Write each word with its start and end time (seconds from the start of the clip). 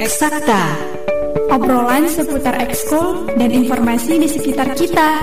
Eksakta 0.00 0.80
Obrolan 1.52 2.08
seputar 2.08 2.56
ekskul 2.56 3.36
dan 3.36 3.52
informasi 3.52 4.16
di 4.16 4.24
sekitar 4.32 4.72
kita 4.72 5.20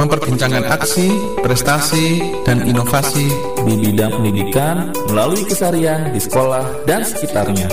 Memperbincangkan 0.00 0.64
aksi, 0.64 1.12
prestasi, 1.44 2.24
dan 2.48 2.64
inovasi 2.64 3.28
di 3.68 3.74
bidang 3.84 4.16
pendidikan 4.16 4.96
melalui 5.12 5.44
kesarian 5.44 6.08
di 6.08 6.24
sekolah 6.24 6.64
dan 6.88 7.04
sekitarnya. 7.04 7.68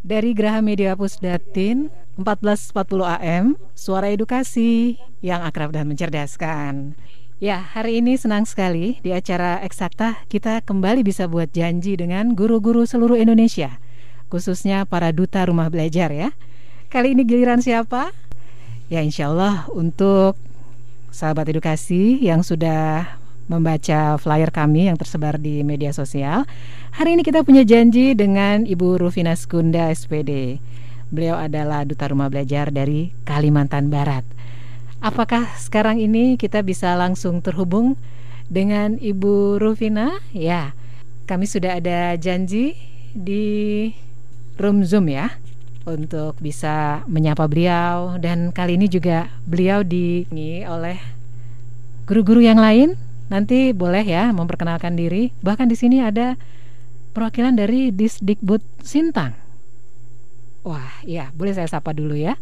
Dari 0.00 0.30
Graha 0.30 0.62
Media 0.62 0.94
Pusdatin 0.94 1.90
1440 2.14 3.18
AM, 3.18 3.58
Suara 3.74 4.08
Edukasi 4.14 4.94
yang 5.26 5.42
akrab 5.42 5.74
dan 5.74 5.90
mencerdaskan. 5.90 6.94
Ya, 7.40 7.56
hari 7.72 8.04
ini 8.04 8.20
senang 8.20 8.44
sekali 8.44 9.00
di 9.00 9.16
acara 9.16 9.64
Eksakta 9.64 10.28
kita 10.28 10.60
kembali 10.60 11.00
bisa 11.00 11.24
buat 11.24 11.48
janji 11.48 11.96
dengan 11.96 12.36
guru-guru 12.36 12.84
seluruh 12.84 13.16
Indonesia, 13.16 13.80
khususnya 14.28 14.84
para 14.84 15.08
duta 15.08 15.48
rumah 15.48 15.72
belajar 15.72 16.12
ya. 16.12 16.36
Kali 16.92 17.16
ini 17.16 17.24
giliran 17.24 17.64
siapa? 17.64 18.12
Ya, 18.92 19.00
insya 19.00 19.32
Allah 19.32 19.64
untuk 19.72 20.36
sahabat 21.08 21.48
edukasi 21.48 22.20
yang 22.20 22.44
sudah 22.44 23.16
membaca 23.48 24.20
flyer 24.20 24.52
kami 24.52 24.92
yang 24.92 25.00
tersebar 25.00 25.40
di 25.40 25.64
media 25.64 25.96
sosial. 25.96 26.44
Hari 26.92 27.16
ini 27.16 27.24
kita 27.24 27.40
punya 27.40 27.64
janji 27.64 28.12
dengan 28.12 28.68
Ibu 28.68 29.00
Rufina 29.00 29.32
Skunda 29.32 29.88
SPD. 29.88 30.60
Beliau 31.08 31.40
adalah 31.40 31.88
duta 31.88 32.04
rumah 32.04 32.28
belajar 32.28 32.68
dari 32.68 33.16
Kalimantan 33.24 33.88
Barat. 33.88 34.28
Apakah 35.00 35.48
sekarang 35.56 35.96
ini 35.96 36.36
kita 36.36 36.60
bisa 36.60 36.92
langsung 36.92 37.40
terhubung 37.40 37.96
dengan 38.52 39.00
Ibu 39.00 39.56
Rufina? 39.56 40.20
Ya, 40.36 40.76
kami 41.24 41.48
sudah 41.48 41.80
ada 41.80 42.20
janji 42.20 42.76
di 43.16 43.88
room 44.60 44.84
Zoom 44.84 45.08
ya 45.08 45.32
untuk 45.88 46.36
bisa 46.44 47.00
menyapa 47.08 47.48
beliau 47.48 48.20
dan 48.20 48.52
kali 48.52 48.76
ini 48.76 48.92
juga 48.92 49.32
beliau 49.48 49.80
diingi 49.80 50.68
oleh 50.68 51.00
guru-guru 52.04 52.44
yang 52.44 52.60
lain. 52.60 52.92
Nanti 53.32 53.72
boleh 53.72 54.04
ya 54.04 54.28
memperkenalkan 54.36 55.00
diri. 55.00 55.32
Bahkan 55.40 55.64
di 55.72 55.80
sini 55.80 56.04
ada 56.04 56.36
perwakilan 57.16 57.56
dari 57.56 57.88
Disdikbud 57.88 58.84
Sintang. 58.84 59.32
Wah, 60.60 61.00
iya, 61.08 61.32
boleh 61.32 61.56
saya 61.56 61.72
sapa 61.72 61.96
dulu 61.96 62.20
ya 62.20 62.36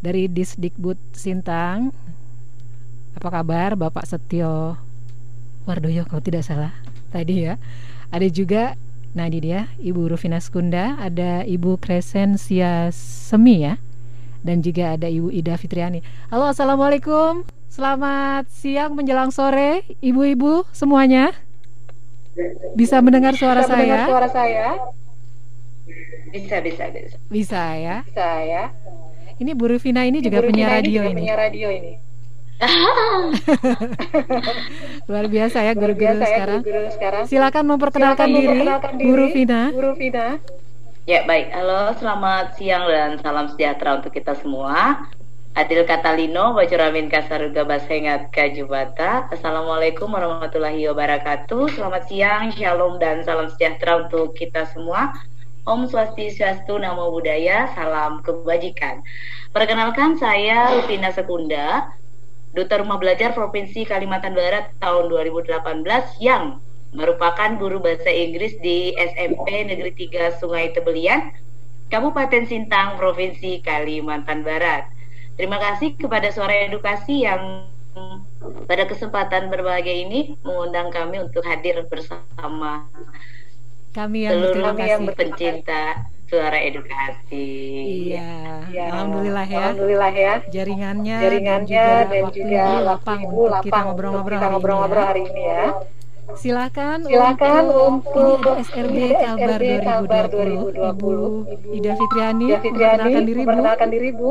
dari 0.00 0.28
Disdikbud 0.28 0.98
Sintang. 1.16 1.92
Apa 3.16 3.28
kabar 3.32 3.74
Bapak 3.80 4.04
Setio 4.04 4.76
Wardoyo 5.64 6.04
kalau 6.06 6.22
tidak 6.22 6.44
salah 6.44 6.72
tadi 7.08 7.48
ya. 7.48 7.56
Ada 8.12 8.28
juga 8.28 8.76
nah 9.16 9.24
ini 9.24 9.40
dia 9.40 9.72
Ibu 9.80 10.12
Rufina 10.12 10.36
Skunda, 10.38 11.00
ada 11.00 11.40
Ibu 11.42 11.80
Kresensia 11.80 12.92
Semi 12.92 13.64
ya. 13.64 13.80
Dan 14.46 14.62
juga 14.62 14.94
ada 14.94 15.10
Ibu 15.10 15.34
Ida 15.34 15.58
Fitriani. 15.58 16.04
Halo, 16.30 16.46
Assalamualaikum. 16.52 17.42
Selamat 17.66 18.46
siang 18.48 18.94
menjelang 18.94 19.34
sore, 19.34 19.82
ibu-ibu 19.98 20.62
semuanya. 20.70 21.34
Bisa 22.78 23.00
mendengar 23.02 23.34
suara 23.34 23.64
bisa 23.64 23.72
saya? 23.74 23.82
Mendengar 23.82 24.08
suara 24.08 24.28
saya? 24.30 24.66
Bisa, 26.30 26.56
bisa, 26.60 26.84
bisa. 26.92 27.16
Bisa 27.32 27.62
ya? 27.74 27.96
Bisa 28.06 28.28
ya. 28.44 28.64
Ini 29.36 29.52
Bu 29.52 29.68
Rufina 29.68 30.08
ini 30.08 30.24
juga 30.24 30.40
Bu 30.40 30.48
punya 30.48 30.80
radio 30.80 31.04
juga 31.04 31.12
ini. 31.12 31.20
Punya 31.20 31.36
radio 31.36 31.68
ini. 31.68 31.92
Luar 35.12 35.28
biasa 35.28 35.60
ya 35.60 35.76
Luar 35.76 35.76
guru-guru 35.76 36.00
biasa 36.00 36.24
ya 36.24 36.28
sekarang. 36.32 36.60
sekarang. 36.88 37.24
Silakan 37.28 37.64
memperkenalkan 37.68 38.32
Silakan 38.32 38.40
diri, 38.40 38.48
memperkenalkan 38.48 38.92
Bu 38.96 39.04
diri, 39.04 39.20
Rufina. 39.20 39.60
Bu 39.76 39.80
Rufina. 39.92 40.26
Ya 41.06 41.22
baik, 41.22 41.54
halo 41.54 41.94
selamat 42.00 42.58
siang 42.58 42.82
dan 42.90 43.14
salam 43.22 43.46
sejahtera 43.52 44.00
untuk 44.00 44.10
kita 44.10 44.34
semua. 44.40 45.06
Adil 45.56 45.88
Katalino, 45.88 46.52
Bacuramin 46.52 47.08
Kasaruga 47.08 47.64
Basengat 47.64 48.28
Kajubata. 48.28 49.24
Assalamualaikum 49.32 50.12
warahmatullahi 50.12 50.84
wabarakatuh. 50.92 51.72
Selamat 51.76 52.04
siang, 52.08 52.52
shalom 52.52 53.00
dan 53.00 53.24
salam 53.24 53.48
sejahtera 53.48 54.04
untuk 54.04 54.36
kita 54.36 54.68
semua. 54.72 55.16
Om 55.66 55.90
Swastiastu, 55.90 56.78
Namo 56.78 57.10
Buddhaya, 57.10 57.74
salam 57.74 58.22
kebajikan. 58.22 59.02
Perkenalkan 59.50 60.14
saya 60.14 60.70
Rufina 60.78 61.10
Sekunda, 61.10 61.90
Duta 62.54 62.78
Rumah 62.78 63.02
Belajar 63.02 63.34
Provinsi 63.34 63.82
Kalimantan 63.82 64.38
Barat 64.38 64.70
tahun 64.78 65.10
2018 65.10 65.50
yang 66.22 66.62
merupakan 66.94 67.58
guru 67.58 67.82
bahasa 67.82 68.06
Inggris 68.06 68.54
di 68.62 68.94
SMP 68.94 69.66
Negeri 69.66 69.90
3 70.06 70.38
Sungai 70.38 70.70
Tebelian, 70.70 71.34
Kabupaten 71.90 72.46
Sintang, 72.46 72.94
Provinsi 72.94 73.58
Kalimantan 73.58 74.46
Barat. 74.46 74.86
Terima 75.34 75.58
kasih 75.58 75.98
kepada 75.98 76.30
Suara 76.30 76.62
Edukasi 76.62 77.26
yang 77.26 77.66
pada 78.70 78.86
kesempatan 78.86 79.50
berbahagia 79.50 80.06
ini 80.06 80.38
mengundang 80.46 80.94
kami 80.94 81.18
untuk 81.26 81.42
hadir 81.42 81.82
bersama 81.90 82.86
Kami 83.96 84.18
yang 84.20 84.32
seluruh 84.36 84.52
berterima 84.52 84.72
yang 84.84 85.02
kasih. 85.02 85.16
pencinta 85.16 85.82
suara 86.28 86.58
edukasi. 86.60 87.48
Iya, 88.12 88.30
Ya, 88.68 88.84
alhamdulillah 88.92 89.46
ya. 89.48 89.58
Alhamdulillah 89.72 90.12
ya. 90.12 90.34
Jaringannya, 90.52 91.16
Jaringannya 91.16 91.86
dan 92.12 92.24
juga 92.28 92.64
ibu 92.68 92.76
waktu 92.76 92.84
lapang 92.84 93.20
ibu 93.24 93.40
untuk 93.40 93.56
kita 93.64 93.72
lapang 93.72 93.84
ngobrol-ngobrol 93.88 94.36
hari, 94.36 94.52
ngobrol-ngobrol 94.52 95.00
ini 95.00 95.08
hari 95.08 95.22
ini 95.24 95.42
ya. 95.42 95.54
ya. 95.56 95.68
Silakan, 96.36 96.98
Silakan 97.06 97.64
untuk, 97.70 98.42
untuk 98.42 98.54
SRB 98.60 98.96
Kalbar 99.16 99.60
SRB 99.62 99.72
Kalbar 99.80 100.24
2020, 100.28 101.48
2020. 101.48 101.54
Ibu 101.56 101.68
Ida 101.72 101.92
Fitriani, 101.94 102.46
Ya 102.46 102.58
Fitriani, 102.58 103.00
memperkenalkan 103.00 103.22
diri 103.24 103.40
Bu. 103.40 103.46
memperkenalkan 103.46 103.88
diri 103.88 104.10
Bu. 104.12 104.30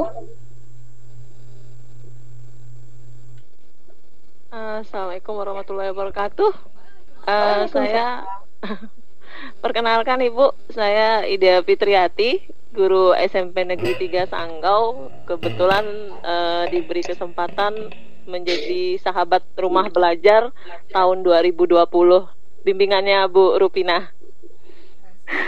Assalamualaikum 4.52 5.34
warahmatullahi 5.36 5.90
wabarakatuh. 5.92 6.52
Eh, 7.26 7.62
saya 7.72 8.24
perkenalkan 9.66 10.22
Ibu, 10.22 10.54
saya 10.70 11.26
Ida 11.26 11.66
Fitriati, 11.66 12.38
guru 12.70 13.18
SMP 13.18 13.66
Negeri 13.66 13.98
3 13.98 14.30
Sanggau. 14.30 15.10
Kebetulan 15.26 15.82
eh, 16.22 16.64
diberi 16.70 17.02
kesempatan 17.02 17.90
menjadi 18.30 19.02
sahabat 19.02 19.42
rumah 19.58 19.90
belajar 19.90 20.54
tahun 20.94 21.26
2020. 21.26 21.82
Bimbingannya 22.62 23.26
Bu 23.26 23.58
Rupina. 23.58 24.14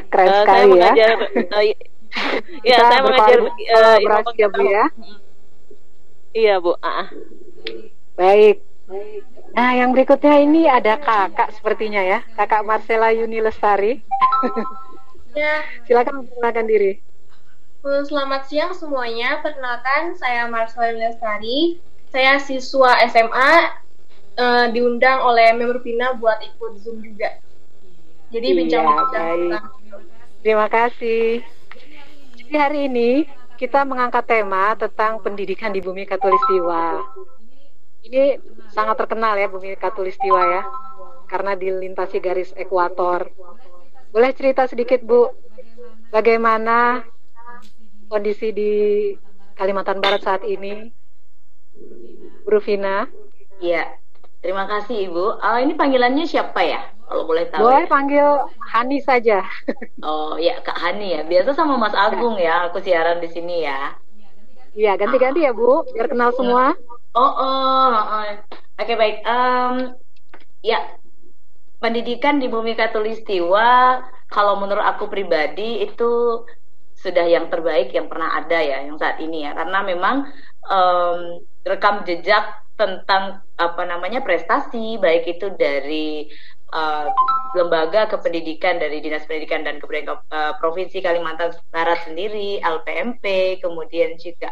Keren 0.10 0.26
Eh, 0.26 0.34
saya 0.34 0.42
sekali 0.42 0.66
ya. 0.66 0.74
mengajar 0.74 1.18
ya, 1.70 1.76
Kita 2.66 2.84
saya 2.90 3.02
mengajar 3.06 3.38
ya, 4.34 4.48
Bu 4.50 4.62
ya. 4.66 4.86
Iya, 6.34 6.56
Bu. 6.58 6.74
Ah, 6.82 7.06
ah. 7.06 7.08
Baik. 8.18 8.66
Nah, 9.58 9.74
yang 9.74 9.90
berikutnya 9.90 10.38
ini 10.38 10.70
ada 10.70 11.02
kakak 11.02 11.50
sepertinya 11.50 11.98
ya, 11.98 12.22
kakak 12.38 12.62
Marcela 12.62 13.10
Yuni 13.10 13.42
Lestari. 13.42 14.06
Ya, 15.34 15.66
Silakan 15.86 16.22
memperkenalkan 16.22 16.66
diri. 16.70 17.02
selamat 17.82 18.42
siang 18.50 18.74
semuanya. 18.74 19.42
Perkenalkan, 19.42 20.14
saya 20.14 20.46
Marcel 20.46 20.98
Lestari. 20.98 21.82
Saya 22.14 22.38
siswa 22.38 23.02
SMA 23.10 23.54
eh, 24.38 24.66
diundang 24.74 25.26
oleh 25.26 25.54
Member 25.58 25.82
Pina 25.82 26.14
buat 26.18 26.38
ikut 26.42 26.78
Zoom 26.82 27.02
juga. 27.02 27.38
Jadi 28.30 28.48
Iya, 28.50 28.58
bincang-bincang 28.62 29.10
tentang 29.10 29.66
Terima 30.42 30.68
kasih. 30.70 31.42
Jadi 32.38 32.56
hari 32.58 32.80
ini 32.90 33.10
kita 33.58 33.86
mengangkat 33.86 34.26
tema 34.26 34.78
tentang 34.78 35.18
pendidikan 35.22 35.74
di 35.74 35.82
bumi 35.82 36.06
Katulistiwa. 36.06 37.02
Ini 38.06 38.38
sangat 38.72 38.96
terkenal 39.02 39.34
ya 39.40 39.50
bumi 39.50 39.74
Katulistiwa 39.80 40.42
ya, 40.54 40.62
karena 41.26 41.58
dilintasi 41.58 42.18
garis 42.22 42.54
ekuator. 42.54 43.32
Boleh 44.14 44.32
cerita 44.32 44.70
sedikit 44.70 45.02
Bu, 45.04 45.34
bagaimana 46.14 47.04
kondisi 48.08 48.54
di 48.56 48.72
Kalimantan 49.58 50.00
Barat 50.00 50.22
saat 50.24 50.44
ini? 50.46 50.94
Bu 52.46 52.50
Rufina, 52.58 53.10
Iya. 53.58 53.98
Terima 54.38 54.70
kasih 54.70 55.10
Ibu. 55.10 55.42
Oh, 55.42 55.58
ini 55.58 55.74
panggilannya 55.74 56.30
siapa 56.30 56.62
ya? 56.62 56.82
Kalau 57.10 57.26
boleh 57.26 57.50
tahu. 57.50 57.66
boleh 57.66 57.84
ya? 57.84 57.92
panggil 57.92 58.28
Hani 58.70 58.98
saja. 59.02 59.42
Oh 60.06 60.38
ya 60.38 60.62
Kak 60.62 60.78
Hani 60.78 61.18
ya. 61.18 61.22
Biasa 61.26 61.58
sama 61.58 61.76
Mas 61.76 61.98
Agung 61.98 62.38
ya. 62.38 62.70
Aku 62.70 62.78
siaran 62.78 63.18
di 63.18 63.28
sini 63.28 63.66
ya. 63.66 63.98
Iya, 64.78 64.94
ganti-ganti 64.94 65.42
ya 65.42 65.58
Bu, 65.58 65.90
biar 65.90 66.06
kenal 66.06 66.30
semua. 66.38 66.78
Oh, 67.18 67.34
oh, 67.34 67.90
oh. 67.98 68.30
oke 68.78 68.94
baik. 68.94 69.26
Em, 69.26 69.98
ya, 70.62 70.86
pendidikan 71.82 72.38
di 72.38 72.46
Bumi 72.46 72.78
Katulistiwa, 72.78 74.06
kalau 74.30 74.62
menurut 74.62 74.86
aku 74.86 75.10
pribadi 75.10 75.82
itu 75.82 76.46
sudah 76.94 77.26
yang 77.26 77.50
terbaik 77.50 77.90
yang 77.90 78.06
pernah 78.06 78.38
ada 78.38 78.62
ya, 78.62 78.86
yang 78.86 79.02
saat 79.02 79.18
ini 79.18 79.50
ya. 79.50 79.58
Karena 79.58 79.82
memang 79.82 80.30
em, 80.70 81.42
rekam 81.66 82.06
jejak 82.06 82.46
tentang 82.78 83.42
apa 83.58 83.84
namanya 83.90 84.22
prestasi 84.22 85.02
baik 85.02 85.26
itu 85.26 85.50
dari 85.58 86.30
uh, 86.74 87.08
lembaga 87.56 88.12
kependidikan 88.12 88.78
dari 88.78 89.00
Dinas 89.00 89.24
Pendidikan 89.24 89.64
dan 89.64 89.80
Kebudayaan 89.80 90.20
uh, 90.30 90.54
Provinsi 90.60 91.00
Kalimantan 91.00 91.56
Barat 91.72 92.04
sendiri, 92.04 92.60
LPMP, 92.60 93.58
kemudian 93.64 94.20
juga 94.20 94.52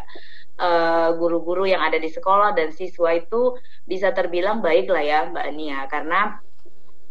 uh, 0.60 1.12
guru-guru 1.16 1.68
uh, 1.68 1.70
yang 1.76 1.82
ada 1.84 2.00
di 2.00 2.08
sekolah 2.08 2.56
dan 2.56 2.72
siswa 2.72 3.14
itu 3.14 3.56
bisa 3.84 4.10
terbilang 4.16 4.64
baik 4.64 4.88
lah 4.88 5.04
ya 5.04 5.20
Mbak 5.28 5.44
Ania 5.44 5.80
karena 5.92 6.40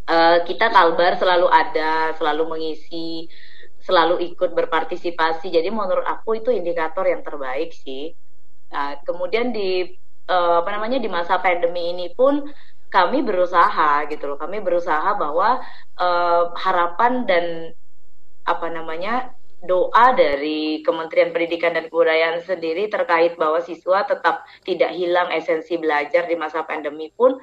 uh, 0.10 0.38
kita 0.46 0.74
Kalbar 0.74 1.18
selalu 1.22 1.48
ada, 1.50 2.14
selalu 2.18 2.44
mengisi, 2.58 3.30
selalu 3.86 4.22
ikut 4.34 4.58
berpartisipasi. 4.58 5.54
Jadi 5.54 5.70
menurut 5.70 6.06
aku 6.06 6.42
itu 6.42 6.50
indikator 6.50 7.06
yang 7.06 7.22
terbaik 7.22 7.74
sih. 7.74 8.14
Nah, 8.74 8.98
kemudian 9.06 9.54
di 9.54 9.86
uh, 10.30 10.66
apa 10.66 10.70
namanya 10.74 10.98
di 10.98 11.10
masa 11.10 11.38
pandemi 11.38 11.94
ini 11.94 12.10
pun 12.14 12.50
kami 12.96 13.20
berusaha 13.28 14.08
gitu 14.08 14.24
loh. 14.32 14.40
Kami 14.40 14.64
berusaha 14.64 15.20
bahwa 15.20 15.60
uh, 16.00 16.56
harapan 16.56 17.28
dan 17.28 17.46
apa 18.48 18.72
namanya 18.72 19.36
doa 19.66 20.16
dari 20.16 20.80
Kementerian 20.86 21.36
Pendidikan 21.36 21.76
dan 21.76 21.92
Kebudayaan 21.92 22.40
sendiri 22.46 22.88
terkait 22.88 23.36
bahwa 23.36 23.60
siswa 23.60 24.08
tetap 24.08 24.48
tidak 24.64 24.96
hilang 24.96 25.34
esensi 25.36 25.76
belajar 25.76 26.30
di 26.30 26.40
masa 26.40 26.64
pandemi 26.64 27.12
pun 27.12 27.36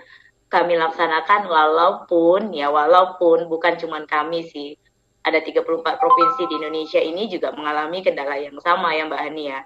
kami 0.47 0.79
laksanakan 0.79 1.49
walaupun 1.49 2.53
ya 2.55 2.73
walaupun 2.73 3.51
bukan 3.53 3.77
cuma 3.77 4.01
kami 4.09 4.49
sih. 4.49 4.79
Ada 5.23 5.39
34 5.39 6.03
provinsi 6.03 6.51
di 6.51 6.55
Indonesia 6.59 6.99
ini 6.99 7.31
juga 7.31 7.55
mengalami 7.55 8.03
kendala 8.03 8.43
yang 8.43 8.59
sama 8.59 8.91
ya 8.91 9.07
Mbak 9.07 9.23
Hani 9.23 9.45
ya. 9.55 9.61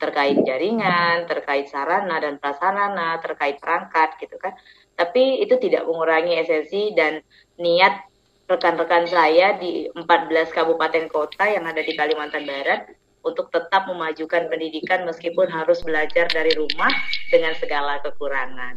Terkait 0.00 0.36
jaringan, 0.42 1.28
terkait 1.28 1.68
sarana 1.68 2.18
dan 2.24 2.40
prasarana, 2.40 3.20
terkait 3.20 3.60
perangkat 3.60 4.16
gitu 4.16 4.40
kan. 4.40 4.56
Tapi 4.94 5.42
itu 5.42 5.58
tidak 5.58 5.86
mengurangi 5.90 6.38
esensi 6.38 6.94
dan 6.94 7.18
niat 7.58 8.06
rekan-rekan 8.44 9.08
saya 9.08 9.56
di 9.56 9.88
14 9.90 10.04
kabupaten 10.52 11.08
kota 11.08 11.48
yang 11.48 11.64
ada 11.64 11.80
di 11.80 11.96
Kalimantan 11.96 12.44
Barat 12.44 12.92
untuk 13.24 13.48
tetap 13.48 13.88
memajukan 13.88 14.52
pendidikan 14.52 15.08
meskipun 15.08 15.48
harus 15.48 15.80
belajar 15.80 16.28
dari 16.28 16.52
rumah 16.52 16.92
dengan 17.32 17.56
segala 17.56 17.98
kekurangan. 18.04 18.76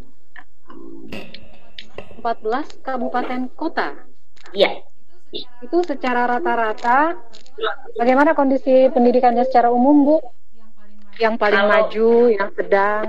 14 2.24 2.80
kabupaten 2.81 3.52
kota. 3.54 4.08
Iya. 4.56 4.88
Itu 5.60 5.84
secara 5.84 6.24
rata-rata 6.24 7.20
bagaimana 8.00 8.31
kondisi 8.31 8.88
pendidikannya 8.88 9.44
secara 9.44 9.68
umum, 9.68 10.08
Bu? 10.08 10.18
Yang 11.20 11.36
paling 11.42 11.63
kalau, 11.66 11.72
maju, 11.74 12.10
yang 12.31 12.52
sedang? 12.56 13.04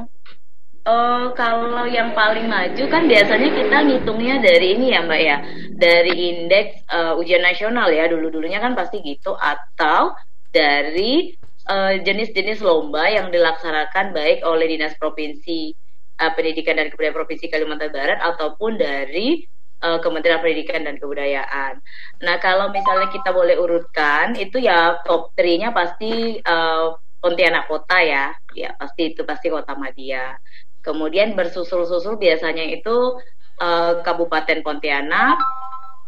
Oh, 0.88 1.36
kalau 1.36 1.84
yang 1.84 2.16
paling 2.16 2.48
maju 2.48 2.84
kan 2.88 3.04
biasanya 3.04 3.52
kita 3.52 3.76
ngitungnya 3.84 4.40
dari 4.40 4.72
ini 4.72 4.96
ya 4.96 5.04
Mbak 5.04 5.20
ya, 5.20 5.36
dari 5.76 6.14
indeks 6.32 6.80
uh, 6.88 7.12
ujian 7.20 7.44
nasional 7.44 7.92
ya 7.92 8.08
dulu-dulunya 8.08 8.56
kan 8.56 8.72
pasti 8.72 9.04
gitu, 9.04 9.36
atau 9.36 10.16
dari 10.48 11.36
uh, 11.68 11.92
jenis-jenis 12.00 12.64
lomba 12.64 13.04
yang 13.04 13.28
dilaksanakan 13.28 14.16
baik 14.16 14.40
oleh 14.48 14.64
dinas 14.64 14.96
provinsi 14.96 15.76
uh, 16.24 16.32
pendidikan 16.32 16.80
dan 16.80 16.88
kebudayaan 16.88 17.20
provinsi 17.20 17.52
Kalimantan 17.52 17.92
Barat 17.92 18.24
ataupun 18.24 18.80
dari 18.80 19.44
uh, 19.84 20.00
Kementerian 20.00 20.40
Pendidikan 20.40 20.88
dan 20.88 20.96
Kebudayaan. 20.96 21.84
Nah 22.24 22.36
kalau 22.40 22.72
misalnya 22.72 23.12
kita 23.12 23.28
boleh 23.36 23.60
urutkan 23.60 24.32
itu 24.40 24.56
ya 24.56 25.04
top 25.04 25.36
3-nya 25.36 25.68
pasti 25.76 26.40
uh, 26.40 26.96
Pontianak 27.18 27.66
Kota 27.66 27.98
ya, 27.98 28.30
ya 28.54 28.70
pasti 28.78 29.10
itu 29.10 29.26
pasti 29.26 29.50
Kota 29.50 29.74
Madia. 29.74 30.38
Kemudian 30.82 31.34
bersusul-susul 31.34 32.16
biasanya 32.16 32.64
itu 32.64 33.18
uh, 33.60 34.00
Kabupaten 34.02 34.62
Pontianak, 34.62 35.36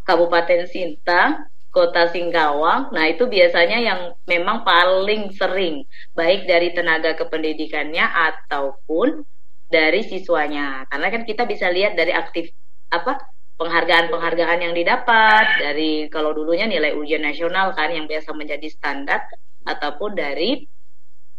Kabupaten 0.07 0.67
Sintang, 0.71 1.47
Kota 1.71 2.11
Singkawang. 2.11 2.91
Nah, 2.91 3.05
itu 3.07 3.31
biasanya 3.31 3.79
yang 3.79 4.01
memang 4.27 4.67
paling 4.67 5.31
sering 5.35 5.87
baik 6.19 6.47
dari 6.51 6.75
tenaga 6.75 7.15
kependidikannya 7.15 8.03
ataupun 8.03 9.23
dari 9.71 10.03
siswanya. 10.03 10.87
Karena 10.91 11.07
kan 11.15 11.23
kita 11.23 11.47
bisa 11.47 11.71
lihat 11.71 11.95
dari 11.95 12.11
aktif 12.11 12.51
apa 12.91 13.23
penghargaan-penghargaan 13.55 14.67
yang 14.67 14.75
didapat 14.75 15.63
dari 15.63 16.11
kalau 16.11 16.35
dulunya 16.35 16.67
nilai 16.67 16.97
ujian 16.97 17.23
nasional 17.23 17.71
kan 17.77 17.95
yang 17.95 18.11
biasa 18.11 18.35
menjadi 18.35 18.67
standar 18.67 19.31
ataupun 19.63 20.17
dari 20.19 20.67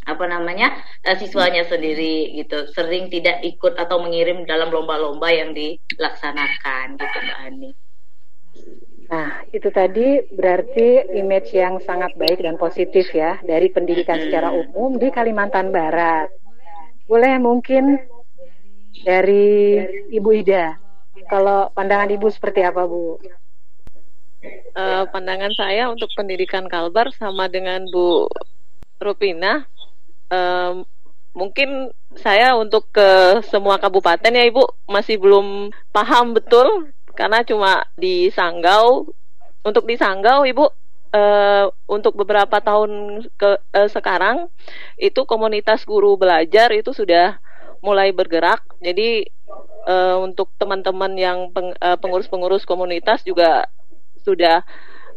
apa 0.01 0.25
namanya 0.25 0.74
uh, 1.06 1.13
siswanya 1.13 1.62
sendiri 1.69 2.33
gitu 2.33 2.65
sering 2.74 3.13
tidak 3.13 3.45
ikut 3.45 3.77
atau 3.77 4.01
mengirim 4.01 4.50
dalam 4.50 4.74
lomba-lomba 4.74 5.30
yang 5.30 5.53
dilaksanakan 5.53 6.98
gitu 6.98 7.18
Mbak 7.21 7.39
Ani. 7.45 7.71
Nah, 9.12 9.44
itu 9.51 9.68
tadi 9.75 10.24
berarti 10.31 11.12
image 11.19 11.51
yang 11.51 11.83
sangat 11.83 12.15
baik 12.15 12.39
dan 12.39 12.56
positif 12.56 13.12
ya 13.12 13.44
dari 13.44 13.68
pendidikan 13.68 14.15
hmm. 14.15 14.24
secara 14.31 14.50
umum 14.56 14.95
di 14.95 15.12
Kalimantan 15.12 15.69
Barat. 15.75 16.31
Boleh 17.12 17.36
mungkin 17.44 18.00
dari 19.04 19.83
Ibu 20.15 20.30
Ida, 20.31 20.80
kalau 21.27 21.68
pandangan 21.75 22.07
Ibu 22.07 22.31
seperti 22.31 22.63
apa 22.63 22.88
Bu? 22.88 23.19
Uh, 24.71 25.04
pandangan 25.12 25.51
saya 25.59 25.92
untuk 25.92 26.07
pendidikan 26.15 26.71
Kalbar 26.71 27.12
sama 27.12 27.51
dengan 27.51 27.83
Bu 27.92 28.31
Rupina 29.04 29.68
um, 30.31 30.88
mungkin 31.31 31.92
saya 32.16 32.56
untuk 32.60 32.92
ke 32.92 33.39
semua 33.48 33.80
kabupaten 33.80 34.31
ya 34.31 34.44
Ibu 34.48 34.88
masih 34.88 35.19
belum 35.19 35.72
paham 35.95 36.36
betul 36.36 36.92
karena 37.16 37.44
cuma 37.44 37.86
di 38.00 38.31
Sanggau. 38.31 39.12
Untuk 39.62 39.86
di 39.86 39.94
Sanggau 39.94 40.42
Ibu 40.42 40.66
uh, 41.13 41.66
untuk 41.86 42.18
beberapa 42.18 42.57
tahun 42.57 43.22
ke 43.38 43.62
uh, 43.78 43.89
sekarang 43.92 44.50
itu 44.98 45.22
komunitas 45.30 45.86
guru 45.86 46.18
belajar 46.18 46.74
itu 46.74 46.92
sudah 46.95 47.38
mulai 47.86 48.10
bergerak. 48.10 48.66
Jadi 48.81 49.30
uh, 49.86 50.18
untuk 50.18 50.50
teman-teman 50.57 51.13
yang 51.13 51.39
peng, 51.54 51.78
pengurus-pengurus 51.78 52.66
komunitas 52.66 53.22
juga 53.22 53.69
sudah 54.22 54.66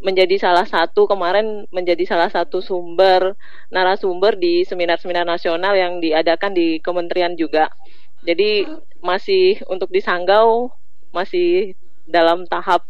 menjadi 0.04 0.36
salah 0.36 0.68
satu 0.68 1.08
kemarin 1.08 1.64
menjadi 1.72 2.04
salah 2.04 2.28
satu 2.28 2.60
sumber 2.60 3.32
narasumber 3.72 4.36
di 4.36 4.62
seminar-seminar 4.68 5.24
nasional 5.24 5.72
yang 5.72 5.98
diadakan 5.98 6.52
di 6.52 6.76
kementerian 6.84 7.32
juga. 7.34 7.72
Jadi 8.20 8.68
masih 9.00 9.64
untuk 9.72 9.88
di 9.88 10.04
Sanggau 10.04 10.68
masih 11.08 11.72
dalam 12.04 12.44
tahap 12.44 12.84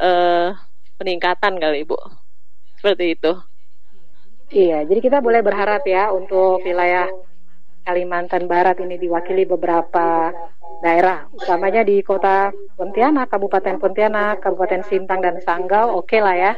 uh, 0.00 0.56
peningkatan 0.96 1.60
kali 1.60 1.84
Ibu. 1.84 2.00
Seperti 2.80 3.14
itu. 3.14 3.32
Iya, 4.52 4.84
jadi 4.84 5.00
kita 5.00 5.18
boleh 5.24 5.40
berharap 5.40 5.84
ya 5.88 6.12
untuk 6.12 6.60
wilayah 6.64 7.08
Kalimantan 7.82 8.46
Barat 8.46 8.78
ini 8.78 8.96
diwakili 8.98 9.44
beberapa 9.44 10.30
daerah, 10.82 11.30
utamanya 11.30 11.86
di 11.86 12.02
kota 12.02 12.50
Pontianak, 12.74 13.30
Kabupaten 13.30 13.78
Pontianak, 13.78 14.42
Kabupaten 14.42 14.82
Sintang 14.86 15.22
dan 15.22 15.38
Sanggau, 15.42 15.94
oke 15.94 16.10
okay 16.10 16.20
lah 16.22 16.34
ya. 16.34 16.52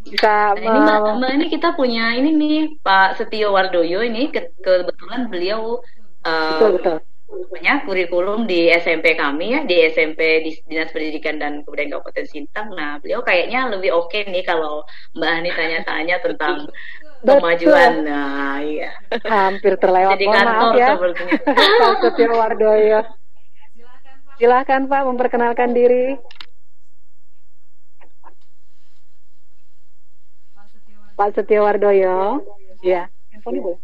Bisa 0.00 0.56
nah, 0.56 0.58
ini 0.58 0.78
Mbak, 0.80 1.00
Mbak 1.20 1.30
ini 1.36 1.46
kita 1.52 1.68
punya 1.76 2.16
ini 2.16 2.30
nih 2.32 2.58
Pak 2.80 3.20
Setio 3.20 3.52
Wardoyo 3.52 4.00
ini 4.00 4.32
ke 4.32 4.48
kebetulan 4.64 5.28
beliau 5.28 5.84
uh, 6.24 6.56
betul 6.56 6.70
betul 6.80 6.96
punya 7.30 7.82
kurikulum 7.86 8.46
di 8.46 8.66
SMP 8.74 9.14
kami 9.14 9.54
ya 9.54 9.60
di 9.62 9.86
SMP 9.86 10.42
di 10.42 10.50
Dinas 10.66 10.90
Pendidikan 10.90 11.38
dan 11.38 11.62
Kebudayaan 11.62 11.94
Kabupaten 11.94 12.26
Sintang. 12.26 12.74
Nah 12.74 12.98
beliau 12.98 13.22
kayaknya 13.22 13.70
lebih 13.70 13.94
oke 13.94 14.10
okay 14.10 14.26
nih 14.26 14.42
kalau 14.42 14.82
Mbak 15.14 15.30
Ani 15.30 15.50
tanya-tanya 15.54 16.16
tentang 16.18 16.66
kemajuan. 17.24 17.92
Nah, 18.04 18.58
iya. 18.64 18.90
Hampir 19.28 19.76
terlewat. 19.76 20.16
Jadi 20.16 20.26
kantor 20.28 20.72
ya. 20.76 20.88
sepertinya. 20.96 21.32
Pak 21.80 21.94
Setio 22.00 22.32
Wardoyo. 22.32 23.00
Silakan 24.40 24.82
Pak 24.88 25.02
memperkenalkan 25.04 25.70
diri. 25.76 26.16
Pak 31.16 31.28
Setio 31.36 31.60
Wardoyo. 31.68 32.40
Ya, 32.80 33.12
handphone. 33.36 33.76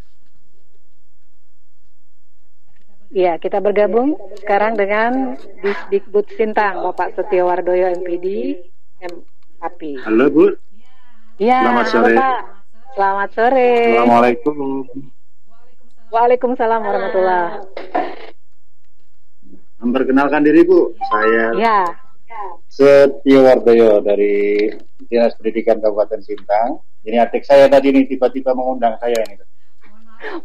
Ya, 3.13 3.39
kita 3.39 3.63
bergabung 3.63 4.19
sekarang 4.43 4.75
dengan 4.75 5.39
Disdikbud 5.63 6.27
Sintang, 6.35 6.81
Bapak 6.81 7.15
Setio 7.15 7.47
Wardoyo 7.47 7.93
MPD, 8.03 8.57
MAPI. 9.61 9.93
Halo 10.03 10.27
Bu. 10.33 10.47
Ya, 11.37 11.61
Selamat 11.65 11.87
sore. 11.93 12.17
Halo, 12.17 12.21
Pak. 12.21 12.56
Selamat 12.97 13.29
sore. 13.37 13.93
Assalamualaikum. 13.93 14.89
Waalaikumsalam 16.09 16.81
warahmatullah. 16.81 17.61
Memperkenalkan 19.85 20.41
diri 20.41 20.65
Bu, 20.65 20.97
saya 21.13 21.53
ya. 21.61 21.85
Setio 22.73 23.45
Wardoyo 23.45 24.01
dari 24.01 24.65
Dinas 25.13 25.37
Pendidikan 25.37 25.77
Kabupaten 25.77 26.25
Sintang. 26.25 26.81
Ini 27.05 27.21
adik 27.21 27.45
saya 27.45 27.69
tadi 27.69 27.93
ini 27.93 28.09
tiba-tiba 28.09 28.57
mengundang 28.57 28.97
saya 28.97 29.21
ini. 29.29 29.45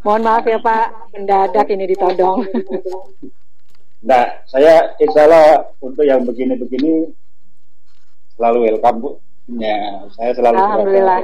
Mohon 0.04 0.22
maaf 0.28 0.44
ya 0.44 0.60
Pak, 0.60 1.16
mendadak 1.16 1.72
ini 1.72 1.88
ditodong. 1.88 2.44
Nah, 4.04 4.28
saya 4.44 4.92
insya 5.00 5.24
Allah 5.24 5.72
untuk 5.80 6.04
yang 6.04 6.28
begini-begini 6.28 7.16
selalu 8.36 8.76
welcome 8.76 9.00
Bu. 9.00 9.10
Ya, 9.56 10.04
saya 10.20 10.36
selalu 10.36 10.60
Alhamdulillah. 10.60 11.24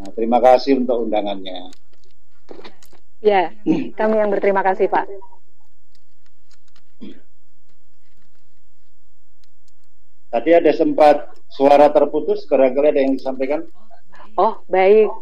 Nah, 0.00 0.10
terima 0.16 0.40
kasih 0.40 0.80
untuk 0.80 1.04
undangannya. 1.04 1.68
Ya, 3.20 3.52
kami 4.00 4.16
yang 4.16 4.32
berterima 4.32 4.64
kasih 4.64 4.88
Pak. 4.88 5.04
Tadi 10.32 10.50
ada 10.56 10.72
sempat 10.72 11.36
suara 11.52 11.92
terputus, 11.92 12.48
barangkali 12.48 12.96
ada 12.96 13.00
yang 13.04 13.12
disampaikan. 13.12 13.60
Oh, 14.40 14.64
baik. 14.72 15.12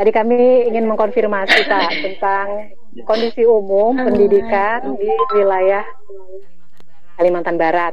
Tadi 0.00 0.10
kami 0.14 0.64
ingin 0.72 0.88
mengkonfirmasi 0.88 1.68
Pak 1.68 1.90
tentang 2.00 2.72
kondisi 3.04 3.44
umum 3.44 3.92
pendidikan 3.92 4.96
di 4.96 5.10
wilayah 5.36 5.84
Kalimantan 7.20 7.60
Barat. 7.60 7.92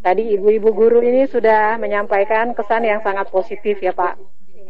Tadi 0.00 0.40
ibu-ibu 0.40 0.72
guru 0.72 1.04
ini 1.04 1.28
sudah 1.28 1.76
menyampaikan 1.76 2.56
kesan 2.56 2.88
yang 2.88 3.04
sangat 3.04 3.28
positif 3.28 3.76
ya 3.84 3.92
Pak 3.92 4.16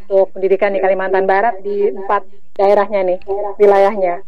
untuk 0.05 0.37
pendidikan 0.37 0.77
di 0.77 0.85
Kalimantan 0.85 1.25
Barat 1.25 1.65
di 1.65 1.89
empat 1.89 2.29
daerahnya 2.55 3.01
nih, 3.09 3.19
wilayahnya. 3.57 4.21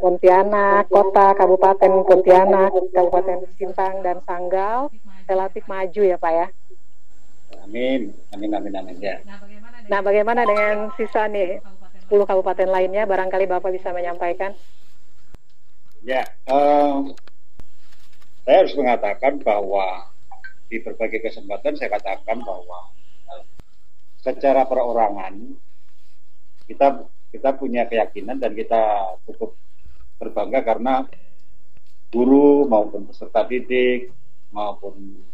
Pontianak, 0.00 0.88
Kota, 0.88 1.36
Kabupaten 1.36 1.92
Pontianak, 2.08 2.72
Kabupaten 2.96 3.44
Sintang 3.60 4.00
dan 4.00 4.24
Sanggal 4.24 4.88
relatif 5.28 5.62
maju 5.68 6.02
ya 6.02 6.16
Pak 6.16 6.32
ya. 6.32 6.46
Amin, 7.68 8.16
amin, 8.32 8.50
amin, 8.56 8.72
amin 8.80 8.96
ya. 8.96 9.20
Nah, 9.92 10.00
bagaimana 10.00 10.48
dengan 10.48 10.88
sisa 10.96 11.28
nih 11.28 11.60
10 12.08 12.24
kabupaten 12.24 12.64
lainnya? 12.64 13.04
Barangkali 13.04 13.44
Bapak 13.44 13.68
bisa 13.68 13.92
menyampaikan. 13.92 14.56
Ya, 16.00 16.24
um, 16.48 17.12
saya 18.48 18.64
harus 18.64 18.72
mengatakan 18.72 19.44
bahwa 19.44 20.08
di 20.72 20.80
berbagai 20.80 21.20
kesempatan 21.20 21.76
saya 21.76 21.92
katakan 22.00 22.40
bahwa 22.40 22.88
secara 24.28 24.68
perorangan 24.68 25.56
kita 26.68 27.08
kita 27.32 27.50
punya 27.56 27.88
keyakinan 27.88 28.36
dan 28.36 28.52
kita 28.52 29.16
cukup 29.24 29.56
berbangga 30.20 30.60
karena 30.60 31.08
guru 32.12 32.68
maupun 32.68 33.08
peserta 33.08 33.44
didik 33.48 34.12
maupun 34.52 35.24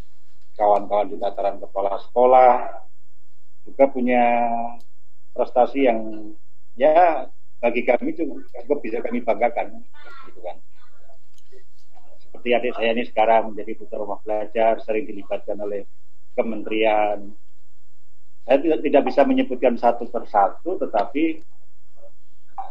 kawan-kawan 0.55 1.11
di 1.11 1.19
tataran 1.19 1.59
kepala 1.59 1.99
sekolah 2.07 2.83
juga 3.67 3.85
punya 3.91 4.23
prestasi 5.35 5.91
yang 5.91 6.31
ya 6.79 7.27
bagi 7.59 7.81
kami 7.83 8.13
cukup, 8.13 8.79
bisa 8.85 9.01
kami 9.01 9.25
banggakan 9.25 9.81
gitu 10.29 10.41
kan. 10.45 10.61
Seperti 12.21 12.49
adik 12.53 12.77
saya 12.77 12.93
ini 12.93 13.09
sekarang 13.09 13.57
menjadi 13.57 13.73
putra 13.81 14.05
rumah 14.05 14.21
belajar 14.21 14.85
sering 14.85 15.09
dilibatkan 15.09 15.57
oleh 15.65 15.89
kementerian 16.37 17.33
saya 18.45 18.61
tidak, 18.61 19.03
bisa 19.09 19.25
menyebutkan 19.25 19.75
satu 19.81 20.05
persatu 20.09 20.77
tetapi 20.77 21.41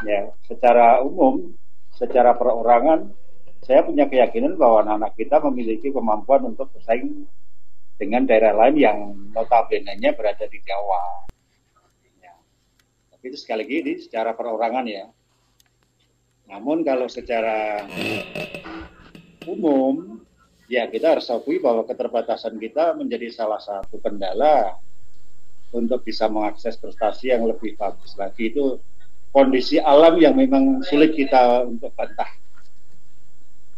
ya 0.05 0.29
secara 0.45 1.01
umum 1.01 1.53
secara 1.93 2.37
perorangan 2.37 3.09
saya 3.63 3.81
punya 3.87 4.05
keyakinan 4.11 4.59
bahwa 4.59 4.83
anak-anak 4.83 5.13
kita 5.15 5.39
memiliki 5.39 5.89
kemampuan 5.89 6.51
untuk 6.51 6.67
bersaing 6.75 7.25
dengan 7.95 8.27
daerah 8.27 8.51
lain 8.51 8.75
yang 8.75 8.97
notabene-nya 9.31 10.11
berada 10.19 10.43
di 10.51 10.59
Jawa. 10.59 11.23
Ya. 12.19 12.35
Tapi 13.07 13.31
itu 13.31 13.39
sekali 13.39 13.63
lagi 13.63 13.75
ini 13.79 13.93
secara 14.03 14.35
perorangan 14.35 14.83
ya. 14.83 15.07
Namun 16.51 16.83
kalau 16.83 17.07
secara 17.07 17.87
umum, 19.47 20.19
ya 20.67 20.91
kita 20.91 21.15
harus 21.15 21.31
akui 21.31 21.63
bahwa 21.63 21.87
keterbatasan 21.87 22.59
kita 22.59 22.99
menjadi 22.99 23.31
salah 23.31 23.63
satu 23.63 24.03
kendala 24.03 24.75
untuk 25.73 26.05
bisa 26.05 26.29
mengakses 26.29 26.77
prestasi 26.77 27.33
yang 27.33 27.43
lebih 27.49 27.73
bagus 27.75 28.13
lagi 28.15 28.53
itu 28.53 28.77
kondisi 29.33 29.81
alam 29.81 30.15
yang 30.21 30.37
memang 30.37 30.85
sulit 30.85 31.17
kita 31.17 31.65
untuk 31.65 31.89
bantah 31.97 32.29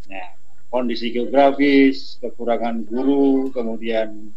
Nah, 0.05 0.37
kondisi 0.69 1.09
geografis, 1.09 2.21
kekurangan 2.21 2.85
guru, 2.85 3.49
kemudian 3.49 4.29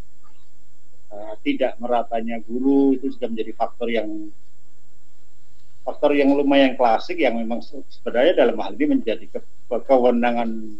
uh, 1.12 1.34
tidak 1.44 1.76
meratanya 1.76 2.40
guru 2.40 2.96
itu 2.96 3.12
sudah 3.12 3.28
menjadi 3.28 3.52
faktor 3.52 3.88
yang 3.92 4.08
faktor 5.84 6.12
yang 6.12 6.36
lumayan 6.36 6.76
klasik 6.76 7.16
yang 7.16 7.36
memang 7.40 7.64
sebenarnya 7.64 8.44
dalam 8.44 8.60
hal 8.60 8.76
ini 8.76 9.00
menjadi 9.00 9.24
ke, 9.24 9.40
kewenangan 9.88 10.76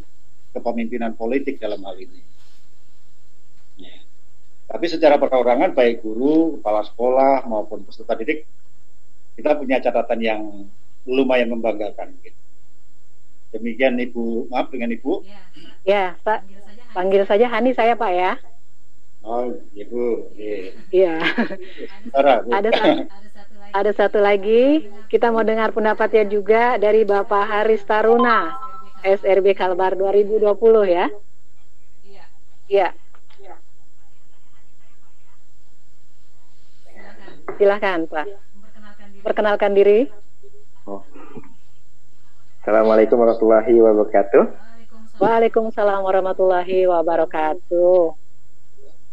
kepemimpinan 0.52 1.16
politik 1.16 1.56
dalam 1.56 1.80
hal 1.84 1.96
ini. 1.96 2.20
Ya. 4.68 4.76
Tapi 4.76 4.86
secara 4.92 5.16
perorangan 5.16 5.72
baik 5.72 6.04
guru, 6.04 6.60
kepala 6.60 6.84
sekolah 6.84 7.48
maupun 7.48 7.88
peserta 7.88 8.12
didik 8.12 8.44
kita 9.38 9.56
punya 9.56 9.80
catatan 9.80 10.20
yang 10.20 10.42
lumayan 11.08 11.48
membanggakan. 11.48 12.12
Gitu. 12.20 12.36
Demikian 13.56 13.96
Ibu, 13.96 14.52
maaf 14.52 14.68
dengan 14.68 14.92
Ibu. 14.92 15.24
Ya, 15.88 16.20
Pak. 16.20 16.44
Panggil 16.92 17.24
saja 17.24 17.48
Hani 17.48 17.72
saya 17.72 17.96
Pak 17.96 18.12
ya. 18.12 18.36
Oh, 19.24 19.48
Ibu. 19.72 20.36
Iya. 20.92 21.16
ada 22.52 22.70
satu, 22.74 23.00
ada 23.72 23.90
satu 23.96 24.18
lagi, 24.20 24.84
kita 25.08 25.32
mau 25.32 25.46
dengar 25.46 25.72
pendapatnya 25.72 26.28
juga 26.28 26.76
dari 26.76 27.08
Bapak 27.08 27.48
Haris 27.48 27.86
Taruna, 27.88 28.52
SRB 29.00 29.56
Kalbar 29.56 29.96
2020 29.96 30.44
ya. 30.84 31.06
Iya. 32.68 32.92
Silakan 37.56 38.04
Pak. 38.04 38.26
Perkenalkan 39.24 39.72
diri. 39.72 40.04
Oh. 40.84 41.00
Assalamualaikum 42.60 43.16
warahmatullahi 43.16 43.74
wabarakatuh. 43.80 44.44
Waalaikumsalam 45.16 46.04
warahmatullahi 46.04 46.84
wabarakatuh. 46.84 48.12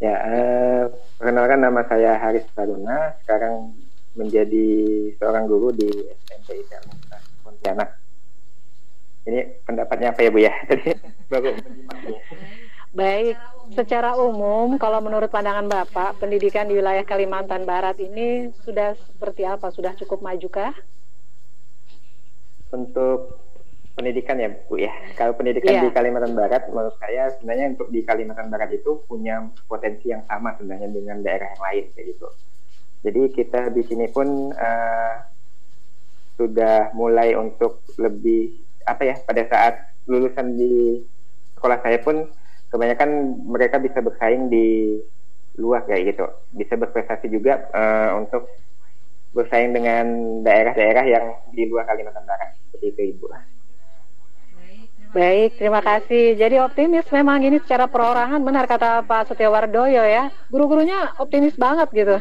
Ya, 0.04 0.16
eh, 0.28 0.82
perkenalkan 1.16 1.64
nama 1.64 1.88
saya 1.88 2.20
Haris 2.20 2.44
Taruna, 2.52 3.16
sekarang 3.24 3.72
menjadi 4.20 4.68
seorang 5.16 5.48
guru 5.48 5.72
di 5.72 5.88
SMP 6.28 6.60
Islam 6.60 6.84
Pontianak. 7.48 7.96
Ini 9.26 9.64
pendapatnya 9.64 10.12
apa 10.12 10.20
ya 10.20 10.30
Bu 10.30 10.40
ya? 10.44 10.54
Tadi 10.70 10.92
baru 11.32 11.50
Baik, 12.96 13.36
secara 13.76 14.16
umum 14.16 14.80
kalau 14.80 15.04
menurut 15.04 15.28
pandangan 15.28 15.68
Bapak, 15.68 16.16
pendidikan 16.16 16.64
di 16.64 16.80
wilayah 16.80 17.04
Kalimantan 17.04 17.68
Barat 17.68 18.00
ini 18.00 18.56
sudah 18.64 18.96
seperti 18.96 19.44
apa? 19.44 19.68
Sudah 19.76 19.92
cukup 20.00 20.24
maju 20.24 20.48
kah? 20.48 20.72
Untuk 22.72 23.44
pendidikan 24.00 24.40
ya 24.40 24.48
Bu 24.48 24.80
ya. 24.80 24.96
Kalau 25.20 25.36
pendidikan 25.36 25.76
yeah. 25.76 25.84
di 25.84 25.92
Kalimantan 25.92 26.40
Barat 26.40 26.72
menurut 26.72 26.96
saya 26.96 27.36
sebenarnya 27.36 27.76
untuk 27.76 27.92
di 27.92 28.00
Kalimantan 28.00 28.48
Barat 28.48 28.72
itu 28.72 29.04
punya 29.12 29.44
potensi 29.68 30.16
yang 30.16 30.24
sama 30.32 30.56
sebenarnya 30.56 30.88
dengan 30.96 31.20
daerah 31.20 31.52
yang 31.52 31.64
lain 31.68 31.84
kayak 31.92 32.16
gitu. 32.16 32.28
Jadi 33.04 33.22
kita 33.36 33.76
di 33.76 33.84
sini 33.84 34.08
pun 34.08 34.56
uh, 34.56 35.16
sudah 36.40 36.96
mulai 36.96 37.36
untuk 37.36 37.84
lebih 38.00 38.56
apa 38.88 39.04
ya 39.04 39.16
pada 39.20 39.44
saat 39.52 39.74
lulusan 40.08 40.56
di 40.56 41.04
sekolah 41.60 41.80
saya 41.84 42.00
pun 42.00 42.28
kebanyakan 42.70 43.10
mereka 43.46 43.78
bisa 43.82 44.00
bersaing 44.02 44.50
di 44.50 44.98
luar 45.56 45.88
kayak 45.88 46.16
gitu. 46.16 46.26
Bisa 46.52 46.76
berprestasi 46.76 47.32
juga 47.32 47.68
uh, 47.72 48.20
untuk 48.20 48.48
bersaing 49.36 49.76
dengan 49.76 50.06
daerah-daerah 50.48 51.04
yang 51.06 51.26
di 51.52 51.68
luar 51.68 51.84
Kalimantan 51.84 52.24
Barat 52.24 52.56
seperti 52.72 52.86
itu 52.96 53.02
Ibu. 53.20 53.26
Baik, 55.16 55.56
terima 55.56 55.80
kasih. 55.80 56.36
Jadi 56.36 56.60
optimis 56.60 57.08
memang 57.08 57.40
ini 57.40 57.64
secara 57.64 57.88
perorangan 57.88 58.44
benar 58.44 58.68
kata 58.68 59.08
Pak 59.08 59.32
Setiawardoyo 59.32 60.04
ya. 60.04 60.28
Guru-gurunya 60.52 61.16
optimis 61.16 61.56
banget 61.56 61.88
gitu. 61.96 62.20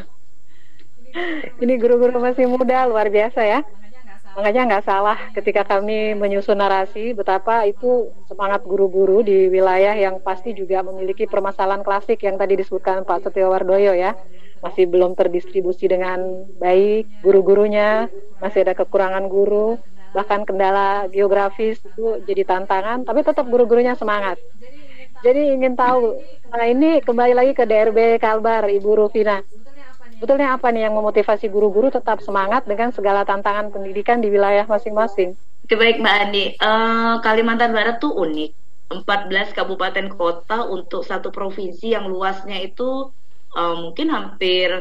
Ini 1.59 1.73
guru-guru 1.75 2.23
masih 2.23 2.47
muda 2.47 2.87
luar 2.87 3.11
biasa 3.11 3.43
ya. 3.43 3.59
Makanya 4.35 4.61
nggak 4.67 4.85
salah 4.85 5.17
ketika 5.31 5.63
kami 5.63 6.11
menyusun 6.11 6.59
narasi 6.59 7.15
betapa 7.15 7.63
itu 7.63 8.11
semangat 8.27 8.67
guru-guru 8.67 9.23
di 9.23 9.47
wilayah 9.47 9.95
yang 9.95 10.19
pasti 10.19 10.51
juga 10.51 10.83
memiliki 10.83 11.23
permasalahan 11.23 11.79
klasik 11.87 12.19
yang 12.27 12.35
tadi 12.35 12.59
disebutkan 12.59 13.07
Pak 13.07 13.23
Setiawardoyo 13.23 13.95
ya. 13.95 14.11
Masih 14.59 14.91
belum 14.91 15.15
terdistribusi 15.15 15.87
dengan 15.87 16.19
baik 16.59 17.23
guru-gurunya, 17.23 18.11
masih 18.43 18.67
ada 18.67 18.73
kekurangan 18.75 19.23
guru, 19.31 19.79
bahkan 20.11 20.43
kendala 20.43 21.07
geografis 21.07 21.79
itu 21.85 22.19
jadi 22.27 22.43
tantangan, 22.43 23.07
tapi 23.07 23.23
tetap 23.23 23.45
guru-gurunya 23.47 23.95
semangat. 23.95 24.35
Jadi 25.23 25.53
ingin 25.55 25.79
tahu, 25.79 26.17
nah 26.51 26.65
ini 26.67 26.99
kembali 26.99 27.33
lagi 27.37 27.51
ke 27.55 27.63
DRB 27.63 28.19
Kalbar, 28.19 28.67
Ibu 28.67 28.89
Rufina. 29.05 29.39
Betulnya 30.15 30.55
apa 30.55 30.71
nih 30.71 30.87
yang 30.87 30.95
memotivasi 30.95 31.51
guru-guru 31.51 31.91
tetap 31.91 32.23
semangat 32.23 32.63
dengan 32.63 32.89
segala 32.95 33.27
tantangan 33.27 33.69
pendidikan 33.69 34.23
di 34.23 34.31
wilayah 34.31 34.63
masing-masing? 34.63 35.35
Oke 35.65 35.75
baik 35.75 35.97
Mbak 35.97 36.15
Andi, 36.29 36.45
uh, 36.61 37.19
Kalimantan 37.19 37.73
Barat 37.73 37.97
tuh 37.97 38.13
unik. 38.13 38.51
14 38.85 39.57
kabupaten 39.57 40.13
kota 40.13 40.69
untuk 40.69 41.01
satu 41.01 41.33
provinsi 41.33 41.97
yang 41.97 42.05
luasnya 42.05 42.61
itu 42.61 43.09
uh, 43.57 43.75
mungkin 43.81 44.13
hampir 44.13 44.77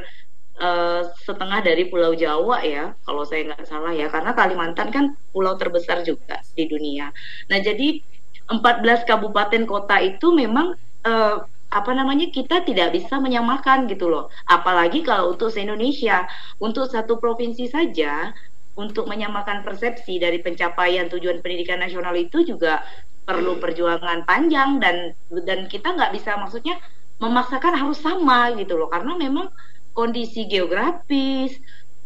uh, 0.60 1.02
setengah 1.24 1.64
dari 1.64 1.88
Pulau 1.88 2.12
Jawa 2.12 2.60
ya, 2.60 2.92
kalau 3.00 3.24
saya 3.24 3.48
nggak 3.48 3.64
salah 3.64 3.96
ya, 3.96 4.12
karena 4.12 4.36
Kalimantan 4.36 4.92
kan 4.92 5.04
pulau 5.32 5.56
terbesar 5.56 6.04
juga 6.04 6.36
di 6.52 6.68
dunia. 6.68 7.08
Nah 7.48 7.58
jadi 7.64 7.96
14 8.44 9.08
kabupaten 9.08 9.64
kota 9.64 9.96
itu 10.04 10.36
memang 10.36 10.76
uh, 11.08 11.36
apa 11.70 11.90
namanya 11.92 12.30
kita 12.30 12.62
tidak 12.62 12.94
bisa 12.94 13.18
menyamakan 13.18 13.86
gitu 13.90 14.08
loh. 14.10 14.30
Apalagi 14.46 15.02
kalau 15.02 15.34
untuk 15.34 15.50
se-Indonesia, 15.50 16.28
untuk 16.60 16.86
satu 16.90 17.18
provinsi 17.18 17.66
saja 17.70 18.30
untuk 18.74 19.06
menyamakan 19.06 19.62
persepsi 19.62 20.18
dari 20.18 20.42
pencapaian 20.42 21.06
tujuan 21.06 21.38
pendidikan 21.38 21.78
nasional 21.78 22.14
itu 22.18 22.42
juga 22.42 22.82
perlu 23.24 23.56
perjuangan 23.62 24.26
panjang 24.28 24.82
dan 24.82 25.14
dan 25.46 25.70
kita 25.70 25.94
nggak 25.96 26.12
bisa 26.12 26.36
maksudnya 26.36 26.76
memaksakan 27.22 27.72
harus 27.78 28.02
sama 28.02 28.52
gitu 28.58 28.76
loh 28.76 28.90
karena 28.90 29.16
memang 29.16 29.48
kondisi 29.94 30.44
geografis 30.50 31.56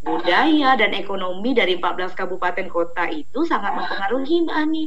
budaya 0.05 0.79
dan 0.79 0.95
ekonomi 0.95 1.57
dari 1.57 1.75
14 1.81 2.15
kabupaten 2.15 2.69
kota 2.71 3.11
itu 3.11 3.43
sangat 3.49 3.75
mempengaruhi 3.75 4.47
Mbak 4.47 4.57
Ani. 4.57 4.85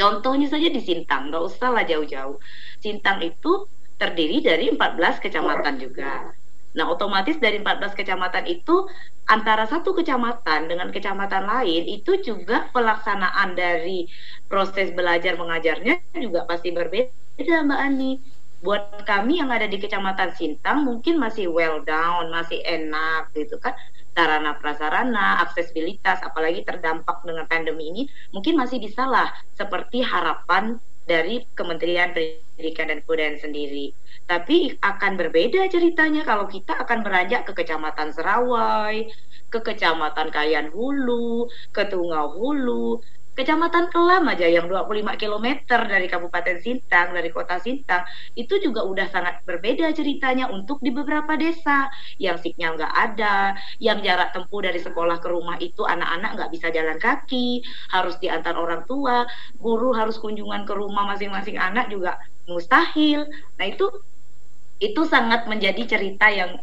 Contohnya 0.00 0.48
saja 0.48 0.72
di 0.72 0.80
Sintang, 0.80 1.28
nggak 1.28 1.44
usah 1.44 1.68
lah 1.76 1.84
jauh-jauh. 1.84 2.40
Sintang 2.80 3.20
itu 3.20 3.68
terdiri 4.00 4.40
dari 4.40 4.72
14 4.72 5.20
kecamatan 5.20 5.76
juga. 5.76 6.32
Nah, 6.72 6.86
otomatis 6.88 7.36
dari 7.36 7.60
14 7.60 7.92
kecamatan 7.92 8.48
itu 8.48 8.88
antara 9.28 9.68
satu 9.68 9.92
kecamatan 9.92 10.70
dengan 10.70 10.88
kecamatan 10.88 11.44
lain 11.44 11.82
itu 11.84 12.16
juga 12.24 12.70
pelaksanaan 12.72 13.52
dari 13.58 14.08
proses 14.48 14.94
belajar 14.94 15.36
mengajarnya 15.36 16.00
juga 16.16 16.48
pasti 16.48 16.72
berbeda, 16.72 17.66
Mbak 17.66 17.80
Ani. 17.80 18.12
Buat 18.60 19.08
kami 19.08 19.40
yang 19.40 19.48
ada 19.48 19.64
di 19.64 19.80
Kecamatan 19.80 20.36
Sintang 20.36 20.84
mungkin 20.84 21.16
masih 21.16 21.48
well 21.48 21.80
down, 21.80 22.28
masih 22.28 22.60
enak 22.60 23.32
gitu 23.32 23.56
kan. 23.56 23.72
Sarana 24.10 24.58
prasarana, 24.58 25.40
aksesibilitas, 25.46 26.20
apalagi 26.20 26.66
terdampak 26.66 27.22
dengan 27.22 27.46
pandemi 27.46 27.94
ini, 27.94 28.02
mungkin 28.34 28.58
masih 28.58 28.82
bisa 28.82 29.06
lah 29.06 29.30
seperti 29.54 30.02
harapan 30.02 30.76
dari 31.10 31.42
Kementerian 31.58 32.14
Pendidikan 32.14 32.86
dan 32.90 33.02
Kebudayaan 33.02 33.38
sendiri. 33.42 33.90
Tapi 34.30 34.78
akan 34.78 35.12
berbeda 35.18 35.66
ceritanya 35.66 36.22
kalau 36.22 36.46
kita 36.46 36.78
akan 36.78 37.02
beranjak 37.02 37.50
ke 37.50 37.52
Kecamatan 37.58 38.14
Serawai, 38.14 39.10
ke 39.50 39.58
Kecamatan 39.58 40.30
Kayan 40.30 40.70
Hulu, 40.70 41.50
ke 41.74 41.90
Tungau 41.90 42.38
Hulu, 42.38 43.02
Kecamatan 43.40 43.88
Kelam 43.88 44.28
aja 44.28 44.44
yang 44.44 44.68
25 44.68 45.16
km 45.16 45.64
dari 45.88 46.12
Kabupaten 46.12 46.60
Sintang, 46.60 47.16
dari 47.16 47.32
kota 47.32 47.56
Sintang, 47.56 48.04
itu 48.36 48.60
juga 48.60 48.84
udah 48.84 49.08
sangat 49.08 49.40
berbeda 49.48 49.88
ceritanya 49.96 50.52
untuk 50.52 50.76
di 50.84 50.92
beberapa 50.92 51.40
desa 51.40 51.88
yang 52.20 52.36
sinyal 52.36 52.76
nggak 52.76 52.92
ada, 52.92 53.56
yang 53.80 54.04
jarak 54.04 54.36
tempuh 54.36 54.60
dari 54.60 54.76
sekolah 54.76 55.24
ke 55.24 55.32
rumah 55.32 55.56
itu 55.56 55.88
anak-anak 55.88 56.36
nggak 56.36 56.50
bisa 56.52 56.68
jalan 56.68 57.00
kaki, 57.00 57.64
harus 57.88 58.20
diantar 58.20 58.60
orang 58.60 58.84
tua, 58.84 59.24
guru 59.56 59.96
harus 59.96 60.20
kunjungan 60.20 60.68
ke 60.68 60.76
rumah 60.76 61.08
masing-masing 61.08 61.56
anak 61.56 61.88
juga 61.88 62.20
mustahil. 62.44 63.24
Nah 63.56 63.66
itu 63.72 63.88
itu 64.84 65.00
sangat 65.08 65.48
menjadi 65.48 65.96
cerita 65.96 66.28
yang 66.28 66.60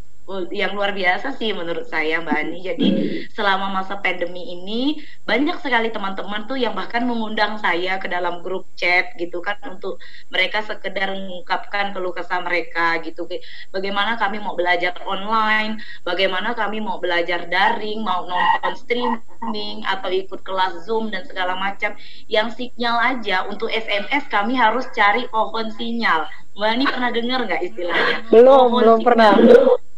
yang 0.51 0.75
luar 0.75 0.91
biasa 0.91 1.39
sih 1.39 1.55
menurut 1.55 1.88
saya 1.88 2.19
Mbak 2.19 2.36
Ani. 2.36 2.60
Jadi 2.60 2.88
selama 3.31 3.72
masa 3.72 3.96
pandemi 4.03 4.43
ini 4.60 5.00
banyak 5.24 5.63
sekali 5.63 5.88
teman-teman 5.88 6.43
tuh 6.51 6.60
yang 6.60 6.75
bahkan 6.75 7.07
mengundang 7.07 7.55
saya 7.55 7.96
ke 7.96 8.12
dalam 8.12 8.43
grup 8.43 8.67
chat 8.75 9.15
gitu 9.15 9.39
kan 9.39 9.55
untuk 9.63 10.03
mereka 10.27 10.60
sekedar 10.67 11.15
mengungkapkan 11.15 11.96
keluh 11.96 12.12
kesah 12.12 12.43
mereka 12.43 13.00
gitu. 13.07 13.24
Bagaimana 13.72 14.19
kami 14.19 14.43
mau 14.43 14.54
belajar 14.60 14.99
online, 15.08 15.80
bagaimana 16.04 16.52
kami 16.52 16.84
mau 16.84 16.99
belajar 16.99 17.47
daring, 17.47 18.04
mau 18.04 18.28
nonton 18.28 18.75
streaming 18.75 19.88
atau 19.88 20.12
ikut 20.12 20.43
kelas 20.43 20.84
Zoom 20.84 21.08
dan 21.08 21.23
segala 21.23 21.56
macam. 21.56 21.95
Yang 22.28 22.60
sinyal 22.60 23.15
aja 23.15 23.47
untuk 23.47 23.71
SMS 23.71 24.28
kami 24.28 24.60
harus 24.60 24.84
cari 24.91 25.23
pohon 25.32 25.71
sinyal. 25.71 26.28
Mbak 26.58 26.69
Ani 26.73 26.86
pernah 26.89 27.12
dengar 27.13 27.39
nggak 27.47 27.62
istilahnya? 27.63 28.17
Belum, 28.28 28.73
pohon 28.73 28.82
belum 28.82 28.97
sinyal. 28.99 29.08
pernah 29.08 29.32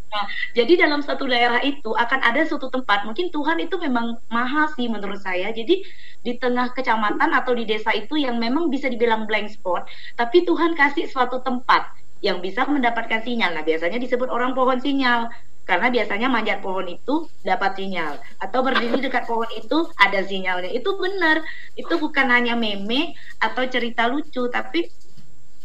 Nah, 0.09 0.25
jadi 0.57 0.73
dalam 0.89 1.05
satu 1.05 1.29
daerah 1.29 1.61
itu 1.61 1.93
akan 1.93 2.19
ada 2.25 2.41
suatu 2.41 2.73
tempat, 2.73 3.05
mungkin 3.05 3.29
Tuhan 3.29 3.61
itu 3.61 3.77
memang 3.77 4.17
maha 4.33 4.65
sih 4.73 4.89
menurut 4.89 5.21
saya. 5.21 5.53
Jadi 5.53 5.85
di 6.25 6.33
tengah 6.41 6.73
kecamatan 6.73 7.29
atau 7.31 7.53
di 7.53 7.63
desa 7.69 7.93
itu 7.93 8.17
yang 8.17 8.41
memang 8.41 8.73
bisa 8.73 8.89
dibilang 8.89 9.29
blank 9.29 9.53
spot, 9.53 9.85
tapi 10.17 10.43
Tuhan 10.49 10.73
kasih 10.73 11.05
suatu 11.07 11.45
tempat 11.45 11.87
yang 12.25 12.41
bisa 12.43 12.65
mendapatkan 12.67 13.21
sinyal. 13.23 13.53
Nah, 13.55 13.63
biasanya 13.63 14.01
disebut 14.01 14.27
orang 14.27 14.57
pohon 14.57 14.81
sinyal. 14.81 15.29
Karena 15.69 15.93
biasanya 15.93 16.33
manjat 16.33 16.65
pohon 16.65 16.89
itu 16.89 17.29
dapat 17.45 17.77
sinyal 17.77 18.17
atau 18.41 18.65
berdiri 18.65 19.05
dekat 19.05 19.29
pohon 19.29 19.45
itu 19.53 19.85
ada 20.01 20.25
sinyalnya. 20.25 20.73
Itu 20.73 20.97
benar. 20.97 21.45
Itu 21.77 22.01
bukan 22.01 22.25
hanya 22.33 22.57
meme 22.57 23.13
atau 23.37 23.69
cerita 23.69 24.09
lucu, 24.09 24.49
tapi 24.49 24.89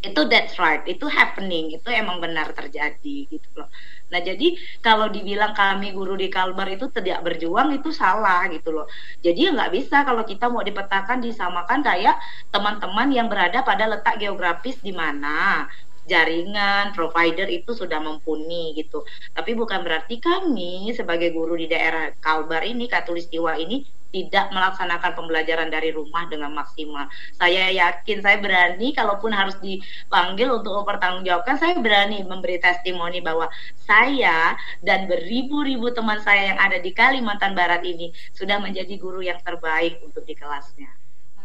itu 0.04 0.20
that's 0.28 0.61
right. 0.61 0.85
Itu 0.85 1.09
happening. 1.09 1.72
Itu 1.72 1.88
emang 1.88 2.20
benar 2.20 2.52
terjadi 2.52 3.16
gitu 3.33 3.48
loh. 3.57 3.72
Nah, 4.14 4.22
jadi 4.22 4.55
kalau 4.79 5.11
dibilang 5.11 5.50
kami 5.59 5.90
guru 5.90 6.14
di 6.14 6.31
Kalbar 6.31 6.70
itu 6.70 6.87
tidak 6.94 7.27
berjuang 7.27 7.74
itu 7.74 7.90
salah 7.90 8.46
gitu 8.55 8.70
loh. 8.70 8.87
Jadi 9.27 9.38
ya 9.46 9.50
nggak 9.50 9.72
bisa 9.74 10.07
kalau 10.07 10.22
kita 10.22 10.46
mau 10.46 10.62
dipetakan 10.62 11.18
disamakan 11.18 11.83
kayak 11.83 12.14
teman-teman 12.55 13.11
yang 13.11 13.27
berada 13.27 13.66
pada 13.66 13.90
letak 13.90 14.22
geografis 14.22 14.79
di 14.79 14.94
mana 14.94 15.66
jaringan 16.07 16.92
provider 16.92 17.48
itu 17.48 17.74
sudah 17.74 17.98
mumpuni 17.98 18.77
gitu. 18.79 19.03
Tapi 19.35 19.50
bukan 19.59 19.81
berarti 19.83 20.20
kami 20.22 20.92
sebagai 20.94 21.35
guru 21.35 21.59
di 21.59 21.66
daerah 21.66 22.12
Kalbar 22.22 22.62
ini 22.62 22.87
Katulistiwa 22.87 23.59
ini 23.59 23.83
tidak 24.14 24.55
melaksanakan 24.55 25.11
pembelajaran 25.18 25.74
dari 25.74 25.90
rumah 25.90 26.31
dengan 26.31 26.55
maksimal. 26.55 27.11
Saya 27.35 27.74
yakin 27.74 28.22
saya 28.22 28.38
berani 28.38 28.94
kalaupun 28.94 29.35
harus 29.35 29.59
dipanggil 29.59 30.55
untuk 30.62 30.70
mempertanggungjawabkan 30.79 31.59
saya 31.59 31.74
berani 31.83 32.22
memberi 32.22 32.62
testimoni 32.62 33.18
bahwa 33.18 33.50
saya 33.83 34.55
dan 34.87 35.11
beribu-ribu 35.11 35.90
teman 35.90 36.22
saya 36.22 36.55
yang 36.55 36.59
ada 36.62 36.79
di 36.79 36.94
Kalimantan 36.94 37.59
Barat 37.59 37.83
ini 37.83 38.14
sudah 38.31 38.62
menjadi 38.62 38.94
guru 39.03 39.18
yang 39.18 39.42
terbaik 39.42 39.98
untuk 40.07 40.22
di 40.22 40.38
kelasnya. 40.38 40.94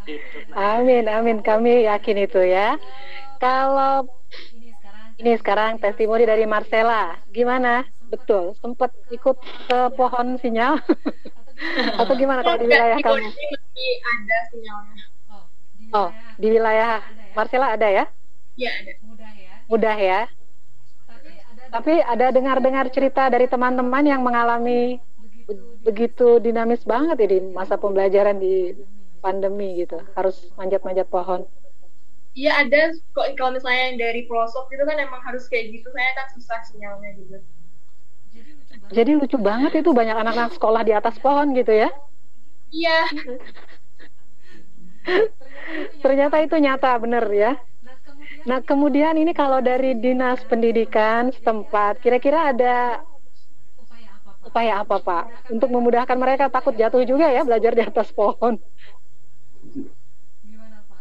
Gitu, 0.06 0.54
amin, 0.54 1.10
amin. 1.10 1.42
Kami 1.42 1.90
yakin 1.90 2.18
itu 2.22 2.46
ya. 2.46 2.78
Kalau 3.42 4.06
ini 5.18 5.34
sekarang 5.42 5.82
testimoni 5.82 6.30
dari 6.30 6.46
Marcella, 6.46 7.18
gimana? 7.34 7.82
Betul, 8.10 8.58
sempat 8.62 8.94
ikut 9.10 9.38
ke 9.70 9.80
pohon 9.94 10.38
sinyal 10.42 10.82
atau 12.00 12.13
gimana 12.15 12.39
kalau 12.41 12.58
di 12.60 12.67
wilayah 12.67 12.98
di 12.98 13.04
kamu? 13.04 13.19
Masih 13.19 13.93
ada 14.04 14.38
sinyalnya. 14.52 15.04
Oh, 15.89 16.10
di 16.38 16.48
wilayah 16.54 17.02
Marcella 17.34 17.74
ada 17.74 17.88
ya? 17.89 18.06
Iya 18.56 18.72
ada. 18.84 18.91
Mudah 19.04 19.32
ya. 19.34 19.54
Mudah 19.67 19.95
ya. 19.98 20.22
Tapi 21.69 21.93
ada 22.02 22.34
dengar-dengar 22.34 22.89
cerita 22.89 23.30
dari 23.30 23.45
teman-teman 23.45 24.02
yang 24.02 24.26
mengalami 24.26 24.98
begitu 25.86 26.41
dinamis 26.41 26.82
banget 26.84 27.26
ya 27.26 27.28
di 27.30 27.39
masa 27.54 27.78
pembelajaran 27.78 28.38
di 28.41 28.74
pandemi 29.24 29.82
gitu, 29.82 30.02
harus 30.17 30.50
manjat-manjat 30.58 31.08
pohon. 31.08 31.45
Iya 32.34 32.65
ada 32.65 32.93
kok 33.13 33.26
kalau 33.38 33.58
misalnya 33.58 33.93
yang 33.93 33.98
dari 33.98 34.22
pelosok 34.30 34.69
gitu 34.69 34.84
kan 34.86 34.98
emang 35.02 35.22
harus 35.26 35.45
kayak 35.50 35.74
gitu, 35.76 35.89
saya 35.91 36.13
kan 36.17 36.28
susah 36.38 36.60
sinyalnya 36.67 37.10
gitu. 37.17 37.38
Jadi 38.89 39.12
lucu 39.13 39.38
banget 39.38 39.86
itu 39.86 39.93
banyak 39.93 40.17
anak-anak 40.17 40.58
sekolah 40.58 40.82
di 40.82 40.93
atas 40.97 41.21
pohon 41.21 41.54
gitu 41.54 41.69
ya? 41.69 41.89
Iya. 42.73 42.99
Ternyata 46.04 46.41
itu 46.41 46.56
nyata 46.58 46.97
bener 46.97 47.25
ya. 47.30 47.54
Nah 48.49 48.60
kemudian 48.65 49.13
ini 49.17 49.34
kalau 49.36 49.62
dari 49.62 49.93
dinas 49.93 50.41
pendidikan 50.45 51.30
setempat, 51.30 52.02
kira-kira 52.02 52.49
ada 52.49 53.06
upaya 54.41 54.82
apa 54.82 54.97
Pak 54.97 55.54
untuk 55.54 55.69
memudahkan 55.69 56.17
mereka 56.17 56.49
takut 56.49 56.73
jatuh 56.73 57.06
juga 57.06 57.30
ya 57.30 57.45
belajar 57.45 57.78
di 57.78 57.84
atas 57.86 58.10
pohon? 58.10 58.58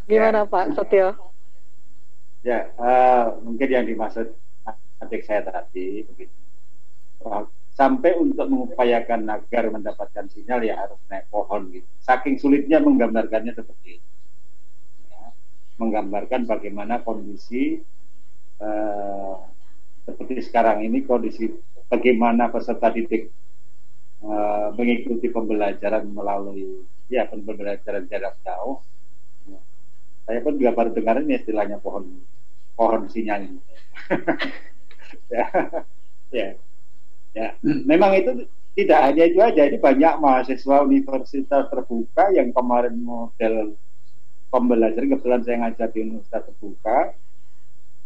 Gimana 0.08 0.44
Pak 0.44 0.76
Setio? 0.76 1.16
Ya, 2.44 2.70
uh, 2.80 3.40
mungkin 3.44 3.68
yang 3.68 3.84
dimaksud 3.84 4.32
adik 5.04 5.24
saya 5.24 5.44
tadi 5.44 6.04
begitu 6.04 6.34
sampai 7.78 8.18
untuk 8.18 8.50
mengupayakan 8.50 9.22
agar 9.30 9.70
mendapatkan 9.70 10.26
sinyal 10.34 10.66
ya 10.66 10.82
harus 10.82 10.98
naik 11.06 11.30
pohon 11.30 11.70
gitu. 11.70 11.86
Saking 12.02 12.34
sulitnya 12.42 12.82
menggambarkannya 12.82 13.54
seperti 13.54 14.02
itu. 14.02 14.08
Ya, 15.06 15.30
menggambarkan 15.78 16.50
bagaimana 16.50 17.06
kondisi 17.06 17.78
uh, 18.58 19.46
seperti 20.02 20.42
sekarang 20.42 20.82
ini 20.82 21.06
kondisi 21.06 21.54
bagaimana 21.86 22.50
peserta 22.50 22.90
didik 22.90 23.30
uh, 24.26 24.74
mengikuti 24.74 25.30
pembelajaran 25.30 26.02
melalui 26.10 26.82
ya 27.06 27.30
pembelajaran 27.30 28.10
jarak 28.10 28.34
jauh. 28.42 28.82
Ya. 29.46 29.62
Saya 30.26 30.42
pun 30.42 30.58
juga 30.58 30.74
baru 30.74 30.90
dengar 30.90 31.22
ini 31.22 31.38
istilahnya 31.38 31.78
pohon 31.78 32.26
pohon 32.74 33.06
sinyal 33.06 33.54
ya, 35.34 35.46
ya, 36.30 36.54
ya. 37.34 37.56
Memang 37.62 38.12
itu 38.16 38.30
tidak 38.78 39.00
hanya 39.10 39.26
itu 39.26 39.42
aja, 39.42 39.66
ini 39.66 39.78
banyak 39.82 40.22
mahasiswa 40.22 40.86
universitas 40.86 41.66
terbuka 41.66 42.30
yang 42.30 42.54
kemarin 42.54 42.94
model 42.94 43.74
pembelajaran 44.54 45.10
kebetulan 45.12 45.42
saya 45.42 45.56
ngajar 45.66 45.88
di 45.90 45.98
universitas 46.06 46.46
terbuka. 46.46 46.98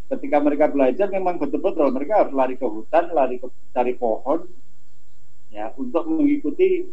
Ketika 0.09 0.37
mereka 0.41 0.65
belajar 0.69 1.07
memang 1.13 1.37
betul-betul 1.37 1.89
mereka 1.93 2.25
harus 2.25 2.33
lari 2.33 2.57
ke 2.57 2.65
hutan, 2.67 3.09
lari 3.13 3.37
ke 3.37 3.47
cari 3.73 3.93
pohon, 3.97 4.45
ya 5.53 5.69
untuk 5.77 6.09
mengikuti 6.09 6.89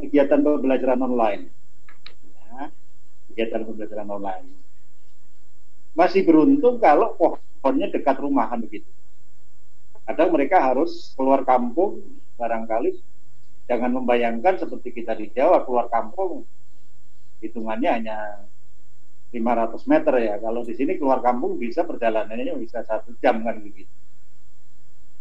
kegiatan 0.00 0.40
pembelajaran 0.40 1.00
online. 1.04 1.42
Ya, 2.24 2.72
kegiatan 3.30 3.68
pembelajaran 3.68 4.08
online. 4.08 4.48
Masih 5.92 6.24
beruntung 6.24 6.80
kalau 6.80 7.14
pohonnya 7.20 7.92
dekat 7.92 8.16
rumah 8.16 8.48
kan 8.48 8.64
begitu. 8.64 8.88
Kadang 10.10 10.34
mereka 10.34 10.58
harus 10.58 11.14
keluar 11.14 11.46
kampung 11.46 12.02
barangkali 12.34 12.98
jangan 13.70 14.02
membayangkan 14.02 14.58
seperti 14.58 14.90
kita 14.90 15.14
di 15.14 15.30
Jawa 15.30 15.62
keluar 15.62 15.86
kampung 15.86 16.42
hitungannya 17.38 17.90
hanya 17.94 18.16
500 19.30 19.86
meter 19.86 20.14
ya. 20.18 20.34
Kalau 20.42 20.66
di 20.66 20.74
sini 20.74 20.98
keluar 20.98 21.22
kampung 21.22 21.54
bisa 21.62 21.86
perjalanannya 21.86 22.58
bisa 22.58 22.82
satu 22.82 23.14
jam 23.22 23.38
kan 23.46 23.62
begitu. 23.62 23.94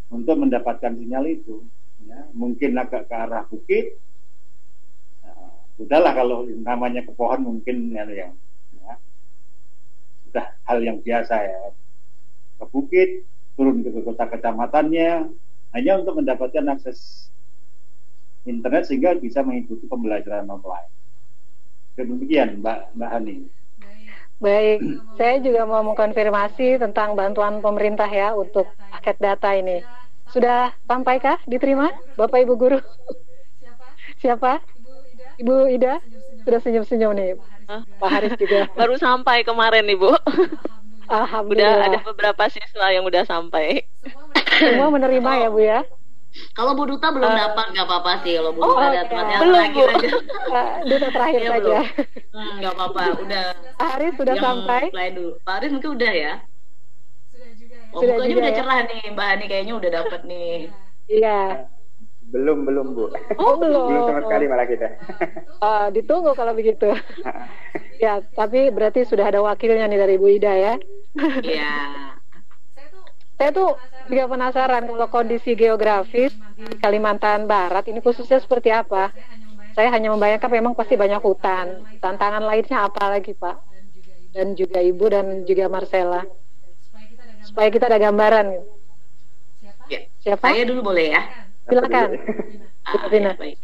Untuk 0.10 0.42
mendapatkan 0.42 0.98
sinyal 0.98 1.38
itu 1.38 1.62
ya, 2.10 2.26
mungkin 2.34 2.74
agak 2.74 3.06
ke 3.06 3.14
arah 3.14 3.46
bukit 3.46 3.94
nah, 5.22 5.54
udahlah 5.78 6.18
kalau 6.18 6.50
namanya 6.50 7.06
ke 7.06 7.14
pohon 7.14 7.46
mungkin 7.46 7.94
ya, 7.94 8.10
yang 8.10 8.34
ya, 8.74 8.98
sudah 10.26 10.46
hal 10.66 10.82
yang 10.82 10.98
biasa 10.98 11.36
ya 11.46 11.60
ke 12.58 12.66
bukit 12.74 13.30
turun 13.60 13.84
ke 13.84 13.92
kota 13.92 14.24
kecamatannya 14.32 15.28
hanya 15.76 15.92
untuk 16.00 16.24
mendapatkan 16.24 16.64
akses 16.72 17.28
internet 18.48 18.88
sehingga 18.88 19.20
bisa 19.20 19.44
mengikuti 19.44 19.84
pembelajaran 19.84 20.48
online. 20.48 20.88
Demikian 22.00 22.64
Mbak 22.64 22.96
Mbak 22.96 23.10
Hani. 23.12 23.36
Baik, 24.40 24.80
saya 25.20 25.44
juga 25.44 25.68
mau 25.68 25.84
mengkonfirmasi 25.84 26.80
tentang 26.80 27.20
bantuan 27.20 27.60
pemerintah 27.60 28.08
ya 28.08 28.32
untuk 28.32 28.72
paket 28.88 29.20
data 29.20 29.52
ini. 29.52 29.84
Sudah 30.32 30.72
sampaikah 30.88 31.44
diterima 31.44 31.92
Bapak 32.16 32.48
Ibu 32.48 32.56
guru? 32.56 32.80
Siapa? 34.24 34.64
Ibu 35.44 35.68
Ida? 35.76 36.00
Sudah 36.48 36.60
senyum-senyum 36.64 37.12
nih. 37.12 37.36
Pak 38.00 38.10
Haris 38.10 38.34
juga. 38.40 38.72
Baru 38.80 38.96
sampai 38.96 39.44
kemarin 39.44 39.84
Ibu. 39.92 40.16
Alhamdulillah. 41.10 41.76
Udah 41.76 41.90
ada 41.90 42.00
beberapa 42.06 42.44
siswa 42.54 42.88
yang 42.94 43.04
udah 43.04 43.26
sampai. 43.26 43.84
Semua 44.62 44.88
menerima 44.96 45.32
ya 45.42 45.50
Bu 45.50 45.60
ya? 45.60 45.82
Kalau 46.54 46.78
Bu 46.78 46.86
Duta 46.86 47.10
belum 47.10 47.26
uh, 47.26 47.36
dapat 47.36 47.66
nggak 47.74 47.86
apa-apa 47.90 48.22
sih 48.22 48.38
kalau 48.38 48.54
Bu 48.54 48.62
oh, 48.62 48.78
Duta 48.78 48.86
okay. 48.86 48.90
ada 48.94 49.02
tempatnya 49.10 49.38
belum, 49.42 49.54
terakhir 49.58 49.88
Bu. 49.90 49.90
aja. 49.90 50.10
Uh, 50.14 50.74
Duta 50.90 51.08
terakhir 51.10 51.42
saja. 51.42 51.58
belum. 51.58 51.84
Hmm, 52.30 52.52
nggak 52.62 52.74
apa-apa, 52.78 53.02
udah. 53.26 53.44
Pak 53.82 53.90
Haris 53.98 54.14
sudah 54.14 54.36
yang 54.38 54.46
sampai? 54.46 54.84
Lain 54.94 55.12
dulu. 55.18 55.32
Pak 55.42 55.54
Haris 55.58 55.72
mungkin 55.74 55.92
udah 55.98 56.14
ya. 56.14 56.34
Oh, 57.90 58.06
Sudah 58.06 58.22
juga 58.22 58.40
udah 58.46 58.54
ya? 58.54 58.58
cerah 58.62 58.80
nih, 58.86 59.02
Mbak 59.18 59.26
Hani 59.26 59.46
kayaknya 59.50 59.74
udah 59.74 59.90
dapat 59.92 60.22
nih. 60.30 60.56
Iya. 61.10 61.66
Belum, 62.30 62.70
belum 62.70 62.94
Bu. 62.94 63.10
Oh 63.42 63.58
belum. 63.58 63.90
belum 63.90 64.04
sama 64.14 64.22
sekali 64.30 64.46
malah 64.46 64.70
kita. 64.70 64.94
Uh, 65.58 65.90
ditunggu 65.90 66.38
kalau 66.38 66.54
begitu. 66.54 66.86
ya, 67.98 68.22
tapi 68.38 68.70
berarti 68.70 69.10
sudah 69.10 69.26
ada 69.26 69.42
wakilnya 69.42 69.90
nih 69.90 69.98
dari 69.98 70.22
Bu 70.22 70.30
Ida 70.30 70.54
ya. 70.54 70.78
Iya. 71.18 71.76
Saya 73.40 73.50
tuh 73.56 73.80
juga 74.12 74.28
penasaran 74.28 74.84
kalau 74.84 75.08
kondisi 75.08 75.56
geografis 75.56 76.36
di 76.60 76.76
Kalimantan 76.78 77.48
Barat 77.48 77.88
ini 77.88 78.04
khususnya 78.04 78.38
seperti 78.44 78.70
apa. 78.70 79.16
Saya 79.74 79.96
hanya 79.96 80.12
membayangkan 80.12 80.52
memang 80.52 80.74
pasti 80.76 81.00
banyak 81.00 81.24
hutan. 81.24 81.88
Tantangan 82.04 82.44
lainnya 82.44 82.84
apa 82.84 83.16
lagi 83.16 83.32
Pak? 83.32 83.58
Dan 84.36 84.54
juga 84.60 84.84
Ibu 84.84 85.06
dan 85.08 85.26
juga 85.48 85.72
Marcella. 85.72 86.28
Supaya 87.48 87.72
kita 87.72 87.88
ada 87.88 87.98
gambaran. 87.98 88.60
Ya. 89.88 90.06
Siapa? 90.20 90.52
Saya 90.52 90.68
dulu 90.68 90.92
boleh 90.94 91.16
ya? 91.16 91.24
Silakan. 91.66 92.10
Ah, 92.86 93.08
ya, 93.08 93.34
baik. 93.38 93.58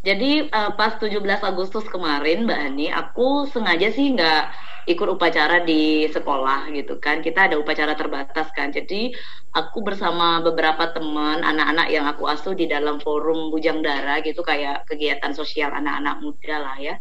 Jadi 0.00 0.48
uh, 0.48 0.72
pas 0.80 0.96
17 0.96 1.20
Agustus 1.44 1.84
kemarin 1.84 2.48
Mbak 2.48 2.60
Hani, 2.64 2.86
aku 2.88 3.44
sengaja 3.52 3.92
sih 3.92 4.16
nggak 4.16 4.42
ikut 4.88 5.08
upacara 5.12 5.60
di 5.60 6.08
sekolah 6.08 6.72
gitu 6.72 6.96
kan. 6.96 7.20
Kita 7.20 7.52
ada 7.52 7.60
upacara 7.60 7.92
terbatas 7.92 8.48
kan. 8.56 8.72
Jadi 8.72 9.12
aku 9.52 9.84
bersama 9.84 10.40
beberapa 10.40 10.88
teman 10.96 11.44
anak-anak 11.44 11.92
yang 11.92 12.08
aku 12.08 12.24
asuh 12.32 12.56
di 12.56 12.64
dalam 12.64 12.96
forum 12.96 13.52
Bujang 13.52 13.84
Dara 13.84 14.24
gitu 14.24 14.40
kayak 14.40 14.88
kegiatan 14.88 15.36
sosial 15.36 15.68
anak-anak 15.76 16.16
muda 16.24 16.56
lah 16.56 16.76
ya. 16.80 16.94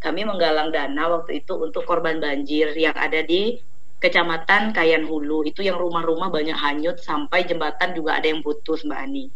Kami 0.00 0.24
menggalang 0.24 0.72
dana 0.72 1.12
waktu 1.12 1.44
itu 1.44 1.60
untuk 1.60 1.84
korban 1.84 2.24
banjir 2.24 2.72
yang 2.72 2.96
ada 2.96 3.20
di 3.20 3.60
Kecamatan 4.00 4.72
Kayan 4.72 5.04
Hulu. 5.04 5.44
Itu 5.44 5.60
yang 5.60 5.76
rumah-rumah 5.76 6.32
banyak 6.32 6.56
hanyut 6.56 7.04
sampai 7.04 7.44
jembatan 7.44 7.92
juga 7.92 8.16
ada 8.16 8.32
yang 8.32 8.40
putus 8.40 8.80
Mbak 8.88 8.96
Ani. 8.96 9.28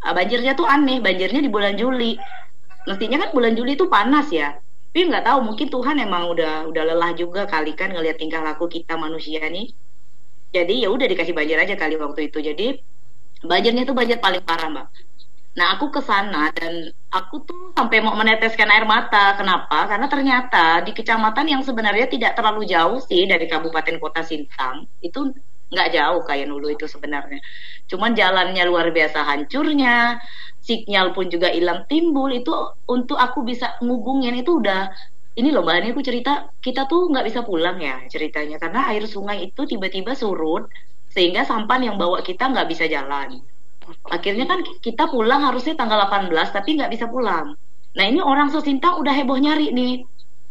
Ah, 0.00 0.12
banjirnya 0.16 0.56
tuh 0.56 0.64
aneh, 0.64 0.98
banjirnya 1.04 1.40
di 1.44 1.50
bulan 1.52 1.76
Juli. 1.76 2.16
Mestinya 2.88 3.16
kan 3.20 3.30
bulan 3.36 3.52
Juli 3.52 3.76
itu 3.76 3.86
panas 3.92 4.32
ya. 4.32 4.56
Tapi 4.90 5.06
nggak 5.06 5.22
tahu, 5.28 5.38
mungkin 5.46 5.68
Tuhan 5.70 5.96
emang 6.02 6.32
udah 6.34 6.66
udah 6.66 6.82
lelah 6.82 7.12
juga 7.14 7.46
kali 7.46 7.78
kan 7.78 7.92
ngelihat 7.94 8.18
tingkah 8.18 8.42
laku 8.42 8.66
kita 8.66 8.98
manusia 8.98 9.44
nih. 9.46 9.70
Jadi 10.50 10.82
ya 10.82 10.88
udah 10.90 11.06
dikasih 11.06 11.30
banjir 11.36 11.58
aja 11.60 11.78
kali 11.78 11.94
waktu 11.94 12.26
itu. 12.32 12.42
Jadi 12.42 12.66
banjirnya 13.46 13.86
tuh 13.86 13.94
banjir 13.94 14.18
paling 14.18 14.42
parah 14.42 14.68
mbak. 14.72 14.86
Nah 15.54 15.66
aku 15.78 15.94
ke 15.94 16.00
sana 16.02 16.50
dan 16.54 16.90
aku 17.10 17.42
tuh 17.46 17.70
sampai 17.78 18.02
mau 18.02 18.14
meneteskan 18.18 18.66
air 18.70 18.82
mata. 18.82 19.38
Kenapa? 19.38 19.86
Karena 19.86 20.06
ternyata 20.10 20.82
di 20.82 20.90
kecamatan 20.90 21.46
yang 21.46 21.62
sebenarnya 21.62 22.06
tidak 22.10 22.34
terlalu 22.34 22.66
jauh 22.66 22.98
sih 22.98 23.30
dari 23.30 23.46
Kabupaten 23.46 23.96
Kota 24.02 24.22
Sintang 24.26 24.90
itu 25.04 25.30
nggak 25.70 25.88
jauh 25.94 26.22
kayak 26.26 26.46
dulu 26.50 26.66
itu 26.70 26.86
sebenarnya. 26.90 27.38
Cuman 27.86 28.12
jalannya 28.18 28.62
luar 28.66 28.90
biasa 28.90 29.22
hancurnya, 29.22 30.18
sinyal 30.62 31.14
pun 31.14 31.30
juga 31.30 31.50
hilang 31.54 31.86
timbul. 31.86 32.30
Itu 32.34 32.74
untuk 32.90 33.16
aku 33.16 33.46
bisa 33.46 33.78
ngubungin 33.82 34.34
itu 34.42 34.58
udah 34.58 34.90
ini 35.38 35.48
loh 35.54 35.62
mbak 35.62 35.76
ini 35.80 35.88
aku 35.94 36.02
cerita 36.02 36.50
kita 36.58 36.90
tuh 36.90 37.08
nggak 37.08 37.24
bisa 37.30 37.40
pulang 37.46 37.78
ya 37.78 38.02
ceritanya 38.10 38.58
karena 38.58 38.90
air 38.90 39.06
sungai 39.06 39.46
itu 39.46 39.62
tiba-tiba 39.62 40.12
surut 40.18 40.66
sehingga 41.10 41.46
sampan 41.46 41.86
yang 41.86 41.96
bawa 41.96 42.22
kita 42.22 42.50
nggak 42.50 42.66
bisa 42.70 42.84
jalan. 42.90 43.42
Akhirnya 44.06 44.46
kan 44.46 44.62
kita 44.84 45.10
pulang 45.10 45.42
harusnya 45.42 45.74
tanggal 45.74 45.98
18 46.06 46.30
tapi 46.54 46.78
nggak 46.78 46.92
bisa 46.94 47.06
pulang. 47.10 47.54
Nah 47.96 48.04
ini 48.06 48.22
orang 48.22 48.50
sesintang 48.54 48.98
udah 49.02 49.10
heboh 49.14 49.38
nyari 49.38 49.74
nih 49.74 50.06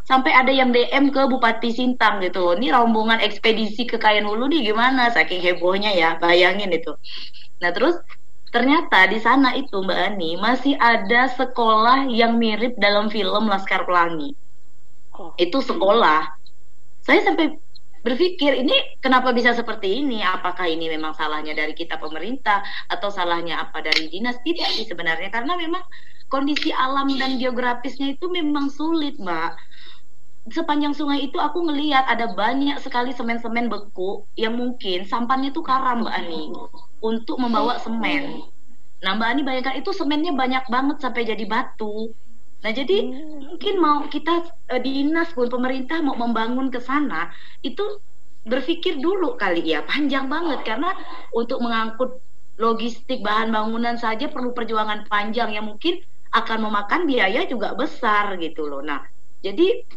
sampai 0.09 0.33
ada 0.33 0.49
yang 0.49 0.73
DM 0.73 1.13
ke 1.13 1.21
Bupati 1.29 1.69
Sintang 1.69 2.17
gitu. 2.25 2.57
Ini 2.57 2.73
rombongan 2.73 3.21
ekspedisi 3.21 3.85
ke 3.85 4.01
Kayan 4.01 4.25
Hulu 4.25 4.49
nih 4.49 4.73
gimana? 4.73 5.13
Saking 5.13 5.37
hebohnya 5.45 5.93
ya, 5.93 6.17
bayangin 6.17 6.73
itu. 6.73 6.97
Nah 7.61 7.69
terus 7.69 7.93
ternyata 8.49 9.05
di 9.05 9.21
sana 9.21 9.53
itu 9.53 9.77
Mbak 9.77 9.99
Ani 10.01 10.33
masih 10.41 10.73
ada 10.81 11.29
sekolah 11.29 12.09
yang 12.09 12.41
mirip 12.41 12.73
dalam 12.81 13.13
film 13.13 13.45
Laskar 13.45 13.85
Pelangi. 13.85 14.33
Itu 15.37 15.61
sekolah. 15.61 16.41
Saya 17.05 17.21
sampai 17.21 17.53
berpikir 18.01 18.65
ini 18.65 18.97
kenapa 18.97 19.29
bisa 19.29 19.53
seperti 19.53 20.01
ini? 20.01 20.25
Apakah 20.25 20.65
ini 20.65 20.89
memang 20.89 21.13
salahnya 21.13 21.53
dari 21.53 21.77
kita 21.77 22.01
pemerintah 22.01 22.65
atau 22.89 23.13
salahnya 23.13 23.61
apa 23.61 23.85
dari 23.85 24.09
dinas? 24.09 24.41
Tidak 24.41 24.73
sih 24.73 24.89
sebenarnya 24.89 25.29
karena 25.29 25.53
memang 25.53 25.85
kondisi 26.33 26.73
alam 26.73 27.13
dan 27.13 27.37
geografisnya 27.37 28.17
itu 28.17 28.25
memang 28.31 28.73
sulit, 28.73 29.21
Mbak 29.21 29.69
sepanjang 30.49 30.93
sungai 30.93 31.25
itu 31.29 31.37
aku 31.37 31.65
ngelihat 31.65 32.05
ada 32.05 32.33
banyak 32.33 32.77
sekali 32.81 33.13
semen-semen 33.13 33.69
beku 33.69 34.25
yang 34.35 34.57
mungkin 34.57 35.05
sampahnya 35.05 35.53
itu 35.53 35.61
karam 35.61 36.05
Mbak 36.05 36.15
Ani 36.15 36.43
untuk 37.01 37.37
membawa 37.39 37.79
semen. 37.79 38.43
Nah 38.99 39.11
Mbak 39.15 39.29
Ani 39.29 39.41
bayangkan 39.47 39.75
itu 39.79 39.91
semennya 39.95 40.35
banyak 40.35 40.65
banget 40.67 40.97
sampai 40.99 41.23
jadi 41.23 41.45
batu. 41.47 42.11
Nah 42.59 42.71
jadi 42.75 42.97
mungkin 43.39 43.75
mau 43.79 44.05
kita 44.11 44.51
eh, 44.75 44.81
dinas 44.83 45.31
pun 45.31 45.47
pemerintah 45.47 46.03
mau 46.03 46.19
membangun 46.19 46.67
ke 46.67 46.83
sana 46.83 47.31
itu 47.63 48.03
berpikir 48.43 48.99
dulu 48.99 49.35
kali 49.35 49.63
ya 49.63 49.83
panjang 49.83 50.27
banget 50.27 50.63
karena 50.63 50.95
untuk 51.35 51.59
mengangkut 51.63 52.19
logistik 52.59 53.23
bahan 53.23 53.51
bangunan 53.55 53.95
saja 53.95 54.27
perlu 54.27 54.51
perjuangan 54.51 55.07
panjang 55.07 55.55
yang 55.55 55.67
mungkin 55.67 55.99
akan 56.35 56.67
memakan 56.67 57.07
biaya 57.07 57.47
juga 57.47 57.75
besar 57.75 58.35
gitu 58.39 58.67
loh. 58.67 58.83
Nah 58.83 58.99
jadi 59.39 59.87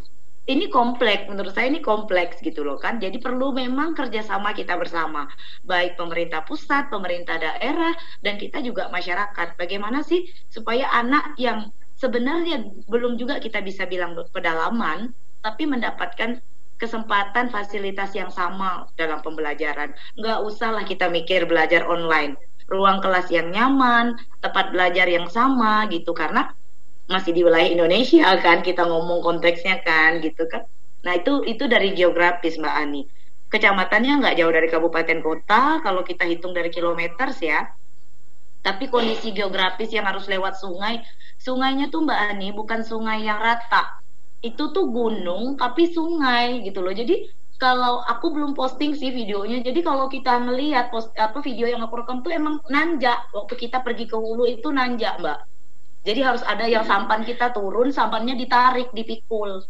ini 0.51 0.67
kompleks 0.71 1.31
menurut 1.31 1.55
saya 1.55 1.71
ini 1.71 1.79
kompleks 1.79 2.43
gitu 2.43 2.67
loh 2.67 2.81
kan 2.81 2.99
jadi 2.99 3.15
perlu 3.23 3.55
memang 3.55 3.95
kerjasama 3.95 4.51
kita 4.57 4.75
bersama 4.75 5.31
baik 5.63 5.95
pemerintah 5.95 6.43
pusat 6.43 6.91
pemerintah 6.91 7.39
daerah 7.39 7.95
dan 8.27 8.39
kita 8.43 8.59
juga 8.59 8.91
masyarakat 8.91 9.55
bagaimana 9.55 10.03
sih 10.03 10.27
supaya 10.51 10.91
anak 10.91 11.39
yang 11.39 11.71
sebenarnya 12.03 12.67
belum 12.91 13.15
juga 13.15 13.39
kita 13.39 13.63
bisa 13.63 13.87
bilang 13.87 14.19
pedalaman, 14.35 15.15
tapi 15.39 15.71
mendapatkan 15.71 16.43
kesempatan 16.83 17.55
fasilitas 17.55 18.11
yang 18.19 18.35
sama 18.35 18.91
dalam 18.99 19.23
pembelajaran. 19.23 19.95
Nggak 20.19 20.39
usahlah 20.43 20.83
kita 20.83 21.07
mikir 21.07 21.47
belajar 21.47 21.87
online. 21.87 22.35
Ruang 22.67 22.99
kelas 22.99 23.31
yang 23.31 23.55
nyaman, 23.55 24.19
tempat 24.43 24.75
belajar 24.75 25.07
yang 25.07 25.31
sama 25.31 25.87
gitu 25.95 26.11
karena 26.11 26.51
masih 27.13 27.37
di 27.37 27.45
wilayah 27.45 27.69
Indonesia 27.69 28.27
kan 28.41 28.65
kita 28.65 28.89
ngomong 28.89 29.21
konteksnya 29.21 29.85
kan 29.85 30.25
gitu 30.25 30.49
kan. 30.49 30.65
Nah 31.05 31.21
itu 31.21 31.45
itu 31.45 31.69
dari 31.69 31.93
geografis 31.93 32.57
Mbak 32.57 32.75
Ani. 32.75 33.03
Kecamatannya 33.53 34.13
nggak 34.25 34.35
jauh 34.41 34.53
dari 34.53 34.69
kabupaten 34.73 35.19
kota 35.21 35.85
kalau 35.85 36.01
kita 36.01 36.25
hitung 36.25 36.57
dari 36.57 36.73
kilometer 36.73 37.29
ya. 37.37 37.69
Tapi 38.65 38.89
kondisi 38.89 39.35
geografis 39.37 39.91
yang 39.93 40.07
harus 40.09 40.25
lewat 40.31 40.57
sungai, 40.57 41.03
sungainya 41.37 41.93
tuh 41.93 42.07
Mbak 42.07 42.21
Ani 42.33 42.49
bukan 42.55 42.87
sungai 42.87 43.27
yang 43.27 43.43
rata, 43.43 44.01
itu 44.41 44.71
tuh 44.71 44.87
gunung 44.89 45.59
tapi 45.59 45.91
sungai 45.91 46.63
gitu 46.65 46.81
loh. 46.81 46.95
Jadi 46.95 47.27
kalau 47.63 48.03
aku 48.03 48.35
belum 48.35 48.59
posting 48.59 48.99
sih 48.99 49.15
videonya. 49.15 49.63
Jadi 49.63 49.87
kalau 49.87 50.11
kita 50.11 50.35
ngelihat 50.43 50.91
post 50.91 51.15
apa 51.15 51.39
video 51.43 51.71
yang 51.71 51.79
aku 51.87 52.03
rekam 52.03 52.19
tuh 52.27 52.35
emang 52.35 52.59
nanjak. 52.67 53.31
Waktu 53.31 53.55
kita 53.55 53.87
pergi 53.87 54.11
ke 54.11 54.19
hulu 54.19 54.51
itu 54.51 54.67
nanjak, 54.75 55.23
Mbak. 55.23 55.52
Jadi 56.03 56.21
harus 56.21 56.43
ada 56.43 56.67
yang 56.67 56.83
sampan 56.83 57.23
kita 57.23 57.55
turun, 57.55 57.95
sampannya 57.95 58.35
ditarik, 58.35 58.91
dipikul. 58.91 59.63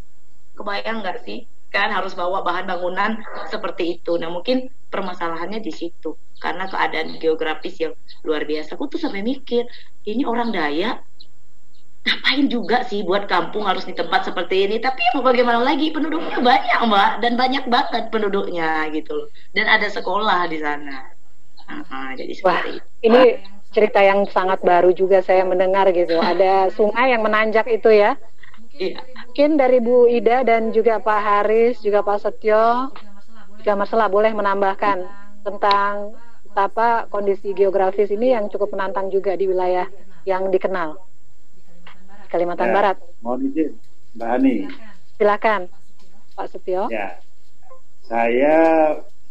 Kebayang 0.57 1.05
nggak 1.05 1.29
sih? 1.29 1.45
Kan 1.69 1.93
harus 1.93 2.17
bawa 2.17 2.41
bahan 2.41 2.69
bangunan 2.69 3.21
seperti 3.49 4.01
itu. 4.01 4.17
Nah, 4.17 4.33
mungkin 4.33 4.69
permasalahannya 4.89 5.61
di 5.61 5.73
situ. 5.73 6.17
Karena 6.41 6.69
keadaan 6.69 7.21
geografis 7.21 7.77
yang 7.81 7.93
luar 8.25 8.49
biasa. 8.49 8.77
Aku 8.77 8.89
tuh 8.89 9.01
sampai 9.01 9.21
mikir, 9.21 9.69
ini 10.09 10.25
orang 10.25 10.53
Dayak 10.53 11.05
ngapain 12.03 12.51
juga 12.51 12.83
sih 12.83 13.07
buat 13.07 13.31
kampung 13.31 13.63
harus 13.63 13.87
di 13.87 13.95
tempat 13.95 14.27
seperti 14.27 14.67
ini 14.67 14.83
tapi 14.83 14.99
mau 15.15 15.23
bagaimana 15.23 15.63
lagi 15.63 15.95
penduduknya 15.95 16.43
banyak 16.43 16.79
mbak 16.91 17.23
dan 17.23 17.39
banyak 17.39 17.65
banget 17.71 18.11
penduduknya 18.11 18.91
gitu 18.91 19.15
loh 19.15 19.29
dan 19.55 19.71
ada 19.71 19.87
sekolah 19.87 20.51
di 20.51 20.59
sana 20.59 21.15
nah, 21.71 22.11
jadi 22.19 22.35
Wah, 22.43 22.59
ini 23.07 23.23
cerita 23.73 24.01
yang 24.05 24.29
sangat 24.29 24.61
baru 24.61 24.93
juga 24.93 25.25
saya 25.25 25.43
mendengar 25.43 25.89
gitu 25.91 26.21
ada 26.21 26.69
sungai 26.79 27.17
yang 27.17 27.25
menanjak 27.25 27.67
itu 27.73 27.89
ya 27.89 28.15
iya. 28.77 29.01
mungkin 29.27 29.57
dari 29.57 29.81
Bu 29.81 30.07
Ida 30.07 30.45
dan 30.45 30.71
juga 30.71 31.01
Pak 31.01 31.21
Haris 31.21 31.81
juga 31.81 32.05
Pak 32.05 32.19
Setio 32.21 32.93
juga 33.59 33.73
Marcela 33.75 34.07
boleh 34.13 34.33
menambahkan 34.37 34.99
tentang 35.43 36.15
apa 36.53 37.09
kondisi 37.09 37.57
geografis 37.57 38.13
ini 38.13 38.37
yang 38.37 38.53
cukup 38.53 38.77
menantang 38.77 39.09
juga 39.09 39.33
di 39.33 39.49
wilayah 39.49 39.89
yang 40.29 40.53
dikenal 40.53 41.01
Kalimantan 42.33 42.73
ya, 42.73 42.75
Barat. 42.75 42.97
Mohon 43.21 43.41
izin, 43.53 43.71
Mbak 44.17 44.29
Ani. 44.41 44.55
Silakan, 45.21 45.69
Pak 46.33 46.47
Setio. 46.49 46.89
Ya, 46.89 47.21
saya 48.09 48.57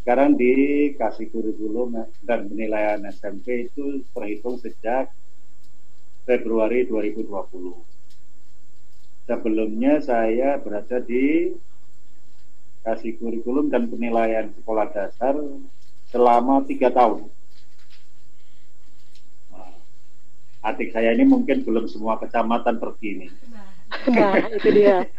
sekarang 0.01 0.33
dikasih 0.33 1.29
kurikulum 1.29 1.93
dan 2.25 2.49
penilaian 2.49 2.97
SMP 3.13 3.69
itu 3.69 4.01
terhitung 4.17 4.57
sejak 4.57 5.13
Februari 6.25 6.89
2020. 6.89 7.29
Sebelumnya 9.29 10.01
saya 10.01 10.57
berada 10.57 10.97
di 11.05 11.53
kasih 12.81 13.13
kurikulum 13.21 13.69
dan 13.69 13.85
penilaian 13.93 14.49
sekolah 14.57 14.89
dasar 14.89 15.37
selama 16.09 16.65
tiga 16.65 16.89
tahun. 16.89 17.29
adik 20.61 20.93
saya 20.93 21.17
ini 21.17 21.25
mungkin 21.25 21.65
belum 21.65 21.89
semua 21.89 22.21
kecamatan 22.21 22.77
pergi 22.77 23.07
ini. 23.17 23.27
Nah, 24.13 24.37
itu 24.45 24.69
dia. 24.69 25.09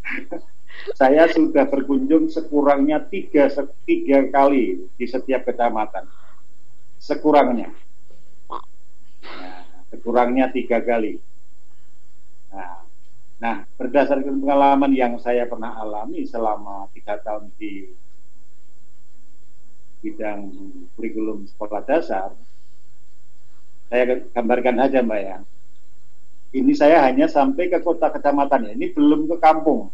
saya 0.92 1.30
sudah 1.30 1.64
berkunjung 1.70 2.28
sekurangnya 2.28 3.02
tiga, 3.06 3.48
tiga 3.86 4.18
kali 4.28 4.86
di 4.98 5.06
setiap 5.06 5.46
kecamatan. 5.46 6.06
Sekurangnya. 6.98 7.70
Nah, 8.50 9.62
sekurangnya 9.90 10.50
tiga 10.50 10.82
kali. 10.82 11.18
Nah, 12.52 12.82
nah, 13.38 13.56
berdasarkan 13.78 14.42
pengalaman 14.42 14.92
yang 14.94 15.14
saya 15.22 15.46
pernah 15.46 15.78
alami 15.78 16.26
selama 16.26 16.90
tiga 16.94 17.18
tahun 17.22 17.50
di 17.56 17.90
bidang 20.02 20.50
kurikulum 20.98 21.46
sekolah 21.46 21.80
dasar, 21.86 22.34
saya 23.86 24.18
gambarkan 24.34 24.82
saja 24.82 24.98
Mbak 24.98 25.20
ya. 25.22 25.38
Ini 26.52 26.72
saya 26.76 27.00
hanya 27.06 27.30
sampai 27.30 27.70
ke 27.70 27.80
kota 27.80 28.12
kecamatan 28.12 28.68
ya. 28.68 28.72
Ini 28.76 28.92
belum 28.92 29.30
ke 29.30 29.36
kampung. 29.40 29.88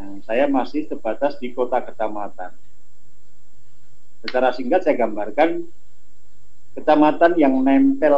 Ya, 0.00 0.08
saya 0.24 0.44
masih 0.48 0.88
sebatas 0.88 1.36
di 1.36 1.52
kota 1.52 1.84
kecamatan. 1.84 2.56
Secara 4.24 4.48
singkat 4.56 4.80
saya 4.80 4.96
gambarkan 4.96 5.68
kecamatan 6.72 7.36
yang 7.36 7.60
nempel 7.60 8.16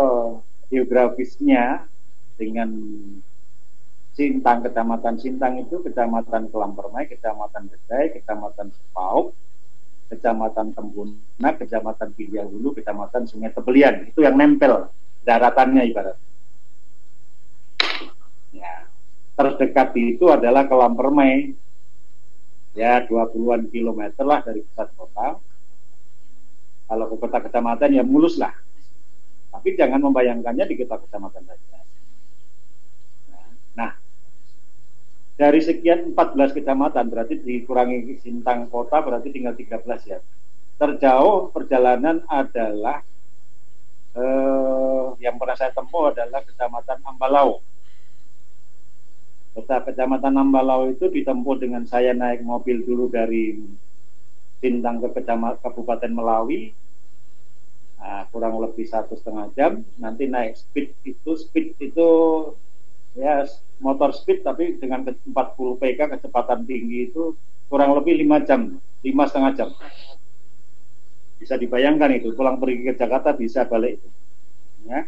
geografisnya 0.70 1.90
dengan 2.38 2.70
Sintang, 4.12 4.62
kecamatan 4.62 5.16
Sintang 5.18 5.58
itu 5.58 5.82
kecamatan 5.82 6.52
Kelampermai, 6.52 7.08
kecamatan 7.08 7.66
Gedai, 7.66 8.12
kecamatan 8.12 8.68
Sepauk, 8.70 9.32
Kecamatan 10.12 10.76
Tembuna, 10.76 11.50
Kecamatan 11.56 12.12
Hulu, 12.12 12.76
Kecamatan 12.76 13.24
Sungai 13.24 13.56
Tebelian. 13.56 14.12
Itu 14.12 14.20
yang 14.20 14.36
nempel 14.36 14.92
daratannya 15.24 15.88
ibarat. 15.88 16.20
Ya. 18.52 18.84
Terdekat 19.32 19.96
itu 19.96 20.28
adalah 20.28 20.68
Kelampermai. 20.68 21.56
Ya, 22.72 23.04
20-an 23.04 23.68
kilometer 23.68 24.24
lah 24.24 24.40
dari 24.40 24.64
pusat 24.64 24.88
kota. 24.96 25.36
Kalau 26.88 27.04
ke 27.08 27.16
kota 27.20 27.38
kecamatan 27.44 27.90
ya 27.92 28.04
mulus 28.04 28.40
lah. 28.40 28.52
Tapi 29.52 29.76
jangan 29.76 30.00
membayangkannya 30.00 30.64
di 30.64 30.76
kota 30.80 30.96
kecamatan 31.04 31.44
saja. 31.44 31.78
Nah, 33.76 33.92
dari 35.36 35.60
sekian 35.60 36.12
14 36.16 36.56
kecamatan 36.56 37.08
berarti 37.08 37.40
dikurangi 37.40 38.20
Sintang 38.20 38.68
kota 38.72 39.00
berarti 39.04 39.28
tinggal 39.32 39.56
13 39.56 40.08
ya. 40.08 40.18
Terjauh 40.80 41.52
perjalanan 41.52 42.24
adalah 42.28 43.04
eh, 44.16 45.06
yang 45.20 45.36
pernah 45.36 45.56
saya 45.56 45.72
tempuh 45.72 46.12
adalah 46.12 46.40
kecamatan 46.44 46.98
Ambalau. 47.04 47.60
Kota 49.52 49.84
kecamatan 49.84 50.32
Ambalau 50.40 50.88
itu 50.88 51.12
ditempuh 51.12 51.60
dengan 51.60 51.84
saya 51.84 52.16
naik 52.16 52.40
mobil 52.40 52.80
dulu 52.84 53.12
dari 53.12 53.60
Sintang 54.64 55.02
ke 55.04 55.20
kecamatan 55.20 55.60
Kabupaten 55.60 56.12
Melawi 56.12 56.72
nah, 58.00 58.24
kurang 58.32 58.56
lebih 58.62 58.88
satu 58.88 59.12
setengah 59.18 59.52
jam. 59.52 59.72
Nanti 60.00 60.30
naik 60.30 60.56
speed 60.56 60.96
itu 61.04 61.30
speed 61.36 61.76
itu 61.84 62.08
ya 63.12 63.44
motor 63.82 64.16
speed 64.16 64.40
tapi 64.40 64.80
dengan 64.80 65.04
40 65.04 65.34
pk 65.76 66.00
kecepatan 66.16 66.64
tinggi 66.64 67.12
itu 67.12 67.36
kurang 67.68 67.92
lebih 67.92 68.16
lima 68.16 68.40
jam 68.40 68.80
lima 69.04 69.24
setengah 69.28 69.52
jam 69.52 69.70
bisa 71.36 71.58
dibayangkan 71.58 72.22
itu 72.22 72.32
pulang 72.32 72.56
pergi 72.56 72.86
ke 72.88 72.94
Jakarta 72.96 73.34
bisa 73.36 73.66
balik 73.68 74.00
itu 74.00 74.08
ya 74.88 75.04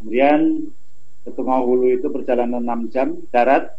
kemudian 0.00 0.72
ke 1.20 1.30
Tungau 1.36 1.68
Hulu 1.68 2.00
itu 2.00 2.08
perjalanan 2.08 2.64
6 2.64 2.92
jam 2.94 3.16
darat. 3.28 3.76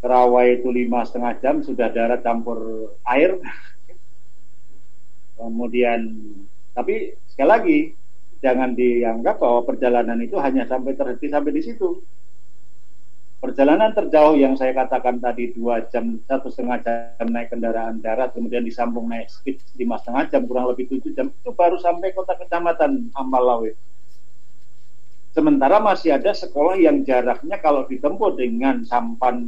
Kerawai 0.00 0.60
itu 0.60 0.68
lima 0.70 1.02
setengah 1.02 1.34
jam 1.40 1.54
sudah 1.64 1.88
darat 1.90 2.20
campur 2.20 2.92
air. 3.08 3.40
Kemudian 5.36 6.00
tapi 6.76 7.16
sekali 7.28 7.48
lagi 7.48 7.78
jangan 8.44 8.76
dianggap 8.76 9.40
bahwa 9.40 9.64
perjalanan 9.64 10.20
itu 10.20 10.36
hanya 10.38 10.68
sampai 10.68 10.92
terhenti 10.94 11.26
sampai 11.32 11.52
di 11.52 11.62
situ. 11.64 12.00
Perjalanan 13.36 13.92
terjauh 13.92 14.36
yang 14.36 14.56
saya 14.56 14.72
katakan 14.72 15.20
tadi 15.20 15.52
dua 15.52 15.84
jam 15.92 16.16
satu 16.24 16.48
setengah 16.48 16.80
jam 16.80 17.28
naik 17.28 17.52
kendaraan 17.52 18.00
darat 18.00 18.32
kemudian 18.32 18.64
disambung 18.64 19.12
naik 19.12 19.28
speed 19.28 19.60
lima 19.76 20.00
setengah 20.00 20.32
jam 20.32 20.42
kurang 20.48 20.72
lebih 20.72 20.88
tujuh 20.88 21.12
jam 21.12 21.28
itu 21.28 21.52
baru 21.52 21.76
sampai 21.76 22.16
kota 22.16 22.32
kecamatan 22.32 23.12
Ambalawe 23.12 23.76
sementara 25.36 25.76
masih 25.84 26.16
ada 26.16 26.32
sekolah 26.32 26.80
yang 26.80 27.04
jaraknya 27.04 27.60
kalau 27.60 27.84
ditempuh 27.84 28.40
dengan 28.40 28.80
sampan 28.88 29.44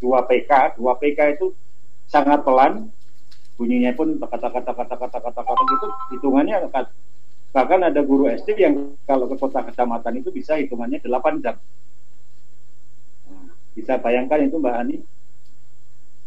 2 0.00 0.08
PK 0.24 0.80
2 0.80 0.80
PK 0.80 1.36
itu 1.36 1.52
sangat 2.08 2.40
pelan. 2.40 2.88
Bunyinya 3.60 3.92
pun 3.92 4.16
kata-kata 4.16 4.72
kata-kata 4.72 5.20
kata-kata 5.20 5.62
itu 5.68 5.88
hitungannya 6.16 6.64
bahkan 7.52 7.84
ada 7.84 8.00
guru 8.00 8.32
SD 8.32 8.56
yang 8.56 8.96
kalau 9.04 9.28
ke 9.28 9.36
kota 9.36 9.60
kecamatan 9.60 10.24
itu 10.24 10.32
bisa 10.32 10.56
hitungannya 10.56 11.04
8 11.04 11.44
jam. 11.44 11.60
Bisa 13.76 14.00
bayangkan 14.00 14.40
itu 14.40 14.56
Mbak 14.56 14.76
Ani? 14.80 14.96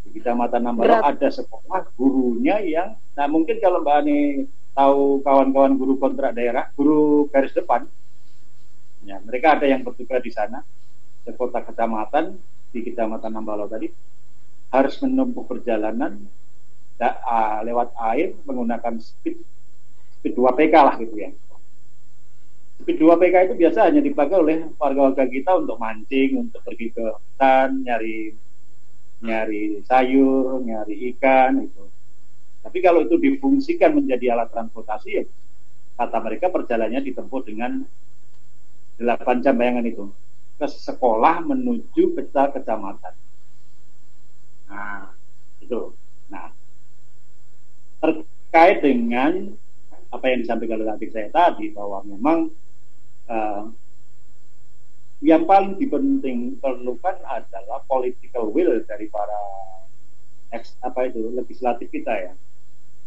Di 0.05 0.09
Kecamatan 0.21 0.61
Nambalo 0.61 1.01
ada 1.01 1.29
sekolah 1.33 1.89
gurunya 1.97 2.61
yang 2.61 2.93
nah 3.17 3.25
mungkin 3.25 3.57
kalau 3.57 3.81
Mbak 3.81 3.95
Ani 4.05 4.45
tahu 4.77 5.25
kawan-kawan 5.25 5.73
guru 5.81 5.97
kontrak 5.97 6.37
daerah, 6.37 6.69
guru 6.77 7.25
garis 7.33 7.57
depan 7.57 7.89
Ya, 9.03 9.19
mereka 9.19 9.59
ada 9.59 9.67
yang 9.67 9.83
bertugas 9.83 10.23
di 10.23 10.31
sana, 10.31 10.63
di 11.23 11.31
kota 11.35 11.59
kecamatan, 11.59 12.39
di 12.71 12.79
kecamatan 12.83 13.31
Nambalo 13.35 13.67
tadi, 13.67 13.91
harus 14.71 14.95
menempuh 15.03 15.43
perjalanan 15.43 16.23
da, 16.95 17.19
uh, 17.21 17.59
lewat 17.67 17.93
air 18.13 18.31
menggunakan 18.47 18.97
speed 19.03 19.37
speed 20.19 20.33
2 20.39 20.55
PK 20.55 20.75
lah 20.79 20.95
gitu 21.03 21.15
ya. 21.19 21.29
Speed 22.79 22.97
2 22.97 23.21
PK 23.21 23.35
itu 23.51 23.55
biasa 23.59 23.91
hanya 23.91 24.01
dipakai 24.01 24.37
oleh 24.39 24.57
warga-warga 24.79 25.27
kita 25.27 25.51
untuk 25.59 25.77
mancing, 25.77 26.49
untuk 26.49 26.63
pergi 26.63 26.87
ke 26.95 27.03
hutan, 27.03 27.83
nyari 27.83 28.33
nyari 29.23 29.83
sayur, 29.83 30.63
nyari 30.63 31.11
ikan 31.15 31.63
itu. 31.63 31.83
Tapi 32.63 32.77
kalau 32.79 33.03
itu 33.03 33.19
difungsikan 33.19 33.91
menjadi 33.95 34.35
alat 34.35 34.51
transportasi 34.51 35.09
ya 35.11 35.23
kata 35.93 36.17
mereka 36.25 36.49
perjalanannya 36.49 37.05
ditempuh 37.05 37.41
dengan 37.45 37.85
8 39.03 39.43
jam 39.43 39.55
bayangan 39.59 39.85
itu 39.85 40.07
ke 40.57 40.67
sekolah 40.69 41.43
menuju 41.43 42.15
ke 42.15 42.23
kecamatan. 42.31 43.13
Nah, 44.71 45.11
itu. 45.59 45.91
Nah, 46.31 46.49
terkait 47.99 48.79
dengan 48.79 49.51
apa 50.13 50.25
yang 50.29 50.45
disampaikan 50.45 50.79
oleh 50.79 50.93
adik 50.93 51.09
saya 51.11 51.27
tadi 51.33 51.73
bahwa 51.73 52.05
memang 52.05 52.53
uh, 53.27 53.65
yang 55.25 55.43
paling 55.49 55.75
dipenting 55.75 56.59
perlukan 56.61 57.17
adalah 57.27 57.81
political 57.89 58.53
will 58.53 58.77
dari 58.85 59.09
para 59.09 59.41
ex, 60.53 60.77
apa 60.85 61.09
itu 61.11 61.33
legislatif 61.33 61.89
kita 61.89 62.13
ya. 62.13 62.33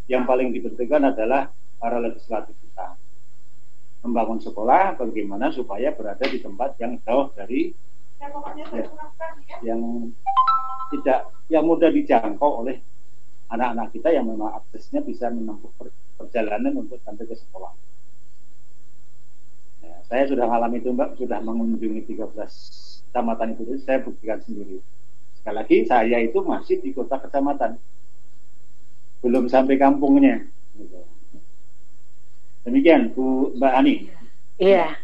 Yang 0.07 0.23
paling 0.29 0.49
dipentingkan 0.53 1.15
adalah 1.15 1.51
para 1.79 1.99
legislatif 2.03 2.55
kita 2.63 3.06
membangun 4.05 4.39
sekolah 4.43 4.99
bagaimana 4.99 5.51
supaya 5.51 5.93
berada 5.95 6.25
di 6.25 6.39
tempat 6.39 6.77
yang 6.81 6.99
jauh 7.03 7.33
dari 7.35 7.75
ya, 8.21 8.87
yang 9.65 9.81
tidak 10.93 11.31
yang 11.51 11.65
mudah 11.67 11.91
dijangkau 11.91 12.67
oleh 12.67 12.79
anak-anak 13.51 13.95
kita 13.95 14.09
yang 14.11 14.27
memang 14.27 14.59
aksesnya 14.59 15.03
bisa 15.03 15.31
menempuh 15.31 15.71
perjalanan 16.19 16.75
untuk 16.75 16.99
sampai 17.07 17.27
ke 17.27 17.37
sekolah. 17.39 17.73
Ya, 19.87 19.95
saya 20.11 20.27
sudah 20.27 20.51
mengalami 20.51 20.83
itu 20.83 20.91
Mbak, 20.91 21.11
sudah 21.19 21.39
mengunjungi 21.43 22.03
13 22.11 23.07
kecamatan 23.11 23.55
itu, 23.55 23.79
saya 23.87 24.03
buktikan 24.03 24.43
sendiri. 24.43 24.83
Sekali 25.39 25.57
lagi, 25.57 25.77
saya 25.87 26.19
itu 26.19 26.43
masih 26.43 26.83
di 26.83 26.91
kota 26.91 27.23
kecamatan. 27.23 27.79
Belum 29.23 29.47
sampai 29.47 29.79
kampungnya. 29.79 30.43
Gitu. 30.75 31.16
Demikian, 32.67 33.15
Bu 33.15 33.55
Mbak 33.55 33.73
Ani. 33.79 33.95
Iya. 34.59 34.99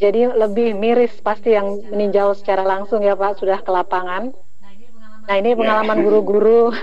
Jadi 0.00 0.28
lebih 0.28 0.76
miris 0.76 1.16
pasti 1.24 1.56
yang 1.56 1.80
meninjau 1.88 2.36
secara 2.36 2.60
langsung 2.64 3.00
ya 3.00 3.16
Pak, 3.16 3.40
sudah 3.40 3.64
ke 3.64 3.70
lapangan. 3.72 4.32
Nah 5.24 5.34
ini 5.36 5.56
pengalaman 5.56 6.04
guru-guru 6.04 6.76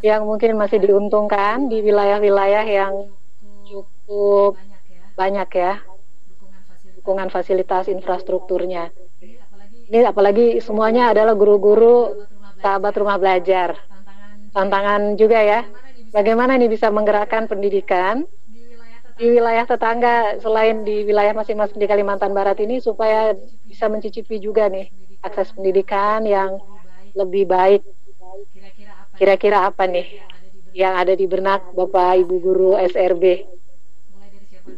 yang 0.00 0.24
mungkin 0.24 0.56
masih 0.56 0.80
diuntungkan 0.80 1.68
di 1.68 1.84
wilayah-wilayah 1.84 2.64
yang 2.64 3.12
cukup 3.68 4.56
banyak 5.16 5.48
ya 5.52 5.84
dukungan 7.02 7.28
fasilitas 7.34 7.90
infrastrukturnya. 7.90 8.94
Ini 9.90 10.08
apalagi 10.08 10.62
semuanya 10.62 11.10
adalah 11.10 11.34
guru-guru 11.34 12.24
sahabat 12.62 12.94
rumah 12.96 13.18
belajar. 13.18 13.74
Tantangan 14.54 15.18
juga 15.18 15.42
ya. 15.42 15.60
Bagaimana 16.14 16.54
ini 16.54 16.70
bisa 16.70 16.92
menggerakkan 16.94 17.50
pendidikan 17.50 18.22
di 19.22 19.38
wilayah 19.38 19.62
tetangga 19.62 20.42
selain 20.42 20.82
di 20.82 21.06
wilayah 21.06 21.30
masing-masing 21.30 21.78
di 21.78 21.86
Kalimantan 21.86 22.34
Barat 22.34 22.58
ini 22.58 22.82
supaya 22.82 23.38
bisa 23.70 23.86
mencicipi 23.86 24.42
juga 24.42 24.66
nih 24.66 24.90
akses 25.22 25.54
pendidikan 25.54 26.26
yang 26.26 26.58
lebih 27.14 27.46
baik 27.46 27.86
Kira-kira 29.22 29.68
apa 29.68 29.86
nih 29.86 30.18
yang 30.74 30.96
ada 30.96 31.12
di 31.12 31.28
benak 31.30 31.76
Bapak 31.76 32.24
Ibu 32.24 32.36
Guru 32.40 32.72
SRB? 32.80 33.44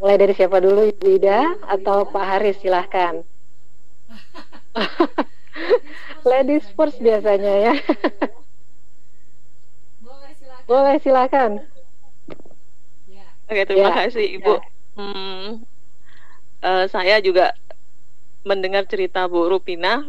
Mulai 0.04 0.16
dari 0.20 0.34
siapa 0.34 0.58
dulu, 0.58 0.90
Ibu 0.90 1.06
Ida 1.16 1.54
atau 1.64 2.04
Pak 2.10 2.24
Haris 2.24 2.58
silahkan. 2.58 3.22
Ladies 6.28 6.66
first 6.74 6.98
biasanya 6.98 7.72
ya. 7.72 7.74
Boleh 10.68 10.98
silakan. 10.98 11.62
Oke, 13.44 13.62
terima 13.68 13.92
ya, 13.92 13.96
kasih 14.08 14.26
Ibu. 14.40 14.54
Ya. 14.56 14.60
Hmm, 14.94 15.46
uh, 16.64 16.84
saya 16.88 17.18
juga 17.20 17.52
mendengar 18.44 18.84
cerita 18.88 19.26
Bu 19.28 19.48
Rupina 19.48 20.04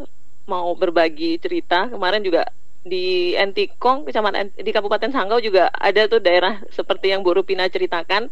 mau 0.46 0.72
berbagi 0.78 1.42
cerita. 1.42 1.90
Kemarin 1.90 2.22
juga 2.22 2.48
di 2.86 3.34
Entikong, 3.34 4.06
kecamatan 4.06 4.54
di 4.54 4.72
Kabupaten 4.72 5.10
Sanggau 5.10 5.42
juga 5.42 5.74
ada 5.74 6.06
tuh 6.06 6.22
daerah 6.22 6.62
seperti 6.70 7.12
yang 7.12 7.26
Bu 7.26 7.34
Rupina 7.36 7.66
ceritakan. 7.66 8.30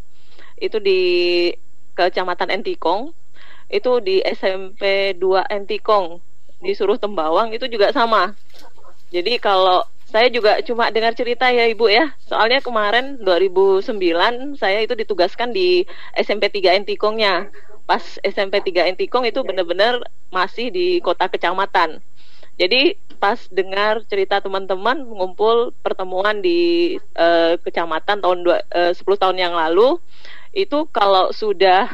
Itu 0.62 0.78
di 0.78 1.50
Kecamatan 1.94 2.50
Entikong, 2.50 3.14
itu 3.70 3.92
di 4.02 4.22
SMP 4.22 5.14
2 5.18 5.46
Entikong 5.50 6.22
disuruh 6.64 6.98
Tembawang 6.98 7.52
itu 7.54 7.68
juga 7.68 7.92
sama. 7.92 8.34
Jadi 9.14 9.38
kalau 9.38 9.86
saya 10.14 10.30
juga 10.30 10.62
cuma 10.62 10.94
dengar 10.94 11.18
cerita 11.18 11.50
ya 11.50 11.66
Ibu 11.66 11.90
ya. 11.90 12.14
Soalnya 12.30 12.62
kemarin 12.62 13.18
2009 13.26 14.62
saya 14.62 14.86
itu 14.86 14.94
ditugaskan 14.94 15.50
di 15.50 15.90
SMP 16.14 16.54
3 16.54 16.78
Entikongnya. 16.78 17.50
Pas 17.90 18.22
SMP 18.22 18.62
3 18.62 18.94
Entikong 18.94 19.26
itu 19.26 19.42
benar-benar 19.42 20.06
masih 20.30 20.70
di 20.70 21.02
kota 21.02 21.26
kecamatan. 21.26 21.98
Jadi 22.62 22.94
pas 23.18 23.42
dengar 23.50 24.06
cerita 24.06 24.38
teman-teman 24.38 25.02
mengumpul 25.02 25.74
pertemuan 25.82 26.46
di 26.46 26.94
uh, 27.18 27.58
kecamatan 27.66 28.22
tahun 28.22 28.40
dua, 28.46 28.62
uh, 28.70 28.94
10 28.94 29.02
tahun 29.18 29.38
yang 29.42 29.58
lalu 29.58 29.98
itu 30.54 30.86
kalau 30.94 31.34
sudah 31.34 31.90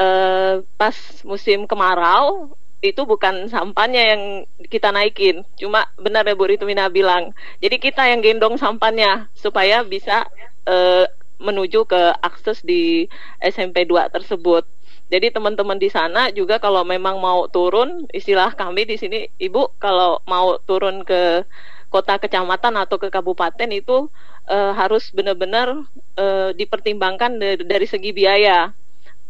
uh, 0.00 0.64
pas 0.80 0.96
musim 1.28 1.68
kemarau 1.68 2.56
itu 2.84 3.02
bukan 3.08 3.48
sampahnya 3.48 4.02
yang 4.14 4.22
kita 4.68 4.92
naikin, 4.92 5.42
cuma 5.56 5.88
benar 5.96 6.28
ya 6.28 6.36
Bu 6.36 6.44
Ritumina 6.44 6.92
bilang. 6.92 7.32
Jadi 7.64 7.76
kita 7.80 8.04
yang 8.04 8.20
gendong 8.20 8.60
sampahnya 8.60 9.32
supaya 9.32 9.80
bisa 9.80 10.28
uh, 10.68 11.08
menuju 11.40 11.88
ke 11.88 12.02
akses 12.20 12.60
di 12.64 13.08
SMP 13.40 13.88
2 13.88 14.12
tersebut. 14.12 14.64
Jadi 15.06 15.30
teman-teman 15.30 15.78
di 15.78 15.86
sana 15.86 16.34
juga 16.34 16.58
kalau 16.58 16.82
memang 16.82 17.22
mau 17.22 17.46
turun, 17.46 18.10
istilah 18.10 18.50
kami 18.58 18.84
di 18.84 18.98
sini, 18.98 19.30
Ibu 19.38 19.78
kalau 19.78 20.18
mau 20.26 20.58
turun 20.66 21.06
ke 21.06 21.46
kota 21.86 22.18
kecamatan 22.18 22.74
atau 22.74 22.98
ke 22.98 23.08
kabupaten 23.08 23.70
itu 23.70 24.10
uh, 24.50 24.72
harus 24.74 25.08
benar-benar 25.14 25.86
uh, 26.18 26.50
dipertimbangkan 26.52 27.38
dari 27.62 27.86
segi 27.86 28.10
biaya. 28.10 28.74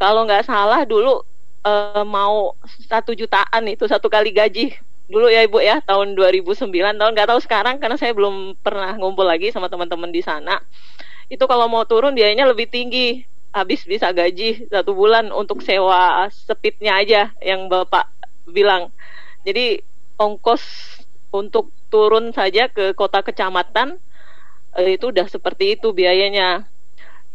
Kalau 0.00 0.24
nggak 0.24 0.48
salah 0.48 0.82
dulu 0.88 1.20
uh, 1.66 2.06
mau 2.06 2.54
satu 2.86 3.10
jutaan 3.18 3.66
itu 3.66 3.90
satu 3.90 4.06
kali 4.06 4.30
gaji 4.30 4.78
dulu 5.10 5.26
ya 5.30 5.42
ibu 5.42 5.58
ya 5.62 5.82
tahun 5.82 6.14
2009 6.14 6.70
tahun 6.70 7.12
nggak 7.14 7.30
tahu 7.30 7.40
sekarang 7.42 7.78
karena 7.82 7.98
saya 7.98 8.14
belum 8.14 8.58
pernah 8.62 8.94
ngumpul 8.98 9.26
lagi 9.26 9.50
sama 9.50 9.70
teman-teman 9.70 10.10
di 10.10 10.22
sana 10.22 10.62
itu 11.26 11.42
kalau 11.46 11.66
mau 11.66 11.82
turun 11.86 12.14
biayanya 12.14 12.46
lebih 12.46 12.70
tinggi 12.70 13.26
habis 13.56 13.88
bisa 13.88 14.12
gaji 14.12 14.68
satu 14.68 14.92
bulan 14.92 15.32
untuk 15.32 15.64
sewa 15.64 16.28
speednya 16.28 17.00
aja 17.00 17.22
yang 17.40 17.72
bapak 17.72 18.04
bilang. 18.44 18.92
Jadi 19.48 19.80
ongkos 20.20 20.60
untuk 21.32 21.72
turun 21.88 22.36
saja 22.36 22.68
ke 22.68 22.92
kota 22.92 23.24
kecamatan 23.24 23.96
eh, 24.76 25.00
itu 25.00 25.08
udah 25.08 25.24
seperti 25.24 25.80
itu 25.80 25.96
biayanya. 25.96 26.68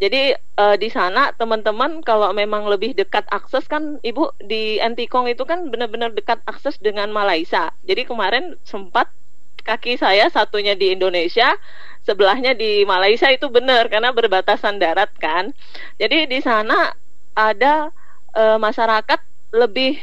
Jadi 0.02 0.34
uh, 0.58 0.76
di 0.82 0.90
sana 0.90 1.30
teman-teman 1.38 2.02
kalau 2.02 2.34
memang 2.34 2.66
lebih 2.66 2.98
dekat 2.98 3.30
akses 3.30 3.70
kan 3.70 4.02
Ibu 4.02 4.34
di 4.42 4.82
Antikong 4.82 5.30
itu 5.30 5.46
kan 5.46 5.70
benar-benar 5.70 6.10
dekat 6.18 6.42
akses 6.50 6.82
dengan 6.82 7.14
Malaysia. 7.14 7.70
Jadi 7.86 8.10
kemarin 8.10 8.58
sempat 8.66 9.14
kaki 9.62 10.02
saya 10.02 10.28
satunya 10.34 10.74
di 10.74 10.90
Indonesia, 10.98 11.54
sebelahnya 12.02 12.58
di 12.58 12.82
Malaysia 12.84 13.30
itu 13.30 13.46
benar 13.48 13.88
karena 13.88 14.10
berbatasan 14.10 14.82
darat 14.82 15.14
kan. 15.22 15.54
Jadi 16.02 16.26
di 16.26 16.42
sana 16.42 16.98
ada 17.38 17.94
e, 18.34 18.44
masyarakat 18.58 19.20
lebih 19.54 20.02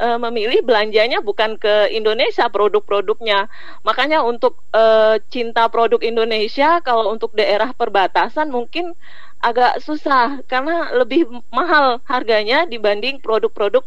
e, 0.00 0.06
memilih 0.16 0.64
belanjanya 0.64 1.20
bukan 1.20 1.60
ke 1.60 1.92
Indonesia 1.92 2.48
produk-produknya. 2.48 3.52
Makanya 3.84 4.24
untuk 4.24 4.64
e, 4.72 4.82
cinta 5.28 5.68
produk 5.68 6.00
Indonesia 6.00 6.80
kalau 6.80 7.12
untuk 7.12 7.36
daerah 7.36 7.70
perbatasan 7.76 8.48
mungkin 8.48 8.96
agak 9.40 9.78
susah 9.84 10.40
karena 10.48 10.90
lebih 10.96 11.28
mahal 11.52 12.00
harganya 12.08 12.64
dibanding 12.66 13.20
produk-produk 13.22 13.84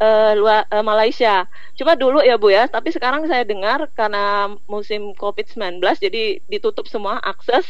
uh, 0.00 0.32
luar 0.34 0.66
uh, 0.68 0.84
Malaysia. 0.84 1.46
Cuma 1.76 1.94
dulu 1.94 2.20
ya 2.24 2.36
Bu 2.36 2.50
ya, 2.50 2.66
tapi 2.66 2.90
sekarang 2.90 3.24
saya 3.28 3.46
dengar 3.46 3.88
karena 3.94 4.52
musim 4.66 5.14
Covid-19 5.16 5.80
jadi 6.00 6.40
ditutup 6.48 6.88
semua 6.90 7.20
akses. 7.22 7.64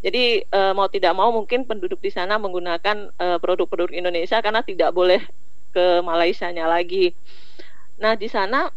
Jadi 0.00 0.48
uh, 0.48 0.72
mau 0.72 0.88
tidak 0.88 1.12
mau 1.12 1.28
mungkin 1.28 1.68
penduduk 1.68 2.00
di 2.00 2.08
sana 2.08 2.40
menggunakan 2.40 3.12
produk-produk 3.44 3.92
uh, 3.92 3.98
Indonesia 4.00 4.40
karena 4.40 4.64
tidak 4.64 4.96
boleh 4.96 5.20
ke 5.76 6.00
Malaysia-nya 6.00 6.64
lagi. 6.64 7.12
Nah, 8.00 8.16
di 8.16 8.32
sana 8.32 8.72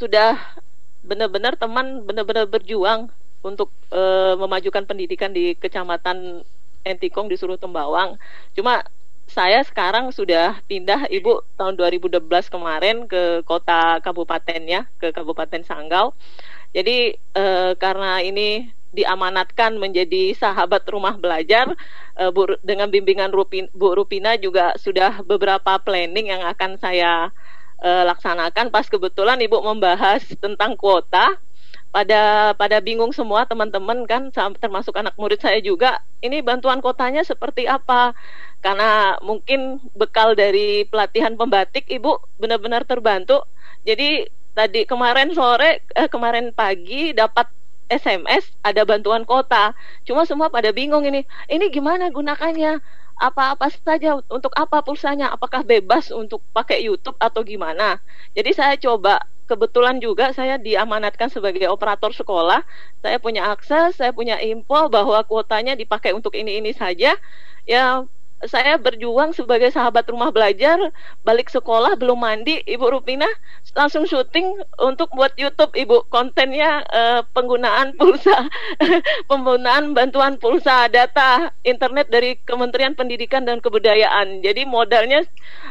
sudah 0.00 0.40
benar-benar 1.04 1.60
teman 1.60 2.04
benar-benar 2.08 2.48
berjuang 2.48 3.12
untuk 3.40 3.72
uh, 3.92 4.36
memajukan 4.36 4.84
pendidikan 4.84 5.32
di 5.32 5.56
Kecamatan 5.56 6.44
Entikong 6.84 7.28
di 7.28 7.36
Suruh 7.36 7.60
Tembawang. 7.60 8.16
Cuma 8.56 8.84
saya 9.30 9.62
sekarang 9.62 10.10
sudah 10.10 10.58
pindah 10.66 11.06
Ibu 11.06 11.54
tahun 11.54 11.78
2012 11.78 12.18
kemarin 12.50 13.06
ke 13.06 13.46
kota 13.46 14.02
kabupatennya, 14.02 14.90
ke 14.98 15.14
Kabupaten 15.14 15.62
Sanggau. 15.62 16.12
Jadi 16.74 17.14
uh, 17.38 17.78
karena 17.78 18.18
ini 18.22 18.70
diamanatkan 18.90 19.78
menjadi 19.78 20.34
sahabat 20.34 20.82
rumah 20.90 21.14
belajar 21.14 21.70
uh, 22.18 22.30
Bu, 22.34 22.58
dengan 22.66 22.90
bimbingan 22.90 23.30
Rupin, 23.30 23.70
Bu 23.70 23.94
Rupina 23.94 24.34
juga 24.34 24.74
sudah 24.74 25.22
beberapa 25.22 25.78
planning 25.78 26.34
yang 26.34 26.42
akan 26.42 26.74
saya 26.82 27.30
uh, 27.78 28.02
laksanakan 28.10 28.74
pas 28.74 28.86
kebetulan 28.90 29.38
Ibu 29.38 29.62
membahas 29.62 30.26
tentang 30.42 30.74
kuota 30.74 31.38
pada 31.90 32.54
pada 32.54 32.78
bingung 32.78 33.10
semua 33.10 33.42
teman-teman 33.50 34.06
kan 34.06 34.30
termasuk 34.62 34.94
anak 34.94 35.14
murid 35.18 35.42
saya 35.42 35.58
juga 35.58 35.98
ini 36.22 36.38
bantuan 36.38 36.78
kotanya 36.78 37.26
seperti 37.26 37.66
apa? 37.66 38.14
Karena 38.62 39.18
mungkin 39.24 39.82
bekal 39.98 40.38
dari 40.38 40.86
pelatihan 40.86 41.34
pembatik 41.34 41.90
ibu 41.90 42.22
benar-benar 42.38 42.86
terbantu. 42.86 43.42
Jadi 43.82 44.30
tadi 44.54 44.86
kemarin 44.86 45.34
sore 45.34 45.82
eh, 45.96 46.08
kemarin 46.10 46.54
pagi 46.54 47.10
dapat 47.10 47.50
SMS 47.90 48.46
ada 48.62 48.86
bantuan 48.86 49.26
kota. 49.26 49.74
Cuma 50.06 50.22
semua 50.22 50.46
pada 50.46 50.70
bingung 50.70 51.02
ini 51.02 51.26
ini 51.50 51.66
gimana 51.74 52.08
gunakannya? 52.14 52.78
Apa-apa 53.20 53.68
saja 53.68 54.16
untuk 54.32 54.54
apa 54.56 54.80
pulsanya? 54.80 55.28
Apakah 55.28 55.60
bebas 55.60 56.08
untuk 56.08 56.40
pakai 56.56 56.80
YouTube 56.80 57.20
atau 57.20 57.44
gimana? 57.44 58.00
Jadi 58.32 58.50
saya 58.56 58.74
coba 58.80 59.20
kebetulan 59.50 59.96
juga 60.04 60.24
saya 60.38 60.54
diamanatkan 60.66 61.28
sebagai 61.34 61.66
operator 61.74 62.12
sekolah. 62.20 62.60
Saya 63.02 63.16
punya 63.24 63.42
akses, 63.54 63.98
saya 63.98 64.12
punya 64.18 64.36
info 64.38 64.86
bahwa 64.94 65.18
kuotanya 65.28 65.72
dipakai 65.80 66.10
untuk 66.18 66.32
ini 66.40 66.50
ini 66.62 66.70
saja. 66.82 67.10
Ya 67.66 67.84
saya 68.48 68.80
berjuang 68.80 69.36
sebagai 69.36 69.68
sahabat 69.68 70.08
rumah 70.08 70.32
belajar, 70.32 70.80
balik 71.20 71.52
sekolah 71.52 71.92
belum 72.00 72.24
mandi, 72.24 72.64
Ibu 72.64 72.88
Rupina 72.88 73.28
langsung 73.76 74.08
syuting 74.08 74.56
untuk 74.80 75.12
buat 75.12 75.36
YouTube, 75.36 75.76
Ibu. 75.76 76.08
Kontennya 76.08 76.80
uh, 76.88 77.20
penggunaan 77.36 78.00
pulsa, 78.00 78.48
penggunaan 79.30 79.92
bantuan 79.92 80.40
pulsa 80.40 80.88
data 80.88 81.52
internet 81.68 82.08
dari 82.08 82.40
Kementerian 82.40 82.96
Pendidikan 82.96 83.44
dan 83.44 83.60
Kebudayaan. 83.60 84.40
Jadi 84.40 84.64
modalnya 84.64 85.20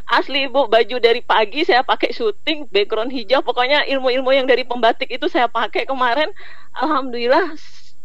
asli, 0.05 0.45
Ibu, 0.45 0.69
baju 0.69 0.97
dari 1.01 1.25
pagi 1.25 1.65
saya 1.65 1.81
pakai 1.81 2.13
syuting, 2.13 2.69
background 2.69 3.09
hijau, 3.09 3.41
pokoknya 3.41 3.89
ilmu-ilmu 3.89 4.29
yang 4.29 4.45
dari 4.45 4.61
pembatik 4.61 5.09
itu 5.09 5.25
saya 5.25 5.49
pakai 5.49 5.89
kemarin. 5.89 6.29
Alhamdulillah 6.77 7.57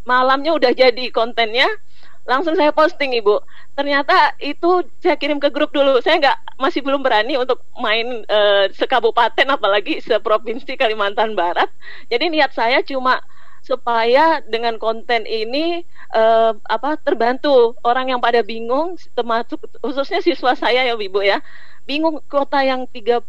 malamnya 0.04 0.52
udah 0.52 0.72
jadi 0.72 1.08
kontennya 1.12 1.64
langsung 2.24 2.56
saya 2.56 2.72
posting 2.72 3.12
ibu. 3.16 3.40
Ternyata 3.76 4.36
itu 4.40 4.84
saya 5.00 5.16
kirim 5.16 5.38
ke 5.38 5.52
grup 5.52 5.70
dulu. 5.72 6.00
Saya 6.00 6.20
nggak 6.20 6.38
masih 6.60 6.80
belum 6.80 7.04
berani 7.04 7.36
untuk 7.36 7.60
main 7.76 8.24
uh, 8.28 8.66
sekabupaten 8.72 9.46
apalagi 9.48 10.00
seprovinsi 10.00 10.76
Kalimantan 10.80 11.36
Barat. 11.36 11.68
Jadi 12.08 12.32
niat 12.32 12.52
saya 12.56 12.80
cuma 12.80 13.20
supaya 13.64 14.44
dengan 14.44 14.76
konten 14.76 15.24
ini 15.24 15.84
uh, 16.12 16.52
apa 16.68 17.00
terbantu. 17.00 17.76
Orang 17.84 18.12
yang 18.12 18.20
pada 18.20 18.44
bingung 18.44 18.96
termasuk 19.16 19.60
khususnya 19.80 20.20
siswa 20.20 20.52
saya 20.56 20.84
ya 20.84 20.94
ibu 20.96 21.20
ya 21.24 21.40
bingung 21.84 22.20
kota 22.28 22.64
yang 22.64 22.88
35 22.88 23.28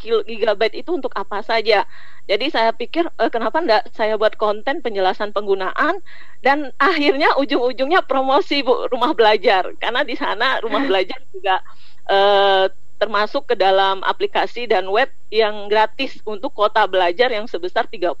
GB 0.00 0.62
itu 0.72 0.90
untuk 0.92 1.12
apa 1.12 1.44
saja. 1.44 1.84
Jadi 2.26 2.50
saya 2.50 2.72
pikir 2.72 3.06
eh, 3.06 3.30
kenapa 3.30 3.60
enggak 3.60 3.84
saya 3.92 4.16
buat 4.16 4.34
konten 4.40 4.80
penjelasan 4.80 5.30
penggunaan 5.36 6.00
dan 6.40 6.72
akhirnya 6.80 7.36
ujung-ujungnya 7.36 8.02
promosi 8.04 8.64
Bu 8.64 8.88
rumah 8.88 9.12
belajar 9.12 9.70
karena 9.78 10.02
di 10.02 10.16
sana 10.18 10.58
rumah 10.64 10.82
belajar 10.88 11.20
juga 11.30 11.60
eh, 12.08 12.66
termasuk 12.96 13.52
ke 13.52 13.54
dalam 13.60 14.00
aplikasi 14.00 14.64
dan 14.64 14.88
web 14.88 15.12
yang 15.28 15.68
gratis 15.68 16.16
untuk 16.24 16.56
kota 16.56 16.88
belajar 16.88 17.28
yang 17.28 17.44
sebesar 17.44 17.84
30 17.84 18.16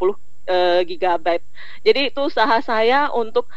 eh, 0.46 0.80
GB. 0.84 1.26
Jadi 1.82 2.00
itu 2.12 2.20
usaha 2.28 2.60
saya 2.60 3.08
untuk 3.10 3.48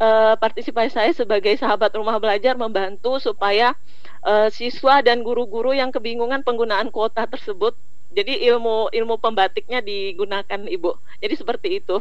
eh, 0.00 0.34
partisipasi 0.38 0.90
saya 0.90 1.10
sebagai 1.14 1.54
sahabat 1.58 1.94
rumah 1.94 2.18
belajar 2.18 2.58
membantu 2.58 3.18
supaya 3.22 3.76
uh, 4.24 4.48
siswa 4.48 5.04
dan 5.04 5.20
guru-guru 5.20 5.76
yang 5.76 5.92
kebingungan 5.92 6.40
penggunaan 6.42 6.88
kuota 6.88 7.28
tersebut. 7.28 7.76
Jadi 8.14 8.46
ilmu 8.46 8.94
ilmu 8.94 9.18
pembatiknya 9.18 9.82
digunakan 9.82 10.60
ibu. 10.70 10.94
Jadi 11.18 11.34
seperti 11.34 11.68
itu. 11.82 11.98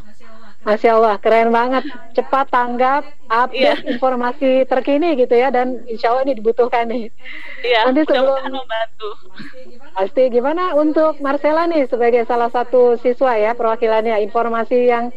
Masya 0.62 0.96
Allah, 0.96 1.18
keren 1.18 1.50
banget. 1.50 1.90
Cepat 2.14 2.54
tanggap, 2.54 3.04
update 3.28 3.82
yeah. 3.82 3.92
informasi 3.98 4.64
terkini 4.70 5.18
gitu 5.18 5.34
ya, 5.36 5.50
dan 5.50 5.82
insya 5.90 6.14
Allah 6.14 6.24
ini 6.30 6.38
dibutuhkan 6.38 6.86
nih. 6.88 7.10
Iya, 7.66 7.90
Nanti 7.90 8.06
sebelum 8.08 8.46
membantu. 8.48 9.10
Pasti 9.98 10.24
gimana 10.32 10.78
untuk 10.78 11.18
Marcela 11.20 11.66
nih 11.66 11.90
sebagai 11.90 12.24
salah 12.30 12.48
satu 12.54 12.96
siswa 13.02 13.34
ya 13.36 13.58
perwakilannya 13.58 14.24
informasi 14.24 14.88
yang 14.88 15.10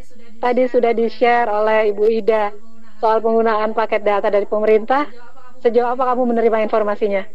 tadi 0.42 0.62
sudah 0.68 0.92
di-share 0.92 1.48
oleh 1.48 1.90
Ibu 1.92 2.04
Ida 2.10 2.52
soal 3.00 3.20
penggunaan 3.24 3.76
paket 3.76 4.02
data 4.04 4.28
dari 4.32 4.46
pemerintah 4.48 5.08
Sejauh 5.66 5.88
apa 5.88 6.12
kamu 6.12 6.36
menerima 6.36 6.68
informasinya? 6.68 7.26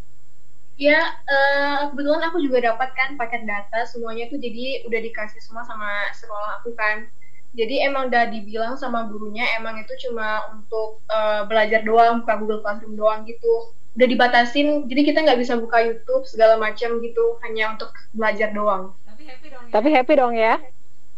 Ya, 0.80 0.98
uh, 1.28 1.92
kebetulan 1.94 2.24
aku 2.32 2.42
juga 2.42 2.74
dapat 2.74 2.90
kan 2.98 3.10
paket 3.20 3.46
data 3.46 3.86
semuanya 3.86 4.32
tuh 4.32 4.42
jadi 4.42 4.88
udah 4.88 5.00
dikasih 5.04 5.42
semua 5.44 5.62
sama 5.66 6.10
sekolah 6.16 6.62
aku 6.62 6.74
kan. 6.74 7.06
Jadi 7.52 7.84
emang 7.84 8.08
udah 8.08 8.32
dibilang 8.32 8.80
sama 8.80 9.12
gurunya 9.12 9.44
emang 9.60 9.76
itu 9.84 9.92
cuma 10.08 10.48
untuk 10.56 11.04
uh, 11.12 11.44
belajar 11.46 11.84
doang, 11.84 12.24
buka 12.24 12.40
Google 12.40 12.62
Classroom 12.64 12.96
doang 12.96 13.28
gitu. 13.28 13.76
Udah 14.00 14.08
dibatasin, 14.08 14.88
jadi 14.88 15.02
kita 15.04 15.20
nggak 15.28 15.40
bisa 15.44 15.60
buka 15.60 15.84
YouTube 15.84 16.24
segala 16.24 16.56
macam 16.56 17.04
gitu, 17.04 17.36
hanya 17.44 17.76
untuk 17.76 17.92
belajar 18.16 18.56
doang. 18.56 18.96
Tapi 19.04 19.28
happy 19.28 19.48
dong 19.52 19.66
ya? 19.68 19.72
Tapi 19.76 19.90
happy 19.92 20.14
dong 20.16 20.34
ya? 20.40 20.54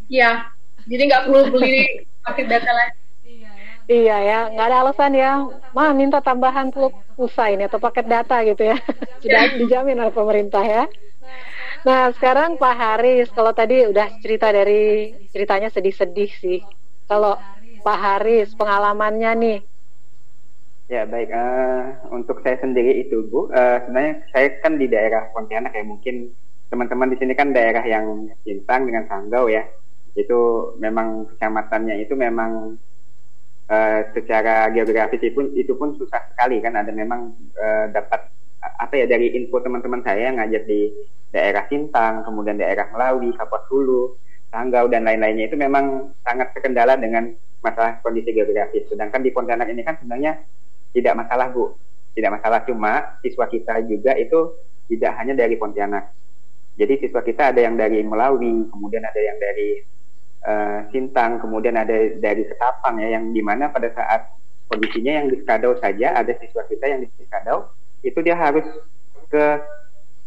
Iya, 0.09 0.29
jadi 0.89 1.01
nggak 1.09 1.23
perlu 1.27 1.41
beli 1.53 2.03
paket 2.23 2.47
data 2.47 2.71
lagi. 2.71 2.97
Iya 3.84 4.17
ya, 4.23 4.39
nggak 4.55 4.67
ada 4.71 4.77
alasan 4.88 5.11
ya, 5.11 5.31
mah 5.75 5.91
minta 5.91 6.23
tambahan 6.23 6.71
pulsa 7.19 7.51
ini 7.51 7.67
atau 7.67 7.84
paket 7.84 8.07
data 8.07 8.39
gitu 8.47 8.63
ya, 8.71 8.79
sudah 9.19 9.59
dijamin 9.59 9.99
oleh 9.99 10.13
pemerintah 10.15 10.63
ya. 10.63 10.88
Nah 11.84 12.07
sekarang 12.15 12.55
Pak 12.55 12.75
Haris, 12.79 13.27
kalau 13.36 13.51
tadi 13.51 13.84
udah 13.84 14.07
cerita 14.23 14.55
dari 14.55 15.11
ceritanya 15.36 15.67
sedih-sedih 15.67 16.31
sih, 16.31 16.59
kalau 17.11 17.36
Pak 17.84 17.99
Haris. 17.99 18.55
Pengalamannya 18.55 19.31
nih. 19.36 19.59
Ya 20.88 21.03
baik, 21.03 21.27
uh, 21.36 22.07
untuk 22.15 22.39
saya 22.39 22.55
sendiri 22.63 23.03
itu 23.03 23.27
Bu, 23.27 23.51
uh, 23.51 23.84
sebenarnya 23.84 24.23
saya 24.31 24.47
kan 24.63 24.79
di 24.79 24.88
daerah 24.88 25.27
Pontianak 25.36 25.75
ya. 25.75 25.84
Mungkin 25.84 26.31
teman-teman 26.71 27.11
di 27.11 27.19
sini 27.19 27.36
kan 27.36 27.51
daerah 27.51 27.84
yang 27.84 28.31
Cintang 28.47 28.88
dengan 28.88 29.03
Sanggau 29.11 29.51
ya, 29.51 29.67
itu 30.14 30.39
memang 30.78 31.26
kecamatannya 31.34 32.05
itu 32.05 32.14
memang 32.14 32.78
uh, 33.70 33.99
secara 34.14 34.70
geografis 34.70 35.22
itu 35.26 35.34
pun 35.34 35.47
itu 35.57 35.74
pun 35.74 35.97
susah 35.97 36.22
sekali 36.34 36.61
kan 36.61 36.78
ada 36.78 36.93
memang 36.93 37.34
uh, 37.57 37.86
dapat 37.89 38.30
apa 38.64 38.93
ya 38.95 39.05
dari 39.09 39.34
info 39.36 39.59
teman-teman 39.59 40.05
saya 40.05 40.32
yang 40.32 40.39
ngajar 40.39 40.64
di 40.64 40.88
daerah 41.34 41.66
Sintang, 41.68 42.22
kemudian 42.24 42.61
daerah 42.61 42.88
Melawi, 42.93 43.34
Kapuas 43.34 43.66
Hulu, 43.68 44.16
Sanggau 44.53 44.86
dan 44.86 45.03
lain-lainnya 45.03 45.49
itu 45.49 45.57
memang 45.57 46.14
sangat 46.22 46.53
terkendala 46.53 46.93
dengan 46.93 47.34
masalah 47.66 47.97
kondisi 48.05 48.32
geografis. 48.32 48.86
Sedangkan 48.86 49.26
di 49.26 49.34
Pontianak 49.34 49.66
ini 49.74 49.82
kan 49.82 49.97
sebenarnya 49.97 50.38
tidak 50.93 51.14
masalah 51.18 51.49
Bu, 51.49 51.74
tidak 52.14 52.38
masalah 52.38 52.61
cuma 52.70 53.18
siswa 53.26 53.49
kita 53.49 53.82
juga 53.89 54.14
itu 54.14 54.53
tidak 54.93 55.11
hanya 55.18 55.34
dari 55.34 55.57
Pontianak. 55.57 56.14
Jadi 56.78 57.01
siswa 57.01 57.26
kita 57.26 57.49
ada 57.49 57.61
yang 57.66 57.74
dari 57.74 58.05
Melawi, 58.05 58.70
kemudian 58.70 59.01
ada 59.01 59.18
yang 59.18 59.41
dari 59.41 59.82
uh, 60.46 60.80
Sintang, 60.91 61.39
kemudian 61.39 61.76
ada 61.76 61.96
dari 62.20 62.44
Ketapang 62.48 63.00
ya, 63.00 63.20
yang 63.20 63.32
di 63.32 63.41
mana 63.41 63.72
pada 63.72 63.89
saat 63.96 64.30
kondisinya 64.68 65.24
yang 65.24 65.28
di 65.30 65.38
Skadau 65.44 65.78
saja 65.80 66.18
ada 66.18 66.32
siswa 66.39 66.64
kita 66.66 66.86
yang 66.88 67.00
di 67.04 67.10
Skadau 67.28 67.72
itu 68.04 68.20
dia 68.20 68.36
harus 68.36 68.66
ke 69.32 69.46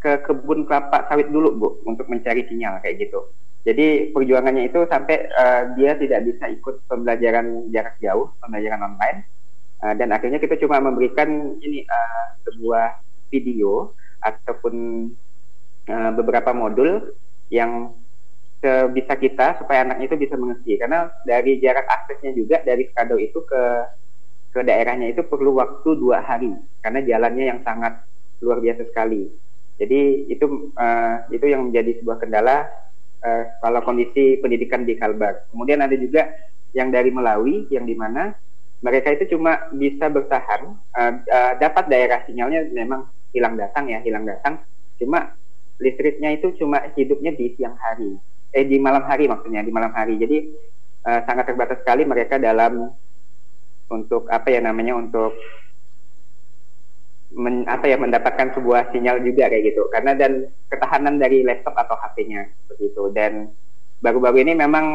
ke 0.01 0.13
kebun 0.23 0.69
kelapa 0.69 1.09
sawit 1.09 1.29
dulu 1.33 1.49
bu 1.57 1.69
untuk 1.89 2.07
mencari 2.07 2.47
sinyal 2.47 2.79
kayak 2.85 3.09
gitu. 3.09 3.27
Jadi 3.67 4.15
perjuangannya 4.15 4.71
itu 4.71 4.87
sampai 4.87 5.27
uh, 5.35 5.75
dia 5.75 5.99
tidak 5.99 6.23
bisa 6.23 6.47
ikut 6.47 6.87
pembelajaran 6.87 7.67
jarak 7.75 7.99
jauh, 7.99 8.31
pembelajaran 8.39 8.95
online, 8.95 9.27
uh, 9.83 9.91
dan 9.99 10.15
akhirnya 10.15 10.39
kita 10.39 10.55
cuma 10.63 10.79
memberikan 10.79 11.59
ini 11.59 11.83
uh, 11.83 12.27
sebuah 12.47 13.03
video 13.35 13.91
ataupun 14.23 14.75
uh, 15.91 16.11
beberapa 16.15 16.55
modul 16.55 17.11
yang 17.51 17.91
sebisa 18.61 19.15
kita 19.21 19.61
supaya 19.61 19.85
anak 19.85 20.01
itu 20.03 20.17
bisa 20.17 20.35
mengerti 20.35 20.81
karena 20.81 21.13
dari 21.29 21.61
jarak 21.61 21.85
aksesnya 21.87 22.33
juga 22.33 22.65
dari 22.65 22.89
Skado 22.89 23.21
itu 23.21 23.45
ke 23.45 23.63
ke 24.57 24.61
daerahnya 24.65 25.13
itu 25.13 25.21
perlu 25.29 25.61
waktu 25.61 26.01
dua 26.01 26.25
hari 26.25 26.57
karena 26.81 27.05
jalannya 27.05 27.45
yang 27.53 27.61
sangat 27.61 28.01
luar 28.41 28.61
biasa 28.65 28.89
sekali. 28.89 29.29
Jadi 29.77 30.33
itu 30.33 30.73
uh, 30.73 31.29
itu 31.29 31.45
yang 31.45 31.69
menjadi 31.69 32.01
sebuah 32.01 32.17
kendala 32.25 32.65
uh, 33.21 33.43
kalau 33.61 33.81
kondisi 33.85 34.41
pendidikan 34.41 34.89
di 34.89 34.97
Kalbar. 34.97 35.53
Kemudian 35.53 35.85
ada 35.85 35.93
juga 35.93 36.33
yang 36.73 36.89
dari 36.89 37.13
Melawi 37.13 37.69
yang 37.69 37.85
di 37.85 37.93
mana 37.93 38.33
mereka 38.81 39.13
itu 39.13 39.37
cuma 39.37 39.69
bisa 39.73 40.09
bertahan 40.09 40.77
uh, 40.97 41.13
uh, 41.25 41.53
dapat 41.61 41.89
daerah 41.89 42.25
sinyalnya 42.25 42.69
memang 42.73 43.09
hilang 43.33 43.57
datang 43.57 43.89
ya 43.89 44.01
hilang 44.05 44.25
datang 44.29 44.61
cuma 44.97 45.37
listriknya 45.81 46.37
itu 46.37 46.57
cuma 46.57 46.85
hidupnya 46.97 47.33
di 47.37 47.53
siang 47.57 47.77
hari 47.77 48.17
eh 48.57 48.65
di 48.65 48.81
malam 48.81 49.05
hari 49.05 49.29
maksudnya 49.29 49.61
di 49.61 49.73
malam 49.73 49.93
hari. 49.93 50.17
Jadi 50.17 50.49
uh, 51.05 51.21
sangat 51.29 51.53
terbatas 51.53 51.85
sekali 51.85 52.09
mereka 52.09 52.41
dalam 52.41 52.89
untuk 53.93 54.27
apa 54.33 54.49
ya 54.49 54.65
namanya 54.65 54.97
untuk 54.97 55.37
men, 57.37 57.69
apa 57.69 57.85
ya 57.87 58.01
mendapatkan 58.01 58.57
sebuah 58.57 58.91
sinyal 58.97 59.21
juga 59.21 59.53
kayak 59.53 59.77
gitu. 59.77 59.93
Karena 59.93 60.17
dan 60.17 60.49
ketahanan 60.73 61.21
dari 61.21 61.45
laptop 61.45 61.77
atau 61.77 62.01
HP-nya 62.01 62.49
seperti 62.65 62.97
itu. 62.97 63.05
Dan 63.13 63.53
baru-baru 64.01 64.41
ini 64.41 64.57
memang 64.57 64.87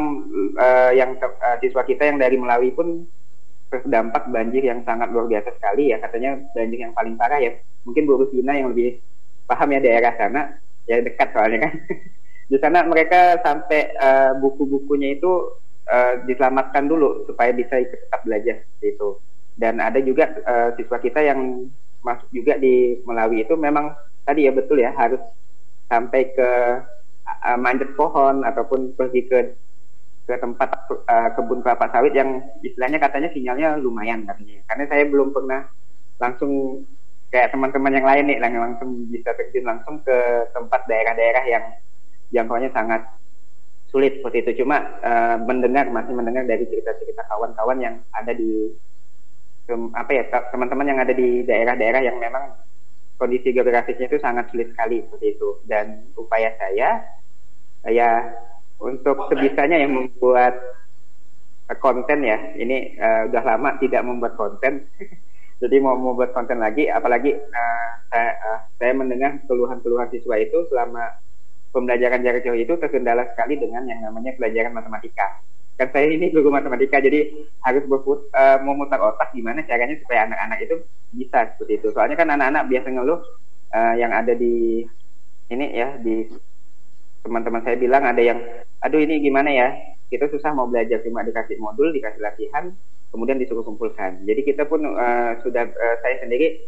uh, 0.58 0.92
yang 0.98 1.22
uh, 1.22 1.58
siswa 1.62 1.86
kita 1.86 2.10
yang 2.10 2.18
dari 2.18 2.42
Melawi 2.42 2.74
pun 2.74 3.06
terdampak 3.72 4.28
banjir 4.28 4.68
yang 4.68 4.84
sangat 4.84 5.14
luar 5.14 5.30
biasa 5.30 5.54
sekali 5.54 5.94
ya. 5.94 6.02
Katanya 6.02 6.42
banjir 6.58 6.82
yang 6.82 6.98
paling 6.98 7.14
parah 7.14 7.38
ya 7.38 7.54
mungkin 7.86 8.06
Bu 8.06 8.22
Rusina 8.22 8.54
yang 8.54 8.74
lebih 8.74 9.02
paham 9.50 9.70
ya 9.74 9.80
daerah 9.82 10.14
sana 10.18 10.42
ya 10.86 11.02
dekat 11.02 11.34
soalnya 11.34 11.60
kan 11.70 11.74
di 12.52 12.60
sana 12.60 12.84
mereka 12.84 13.40
sampai 13.40 13.96
uh, 13.96 14.36
buku-bukunya 14.44 15.16
itu 15.16 15.56
uh, 15.88 16.20
diselamatkan 16.28 16.84
dulu 16.84 17.24
supaya 17.24 17.56
bisa 17.56 17.80
tetap 17.80 18.28
belajar 18.28 18.68
itu. 18.84 19.16
Dan 19.56 19.80
ada 19.80 20.04
juga 20.04 20.36
uh, 20.44 20.76
siswa 20.76 21.00
kita 21.00 21.24
yang 21.24 21.64
masuk 22.04 22.28
juga 22.36 22.60
di 22.60 23.00
Melawi 23.08 23.48
itu 23.48 23.56
memang 23.56 23.96
tadi 24.28 24.50
ya 24.50 24.52
betul 24.52 24.84
ya 24.84 24.92
harus 24.92 25.24
sampai 25.88 26.28
ke 26.36 26.50
uh, 27.24 27.56
manjat 27.56 27.96
pohon 27.96 28.44
ataupun 28.44 29.00
pergi 29.00 29.32
ke 29.32 29.40
ke 30.28 30.36
tempat 30.36 30.92
uh, 30.92 31.30
kebun 31.32 31.64
kelapa 31.64 31.88
sawit 31.88 32.12
yang 32.12 32.44
istilahnya 32.68 33.00
katanya 33.00 33.32
sinyalnya 33.32 33.80
lumayan 33.80 34.28
katanya. 34.28 34.60
Karena 34.68 34.84
saya 34.92 35.04
belum 35.08 35.32
pernah 35.32 35.72
langsung 36.20 36.84
kayak 37.32 37.56
teman-teman 37.56 37.96
yang 37.96 38.08
lain 38.08 38.28
nih 38.28 38.40
langsung 38.44 39.08
bisa 39.08 39.32
terjun 39.40 39.64
langsung 39.64 40.04
ke 40.04 40.52
tempat 40.52 40.84
daerah-daerah 40.92 41.46
yang 41.48 41.66
jangkauannya 42.32 42.72
sangat 42.72 43.02
sulit 43.92 44.18
seperti 44.18 44.48
itu. 44.48 44.64
Cuma 44.64 44.80
uh, 45.04 45.38
mendengar 45.44 45.92
masih 45.92 46.16
mendengar 46.16 46.48
dari 46.48 46.64
cerita-cerita 46.66 47.28
kawan-kawan 47.28 47.78
yang 47.84 47.96
ada 48.16 48.32
di 48.32 48.72
apa 49.72 50.12
ya 50.12 50.28
teman-teman 50.52 50.84
yang 50.84 51.00
ada 51.00 51.16
di 51.16 51.48
daerah-daerah 51.48 52.04
yang 52.04 52.20
memang 52.20 52.60
kondisi 53.16 53.56
geografisnya 53.56 54.12
itu 54.12 54.20
sangat 54.20 54.52
sulit 54.52 54.72
sekali 54.74 55.04
seperti 55.06 55.38
itu. 55.38 55.60
Dan 55.68 56.12
upaya 56.16 56.56
saya 56.58 57.04
ya 57.88 58.12
untuk 58.82 59.30
sebisanya 59.30 59.78
yang 59.78 59.94
membuat 59.94 60.58
konten 61.80 62.20
ya 62.26 62.36
ini 62.60 63.00
uh, 63.00 63.32
udah 63.32 63.44
lama 63.44 63.76
tidak 63.80 64.02
membuat 64.08 64.34
konten. 64.40 64.88
Jadi 65.62 65.78
mau 65.78 65.94
membuat 65.94 66.34
konten 66.34 66.58
lagi 66.58 66.90
apalagi 66.90 67.38
uh, 67.38 67.90
saya, 68.10 68.32
uh, 68.50 68.60
saya 68.82 68.98
mendengar 68.98 69.38
keluhan-keluhan 69.46 70.10
siswa 70.10 70.42
itu 70.42 70.66
selama 70.74 71.06
pembelajaran 71.72 72.22
jarak 72.22 72.44
jauh 72.44 72.56
itu 72.60 72.76
terkendala 72.78 73.28
sekali 73.32 73.58
dengan 73.58 73.88
yang 73.88 74.04
namanya 74.04 74.36
pelajaran 74.36 74.76
matematika. 74.76 75.40
Kan 75.80 75.90
saya 75.96 76.14
ini 76.14 76.30
guru 76.30 76.52
matematika 76.52 77.02
jadi 77.02 77.32
harus 77.64 77.84
berput, 77.88 78.30
uh, 78.36 78.60
memutar 78.62 79.02
otak 79.02 79.34
gimana 79.34 79.66
caranya 79.66 79.98
supaya 79.98 80.30
anak-anak 80.30 80.60
itu 80.62 80.76
bisa 81.16 81.56
seperti 81.56 81.82
itu. 81.82 81.88
Soalnya 81.96 82.20
kan 82.20 82.30
anak-anak 82.30 82.70
biasa 82.70 82.88
ngeluh 82.92 83.20
uh, 83.74 83.94
yang 83.98 84.12
ada 84.14 84.36
di 84.36 84.86
ini 85.52 85.66
ya 85.76 85.98
di 86.00 86.28
teman-teman 87.26 87.62
saya 87.66 87.76
bilang 87.76 88.04
ada 88.08 88.22
yang 88.22 88.40
aduh 88.84 89.00
ini 89.02 89.24
gimana 89.24 89.50
ya? 89.50 89.68
Kita 90.12 90.28
susah 90.28 90.52
mau 90.52 90.68
belajar 90.68 91.00
cuma 91.08 91.24
dikasih 91.24 91.56
modul 91.56 91.96
dikasih 91.96 92.20
latihan 92.20 92.68
kemudian 93.12 93.40
disuruh 93.40 93.64
kumpulkan. 93.64 94.24
Jadi 94.28 94.42
kita 94.44 94.68
pun 94.68 94.84
uh, 94.84 95.40
sudah 95.40 95.66
uh, 95.66 95.96
saya 96.04 96.20
sendiri 96.20 96.62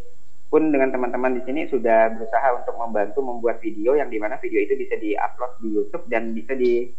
pun 0.54 0.70
dengan 0.70 0.93
teman-teman 0.93 1.34
di 1.34 1.41
sini 1.49 1.66
sudah 1.66 2.14
berusaha 2.14 2.62
untuk 2.62 2.78
membantu 2.78 3.26
membuat 3.26 3.58
video 3.58 3.97
yang 3.97 4.14
di 4.14 4.22
mana 4.22 4.38
video 4.38 4.62
itu 4.62 4.78
bisa 4.78 4.93
diupload 5.01 5.51
di 5.66 5.70
YouTube 5.74 6.06
dan 6.14 6.30
bisa 6.30 6.54
di 6.54 6.93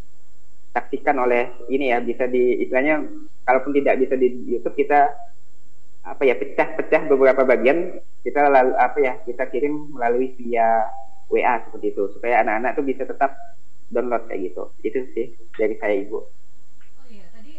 saksikan 0.74 1.22
oleh 1.22 1.54
ini 1.70 1.94
ya 1.94 2.02
bisa 2.02 2.26
di 2.26 2.66
istilahnya 2.66 3.06
kalaupun 3.46 3.70
tidak 3.78 4.02
bisa 4.02 4.18
di 4.18 4.26
YouTube 4.50 4.74
kita 4.74 5.06
apa 6.02 6.22
ya 6.26 6.34
pecah-pecah 6.34 7.06
beberapa 7.06 7.46
bagian 7.46 8.02
kita 8.26 8.42
lalu 8.50 8.74
apa 8.74 8.98
ya 8.98 9.14
kita 9.22 9.46
kirim 9.54 9.94
melalui 9.94 10.34
via 10.34 10.90
WA 11.30 11.62
seperti 11.62 11.94
itu 11.94 12.10
supaya 12.10 12.42
anak-anak 12.42 12.74
tuh 12.74 12.84
bisa 12.90 13.06
tetap 13.06 13.38
download 13.94 14.26
kayak 14.26 14.50
gitu. 14.50 14.66
Itu 14.82 14.98
sih 15.14 15.30
dari 15.54 15.78
saya 15.78 15.94
ibu. 16.02 16.26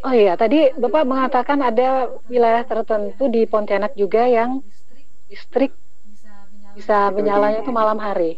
Oh 0.04 0.12
iya 0.12 0.36
tadi 0.36 0.76
bapak 0.76 1.08
mengatakan 1.08 1.64
ada 1.64 2.12
wilayah 2.28 2.68
tertentu 2.68 3.32
di 3.32 3.48
Pontianak 3.48 3.96
juga 3.96 4.28
yang 4.28 4.60
listrik 5.32 5.72
bisa 6.76 7.10
menyalanya 7.10 7.64
itu 7.64 7.72
malam 7.72 7.96
hari. 7.96 8.36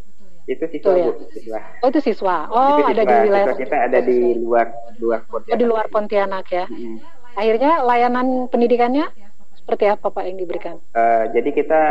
Itu 0.49 0.65
siswa 0.73 0.97
ya? 0.97 1.13
bu 1.13 1.29
siswa. 1.29 1.61
Oh 1.85 1.89
itu 1.93 2.01
siswa. 2.01 2.37
Oh 2.49 2.81
itu 2.81 2.81
siswa. 2.81 2.93
ada 2.95 3.03
di 3.05 3.15
wilayah 3.29 3.47
siswa 3.53 3.61
kita 3.61 3.77
ada 3.77 3.99
di 4.01 4.19
luar 4.41 4.67
luar 4.97 5.21
Pontianak. 5.29 5.53
Oh, 5.53 5.59
di 5.61 5.67
luar 5.67 5.87
Pontianak 5.93 6.47
ya. 6.49 6.67
Hmm. 6.67 6.99
akhirnya 7.39 7.87
layanan 7.87 8.51
pendidikannya 8.51 9.07
seperti 9.55 9.87
apa 9.87 10.11
pak 10.11 10.27
yang 10.27 10.43
diberikan? 10.43 10.83
Uh, 10.91 11.31
jadi 11.31 11.55
kita 11.55 11.83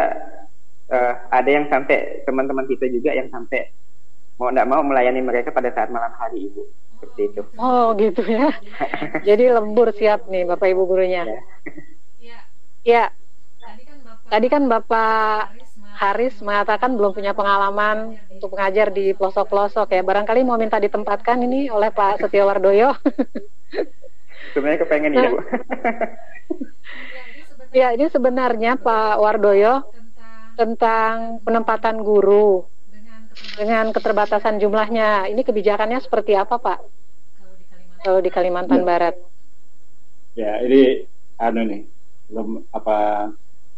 uh, 0.91 1.13
ada 1.31 1.47
yang 1.47 1.71
sampai 1.71 2.25
teman-teman 2.27 2.67
kita 2.67 2.89
juga 2.91 3.15
yang 3.15 3.31
sampai 3.31 3.71
mau 4.35 4.51
tidak 4.51 4.67
mau 4.67 4.81
melayani 4.83 5.21
mereka 5.23 5.55
pada 5.55 5.71
saat 5.71 5.87
malam 5.87 6.11
hari 6.17 6.51
ibu. 6.51 6.67
Seperti 6.97 7.21
itu. 7.31 7.41
Oh 7.61 7.93
gitu 7.95 8.25
ya. 8.25 8.49
Jadi 9.29 9.53
lembur 9.53 9.93
siap 9.93 10.25
nih 10.27 10.49
bapak 10.49 10.73
ibu 10.73 10.89
gurunya. 10.89 11.29
Ya, 12.17 12.41
ya. 12.97 13.03
tadi 14.27 14.47
kan 14.49 14.65
bapak 14.65 15.66
Haris 15.97 16.37
mengatakan 16.45 16.93
belum 16.93 17.17
punya 17.17 17.33
pengalaman 17.33 18.21
untuk 18.29 18.53
mengajar 18.53 18.93
di 18.93 19.17
pelosok-pelosok 19.17 19.89
ya. 19.89 20.05
Barangkali 20.05 20.45
mau 20.45 20.53
minta 20.53 20.77
ditempatkan 20.77 21.41
ini 21.41 21.73
oleh 21.73 21.89
Pak 21.89 22.21
Setio 22.21 22.45
Wardoyo. 22.45 22.93
Sebenarnya 24.53 24.79
kepengen 24.85 25.11
ya, 25.17 25.29
Bu. 25.33 25.37
ya, 27.73 27.87
ini 27.97 28.05
sebenarnya 28.13 28.77
Pak 28.77 29.17
Wardoyo 29.17 29.89
tentang 30.53 31.41
penempatan 31.41 32.01
guru 32.05 32.65
dengan 33.57 33.89
keterbatasan 33.89 34.61
jumlahnya. 34.61 35.29
Ini 35.33 35.41
kebijakannya 35.41 35.97
seperti 36.01 36.37
apa, 36.37 36.61
Pak? 36.61 36.79
Kalau 38.05 38.21
di 38.21 38.29
Kalimantan 38.29 38.81
ya. 38.81 38.85
Barat. 38.85 39.15
Ya, 40.37 40.61
ini 40.61 41.05
anu 41.41 41.65
nih, 41.65 41.81
belum 42.29 42.69
apa 42.69 43.29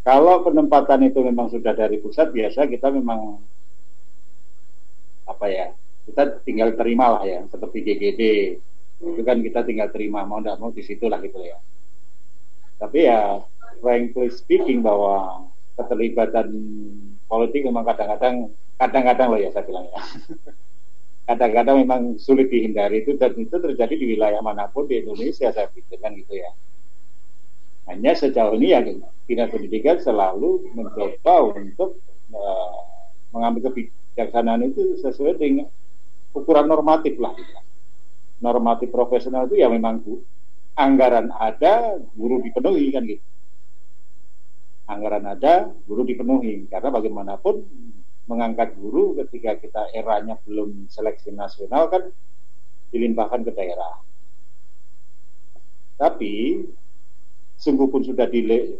kalau 0.09 0.41
penempatan 0.41 1.05
itu 1.05 1.21
memang 1.21 1.53
sudah 1.53 1.77
dari 1.77 2.01
pusat, 2.01 2.33
biasa 2.33 2.65
kita 2.65 2.89
memang 2.89 3.45
apa 5.29 5.45
ya, 5.45 5.69
kita 6.09 6.41
tinggal 6.41 6.73
terima 6.73 7.13
lah 7.13 7.23
ya, 7.29 7.45
seperti 7.45 7.85
GGD 7.85 8.21
itu 8.99 9.21
kan 9.21 9.37
kita 9.45 9.61
tinggal 9.61 9.93
terima 9.93 10.25
mau 10.25 10.41
tidak 10.41 10.57
mau 10.57 10.73
di 10.73 10.81
situ 10.81 11.05
lah 11.05 11.21
gitu 11.21 11.37
ya. 11.45 11.61
Tapi 12.81 13.05
ya 13.05 13.37
frankly 13.85 14.33
speaking 14.33 14.81
bahwa 14.81 15.45
keterlibatan 15.77 16.49
politik 17.29 17.69
memang 17.69 17.85
kadang-kadang 17.85 18.49
kadang-kadang 18.81 19.27
loh 19.29 19.39
ya 19.39 19.53
saya 19.53 19.63
bilang 19.69 19.85
ya. 19.93 20.01
kadang-kadang 21.29 21.85
memang 21.85 22.01
sulit 22.17 22.49
dihindari 22.49 23.05
itu 23.05 23.13
dan 23.13 23.37
itu 23.37 23.53
terjadi 23.53 23.93
di 23.93 24.17
wilayah 24.17 24.41
mana 24.41 24.65
pun 24.73 24.89
di 24.89 25.05
Indonesia 25.05 25.53
saya 25.53 25.69
pikir 25.69 26.01
kan 26.01 26.17
gitu 26.17 26.33
ya. 26.33 26.49
Hanya 27.89 28.13
sejauh 28.13 28.53
ini 28.53 28.69
ya 28.69 28.85
dinas 28.85 29.49
pendidikan 29.49 29.97
selalu 29.97 30.69
mencoba 30.77 31.57
untuk 31.57 31.97
uh, 32.29 32.79
mengambil 33.33 33.73
kebijaksanaan 33.73 34.69
itu 34.69 35.01
sesuai 35.01 35.41
dengan 35.41 35.65
ukuran 36.37 36.69
normatif 36.69 37.17
lah. 37.17 37.33
Gitu. 37.33 37.49
Normatif 38.45 38.93
profesional 38.93 39.49
itu 39.49 39.57
ya 39.57 39.67
memang 39.67 40.05
anggaran 40.77 41.33
ada, 41.33 41.97
guru 42.13 42.45
dipenuhi 42.45 42.93
kan 42.93 43.03
gitu. 43.09 43.25
Anggaran 44.85 45.25
ada, 45.25 45.69
guru 45.85 46.05
dipenuhi 46.05 46.69
karena 46.69 46.89
bagaimanapun 46.93 47.65
mengangkat 48.29 48.77
guru 48.77 49.17
ketika 49.25 49.57
kita 49.57 49.81
eranya 49.97 50.37
belum 50.45 50.85
seleksi 50.93 51.33
nasional 51.33 51.89
kan 51.89 52.13
dilimpahkan 52.93 53.41
ke 53.41 53.51
daerah. 53.53 53.97
Tapi 55.97 56.63
sungguh 57.59 57.91
pun 57.91 58.01
sudah 58.07 58.23
dile, 58.31 58.79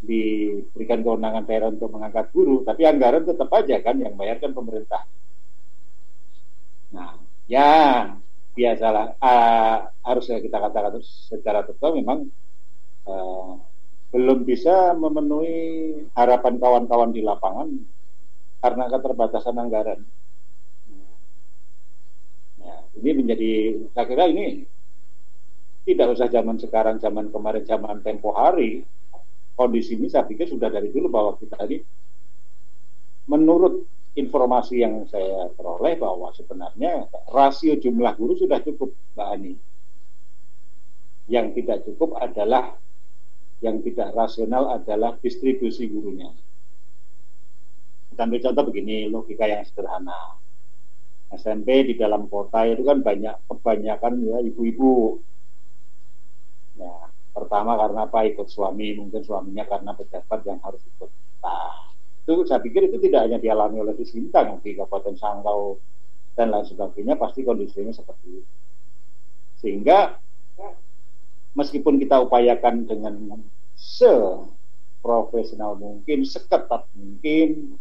diberikan 0.00 1.04
kewenangan 1.04 1.44
daerah 1.44 1.68
untuk 1.68 1.92
mengangkat 1.92 2.32
guru, 2.32 2.64
tapi 2.64 2.88
anggaran 2.88 3.28
tetap 3.28 3.52
aja 3.52 3.76
kan 3.84 4.00
yang 4.00 4.16
bayarkan 4.16 4.56
pemerintah. 4.56 5.04
Nah, 6.96 7.20
ya 7.44 7.68
biasalah 8.56 9.20
uh, 9.20 9.76
harus 10.02 10.26
kita 10.26 10.58
katakan 10.58 10.98
secara 11.04 11.62
tetap 11.62 11.92
memang 11.92 12.26
uh, 13.04 13.60
belum 14.10 14.42
bisa 14.42 14.96
memenuhi 14.96 15.94
harapan 16.16 16.58
kawan-kawan 16.58 17.14
di 17.14 17.22
lapangan 17.22 17.68
karena 18.58 18.84
keterbatasan 18.90 19.54
anggaran. 19.54 20.00
Ya, 22.58 22.74
ini 22.98 23.10
menjadi, 23.22 23.52
saya 23.94 24.04
kira 24.10 24.24
ini 24.28 24.66
tidak 25.92 26.14
usah 26.14 26.28
zaman 26.30 26.56
sekarang, 26.56 26.96
zaman 27.02 27.30
kemarin, 27.30 27.64
zaman 27.66 27.98
tempo 28.00 28.34
hari, 28.34 28.86
kondisi 29.58 29.98
ini 29.98 30.08
saya 30.08 30.24
pikir 30.24 30.48
sudah 30.48 30.72
dari 30.72 30.88
dulu 30.88 31.12
bahwa 31.12 31.36
kita 31.36 31.60
ini 31.68 31.84
menurut 33.28 33.84
informasi 34.16 34.82
yang 34.82 35.06
saya 35.06 35.52
peroleh 35.54 35.94
bahwa 36.00 36.34
sebenarnya 36.34 37.06
rasio 37.30 37.78
jumlah 37.78 38.16
guru 38.18 38.34
sudah 38.34 38.58
cukup 38.64 38.90
Mbak 39.14 39.28
Ani. 39.30 39.54
Yang 41.30 41.46
tidak 41.62 41.78
cukup 41.86 42.18
adalah 42.18 42.74
yang 43.62 43.84
tidak 43.84 44.10
rasional 44.16 44.74
adalah 44.74 45.14
distribusi 45.20 45.86
gurunya. 45.86 46.32
Kita 48.10 48.26
contoh 48.26 48.64
begini, 48.66 49.06
logika 49.06 49.46
yang 49.46 49.62
sederhana. 49.62 50.40
SMP 51.30 51.86
di 51.86 51.94
dalam 51.94 52.26
kota 52.26 52.66
itu 52.66 52.82
kan 52.82 53.06
banyak 53.06 53.46
kebanyakan 53.46 54.12
ya 54.26 54.38
ibu-ibu. 54.42 55.22
Pertama 57.30 57.78
karena 57.78 58.10
apa 58.10 58.26
ikut 58.26 58.50
suami, 58.50 58.98
mungkin 58.98 59.22
suaminya 59.22 59.64
karena 59.66 59.94
pejabat 59.94 60.40
yang 60.46 60.58
harus 60.60 60.82
ikut. 60.82 61.10
Nah, 61.40 61.94
itu 62.26 62.44
saya 62.46 62.58
pikir 62.58 62.90
itu 62.90 62.98
tidak 62.98 63.30
hanya 63.30 63.38
dialami 63.38 63.80
oleh 63.80 63.94
di 63.94 64.04
Sintang 64.04 64.58
di 64.60 64.74
Kabupaten 64.74 65.14
Sanggau 65.14 65.78
dan 66.34 66.50
lain 66.50 66.66
sebagainya 66.66 67.18
pasti 67.18 67.46
kondisinya 67.46 67.94
seperti 67.94 68.42
itu. 68.42 68.50
Sehingga 69.60 70.18
meskipun 71.54 71.98
kita 71.98 72.22
upayakan 72.22 72.86
dengan 72.86 73.14
seprofesional 73.76 75.76
mungkin, 75.78 76.26
seketat 76.26 76.86
mungkin, 76.94 77.78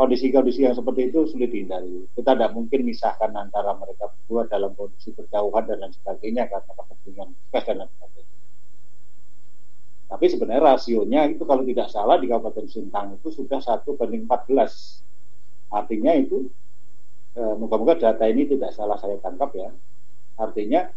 kondisi-kondisi 0.00 0.64
yang 0.64 0.72
seperti 0.72 1.12
itu 1.12 1.28
sulit 1.28 1.52
dihindari. 1.52 2.08
Kita 2.16 2.32
tidak 2.32 2.56
mungkin 2.56 2.88
misahkan 2.88 3.36
antara 3.36 3.76
mereka 3.76 4.08
berdua 4.08 4.48
dalam 4.48 4.72
kondisi 4.72 5.12
berjauhan 5.12 5.68
dan 5.68 5.76
lain 5.84 5.92
sebagainya 5.92 6.48
karena 6.48 6.72
kepentingan 6.72 7.28
tugas 7.36 7.62
dan 7.68 7.76
lain 7.84 7.90
sebagainya. 7.92 8.29
Tapi 10.10 10.26
sebenarnya 10.26 10.74
rasionya 10.74 11.30
itu 11.30 11.46
kalau 11.46 11.62
tidak 11.62 11.86
salah 11.86 12.18
di 12.18 12.26
Kabupaten 12.26 12.66
Sintang 12.66 13.14
itu 13.14 13.30
sudah 13.30 13.62
satu 13.62 13.94
banding 13.94 14.26
14. 14.26 15.06
Artinya 15.70 16.10
itu, 16.18 16.50
eh, 17.38 17.54
moga-moga 17.54 17.94
data 17.94 18.26
ini 18.26 18.42
tidak 18.50 18.74
salah 18.74 18.98
saya 18.98 19.22
tangkap 19.22 19.54
ya. 19.54 19.70
Artinya 20.34 20.90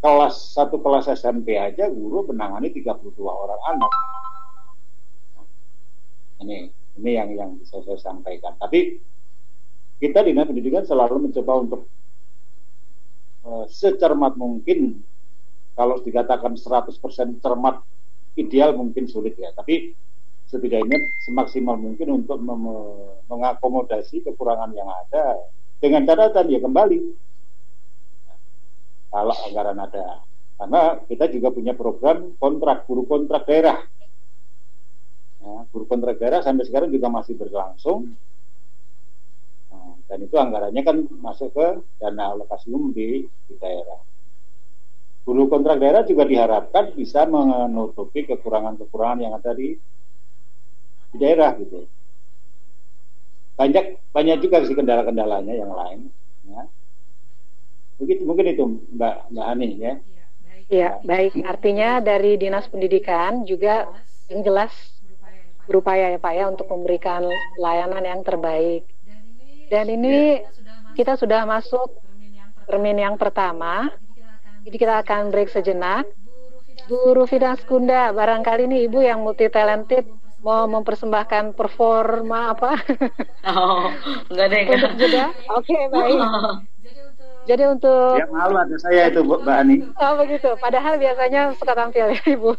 kelas 0.00 0.56
satu 0.56 0.80
kelas 0.80 1.12
SMP 1.12 1.60
aja 1.60 1.92
guru 1.92 2.24
menangani 2.32 2.72
32 2.72 3.20
orang 3.20 3.60
anak. 3.68 3.92
Ini 6.40 6.72
ini 6.96 7.10
yang 7.12 7.28
yang 7.36 7.50
bisa 7.60 7.84
saya 7.84 8.00
sampaikan. 8.00 8.56
Tapi 8.56 8.96
kita 10.00 10.24
di 10.24 10.32
pendidikan 10.32 10.88
selalu 10.88 11.28
mencoba 11.28 11.52
untuk 11.60 11.84
uh, 13.44 13.68
secermat 13.68 14.40
mungkin 14.40 15.04
kalau 15.80 15.96
dikatakan 16.04 16.60
100% 16.60 17.40
cermat 17.40 17.80
ideal 18.36 18.76
mungkin 18.76 19.08
sulit 19.08 19.32
ya. 19.40 19.48
Tapi 19.56 19.96
setidaknya 20.44 21.00
semaksimal 21.24 21.80
mungkin 21.80 22.20
untuk 22.20 22.36
mengakomodasi 23.32 24.20
kekurangan 24.28 24.76
yang 24.76 24.92
ada 24.92 25.40
dengan 25.80 26.04
catatan 26.04 26.52
ya 26.52 26.60
kembali 26.60 27.00
kalau 29.08 29.36
anggaran 29.48 29.80
ada. 29.80 30.20
Karena 30.60 31.00
kita 31.08 31.32
juga 31.32 31.48
punya 31.48 31.72
program 31.72 32.36
kontrak, 32.36 32.84
guru 32.84 33.08
kontrak 33.08 33.48
daerah. 33.48 33.80
Ya, 35.40 35.64
guru 35.72 35.88
kontrak 35.88 36.20
daerah 36.20 36.44
sampai 36.44 36.68
sekarang 36.68 36.92
juga 36.92 37.08
masih 37.08 37.40
berlangsung. 37.40 38.12
Nah, 39.72 39.96
dan 40.04 40.20
itu 40.20 40.36
anggarannya 40.36 40.82
kan 40.84 41.08
masuk 41.24 41.56
ke 41.56 41.80
dana 41.96 42.36
alokasi 42.36 42.68
umum 42.68 42.92
di, 42.92 43.24
di 43.24 43.54
daerah. 43.56 44.09
Guru 45.30 45.46
kontrak 45.46 45.78
daerah 45.78 46.02
juga 46.02 46.26
diharapkan 46.26 46.90
bisa 46.98 47.22
menutupi 47.22 48.26
kekurangan-kekurangan 48.26 49.22
yang 49.22 49.38
ada 49.38 49.54
di, 49.54 49.78
di 51.14 51.16
daerah 51.22 51.54
gitu. 51.54 51.86
Banyak 53.54 54.10
banyak 54.10 54.42
juga 54.42 54.66
sih 54.66 54.74
kendala-kendalanya 54.74 55.54
yang 55.54 55.70
lain. 55.70 56.10
Ya. 56.50 56.66
Begitu 58.02 58.26
mungkin 58.26 58.42
itu 58.50 58.82
Mbak 58.90 59.30
Mbak 59.30 59.46
Ani 59.54 59.68
ya. 59.78 59.94
Iya, 60.66 60.98
baik. 61.06 61.46
Artinya 61.46 62.02
dari 62.02 62.34
Dinas 62.34 62.66
Pendidikan 62.66 63.46
juga 63.46 63.86
yang 64.26 64.42
jelas 64.42 64.74
berupaya 65.70 66.10
ya 66.10 66.18
Pak 66.18 66.34
ya 66.34 66.50
untuk 66.50 66.66
memberikan 66.74 67.22
layanan 67.54 68.02
yang 68.02 68.26
terbaik. 68.26 68.82
Dan 69.70 69.94
ini 69.94 70.42
kita 70.98 71.14
sudah 71.14 71.46
masuk 71.46 72.02
termin 72.66 72.98
yang 72.98 73.14
pertama. 73.14 73.94
Jadi 74.66 74.76
kita 74.76 75.00
akan 75.00 75.32
break 75.32 75.48
sejenak. 75.48 76.04
Bu 76.88 77.14
Rufida 77.14 77.54
Skunda, 77.60 78.10
barangkali 78.10 78.66
ini 78.66 78.76
Ibu 78.90 78.98
yang 79.04 79.22
multi 79.22 79.46
talented 79.46 80.08
mau 80.40 80.64
mempersembahkan 80.68 81.52
performa 81.54 82.56
apa? 82.56 82.76
Oh, 83.40 83.88
enggak 84.28 84.46
deh. 84.52 84.62
Untuk 84.68 84.92
juga? 85.00 85.24
Oke, 85.56 85.72
okay, 85.72 85.82
baik. 85.88 86.20
Jadi 87.48 87.64
untuk 87.66 88.20
Ya 88.20 88.28
malu 88.28 88.54
ada 88.60 88.76
saya 88.76 89.08
itu 89.08 89.24
Mbak 89.24 89.56
Ani. 89.64 89.76
Oh 89.96 90.12
begitu. 90.20 90.52
Padahal 90.60 91.00
biasanya 91.00 91.56
suka 91.56 91.72
tampil 91.72 92.12
ya 92.12 92.20
Ibu. 92.20 92.52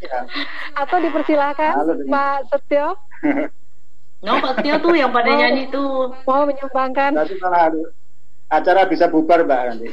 Ya. 0.00 0.18
Atau 0.74 0.96
dipersilakan 1.04 2.08
Pak 2.08 2.38
Setio. 2.50 2.96
No 4.24 4.42
Pak 4.42 4.58
Setio 4.58 4.82
tuh 4.82 4.96
yang 4.98 5.12
pada 5.14 5.28
nyanyi 5.28 5.70
tuh. 5.70 6.10
Mau 6.26 6.42
menyumbangkan. 6.48 7.14
Nanti 7.14 7.36
malah 7.38 7.70
acara 8.48 8.88
bisa 8.88 9.06
bubar 9.12 9.44
Mbak 9.44 9.60
nanti. 9.70 9.88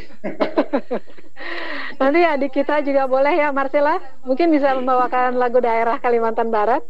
Nanti 2.00 2.22
adik 2.24 2.52
kita 2.52 2.82
juga 2.86 3.06
boleh 3.06 3.34
ya 3.36 3.50
Marcella. 3.52 4.00
Mungkin 4.28 4.52
bisa 4.52 4.76
membawakan 4.76 5.40
lagu 5.40 5.60
daerah 5.60 6.00
Kalimantan 6.00 6.50
Barat. 6.50 6.84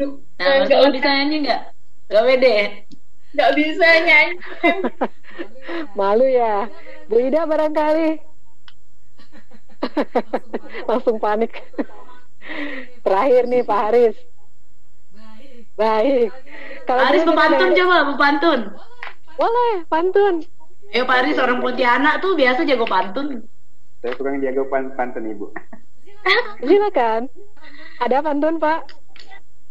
Nah, 0.00 0.64
Marcella 0.64 0.88
bisa 0.90 1.08
nyanyi 1.08 1.36
nggak? 1.46 1.62
Gak 2.12 2.24
pede. 2.28 2.56
Gak 3.32 3.50
bisa 3.56 3.86
nyanyi. 4.04 4.36
Malu 5.98 6.26
ya. 6.28 6.68
Bu 7.08 7.16
Ida 7.20 7.48
barangkali. 7.48 8.20
Langsung 10.88 11.18
panik. 11.18 11.52
Terakhir 13.02 13.42
nih 13.48 13.62
Pak 13.66 13.80
Haris. 13.88 14.16
Baik. 15.78 16.30
Kalau 16.84 17.02
Haris 17.02 17.24
pantun 17.24 17.70
coba, 17.72 17.96
pantun. 18.18 18.60
Boleh, 19.38 19.72
pantun. 19.88 20.34
Ayo 20.92 21.08
Pak 21.08 21.16
Haris 21.24 21.40
orang 21.40 21.64
Pontianak 21.64 22.20
tuh 22.20 22.36
biasa 22.36 22.68
jago 22.68 22.84
pantun. 22.84 23.48
Saya 24.02 24.18
kurang 24.18 24.42
jago 24.42 24.66
pantun 24.66 25.30
Ibu. 25.30 25.46
Silakan. 26.66 27.30
Ada 28.02 28.18
pantun 28.18 28.58
Pak? 28.58 28.80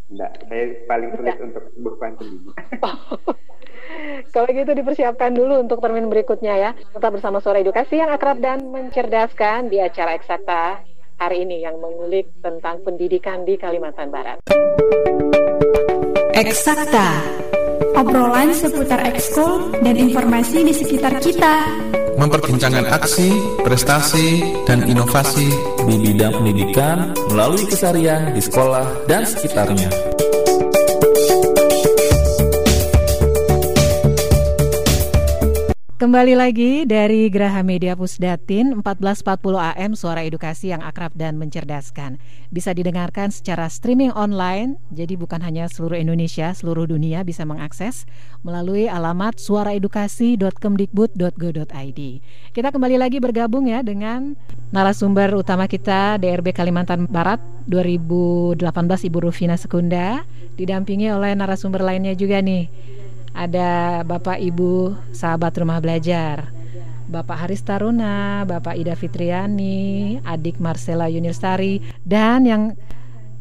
Enggak, 0.07 0.31
saya 0.47 0.63
paling 0.87 1.09
sulit 1.19 1.35
Enggak. 1.35 1.47
untuk 1.51 1.63
berpantun 1.83 2.27
Ibu. 2.39 2.49
Kalau 4.33 4.47
gitu 4.47 4.71
dipersiapkan 4.71 5.35
dulu 5.35 5.59
untuk 5.59 5.83
termin 5.83 6.07
berikutnya 6.07 6.55
ya. 6.55 6.71
Tetap 6.95 7.11
bersama 7.11 7.43
Suara 7.43 7.59
Edukasi 7.59 7.99
yang 7.99 8.07
akrab 8.07 8.39
dan 8.39 8.63
mencerdaskan 8.71 9.67
di 9.67 9.83
acara 9.83 10.15
Eksakta 10.15 10.79
hari 11.19 11.43
ini 11.43 11.67
yang 11.67 11.75
mengulik 11.83 12.31
tentang 12.39 12.79
pendidikan 12.87 13.43
di 13.43 13.59
Kalimantan 13.59 14.07
Barat. 14.15 14.39
Eksakta. 16.31 17.19
Obrolan 17.95 18.55
seputar 18.55 19.03
ekskul 19.07 19.75
dan 19.83 19.95
informasi 19.95 20.63
di 20.63 20.73
sekitar 20.73 21.19
kita. 21.19 21.67
Memperbincangkan 22.15 22.87
aksi, 22.91 23.33
prestasi, 23.65 24.43
dan 24.69 24.85
inovasi 24.85 25.49
di 25.89 25.95
bidang 25.99 26.37
pendidikan 26.39 27.11
melalui 27.31 27.65
kesarian 27.65 28.31
di 28.35 28.41
sekolah 28.43 29.07
dan 29.09 29.25
sekitarnya. 29.25 30.10
Kembali 36.01 36.33
lagi 36.33 36.81
dari 36.89 37.29
Geraha 37.29 37.61
Media 37.61 37.93
Pusdatin 37.93 38.73
1440 38.81 39.37
AM 39.53 39.93
Suara 39.93 40.25
Edukasi 40.25 40.73
yang 40.73 40.81
akrab 40.81 41.13
dan 41.13 41.37
mencerdaskan. 41.37 42.17
Bisa 42.49 42.73
didengarkan 42.73 43.29
secara 43.29 43.69
streaming 43.69 44.09
online, 44.17 44.81
jadi 44.89 45.13
bukan 45.13 45.45
hanya 45.45 45.69
seluruh 45.69 46.01
Indonesia, 46.01 46.57
seluruh 46.57 46.89
dunia 46.89 47.21
bisa 47.21 47.45
mengakses 47.45 48.09
melalui 48.41 48.89
alamat 48.89 49.37
suaraedukasi.kemdikbud.go.id. 49.37 52.01
Kita 52.49 52.73
kembali 52.73 52.97
lagi 52.97 53.21
bergabung 53.21 53.69
ya 53.69 53.85
dengan 53.85 54.33
narasumber 54.73 55.37
utama 55.37 55.69
kita 55.69 56.17
DRB 56.17 56.49
Kalimantan 56.49 57.05
Barat 57.05 57.37
2018 57.69 58.57
Ibu 59.05 59.17
Rufina 59.21 59.53
Sekunda, 59.53 60.25
didampingi 60.57 61.13
oleh 61.13 61.37
narasumber 61.37 61.85
lainnya 61.85 62.17
juga 62.17 62.41
nih 62.41 62.89
ada 63.31 64.01
Bapak 64.03 64.37
Ibu 64.37 64.95
sahabat 65.15 65.55
rumah 65.57 65.79
belajar 65.79 66.51
Bapak 67.11 67.43
Haris 67.43 67.59
Taruna, 67.59 68.47
Bapak 68.47 68.79
Ida 68.79 68.95
Fitriani, 68.95 70.15
adik 70.23 70.63
Marcella 70.63 71.11
Yunirstari 71.11 71.83
dan 72.07 72.47
yang 72.47 72.63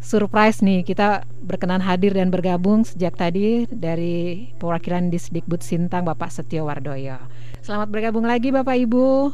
surprise 0.03 0.59
nih 0.59 0.83
kita 0.83 1.23
berkenan 1.45 1.79
hadir 1.79 2.11
dan 2.17 2.35
bergabung 2.35 2.83
sejak 2.83 3.15
tadi 3.15 3.71
dari 3.71 4.51
perwakilan 4.59 5.13
Disdikbud 5.13 5.63
Sintang 5.63 6.03
Bapak 6.03 6.35
Setio 6.35 6.67
Wardoyo. 6.67 7.21
Selamat 7.63 7.89
bergabung 7.95 8.27
lagi 8.27 8.51
Bapak 8.51 8.75
Ibu. 8.75 9.31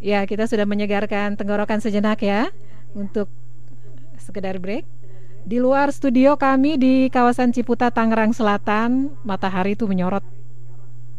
Ya, 0.00 0.24
kita 0.24 0.48
sudah 0.48 0.64
menyegarkan 0.64 1.36
tenggorokan 1.36 1.84
sejenak 1.84 2.24
ya 2.24 2.48
untuk 2.96 3.28
sekedar 4.16 4.56
break. 4.56 4.99
Di 5.40 5.56
luar 5.56 5.88
studio 5.88 6.36
kami 6.36 6.76
di 6.76 6.94
kawasan 7.08 7.56
Ciputa 7.56 7.88
Tangerang 7.88 8.36
Selatan, 8.36 9.16
matahari 9.24 9.72
itu 9.72 9.88
menyorot 9.88 10.20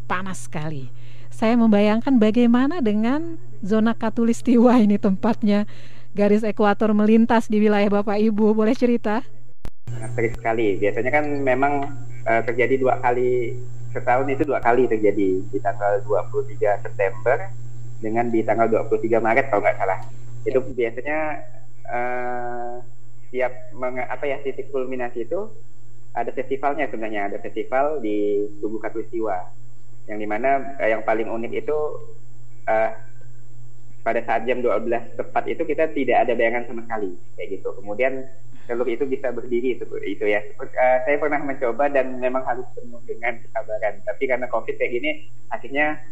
panas 0.06 0.46
sekali. 0.46 0.94
Saya 1.32 1.58
membayangkan 1.58 2.22
bagaimana 2.22 2.78
dengan 2.78 3.40
zona 3.66 3.98
katulistiwa 3.98 4.78
ini 4.78 4.94
tempatnya 4.94 5.66
garis 6.14 6.46
ekuator 6.46 6.94
melintas 6.94 7.50
di 7.50 7.58
wilayah 7.58 7.90
Bapak 7.90 8.22
Ibu. 8.22 8.54
Boleh 8.54 8.78
cerita? 8.78 9.26
Sangat 9.90 10.38
sekali. 10.38 10.78
Biasanya 10.78 11.10
kan 11.10 11.24
memang 11.42 11.72
uh, 12.22 12.42
terjadi 12.46 12.78
dua 12.78 13.02
kali 13.02 13.58
setahun 13.90 14.30
itu 14.30 14.46
dua 14.46 14.62
kali 14.62 14.86
terjadi 14.86 15.28
di 15.50 15.58
tanggal 15.60 16.00
23 16.06 16.56
September 16.80 17.50
dengan 18.00 18.30
di 18.30 18.40
tanggal 18.46 18.70
23 18.70 19.18
Maret 19.18 19.50
kalau 19.50 19.66
nggak 19.66 19.78
salah. 19.82 19.98
Itu 20.46 20.62
biasanya 20.62 21.18
uh, 21.90 22.91
tiap 23.32 23.72
meng, 23.72 23.96
apa 23.96 24.28
ya 24.28 24.36
titik 24.44 24.68
kulminasi 24.68 25.24
itu 25.24 25.48
ada 26.12 26.28
festivalnya 26.30 26.86
sebenarnya 26.92 27.32
ada 27.32 27.38
festival 27.40 28.04
di 28.04 28.44
Tugu 28.60 28.76
Katulistiwa 28.76 29.48
yang 30.06 30.18
di 30.20 30.28
mana 30.28 30.76
uh, 30.76 30.88
yang 30.88 31.00
paling 31.02 31.26
unik 31.32 31.52
itu 31.64 31.78
uh, 32.68 32.90
pada 34.02 34.20
saat 34.26 34.44
jam 34.50 34.58
12 34.58 35.14
tepat 35.14 35.44
itu 35.46 35.62
kita 35.62 35.88
tidak 35.94 36.26
ada 36.26 36.32
bayangan 36.34 36.66
sama 36.66 36.82
sekali 36.84 37.14
kayak 37.38 37.48
gitu. 37.58 37.70
Kemudian 37.78 38.26
telur 38.66 38.86
itu 38.90 39.06
bisa 39.06 39.30
berdiri 39.30 39.78
itu 39.78 39.86
itu 40.02 40.24
ya. 40.26 40.42
Uh, 40.58 40.98
saya 41.06 41.16
pernah 41.16 41.38
mencoba 41.40 41.86
dan 41.88 42.18
memang 42.18 42.42
harus 42.42 42.66
penuh 42.74 42.98
dengan 43.06 43.38
kesabaran. 43.40 44.02
Tapi 44.02 44.22
karena 44.26 44.46
covid 44.50 44.74
kayak 44.74 44.92
gini, 44.92 45.10
akhirnya 45.54 46.02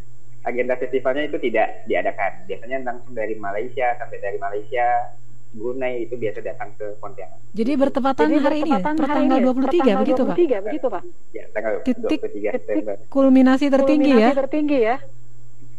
agenda 0.47 0.79
festivalnya 0.79 1.27
itu 1.27 1.37
tidak 1.43 1.85
diadakan. 1.91 2.47
Biasanya 2.47 2.79
langsung 2.87 3.13
dari 3.13 3.35
Malaysia 3.37 3.99
sampai 3.99 4.19
dari 4.23 4.39
Malaysia 4.39 4.87
Brunei 5.51 6.07
itu 6.07 6.15
biasa 6.15 6.39
datang 6.47 6.71
ke 6.79 6.95
Pontianak. 7.03 7.43
Jadi 7.51 7.73
bertepatan 7.75 8.27
Jadi 8.31 8.39
hari 8.39 8.59
ini, 8.63 8.71
ya? 8.71 8.79
per 8.87 9.09
tanggal 9.11 9.39
23 9.43 10.01
begitu 10.07 10.23
Pak? 10.23 10.37
begitu 10.39 10.87
Pak? 10.87 11.03
Ya, 11.35 11.45
tanggal 11.51 11.73
titik, 11.83 12.21
23 12.23 12.55
September. 12.55 12.95
Kulminasi 13.11 13.67
tertinggi 13.67 14.11
kulminasi 14.15 14.31
ya? 14.31 14.41
tertinggi 14.47 14.79
ya. 14.79 14.97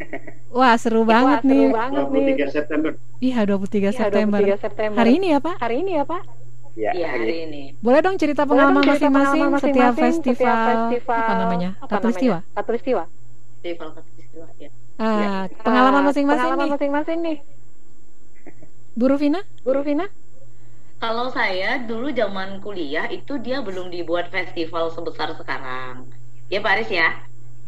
Wah 0.59 0.75
seru 0.75 1.07
banget 1.07 1.39
Wah, 1.39 1.47
nih. 1.47 1.63
Seru 1.63 1.77
banget 1.79 2.03
23 2.03 2.11
nih. 2.11 2.35
September. 2.51 2.91
Iya 3.23 3.39
23 3.47 3.79
iya, 3.79 3.91
September. 3.95 4.39
23 4.43 4.65
September. 4.67 4.97
Hari 4.99 5.11
ini 5.15 5.27
ya 5.31 5.39
Pak? 5.39 5.55
Hari 5.63 5.75
ini 5.79 5.91
ya 5.95 6.03
Pak? 6.03 6.23
Ya, 6.71 6.91
ya 6.95 7.07
hari 7.15 7.35
ini. 7.47 7.61
Boleh 7.83 7.99
dong 8.03 8.15
cerita 8.15 8.47
pengalaman 8.47 8.83
masing-masing 8.83 9.43
setiap 9.59 9.91
festival, 9.95 10.91
festival 10.91 11.15
apa 11.15 11.33
namanya? 11.35 11.69
Katulistiwa. 11.83 12.37
Katulistiwa. 12.55 13.03
Festival 13.59 13.87
Katulistiwa 13.95 14.47
ya. 14.59 14.69
Ah, 14.99 15.47
ya. 15.47 15.63
pengalaman 15.63 16.01
masing-masing 16.11 16.43
pengalaman 16.47 16.67
nih. 16.67 16.71
masing-masing 16.75 17.17
nih. 17.23 17.37
Bu 18.95 19.07
Rufina? 19.07 19.39
Bu 19.63 19.71
Rufina? 19.71 20.11
Kalau 21.01 21.33
saya 21.33 21.81
dulu 21.81 22.13
zaman 22.13 22.61
kuliah 22.61 23.09
itu 23.09 23.41
dia 23.41 23.63
belum 23.63 23.89
dibuat 23.89 24.29
festival 24.29 24.91
sebesar 24.93 25.33
sekarang. 25.33 26.11
Ya 26.51 26.61
Pak 26.61 26.71
Aris 26.77 26.91
ya. 26.91 27.09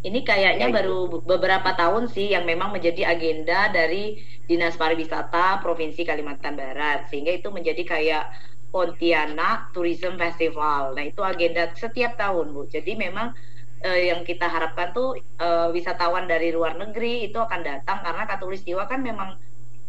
Ini 0.03 0.19
kayaknya 0.27 0.67
ya, 0.67 0.75
baru 0.75 1.23
beberapa 1.23 1.71
tahun 1.79 2.11
sih 2.11 2.35
yang 2.35 2.43
memang 2.43 2.75
menjadi 2.75 3.07
agenda 3.07 3.71
dari 3.71 4.19
Dinas 4.43 4.75
Pariwisata 4.75 5.63
Provinsi 5.63 6.03
Kalimantan 6.03 6.59
Barat 6.59 7.07
sehingga 7.07 7.31
itu 7.31 7.47
menjadi 7.47 7.87
kayak 7.87 8.23
Pontianak 8.67 9.71
Tourism 9.71 10.19
Festival. 10.19 10.91
Nah, 10.91 11.07
itu 11.07 11.23
agenda 11.23 11.71
setiap 11.71 12.19
tahun, 12.19 12.51
Bu. 12.51 12.67
Jadi 12.67 12.99
memang 12.99 13.31
eh, 13.79 14.11
yang 14.11 14.27
kita 14.27 14.43
harapkan 14.51 14.91
tuh 14.91 15.15
eh, 15.15 15.67
wisatawan 15.71 16.27
dari 16.27 16.51
luar 16.51 16.75
negeri 16.75 17.31
itu 17.31 17.39
akan 17.39 17.63
datang 17.63 18.03
karena 18.03 18.27
Katulistiwa 18.27 18.83
kan 18.91 18.99
memang 18.99 19.39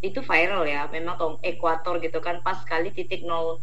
itu 0.05 0.21
viral 0.21 0.69
ya. 0.69 0.85
Memang 0.93 1.17
tong 1.17 1.37
ekuator 1.41 1.99
gitu 2.05 2.21
kan 2.21 2.45
pas 2.45 2.61
sekali 2.61 2.93
titik 2.93 3.25
nol 3.25 3.59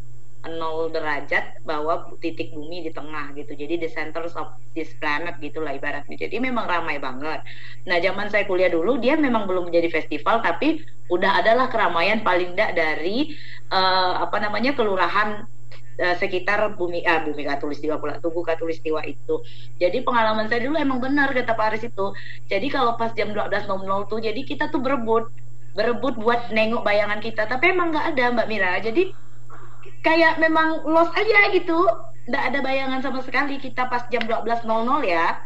nol 0.50 0.90
derajat 0.90 1.62
bahwa 1.62 2.18
titik 2.18 2.50
bumi 2.58 2.82
di 2.82 2.92
tengah 2.92 3.30
gitu. 3.38 3.54
Jadi 3.54 3.86
the 3.86 3.90
center 3.94 4.26
of 4.26 4.58
this 4.74 4.90
planet 4.98 5.38
gitulah 5.38 5.78
ibaratnya. 5.78 6.18
Jadi 6.18 6.42
memang 6.42 6.66
ramai 6.66 6.98
banget. 6.98 7.46
Nah 7.86 8.02
zaman 8.02 8.34
saya 8.34 8.50
kuliah 8.50 8.74
dulu 8.74 8.98
dia 8.98 9.14
memang 9.14 9.46
belum 9.46 9.70
menjadi 9.70 10.02
festival 10.02 10.42
tapi 10.42 10.82
udah 11.14 11.46
adalah 11.46 11.70
keramaian 11.70 12.26
paling 12.26 12.58
tidak 12.58 12.74
dari 12.74 13.38
uh, 13.70 14.26
apa 14.26 14.42
namanya 14.42 14.74
kelurahan 14.74 15.46
uh, 16.02 16.16
sekitar 16.18 16.74
bumi 16.74 17.06
ah 17.06 17.22
bumi 17.22 17.46
katulistiwa 17.46 18.02
pula 18.02 18.18
tugu 18.18 18.42
katulistiwa 18.42 19.06
itu. 19.06 19.46
Jadi 19.78 20.02
pengalaman 20.02 20.50
saya 20.50 20.66
dulu 20.66 20.80
emang 20.82 20.98
benar 20.98 21.30
kata 21.38 21.54
Pak 21.54 21.66
Aris 21.70 21.84
itu. 21.86 22.18
Jadi 22.50 22.68
kalau 22.74 22.98
pas 22.98 23.14
jam 23.14 23.30
12.00 23.30 24.10
tuh 24.10 24.20
jadi 24.20 24.42
kita 24.42 24.74
tuh 24.74 24.82
berebut 24.82 25.30
berebut 25.78 26.20
buat 26.20 26.52
nengok 26.52 26.84
bayangan 26.84 27.20
kita. 27.24 27.48
Tapi 27.48 27.72
emang 27.72 27.92
nggak 27.96 28.16
ada 28.16 28.26
Mbak 28.36 28.48
Mira. 28.48 28.74
Jadi 28.80 29.12
kayak 30.04 30.40
memang 30.40 30.86
lost 30.88 31.14
aja 31.16 31.52
gitu. 31.52 31.80
Nggak 32.30 32.44
ada 32.54 32.60
bayangan 32.62 33.00
sama 33.02 33.20
sekali 33.26 33.58
kita 33.58 33.88
pas 33.88 34.06
jam 34.12 34.24
12.00 34.24 34.64
ya. 35.08 35.44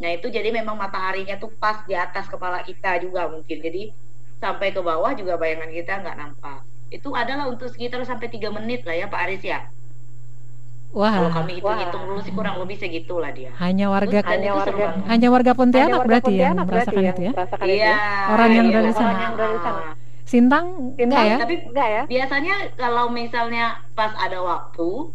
Nah 0.00 0.10
itu 0.16 0.26
jadi 0.32 0.48
memang 0.52 0.76
mataharinya 0.80 1.36
tuh 1.36 1.52
pas 1.56 1.84
di 1.84 1.92
atas 1.96 2.28
kepala 2.28 2.62
kita 2.62 3.00
juga 3.02 3.28
mungkin. 3.28 3.58
Jadi 3.60 3.92
sampai 4.40 4.72
ke 4.72 4.80
bawah 4.80 5.12
juga 5.16 5.36
bayangan 5.36 5.70
kita 5.72 5.92
nggak 6.00 6.16
nampak. 6.16 6.60
Itu 6.90 7.14
adalah 7.14 7.46
untuk 7.46 7.70
sekitar 7.70 8.02
sampai 8.02 8.28
tiga 8.28 8.50
menit 8.50 8.82
lah 8.82 8.96
ya 8.98 9.06
Pak 9.06 9.20
Aris 9.28 9.44
ya 9.46 9.70
Wah. 10.90 11.14
Kalau 11.14 11.30
kami 11.30 11.62
hitung-hitung 11.62 12.02
dulu 12.02 12.20
sih 12.26 12.34
kurang 12.34 12.58
lebih 12.58 12.76
segitu 12.78 13.14
lah 13.22 13.30
dia. 13.30 13.54
Hanya 13.62 13.86
warga 13.86 14.18
hanya 14.26 14.50
warga, 14.58 14.86
hanya 15.06 15.28
warga 15.30 15.52
Pontianak 15.54 16.02
berarti 16.02 16.32
ya 16.34 16.50
merasakan 16.50 17.02
ya, 17.02 17.12
itu 17.14 17.22
ya. 17.22 17.32
Iya. 17.62 17.94
Orang 18.34 18.50
yang 18.50 18.66
iya, 18.66 18.74
dari 18.74 18.92
sana. 18.92 19.06
Orang 19.06 19.22
yang 19.22 19.36
dari 19.38 19.58
sana. 19.62 19.82
Sintang, 20.26 20.66
enggak 20.98 21.24
ya? 21.26 21.36
Tapi 21.42 21.54
enggak 21.70 21.88
ya? 21.90 22.02
Biasanya 22.10 22.54
kalau 22.74 23.06
misalnya 23.10 23.82
pas 23.94 24.14
ada 24.18 24.38
waktu, 24.42 25.14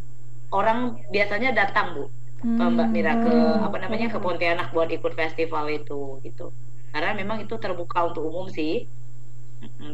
orang 0.51 0.99
biasanya 1.11 1.51
datang 1.51 1.95
bu, 1.95 2.03
hmm. 2.43 2.59
Mbak 2.59 2.89
Mira 2.91 3.13
ke 3.19 3.35
apa 3.63 3.77
namanya 3.79 4.07
ke 4.11 4.19
Pontianak 4.19 4.71
buat 4.71 4.87
ikut 4.87 5.11
festival 5.11 5.67
itu 5.71 6.23
gitu. 6.23 6.55
Karena 6.95 7.11
memang 7.11 7.43
itu 7.43 7.55
terbuka 7.59 8.11
untuk 8.15 8.23
umum 8.27 8.47
sih 8.47 8.87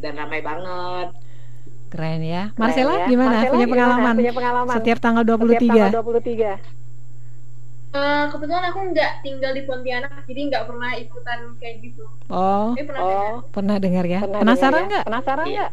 dan 0.02 0.14
ramai 0.14 0.46
banget. 0.46 1.10
Keren 1.92 2.24
ya. 2.24 2.56
Marcella 2.56 3.04
ya. 3.04 3.08
gimana? 3.12 3.36
Marcella 3.36 3.52
punya, 3.52 3.68
pengalaman 3.68 4.16
punya 4.16 4.34
pengalaman 4.34 4.74
setiap 4.80 4.98
tanggal 5.04 5.24
23? 5.28 5.44
Setiap 5.44 5.68
tanggal 5.68 5.92
23. 5.92 6.80
Uh, 7.92 8.24
kebetulan 8.32 8.64
aku 8.72 8.80
nggak 8.96 9.12
tinggal 9.20 9.52
di 9.52 9.62
Pontianak, 9.68 10.24
jadi 10.24 10.42
nggak 10.48 10.64
pernah 10.64 10.92
ikutan 10.96 11.40
kayak 11.60 11.76
gitu. 11.84 12.08
Oh, 12.32 12.72
Tapi 12.72 12.88
pernah 12.88 13.04
oh. 13.04 13.12
dengar. 13.12 13.36
pernah 13.52 13.76
dengar 13.84 14.06
ya? 14.08 14.20
Pernah 14.24 14.40
Penasaran 14.40 14.72
dengar 14.72 14.88
nggak? 14.88 15.04
ya? 15.04 15.08
Penasaran 15.12 15.46
nggak? 15.52 15.72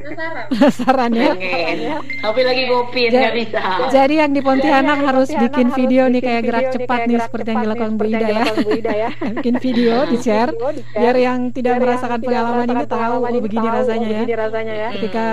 Penasaran. 0.00 0.44
Penasaran 0.48 1.10
ya? 1.12 1.30
Pengen. 1.36 1.78
Tapi 2.24 2.40
lagi 2.40 2.62
kopi 2.72 3.02
nggak 3.12 3.34
bisa. 3.36 3.60
Jadi 3.92 4.14
yang 4.16 4.32
di 4.32 4.40
Pontianak 4.40 4.80
Jadi 4.80 4.88
yang 4.88 5.00
di 5.04 5.08
harus 5.12 5.28
Pontianak 5.28 5.44
bikin 5.44 5.66
harus 5.68 5.76
video 5.76 6.02
nih 6.02 6.10
bikin 6.10 6.24
kayak 6.24 6.42
gerak 6.48 6.60
video 6.60 6.70
nih 6.70 6.74
cepat 6.80 6.88
kayak 6.96 7.06
nih 7.06 7.12
gerak 7.12 7.26
seperti 7.28 7.48
yang 7.48 7.60
cepat 7.60 7.60
nih 7.60 7.64
dilakukan 7.68 7.90
Bu 7.92 8.04
Ida 8.04 8.10
yang 8.10 8.20
ya. 8.20 8.28
dilakukan 8.30 8.64
Bu 8.64 8.70
Ida 8.72 8.92
ya. 8.96 9.10
bikin 9.36 9.54
video 9.60 9.94
di 10.08 10.16
share 10.16 10.52
biar 10.96 11.16
yang 11.20 11.38
tidak 11.52 11.60
Biar 11.60 11.76
yang 11.76 11.82
merasakan 11.84 12.18
tidak 12.18 12.28
pengalaman 12.32 12.64
ini 12.64 12.72
merasakan 12.72 12.88
tahu 12.90 13.14
oh 13.20 13.28
ini 13.28 13.38
begini 13.44 13.66
tahu, 13.68 13.76
rasanya 13.76 14.08
ya. 14.08 14.20
begini 14.24 14.34
rasanya 14.40 14.74
ya. 14.74 14.88
Ketika 14.96 15.26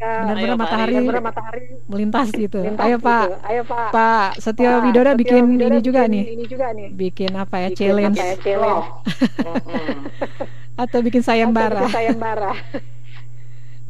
benar-benar 0.00 0.40
Ayo, 0.40 0.56
Pak 0.56 0.60
matahari 0.64 0.92
Ari. 0.96 1.06
Benar 1.06 1.24
matahari 1.24 1.60
melintas 1.84 2.28
gitu. 2.32 2.60
lintas 2.64 2.86
Ayo 2.88 2.96
Pak, 2.96 3.24
gitu. 3.24 3.36
Ayo 3.52 3.62
Pak. 3.68 3.88
Pak 3.92 4.28
Setio 4.40 4.72
Pak, 4.72 4.84
Widodo 4.88 5.10
bikin 5.16 5.42
Widodo 5.44 5.68
ini 5.76 5.80
juga 5.84 6.00
bikin 6.08 6.12
nih. 6.12 6.24
Ini 6.24 6.44
juga 6.48 6.66
nih. 6.72 6.88
Bikin 6.96 7.30
apa 7.36 7.56
ya? 7.60 7.68
Bikin 7.68 7.78
challenge 7.78 8.16
apa 8.16 8.24
ya? 8.24 8.36
Challenge. 8.40 8.86
Atau 10.82 10.98
bikin 11.04 11.20
sayembara. 11.20 11.84
Atau 11.84 11.92
sayembara. 11.92 12.52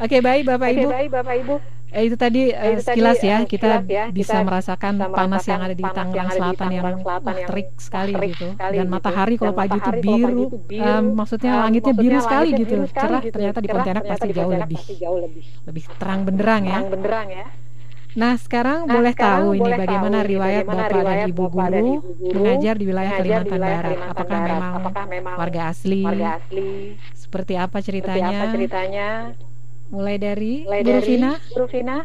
Oke, 0.01 0.16
baik 0.24 0.42
Bapak 0.48 0.68
Oke, 0.72 0.80
Ibu. 0.80 0.88
baik 0.88 1.09
Bapak 1.12 1.34
Ibu. 1.44 1.55
Eh, 1.90 2.07
itu 2.07 2.14
tadi 2.14 2.55
eh, 2.55 2.78
itu 2.78 2.86
tadi, 2.86 3.03
sekilas 3.03 3.18
ya 3.18 3.42
eh, 3.42 3.51
kita 3.51 3.82
sekilas 3.82 3.84
ya, 3.90 4.05
bisa 4.14 4.38
kita 4.38 4.46
merasakan 4.46 4.94
bisa 4.94 5.11
panas 5.11 5.42
yang 5.42 5.61
ada 5.61 5.74
di 5.74 5.82
Tangerang 5.82 6.11
yang 6.14 6.28
Selatan 6.30 6.68
yang 6.70 6.84
wah, 6.86 7.18
yang 7.18 7.48
terik 7.51 7.68
sekali 7.82 8.12
terik 8.14 8.30
gitu. 8.30 8.46
sekali 8.55 8.74
Dan 8.78 8.86
gitu. 8.86 8.94
matahari 8.94 9.34
kalau 9.34 9.53
Dan 9.53 9.59
pagi 9.59 9.76
itu 9.76 9.90
biru, 9.98 10.44
biru, 10.70 10.86
em, 10.86 11.05
maksudnya 11.18 11.53
em, 11.53 11.61
langitnya 11.66 11.94
biru 11.98 12.18
sekali 12.22 12.48
gitu. 12.55 12.74
biru 12.78 12.84
sekali 12.86 13.11
Cerah 13.11 13.22
gitu. 13.26 13.34
ternyata 13.34 13.59
di 13.59 13.68
Pontianak 13.68 14.05
pasti 14.07 14.28
jauh 14.30 14.53
lebih 14.55 14.80
lebih 15.66 15.84
terang 15.98 16.20
benderang 16.22 16.62
ya. 16.62 16.70
terang 16.78 16.88
benderang 16.94 17.28
ya. 17.28 17.46
Nah, 18.11 18.34
sekarang 18.38 18.78
Nah, 18.86 18.94
boleh 18.98 19.12
sekarang 19.14 19.42
tahu 19.42 19.48
ini 19.55 19.61
boleh 19.62 19.78
bagaimana 19.78 20.18
tahu 20.18 20.26
ini 20.26 20.30
riwayat 20.34 20.62
bagaimana 20.66 20.82
Bapak 20.82 20.90
dan 20.90 20.98
riwayat 20.98 21.28
Ibu 21.30 21.44
Bapak 21.46 21.66
dan 21.70 21.84
guru 21.86 21.94
Ibu 21.94 22.11
guru 22.18 22.42
mengajar 22.42 22.74
di 22.78 22.84
wilayah 22.86 23.12
Kalimantan 23.14 23.59
Barat. 23.59 23.98
Apakah 24.07 24.38
memang 24.42 24.72
Apakah 24.78 25.05
memang 25.07 25.34
warga 25.38 25.62
asli? 25.70 26.03
warga 26.03 26.28
asli? 26.38 26.70
Seperti 27.14 27.55
apa 27.55 27.78
Seperti 27.78 27.86
ceritanya? 27.86 28.38
apa 28.42 28.44
ceritanya? 28.51 29.09
Mulai 29.91 30.16
dari 30.22 30.62
Mulai 30.66 30.82
Bu 30.82 30.88
dari 30.88 31.03
Rufina? 31.03 31.30
Bu 31.34 31.57
Rufina? 31.66 31.97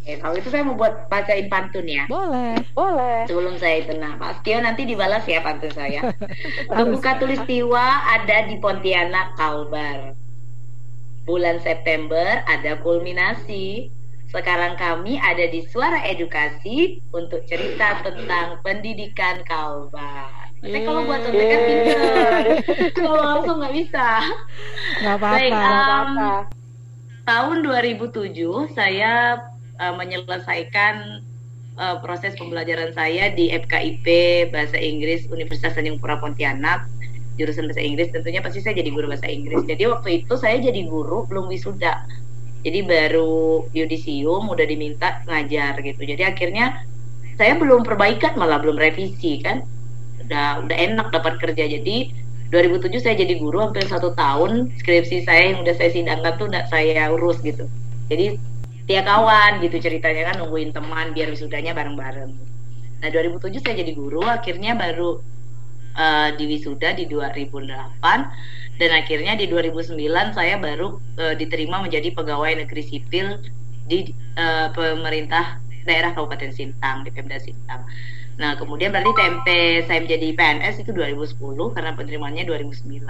Oke, 0.00 0.16
kalau 0.16 0.34
itu 0.36 0.48
saya 0.48 0.64
mau 0.64 0.76
buat 0.80 1.12
bacain 1.12 1.48
pantun 1.52 1.84
ya. 1.84 2.08
Boleh. 2.08 2.56
Boleh. 2.72 3.28
Sebelum 3.28 3.60
saya 3.60 3.84
itu, 3.84 3.92
nah 4.00 4.16
Pak 4.16 4.40
Setio 4.40 4.60
nanti 4.64 4.88
dibalas 4.88 5.24
ya 5.28 5.44
pantun 5.44 5.72
saya. 5.76 6.00
Harus. 6.72 6.76
Tugu 6.76 6.96
Katulistiwa 7.04 7.84
ada 8.08 8.48
di 8.48 8.56
Pontianak, 8.56 9.36
Kalbar. 9.36 10.16
Bulan 11.28 11.60
September 11.60 12.40
ada 12.48 12.80
kulminasi. 12.80 13.92
Sekarang 14.30 14.78
kami 14.78 15.18
ada 15.18 15.42
di 15.50 15.66
Suara 15.66 16.06
Edukasi 16.06 17.02
untuk 17.10 17.42
cerita 17.50 17.98
tentang 18.06 18.62
pendidikan 18.62 19.42
kalbar. 19.42 20.54
Tapi 20.62 20.86
kalau 20.86 21.02
buat 21.02 21.26
contekan 21.26 21.60
pinter, 21.66 22.30
kalau 23.02 23.22
langsung 23.26 23.58
nggak 23.58 23.74
bisa. 23.74 24.22
Nggak 25.02 25.16
apa-apa. 25.18 25.34
Baik, 25.34 25.50
um, 25.50 25.66
apa-apa. 25.66 26.59
Tahun 27.30 27.62
2007 27.62 28.34
saya 28.74 29.38
uh, 29.78 29.94
menyelesaikan 29.94 31.22
uh, 31.78 32.02
proses 32.02 32.34
pembelajaran 32.34 32.90
saya 32.90 33.30
di 33.30 33.54
FKIP 33.54 34.06
Bahasa 34.50 34.74
Inggris 34.74 35.30
Universitas 35.30 35.78
Tanjung 35.78 36.02
Pura 36.02 36.18
Pontianak 36.18 36.90
jurusan 37.38 37.70
bahasa 37.70 37.86
Inggris. 37.86 38.10
Tentunya 38.10 38.42
pasti 38.42 38.58
saya 38.58 38.82
jadi 38.82 38.90
guru 38.90 39.06
bahasa 39.06 39.30
Inggris. 39.30 39.62
Jadi 39.62 39.86
waktu 39.86 40.26
itu 40.26 40.34
saya 40.34 40.58
jadi 40.58 40.90
guru 40.90 41.24
belum 41.30 41.46
wisuda. 41.46 42.02
Jadi 42.66 42.84
baru 42.84 43.64
yudisium 43.72 44.50
udah 44.50 44.66
diminta 44.66 45.22
ngajar 45.24 45.78
gitu. 45.86 46.02
Jadi 46.02 46.26
akhirnya 46.26 46.82
saya 47.38 47.56
belum 47.56 47.86
perbaikan 47.86 48.36
malah 48.36 48.58
belum 48.58 48.76
revisi 48.76 49.38
kan. 49.40 49.62
Udah 50.26 50.66
udah 50.66 50.76
enak 50.76 51.14
dapat 51.14 51.38
kerja. 51.40 51.64
Jadi 51.78 52.12
2007 52.50 52.98
saya 52.98 53.14
jadi 53.14 53.38
guru 53.38 53.62
hampir 53.62 53.86
satu 53.86 54.10
tahun 54.18 54.74
skripsi 54.82 55.22
saya 55.22 55.54
yang 55.54 55.62
udah 55.62 55.74
saya 55.78 55.90
sidangkan 55.94 56.32
tuh 56.34 56.46
udah 56.50 56.66
saya 56.66 57.06
urus 57.14 57.38
gitu 57.46 57.70
jadi 58.10 58.38
tiap 58.90 59.06
kawan 59.06 59.62
gitu 59.62 59.78
ceritanya 59.78 60.34
kan 60.34 60.42
nungguin 60.42 60.74
teman 60.74 61.14
biar 61.14 61.30
wisudanya 61.30 61.72
bareng-bareng 61.78 62.34
nah 63.00 63.08
2007 63.08 63.62
saya 63.62 63.74
jadi 63.80 63.92
guru 63.94 64.20
akhirnya 64.26 64.74
baru 64.74 65.22
uh, 65.94 66.28
di 66.34 66.44
wisuda 66.50 66.98
di 66.98 67.06
2008 67.06 68.80
dan 68.80 68.90
akhirnya 68.96 69.38
di 69.38 69.46
2009 69.46 69.94
saya 70.34 70.58
baru 70.58 70.98
uh, 71.22 71.34
diterima 71.38 71.84
menjadi 71.84 72.10
pegawai 72.16 72.66
negeri 72.66 72.82
sipil 72.82 73.38
di 73.86 74.10
uh, 74.38 74.70
pemerintah 74.74 75.58
daerah 75.84 76.12
Kabupaten 76.14 76.52
Sintang 76.52 77.02
di 77.02 77.10
Pemda 77.10 77.40
Sintang. 77.40 77.82
Nah, 78.40 78.56
kemudian 78.56 78.88
berarti 78.88 79.12
TMP 79.12 79.48
saya 79.84 80.00
menjadi 80.00 80.28
PNS 80.32 80.80
itu 80.80 80.96
2010 80.96 81.76
karena 81.76 81.92
penerimaannya 81.92 82.44
2009. 82.48 83.04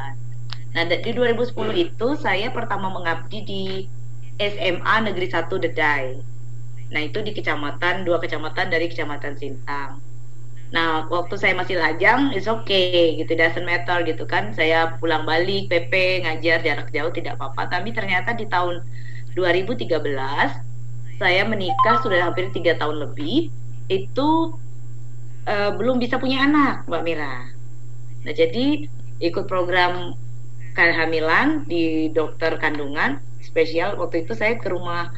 Nah, 0.74 0.82
di 0.90 1.10
2010 1.14 1.54
itu 1.78 2.08
saya 2.18 2.50
pertama 2.50 2.90
mengabdi 2.90 3.38
di 3.46 3.64
SMA 4.42 4.94
Negeri 5.06 5.30
1 5.30 5.46
Dedai. 5.62 6.18
Nah, 6.90 7.00
itu 7.06 7.22
di 7.22 7.30
kecamatan, 7.30 8.02
dua 8.02 8.18
kecamatan 8.18 8.74
dari 8.74 8.90
kecamatan 8.90 9.38
Sintang. 9.38 10.02
Nah, 10.74 11.06
waktu 11.06 11.38
saya 11.38 11.54
masih 11.54 11.78
lajang, 11.78 12.34
it's 12.34 12.50
okay, 12.50 13.18
gitu, 13.18 13.34
doesn't 13.34 13.66
matter, 13.66 14.02
gitu 14.02 14.26
kan. 14.26 14.50
Saya 14.54 14.98
pulang 14.98 15.26
balik, 15.26 15.70
PP, 15.70 16.26
ngajar 16.26 16.62
jarak 16.62 16.90
jauh, 16.90 17.10
tidak 17.14 17.38
apa-apa. 17.38 17.70
Tapi 17.78 17.94
ternyata 17.94 18.34
di 18.34 18.46
tahun 18.50 18.82
2013, 19.38 19.86
saya 21.18 21.42
menikah 21.46 22.02
sudah 22.02 22.26
hampir 22.26 22.50
tiga 22.54 22.74
tahun 22.78 23.02
lebih, 23.02 23.50
itu 23.90 24.58
uh, 25.50 25.70
belum 25.74 25.98
bisa 25.98 26.16
punya 26.22 26.46
anak, 26.46 26.86
Mbak 26.86 27.02
Mira. 27.02 27.50
Nah, 28.22 28.32
jadi 28.32 28.86
ikut 29.20 29.50
program 29.50 30.14
kehamilan 30.78 31.66
di 31.66 32.08
dokter 32.14 32.54
kandungan 32.62 33.18
spesial. 33.42 33.98
Waktu 33.98 34.24
itu 34.24 34.38
saya 34.38 34.56
ke 34.56 34.70
rumah 34.70 35.10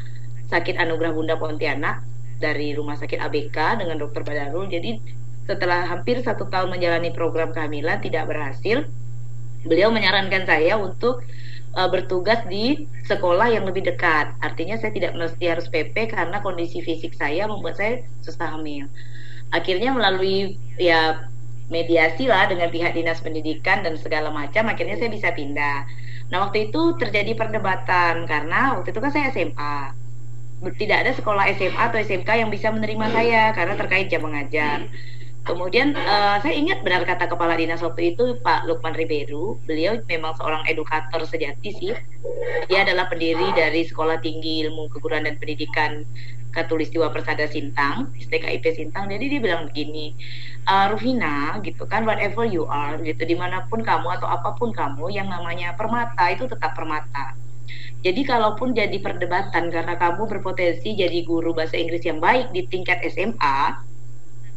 sakit 0.49 0.81
Anugerah 0.81 1.13
Bunda 1.13 1.37
Pontianak 1.37 2.03
dari 2.41 2.73
rumah 2.75 2.97
sakit 2.97 3.21
ABK 3.21 3.85
dengan 3.85 4.01
dokter 4.01 4.25
Badarul. 4.25 4.67
Jadi 4.73 4.99
setelah 5.45 5.85
hampir 5.87 6.23
satu 6.23 6.49
tahun 6.49 6.73
menjalani 6.73 7.13
program 7.13 7.51
kehamilan 7.51 8.01
tidak 8.01 8.31
berhasil, 8.31 8.87
beliau 9.67 9.91
menyarankan 9.91 10.47
saya 10.47 10.79
untuk 10.79 11.23
uh, 11.75 11.89
bertugas 11.91 12.43
di 12.47 12.87
sekolah 13.07 13.51
yang 13.51 13.67
lebih 13.67 13.87
dekat. 13.87 14.35
Artinya 14.43 14.79
saya 14.79 14.95
tidak 14.95 15.19
mesti 15.19 15.45
harus 15.51 15.67
PP 15.67 16.15
karena 16.15 16.39
kondisi 16.43 16.83
fisik 16.83 17.15
saya 17.15 17.47
membuat 17.51 17.79
saya 17.79 18.07
susah 18.23 18.59
hamil 18.59 18.87
akhirnya 19.53 19.93
melalui 19.93 20.57
ya 20.81 21.29
mediasi 21.73 22.29
lah 22.29 22.49
dengan 22.49 22.69
pihak 22.69 22.93
dinas 22.93 23.25
pendidikan 23.25 23.81
dan 23.81 23.97
segala 23.97 24.29
macam 24.29 24.69
akhirnya 24.69 24.99
saya 25.01 25.09
bisa 25.13 25.33
pindah. 25.33 25.89
Nah 26.29 26.49
waktu 26.49 26.73
itu 26.73 26.97
terjadi 26.97 27.37
perdebatan 27.37 28.29
karena 28.29 28.77
waktu 28.77 28.93
itu 28.93 29.01
kan 29.01 29.13
saya 29.13 29.33
SMA 29.33 29.77
tidak 30.79 31.03
ada 31.03 31.13
sekolah 31.19 31.45
SMA 31.59 31.83
atau 31.91 31.99
SMK 31.99 32.31
yang 32.39 32.51
bisa 32.53 32.71
menerima 32.71 33.11
saya 33.11 33.51
karena 33.51 33.75
terkait 33.75 34.07
jam 34.09 34.23
mengajar. 34.23 34.87
Kemudian 35.43 35.99
uh, 35.99 36.39
saya 36.39 36.55
ingat 36.55 36.87
benar 36.87 37.03
kata 37.03 37.27
kepala 37.27 37.59
dinas 37.59 37.83
waktu 37.83 38.15
itu 38.15 38.39
Pak 38.47 38.71
Lukman 38.71 38.95
Riberu, 38.95 39.59
beliau 39.67 39.99
memang 40.07 40.39
seorang 40.39 40.63
edukator 40.71 41.27
sejati 41.27 41.75
sih. 41.75 41.91
Dia 42.71 42.87
adalah 42.87 43.11
pendiri 43.11 43.51
dari 43.51 43.83
Sekolah 43.83 44.23
Tinggi 44.23 44.63
Ilmu 44.63 44.87
Keguruan 44.95 45.27
dan 45.27 45.43
Pendidikan 45.43 46.07
Katulistiwa 46.53 47.09
Persada 47.09 47.49
Sintang, 47.49 48.13
STKIP 48.21 48.65
Sintang. 48.77 49.09
Jadi 49.09 49.25
dia 49.33 49.41
bilang 49.41 49.73
begini, 49.73 50.13
uh, 50.69 50.93
Rufina 50.93 51.57
gitu 51.65 51.89
kan, 51.89 52.05
whatever 52.05 52.45
you 52.45 52.69
are 52.69 53.01
gitu, 53.01 53.25
di 53.25 53.33
mana 53.33 53.65
pun 53.73 53.81
kamu 53.81 54.21
atau 54.21 54.29
apa 54.29 54.53
pun 54.61 54.71
kamu, 54.71 55.09
yang 55.09 55.33
namanya 55.33 55.73
permata 55.73 56.29
itu 56.29 56.45
tetap 56.45 56.77
permata. 56.77 57.33
Jadi 58.03 58.21
kalaupun 58.27 58.77
jadi 58.77 58.99
perdebatan 59.01 59.73
karena 59.73 59.95
kamu 59.97 60.29
berpotensi 60.29 60.93
jadi 60.93 61.23
guru 61.25 61.57
bahasa 61.57 61.79
Inggris 61.79 62.05
yang 62.05 62.21
baik 62.21 62.53
di 62.53 62.67
tingkat 62.69 63.01
SMA, 63.09 63.79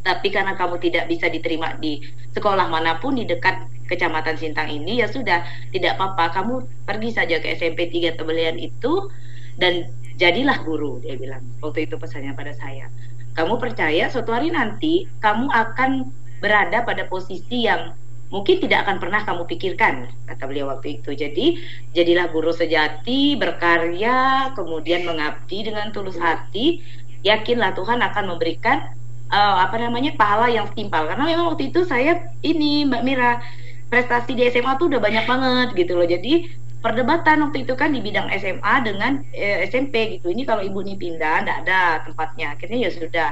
tapi 0.06 0.28
karena 0.30 0.54
kamu 0.54 0.78
tidak 0.78 1.10
bisa 1.10 1.26
diterima 1.26 1.74
di 1.80 1.98
sekolah 2.34 2.70
mana 2.70 3.02
pun 3.02 3.18
di 3.18 3.26
dekat 3.26 3.66
kecamatan 3.86 4.34
Sintang 4.38 4.70
ini 4.70 5.02
ya 5.02 5.06
sudah 5.10 5.46
tidak 5.70 5.98
apa-apa 5.98 6.42
kamu 6.42 6.54
pergi 6.86 7.10
saja 7.14 7.38
ke 7.38 7.54
SMP 7.54 7.90
3 7.90 8.18
Tebelian 8.18 8.58
itu 8.58 9.10
dan 9.58 9.86
jadilah 10.16 10.60
guru 10.64 11.00
dia 11.00 11.16
bilang. 11.16 11.44
Waktu 11.60 11.88
itu 11.88 12.00
pesannya 12.00 12.32
pada 12.32 12.52
saya. 12.56 12.88
Kamu 13.36 13.60
percaya 13.60 14.08
suatu 14.08 14.32
hari 14.32 14.48
nanti 14.48 15.04
kamu 15.20 15.52
akan 15.52 16.08
berada 16.40 16.84
pada 16.84 17.04
posisi 17.08 17.68
yang 17.68 17.92
mungkin 18.32 18.58
tidak 18.58 18.88
akan 18.88 18.96
pernah 18.98 19.22
kamu 19.22 19.46
pikirkan 19.46 20.10
kata 20.26 20.44
beliau 20.48 20.72
waktu 20.72 21.00
itu. 21.00 21.12
Jadi 21.12 21.60
jadilah 21.92 22.32
guru 22.32 22.50
sejati 22.50 23.36
berkarya 23.36 24.50
kemudian 24.56 25.04
mengabdi 25.04 25.68
dengan 25.68 25.92
tulus 25.92 26.16
hati. 26.16 26.80
Yakinlah 27.24 27.74
Tuhan 27.74 28.00
akan 28.00 28.36
memberikan 28.36 28.96
uh, 29.30 29.56
apa 29.62 29.76
namanya 29.78 30.14
pahala 30.14 30.50
yang 30.50 30.66
setimpal. 30.70 31.06
Karena 31.06 31.24
memang 31.26 31.54
waktu 31.54 31.70
itu 31.70 31.84
saya 31.84 32.32
ini 32.42 32.86
Mbak 32.86 33.02
Mira 33.04 33.42
prestasi 33.86 34.34
di 34.34 34.46
SMA 34.50 34.78
tuh 34.78 34.90
udah 34.90 35.00
banyak 35.02 35.24
banget 35.26 35.68
gitu 35.78 35.92
loh. 35.94 36.06
Jadi 36.06 36.50
perdebatan 36.86 37.42
waktu 37.42 37.66
itu 37.66 37.74
kan 37.74 37.90
di 37.90 37.98
bidang 37.98 38.30
SMA 38.38 38.74
dengan 38.86 39.26
eh, 39.34 39.66
SMP 39.66 40.14
gitu. 40.14 40.30
Ini 40.30 40.46
kalau 40.46 40.62
ibu 40.62 40.78
ini 40.86 40.94
pindah 40.94 41.42
nggak 41.42 41.58
ada 41.66 42.06
tempatnya. 42.06 42.54
Akhirnya 42.54 42.78
ya 42.86 42.90
sudah. 42.94 43.28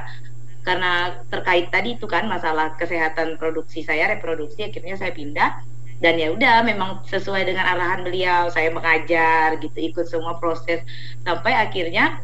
Karena 0.67 1.23
terkait 1.31 1.71
tadi 1.71 1.95
itu 1.95 2.03
kan 2.03 2.27
masalah 2.27 2.75
kesehatan 2.75 3.39
produksi 3.39 3.85
saya 3.85 4.11
reproduksi 4.11 4.67
akhirnya 4.67 4.99
saya 4.99 5.15
pindah. 5.15 5.63
Dan 6.03 6.19
ya 6.19 6.35
udah 6.35 6.67
memang 6.67 7.07
sesuai 7.07 7.47
dengan 7.47 7.63
arahan 7.63 8.03
beliau 8.03 8.51
saya 8.51 8.67
mengajar 8.75 9.55
gitu 9.63 9.79
ikut 9.79 10.03
semua 10.03 10.35
proses. 10.35 10.83
Sampai 11.23 11.55
akhirnya 11.55 12.19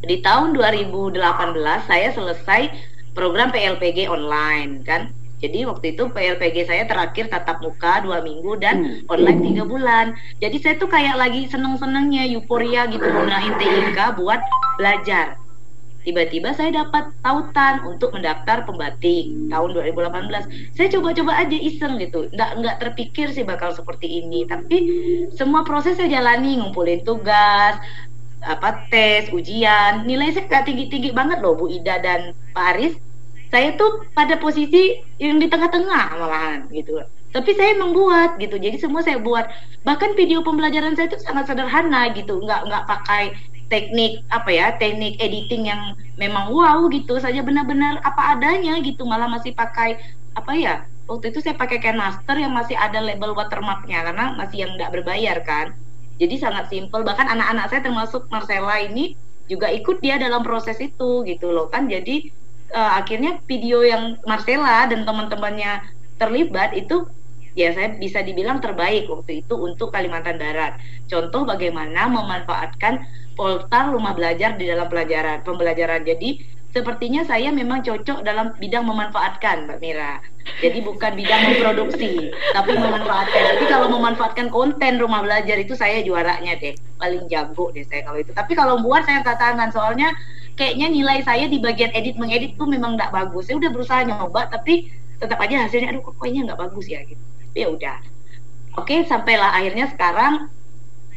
di 0.00 0.24
tahun 0.24 0.56
2018 0.56 1.20
saya 1.84 2.08
selesai 2.16 2.72
program 3.12 3.52
PLPG 3.52 4.08
online 4.08 4.80
kan. 4.88 5.12
Jadi 5.44 5.68
waktu 5.68 5.92
itu 5.92 6.08
PLPG 6.08 6.56
saya 6.64 6.88
terakhir 6.88 7.28
tatap 7.28 7.60
muka 7.60 8.00
dua 8.00 8.24
minggu 8.24 8.56
dan 8.56 9.04
hmm. 9.04 9.12
online 9.12 9.40
tiga 9.44 9.68
bulan. 9.68 10.06
Jadi 10.40 10.56
saya 10.56 10.74
tuh 10.80 10.88
kayak 10.88 11.20
lagi 11.20 11.44
seneng-senengnya 11.52 12.24
euforia 12.32 12.88
gitu 12.88 13.04
gunain 13.04 13.52
TIK 13.60 14.16
buat 14.16 14.40
belajar. 14.80 15.36
Tiba-tiba 16.04 16.52
saya 16.52 16.84
dapat 16.84 17.16
tautan 17.24 17.80
untuk 17.88 18.12
mendaftar 18.12 18.68
pembatik 18.68 19.24
tahun 19.48 19.68
2018. 19.72 20.76
Saya 20.76 20.88
coba-coba 20.92 21.32
aja 21.32 21.56
iseng 21.56 21.96
gitu. 21.96 22.28
Nggak 22.28 22.50
nggak 22.60 22.76
terpikir 22.80 23.32
sih 23.32 23.44
bakal 23.44 23.72
seperti 23.72 24.20
ini. 24.20 24.44
Tapi 24.44 24.76
semua 25.32 25.64
proses 25.64 25.96
saya 25.96 26.12
jalani, 26.12 26.60
ngumpulin 26.60 27.00
tugas, 27.08 27.80
apa 28.44 28.84
tes, 28.92 29.32
ujian, 29.32 30.04
nilai 30.04 30.36
saya 30.36 30.44
nggak 30.44 30.64
tinggi-tinggi 30.68 31.16
banget 31.16 31.40
loh 31.40 31.56
Bu 31.56 31.72
Ida 31.72 31.96
dan 32.04 32.36
Pak 32.52 32.76
Aris. 32.76 32.94
Saya 33.54 33.78
tuh 33.78 34.02
pada 34.18 34.34
posisi 34.42 34.98
yang 35.22 35.38
di 35.38 35.46
tengah-tengah 35.46 36.18
malahan 36.18 36.66
gitu. 36.74 36.98
Tapi 37.30 37.54
saya 37.54 37.78
membuat 37.78 38.34
gitu, 38.42 38.58
jadi 38.58 38.74
semua 38.82 39.06
saya 39.06 39.22
buat. 39.22 39.46
Bahkan 39.86 40.18
video 40.18 40.42
pembelajaran 40.42 40.98
saya 40.98 41.06
itu 41.10 41.22
sangat 41.22 41.50
sederhana 41.50 42.10
gitu, 42.18 42.42
nggak 42.42 42.66
nggak 42.66 42.84
pakai 42.90 43.30
teknik 43.70 44.26
apa 44.34 44.50
ya, 44.50 44.66
teknik 44.78 45.18
editing 45.22 45.70
yang 45.70 45.94
memang 46.18 46.50
wow 46.50 46.82
gitu 46.90 47.18
saja 47.22 47.42
benar-benar 47.46 48.02
apa 48.02 48.38
adanya 48.38 48.78
gitu, 48.82 49.06
malah 49.06 49.30
masih 49.30 49.54
pakai 49.54 50.02
apa 50.34 50.52
ya? 50.58 50.74
Waktu 51.06 51.30
itu 51.30 51.38
saya 51.42 51.54
pakai 51.54 51.78
Master 51.94 52.38
yang 52.38 52.54
masih 52.54 52.74
ada 52.74 52.98
label 52.98 53.38
watermarknya 53.38 54.02
karena 54.02 54.34
masih 54.34 54.66
yang 54.66 54.74
nggak 54.78 54.90
berbayar 54.98 55.38
kan 55.46 55.74
jadi 56.18 56.34
sangat 56.38 56.70
simpel. 56.70 57.02
Bahkan 57.02 57.26
anak-anak 57.26 57.66
saya 57.70 57.80
termasuk 57.82 58.30
Marcella 58.30 58.78
ini 58.78 59.18
juga 59.50 59.68
ikut 59.68 60.00
dia 60.00 60.16
dalam 60.16 60.46
proses 60.46 60.78
itu 60.78 61.26
gitu 61.26 61.50
loh 61.50 61.66
kan. 61.68 61.90
Jadi 61.90 62.30
uh, 62.74 62.98
akhirnya 62.98 63.38
video 63.46 63.86
yang 63.86 64.18
Marcella 64.26 64.90
dan 64.90 65.06
teman-temannya 65.06 65.80
terlibat 66.18 66.74
itu 66.74 67.06
ya 67.54 67.70
saya 67.70 67.94
bisa 67.94 68.20
dibilang 68.20 68.58
terbaik 68.58 69.06
waktu 69.06 69.46
itu 69.46 69.54
untuk 69.54 69.94
Kalimantan 69.94 70.36
Barat. 70.36 70.76
Contoh 71.06 71.46
bagaimana 71.46 72.10
memanfaatkan 72.10 73.06
portal 73.38 73.94
rumah 73.94 74.12
belajar 74.12 74.58
di 74.58 74.66
dalam 74.66 74.90
pelajaran 74.90 75.46
pembelajaran. 75.46 76.02
Jadi 76.02 76.42
sepertinya 76.74 77.22
saya 77.22 77.54
memang 77.54 77.86
cocok 77.86 78.26
dalam 78.26 78.50
bidang 78.58 78.82
memanfaatkan 78.82 79.70
Mbak 79.70 79.78
Mira. 79.78 80.18
Jadi 80.58 80.82
bukan 80.82 81.14
bidang 81.14 81.42
memproduksi, 81.54 82.34
tapi 82.52 82.74
memanfaatkan. 82.74 83.42
Jadi 83.56 83.64
kalau 83.70 83.88
memanfaatkan 83.94 84.50
konten 84.50 84.98
rumah 84.98 85.22
belajar 85.22 85.56
itu 85.56 85.72
saya 85.78 86.02
juaranya 86.02 86.58
deh, 86.58 86.74
paling 86.98 87.30
jago 87.30 87.70
deh 87.70 87.86
saya 87.86 88.02
kalau 88.02 88.18
itu. 88.20 88.34
Tapi 88.34 88.52
kalau 88.58 88.82
buat 88.82 89.06
saya 89.06 89.22
katakan 89.22 89.70
soalnya 89.70 90.10
kayaknya 90.58 90.90
nilai 90.90 91.22
saya 91.22 91.46
di 91.46 91.62
bagian 91.62 91.94
edit 91.94 92.18
mengedit 92.18 92.58
tuh 92.58 92.66
memang 92.66 92.98
nggak 92.98 93.14
bagus. 93.14 93.46
Saya 93.48 93.62
udah 93.62 93.70
berusaha 93.70 94.00
nyoba 94.04 94.50
tapi 94.50 94.90
tetap 95.22 95.38
aja 95.40 95.64
hasilnya 95.64 95.94
aduh 95.94 96.02
kok 96.10 96.18
kayaknya 96.18 96.52
nggak 96.52 96.60
bagus 96.60 96.86
ya 96.90 97.00
gitu. 97.06 97.22
Ya 97.54 97.70
udah. 97.70 97.96
Oke, 98.74 99.06
sampailah 99.06 99.54
akhirnya 99.54 99.86
sekarang 99.94 100.50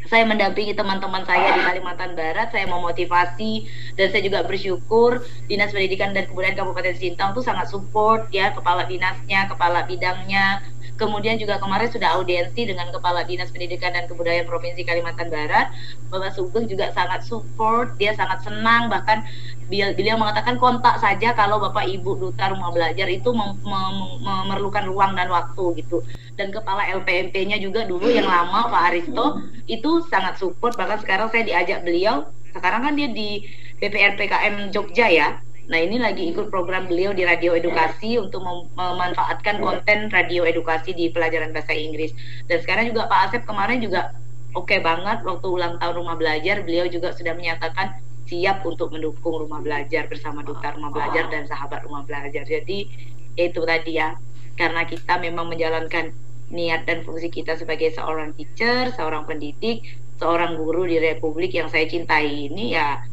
saya 0.08 0.24
mendampingi 0.24 0.72
teman-teman 0.72 1.28
saya 1.28 1.56
di 1.56 1.62
Kalimantan 1.64 2.16
Barat, 2.16 2.48
saya 2.52 2.66
memotivasi 2.68 3.68
dan 4.00 4.08
saya 4.08 4.24
juga 4.24 4.44
bersyukur 4.48 5.24
Dinas 5.52 5.76
Pendidikan 5.76 6.16
dan 6.16 6.32
Kebudayaan 6.32 6.56
Kabupaten 6.56 6.96
Sintang 6.96 7.36
tuh 7.36 7.44
sangat 7.44 7.68
support 7.68 8.32
ya 8.32 8.56
kepala 8.56 8.88
dinasnya, 8.88 9.52
kepala 9.52 9.84
bidangnya. 9.84 10.64
Kemudian 10.98 11.38
juga 11.38 11.62
kemarin 11.62 11.88
sudah 11.94 12.18
audiensi 12.18 12.66
dengan 12.66 12.90
Kepala 12.90 13.22
Dinas 13.24 13.54
Pendidikan 13.54 13.94
dan 13.94 14.10
Kebudayaan 14.10 14.50
Provinsi 14.50 14.82
Kalimantan 14.82 15.30
Barat. 15.30 15.70
Bapak 16.10 16.34
Sugeng 16.34 16.66
juga 16.66 16.90
sangat 16.92 17.22
support, 17.24 17.94
dia 18.02 18.18
sangat 18.18 18.42
senang 18.42 18.90
bahkan 18.90 19.22
beliau 19.70 20.18
mengatakan 20.18 20.58
kontak 20.58 20.98
saja 20.98 21.38
kalau 21.38 21.62
Bapak 21.62 21.86
Ibu 21.86 22.18
Duta 22.18 22.50
Rumah 22.50 22.74
Belajar 22.74 23.06
itu 23.12 23.30
mem 23.30 23.54
mem 23.62 23.96
memerlukan 24.26 24.90
ruang 24.90 25.14
dan 25.14 25.30
waktu 25.30 25.86
gitu. 25.86 26.02
Dan 26.34 26.50
kepala 26.50 26.82
LPMP-nya 26.98 27.62
juga 27.62 27.86
dulu 27.86 28.10
yang 28.10 28.26
lama 28.26 28.66
Pak 28.68 28.82
Aristo 28.90 29.38
itu 29.70 30.02
sangat 30.10 30.42
support 30.42 30.74
bahkan 30.74 30.98
sekarang 30.98 31.30
saya 31.30 31.46
diajak 31.46 31.86
beliau 31.86 32.26
sekarang 32.58 32.90
kan 32.90 32.94
dia 32.98 33.10
di 33.12 33.46
BPR 33.78 34.18
PKM 34.18 34.74
Jogja 34.74 35.08
ya. 35.14 35.28
Nah 35.68 35.80
ini 35.84 36.00
lagi 36.00 36.32
ikut 36.32 36.48
program 36.48 36.88
beliau 36.88 37.12
di 37.12 37.28
radio 37.28 37.52
edukasi 37.52 38.16
untuk 38.16 38.40
mem 38.40 38.72
memanfaatkan 38.72 39.60
konten 39.60 40.08
radio 40.08 40.48
edukasi 40.48 40.96
di 40.96 41.12
pelajaran 41.12 41.52
bahasa 41.52 41.76
Inggris. 41.76 42.16
Dan 42.48 42.64
sekarang 42.64 42.96
juga 42.96 43.12
Pak 43.12 43.20
Asep 43.28 43.44
kemarin 43.44 43.84
juga 43.84 44.16
oke 44.56 44.72
okay 44.72 44.80
banget 44.80 45.28
waktu 45.28 45.48
ulang 45.48 45.76
tahun 45.76 45.96
rumah 46.00 46.16
belajar 46.16 46.64
beliau 46.64 46.88
juga 46.88 47.12
sudah 47.12 47.36
menyatakan 47.36 48.00
siap 48.28 48.64
untuk 48.64 48.96
mendukung 48.96 49.44
rumah 49.44 49.60
belajar 49.60 50.08
bersama 50.08 50.44
duta 50.44 50.72
rumah 50.76 50.92
belajar 50.92 51.28
dan 51.28 51.44
sahabat 51.48 51.84
rumah 51.84 52.08
belajar. 52.08 52.48
Jadi 52.48 52.88
itu 53.36 53.62
tadi 53.68 54.00
ya, 54.00 54.16
karena 54.56 54.88
kita 54.88 55.20
memang 55.20 55.52
menjalankan 55.52 56.16
niat 56.48 56.88
dan 56.88 57.04
fungsi 57.04 57.28
kita 57.28 57.60
sebagai 57.60 57.92
seorang 57.92 58.32
teacher, 58.40 58.96
seorang 58.96 59.28
pendidik, 59.28 59.84
seorang 60.16 60.56
guru 60.56 60.88
di 60.88 60.96
Republik 61.00 61.52
yang 61.56 61.68
saya 61.68 61.88
cintai 61.88 62.48
ini 62.48 62.72
ya 62.72 63.04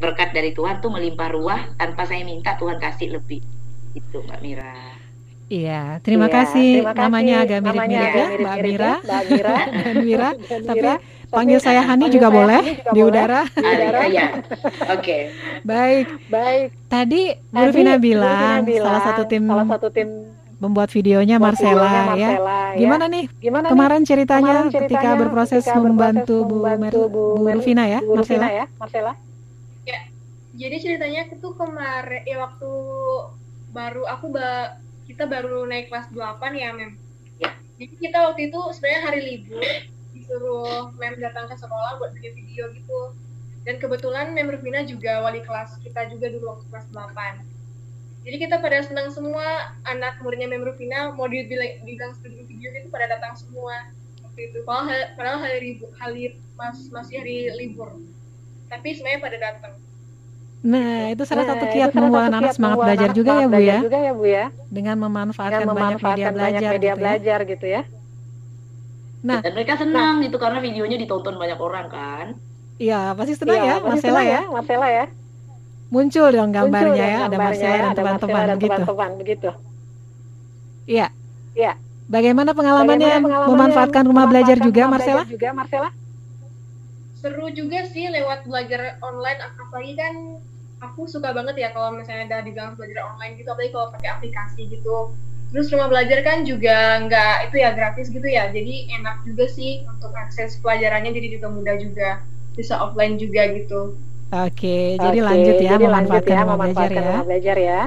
berkat 0.00 0.32
dari 0.32 0.56
Tuhan 0.56 0.80
tuh 0.80 0.90
melimpah 0.90 1.28
ruah 1.30 1.60
tanpa 1.76 2.08
saya 2.08 2.24
minta 2.24 2.56
Tuhan 2.56 2.80
kasih 2.80 3.20
lebih. 3.20 3.44
Itu 3.92 4.24
Mbak 4.24 4.40
Mira. 4.40 4.74
Iya, 5.50 5.98
terima 6.00 6.30
iya, 6.30 6.34
kasih. 6.40 6.72
Terima 6.80 6.94
kasih. 6.94 7.02
Namanya 7.04 7.34
agak 7.42 7.58
mirip-mirip 7.60 8.10
ya, 8.14 8.26
Mbak 8.42 8.56
Mira, 8.64 8.92
Mbak 9.02 9.22
Mira 9.28 9.58
dan 9.68 9.96
Mira. 10.00 10.30
Tapi 10.66 10.88
Panggil 11.30 11.62
saya 11.62 11.86
Hani 11.86 12.10
juga 12.10 12.26
boleh 12.26 12.58
juga 12.58 12.90
di 12.90 13.00
udara. 13.06 13.42
Di 13.46 13.62
udara. 13.62 14.02
ya. 14.10 14.26
Oke. 14.98 15.30
Baik. 15.62 16.06
Baik. 16.26 16.68
Tadi 16.90 17.38
Bu 17.54 17.70
Vina 17.70 17.94
bilang, 18.02 18.66
bilang 18.66 18.82
salah 18.82 19.02
satu 19.06 19.22
tim 19.30 19.46
salah 19.46 19.66
satu 19.70 19.88
tim 19.94 20.08
membuat 20.60 20.90
videonya 20.92 21.40
Marcella, 21.40 21.86
videonya 21.86 22.02
Marcella 22.04 22.18
ya. 22.18 22.66
ya. 22.74 22.78
Gimana 22.82 23.04
nih? 23.06 23.24
Gimana 23.40 23.66
kemarin 23.70 24.02
ceritanya, 24.04 24.42
kemarin 24.42 24.66
ceritanya 24.68 24.90
ketika 24.90 25.10
berproses 25.16 25.62
ketika 25.64 25.80
membantu, 25.80 26.36
Bu, 27.08 27.46
Rufina 27.46 27.84
ya, 27.88 28.00
Bu 28.02 28.20
Marcella? 28.20 28.48
ya, 28.50 28.64
Marcella. 28.76 29.29
Jadi 30.60 30.76
ceritanya 30.76 31.24
itu 31.32 31.48
kemarin 31.56 32.22
ya 32.28 32.36
waktu 32.44 32.72
baru 33.72 34.04
aku 34.12 34.28
ba 34.28 34.76
kita 35.08 35.24
baru 35.24 35.64
naik 35.64 35.88
kelas 35.88 36.12
8 36.12 36.36
ya, 36.52 36.76
Mem. 36.76 37.00
Ya. 37.40 37.50
Jadi 37.80 37.94
kita 37.96 38.28
waktu 38.28 38.52
itu 38.52 38.60
sebenarnya 38.76 39.02
hari 39.08 39.20
libur 39.24 39.64
disuruh 40.12 40.92
mem 41.00 41.16
datang 41.16 41.48
ke 41.48 41.56
sekolah 41.56 41.96
buat 41.96 42.12
bikin 42.12 42.36
video 42.36 42.68
gitu. 42.76 43.16
Dan 43.64 43.80
kebetulan 43.80 44.36
mem 44.36 44.52
Rufina 44.52 44.84
juga 44.84 45.24
wali 45.24 45.40
kelas 45.40 45.80
kita 45.80 46.12
juga 46.12 46.28
dulu 46.28 46.60
waktu 46.60 46.64
kelas 46.68 46.86
8 46.92 47.50
jadi 48.20 48.36
kita 48.36 48.60
pada 48.60 48.84
senang 48.84 49.08
semua 49.08 49.72
anak 49.88 50.20
muridnya 50.20 50.44
mem 50.44 50.60
Rufina 50.60 51.16
mau 51.16 51.24
dibilang 51.24 51.80
dibilang 51.88 52.12
studio 52.20 52.44
video 52.44 52.68
itu 52.76 52.92
pada 52.92 53.08
datang 53.08 53.32
semua 53.32 53.88
waktu 54.20 54.52
itu. 54.52 54.60
Padahal, 54.68 55.16
padahal 55.16 55.38
hari 55.40 55.58
libur 55.72 55.88
hari 55.96 56.36
mas, 56.52 56.84
masih 56.92 57.24
hari 57.24 57.48
libur. 57.56 57.96
Tapi 58.68 58.92
semuanya 58.92 59.24
pada 59.24 59.36
datang 59.40 59.72
Nah, 60.60 61.08
itu 61.08 61.24
salah 61.24 61.48
nah, 61.48 61.56
satu 61.56 61.64
kiat 61.72 61.90
membuat 61.96 62.28
anak 62.28 62.52
semangat 62.52 62.78
belajar 62.84 63.08
juga 63.16 63.32
ya, 63.40 63.46
Bu 63.48 63.60
ya. 63.64 63.78
Juga 63.80 63.98
ya, 64.04 64.12
Bu 64.12 64.24
ya. 64.28 64.46
Dengan 64.68 64.96
memanfaatkan, 65.00 65.64
Dengan 65.64 65.72
memanfaatkan 65.72 65.96
banyak 65.96 66.20
media 66.20 66.28
belajar, 66.36 66.60
banyak 66.60 66.72
media 66.76 66.92
gitu 66.92 67.00
belajar 67.00 67.38
ya. 67.40 67.50
gitu 67.50 67.66
ya. 67.66 67.82
Nah, 69.20 69.40
dan 69.44 69.52
mereka 69.52 69.74
senang 69.76 70.14
nah, 70.20 70.24
gitu 70.24 70.36
karena 70.40 70.58
videonya 70.64 70.96
ditonton 71.00 71.36
banyak 71.36 71.58
orang 71.60 71.86
kan. 71.88 72.26
Iya, 72.80 73.12
pasti 73.16 73.36
senang 73.36 73.60
iya, 73.60 73.72
ya, 73.76 73.84
Marcella 73.84 74.22
ya. 74.24 74.40
Marcella 74.48 74.88
ya. 74.88 75.04
Muncul 75.90 76.28
dong 76.32 76.50
gambarnya 76.52 76.92
Muncul 76.92 77.04
ya, 77.04 77.18
ada 77.28 77.36
Marcella 77.36 77.76
dan 77.76 77.92
teman-teman 77.96 78.44
begitu. 78.56 78.72
Teman-teman 78.72 79.10
begitu. 79.20 79.50
Iya. 80.88 81.06
Iya. 81.56 81.72
Bagaimana 82.08 82.50
pengalamannya, 82.56 83.06
Bagaimana 83.06 83.24
pengalamannya 83.28 83.52
memanfaatkan 83.56 84.02
rumah 84.08 84.24
belajar 84.28 84.56
juga, 84.60 84.82
Marcella? 84.88 85.24
Juga, 85.24 85.48
Marcella? 85.52 85.90
Seru 87.20 87.52
juga 87.52 87.84
sih 87.84 88.08
lewat 88.08 88.48
belajar 88.48 88.96
online, 89.04 89.40
apalagi 89.60 89.92
kan 89.92 90.14
aku 90.80 91.06
suka 91.06 91.30
banget 91.36 91.56
ya 91.60 91.68
kalau 91.76 91.92
misalnya 91.92 92.26
ada 92.28 92.44
dibilang 92.44 92.74
belajar 92.74 93.04
online 93.14 93.36
gitu, 93.36 93.48
apalagi 93.52 93.72
kalau 93.72 93.88
pakai 93.92 94.08
aplikasi 94.16 94.66
gitu 94.68 95.12
Terus 95.50 95.66
rumah 95.74 95.90
belajar 95.90 96.22
kan 96.22 96.46
juga 96.46 97.02
nggak 97.10 97.50
itu 97.50 97.56
ya 97.58 97.74
gratis 97.74 98.06
gitu 98.06 98.22
ya, 98.22 98.54
jadi 98.54 98.86
enak 99.02 99.26
juga 99.26 99.50
sih 99.50 99.82
untuk 99.82 100.14
akses 100.14 100.62
pelajarannya 100.62 101.10
jadi 101.10 101.28
juga 101.38 101.46
mudah 101.50 101.74
juga, 101.82 102.22
bisa 102.54 102.78
offline 102.78 103.18
juga 103.18 103.50
gitu. 103.50 103.98
Oke, 104.30 104.94
jadi 104.94 105.18
lanjut 105.18 105.54
ya 105.58 105.74
jadi 105.74 105.84
memanfaatkan, 105.90 106.30
ya, 106.38 106.42
rumah, 106.46 106.58
belajar 106.70 106.86
ya. 106.94 107.02
rumah 107.02 107.24
belajar 107.26 107.56
ya. 107.58 107.80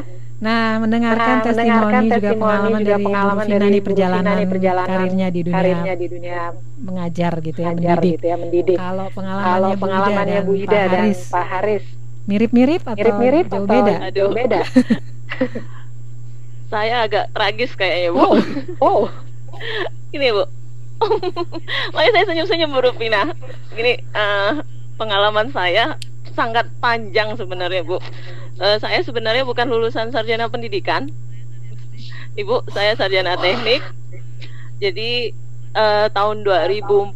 Nah, 0.43 0.63
mendengarkan 0.83 1.35
nah, 1.39 1.43
testimoni 1.47 1.71
mendengarkan 1.71 2.03
juga 2.03 2.29
pengalaman 2.35 2.81
juga 2.83 2.83
dari 2.91 3.03
pengalaman 3.07 3.45
dari 3.47 3.63
di 3.71 3.79
perjalanan, 3.79 4.35
di 4.35 4.47
perjalanan 4.51 4.91
karirnya 4.91 5.27
di 5.31 5.39
dunia 5.39 5.55
karirnya 5.55 5.93
di 5.95 6.07
dunia 6.11 6.39
mengajar 6.83 7.33
gitu 7.39 7.59
ya, 7.63 7.71
mendidik. 7.71 8.11
Gitu 8.19 8.25
ya, 8.27 8.35
mendidik. 8.35 8.75
Kalau 8.75 9.07
pengalamannya, 9.15 9.55
Kalau 9.55 9.71
pengalamannya 9.79 10.39
Bu 10.43 10.53
Ida 10.59 10.81
dan, 10.91 11.15
dan 11.15 11.31
Pak 11.31 11.45
Haris 11.47 12.02
mirip-mirip 12.23 12.81
atau 12.83 12.97
mirip-mirip 12.97 13.45
jauh 13.51 13.67
beda? 13.67 13.93
Jauh 14.11 14.31
beda. 14.31 14.61
saya 16.73 17.05
agak 17.05 17.29
tragis 17.35 17.71
kayaknya 17.77 18.09
bu. 18.15 18.19
Oh, 18.19 18.35
oh. 18.81 19.03
Ini 20.15 20.33
bu. 20.33 20.43
Makanya 21.93 22.11
saya 22.15 22.25
senyum-senyum 22.31 22.73
Bu 22.73 22.79
Rupina. 22.81 23.35
Gini 23.75 23.99
uh, 24.15 24.63
pengalaman 24.95 25.51
saya 25.51 25.99
sangat 26.33 26.65
panjang 26.81 27.37
sebenarnya 27.37 27.85
bu. 27.85 28.01
Uh, 28.57 28.77
saya 28.81 29.05
sebenarnya 29.05 29.45
bukan 29.45 29.69
lulusan 29.69 30.09
sarjana 30.09 30.49
pendidikan. 30.49 31.13
Ibu, 32.33 32.65
saya 32.73 32.97
sarjana 32.97 33.37
teknik. 33.37 33.85
Jadi 34.81 35.29
uh, 35.77 36.09
tahun 36.09 36.41
2004 36.41 37.13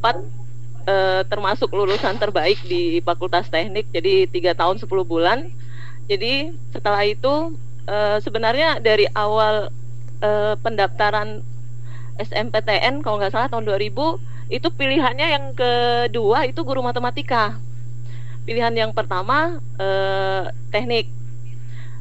uh, 0.88 1.21
termasuk 1.27 1.69
lulusan 1.69 2.15
terbaik 2.17 2.57
di 2.65 3.03
Fakultas 3.03 3.51
Teknik. 3.51 3.91
Jadi 3.91 4.25
tiga 4.31 4.55
tahun 4.55 4.79
10 4.79 4.88
bulan. 5.03 5.51
Jadi 6.07 6.55
setelah 6.71 7.03
itu 7.03 7.53
uh, 7.85 8.17
sebenarnya 8.23 8.79
dari 8.79 9.05
awal 9.11 9.69
uh, 10.23 10.55
pendaftaran 10.63 11.43
SMPTN 12.17 13.05
kalau 13.05 13.21
nggak 13.21 13.35
salah 13.35 13.51
tahun 13.51 13.67
2000 13.69 13.93
itu 14.47 14.67
pilihannya 14.71 15.27
yang 15.27 15.45
kedua 15.53 16.47
itu 16.47 16.63
guru 16.63 16.79
matematika. 16.79 17.59
Pilihan 18.47 18.71
yang 18.71 18.91
pertama 18.95 19.59
uh, 19.75 20.47
teknik. 20.71 21.11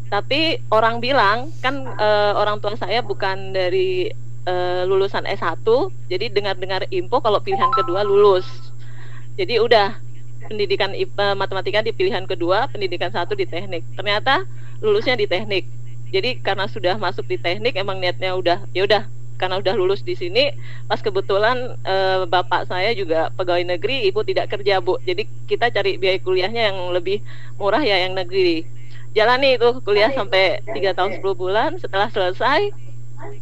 Tapi 0.06 0.62
orang 0.70 1.02
bilang 1.02 1.50
kan 1.58 1.82
uh, 1.98 2.38
orang 2.38 2.62
tua 2.62 2.78
saya 2.78 3.02
bukan 3.02 3.50
dari 3.50 4.06
uh, 4.46 4.86
lulusan 4.86 5.26
S1, 5.26 5.66
jadi 6.06 6.30
dengar-dengar 6.30 6.86
info 6.94 7.18
kalau 7.18 7.42
pilihan 7.42 7.66
kedua 7.74 8.06
lulus. 8.06 8.46
Jadi 9.36 9.60
udah 9.60 10.00
pendidikan 10.48 10.92
uh, 10.96 11.36
matematika 11.36 11.84
di 11.84 11.92
pilihan 11.92 12.24
kedua, 12.24 12.68
pendidikan 12.72 13.12
satu 13.12 13.36
di 13.36 13.44
teknik. 13.44 13.84
Ternyata 13.96 14.48
lulusnya 14.80 15.16
di 15.16 15.28
teknik. 15.28 15.68
Jadi 16.10 16.40
karena 16.40 16.70
sudah 16.70 16.96
masuk 16.96 17.26
di 17.28 17.36
teknik 17.36 17.74
emang 17.76 17.98
niatnya 17.98 18.32
udah 18.38 18.62
ya 18.70 18.86
udah 18.86 19.02
karena 19.36 19.60
udah 19.60 19.74
lulus 19.76 20.00
di 20.00 20.16
sini 20.16 20.48
pas 20.88 21.02
kebetulan 21.02 21.76
e, 21.84 22.24
bapak 22.24 22.64
saya 22.70 22.96
juga 22.96 23.28
pegawai 23.36 23.76
negeri 23.76 24.08
ibu 24.08 24.24
tidak 24.24 24.54
kerja 24.54 24.80
bu. 24.80 24.96
Jadi 25.04 25.28
kita 25.50 25.68
cari 25.68 26.00
biaya 26.00 26.22
kuliahnya 26.22 26.72
yang 26.72 26.78
lebih 26.94 27.20
murah 27.60 27.82
ya 27.82 28.06
yang 28.06 28.16
negeri. 28.16 28.64
Jalani 29.12 29.56
itu 29.58 29.80
kuliah 29.84 30.12
sampai 30.12 30.60
tiga 30.72 30.94
tahun 30.94 31.20
10 31.20 31.24
bulan. 31.36 31.70
Setelah 31.80 32.08
selesai 32.12 32.72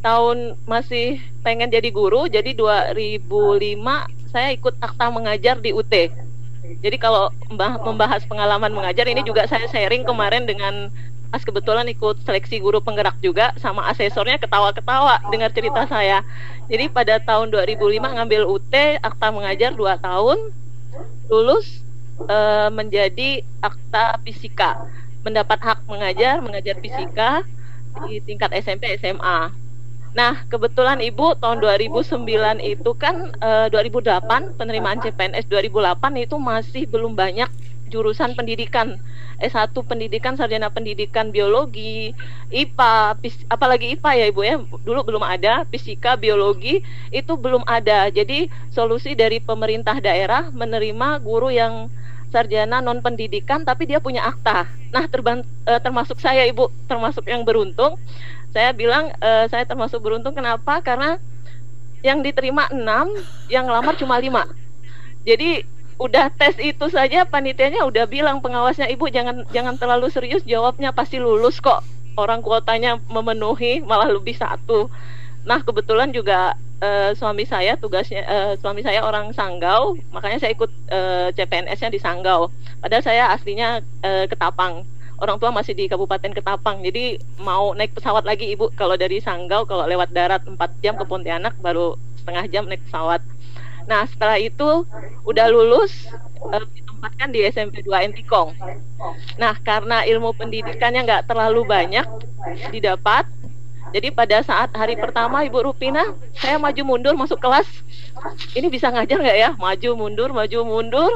tahun 0.00 0.54
masih 0.64 1.18
pengen 1.42 1.68
jadi 1.68 1.90
guru 1.90 2.30
jadi 2.30 2.54
2005 2.54 3.26
saya 4.34 4.50
ikut 4.50 4.74
akta 4.82 5.14
mengajar 5.14 5.62
di 5.62 5.70
UT 5.70 5.94
Jadi 6.82 6.96
kalau 6.98 7.30
membahas 7.86 8.26
pengalaman 8.26 8.74
mengajar 8.74 9.06
ini 9.06 9.22
juga 9.22 9.46
saya 9.46 9.70
sharing 9.70 10.02
kemarin 10.02 10.42
dengan 10.42 10.90
pas 11.34 11.42
kebetulan 11.42 11.86
ikut 11.90 12.22
seleksi 12.22 12.62
guru 12.62 12.78
penggerak 12.78 13.18
juga 13.18 13.50
sama 13.58 13.90
asesornya 13.90 14.38
ketawa-ketawa 14.38 15.18
dengar 15.34 15.50
cerita 15.50 15.82
saya. 15.90 16.22
Jadi 16.70 16.86
pada 16.86 17.18
tahun 17.18 17.50
2005 17.50 17.98
ngambil 17.98 18.42
UT 18.46 18.74
akta 19.02 19.34
mengajar 19.34 19.74
2 19.74 19.98
tahun 19.98 20.38
lulus 21.26 21.82
e, 22.22 22.36
menjadi 22.70 23.42
akta 23.58 24.22
fisika 24.22 24.78
mendapat 25.26 25.58
hak 25.58 25.78
mengajar 25.90 26.38
mengajar 26.38 26.78
fisika 26.78 27.42
di 28.06 28.22
tingkat 28.22 28.54
SMP 28.54 28.94
SMA. 29.02 29.63
Nah, 30.14 30.46
kebetulan 30.46 31.02
Ibu 31.02 31.42
tahun 31.42 31.58
2009 31.58 32.62
itu 32.62 32.90
kan 32.94 33.34
e, 33.34 33.50
2008 33.74 34.54
penerimaan 34.54 35.02
CPNS 35.02 35.50
2008 35.50 36.22
itu 36.22 36.38
masih 36.38 36.86
belum 36.86 37.18
banyak 37.18 37.50
jurusan 37.90 38.38
pendidikan 38.38 39.02
S1 39.42 39.74
pendidikan 39.74 40.38
sarjana 40.38 40.70
pendidikan 40.70 41.34
biologi, 41.34 42.14
IPA, 42.54 43.18
pis, 43.18 43.34
apalagi 43.50 43.98
IPA 43.98 44.10
ya 44.14 44.24
Ibu 44.30 44.40
ya. 44.46 44.56
Dulu 44.86 45.00
belum 45.02 45.26
ada, 45.26 45.66
fisika, 45.66 46.14
biologi 46.14 46.86
itu 47.10 47.34
belum 47.34 47.66
ada. 47.66 48.06
Jadi 48.14 48.46
solusi 48.70 49.18
dari 49.18 49.42
pemerintah 49.42 49.98
daerah 49.98 50.54
menerima 50.54 51.18
guru 51.26 51.50
yang 51.50 51.90
sarjana 52.34 52.82
non 52.82 52.98
pendidikan 52.98 53.62
tapi 53.62 53.86
dia 53.86 54.02
punya 54.02 54.26
akta. 54.26 54.66
Nah, 54.90 55.06
terban, 55.06 55.46
eh, 55.70 55.78
termasuk 55.78 56.18
saya 56.18 56.42
Ibu, 56.50 56.90
termasuk 56.90 57.30
yang 57.30 57.46
beruntung. 57.46 57.94
Saya 58.50 58.74
bilang 58.74 59.14
eh, 59.22 59.46
saya 59.46 59.62
termasuk 59.62 60.02
beruntung 60.02 60.34
kenapa? 60.34 60.82
Karena 60.82 61.22
yang 62.02 62.26
diterima 62.26 62.66
6, 62.74 62.82
yang 63.46 63.70
lamar 63.70 63.94
cuma 63.94 64.18
5. 64.18 64.50
Jadi 65.22 65.62
udah 65.94 66.26
tes 66.34 66.58
itu 66.58 66.90
saja 66.90 67.22
panitianya 67.22 67.86
udah 67.86 68.10
bilang 68.10 68.42
pengawasnya 68.42 68.90
ibu 68.90 69.06
jangan 69.06 69.46
jangan 69.54 69.78
terlalu 69.78 70.10
serius 70.10 70.42
jawabnya 70.42 70.90
pasti 70.90 71.22
lulus 71.22 71.62
kok 71.62 71.86
orang 72.18 72.42
kuotanya 72.42 72.98
memenuhi 73.06 73.78
malah 73.86 74.10
lebih 74.10 74.34
satu 74.34 74.90
nah 75.44 75.60
kebetulan 75.60 76.08
juga 76.08 76.56
uh, 76.84 77.10
suami 77.16 77.44
saya 77.48 77.76
tugasnya 77.76 78.22
uh, 78.24 78.52
suami 78.58 78.84
saya 78.84 79.04
orang 79.04 79.32
Sanggau 79.32 79.96
makanya 80.12 80.40
saya 80.40 80.52
ikut 80.56 80.70
uh, 80.92 81.28
CPNS-nya 81.32 81.90
di 81.92 82.00
Sanggau. 82.00 82.52
Padahal 82.80 83.04
saya 83.04 83.24
aslinya 83.32 83.80
uh, 84.04 84.24
Ketapang. 84.28 84.84
Orang 85.14 85.38
tua 85.38 85.54
masih 85.54 85.78
di 85.78 85.86
Kabupaten 85.86 86.34
Ketapang 86.34 86.82
jadi 86.82 87.16
mau 87.40 87.72
naik 87.72 87.94
pesawat 87.96 88.26
lagi 88.26 88.50
ibu. 88.50 88.68
Kalau 88.74 88.98
dari 88.98 89.22
Sanggau 89.22 89.64
kalau 89.64 89.86
lewat 89.86 90.10
darat 90.10 90.42
4 90.44 90.58
jam 90.82 90.98
ke 90.98 91.04
Pontianak 91.06 91.54
baru 91.62 91.94
setengah 92.18 92.44
jam 92.50 92.64
naik 92.66 92.82
pesawat. 92.90 93.22
Nah 93.86 94.08
setelah 94.08 94.40
itu 94.40 94.84
udah 95.24 95.46
lulus 95.48 96.08
ditempatkan 96.50 97.32
di 97.32 97.46
SMP 97.48 97.80
2 97.84 98.10
Entikong. 98.10 98.52
Nah 99.40 99.54
karena 99.60 100.04
ilmu 100.04 100.34
pendidikannya 100.36 101.04
nggak 101.04 101.24
terlalu 101.30 101.62
banyak 101.64 102.04
didapat, 102.68 103.24
jadi 103.94 104.10
pada 104.10 104.42
saat 104.42 104.74
hari 104.74 104.98
pertama 104.98 105.46
Ibu 105.46 105.70
Rupina, 105.70 106.18
saya 106.34 106.58
maju 106.58 106.82
mundur 106.82 107.14
masuk 107.14 107.38
kelas. 107.38 107.70
Ini 108.50 108.66
bisa 108.66 108.90
ngajar 108.90 109.22
nggak 109.22 109.38
ya? 109.38 109.50
Maju 109.54 109.90
mundur, 109.94 110.34
maju 110.34 110.58
mundur. 110.66 111.14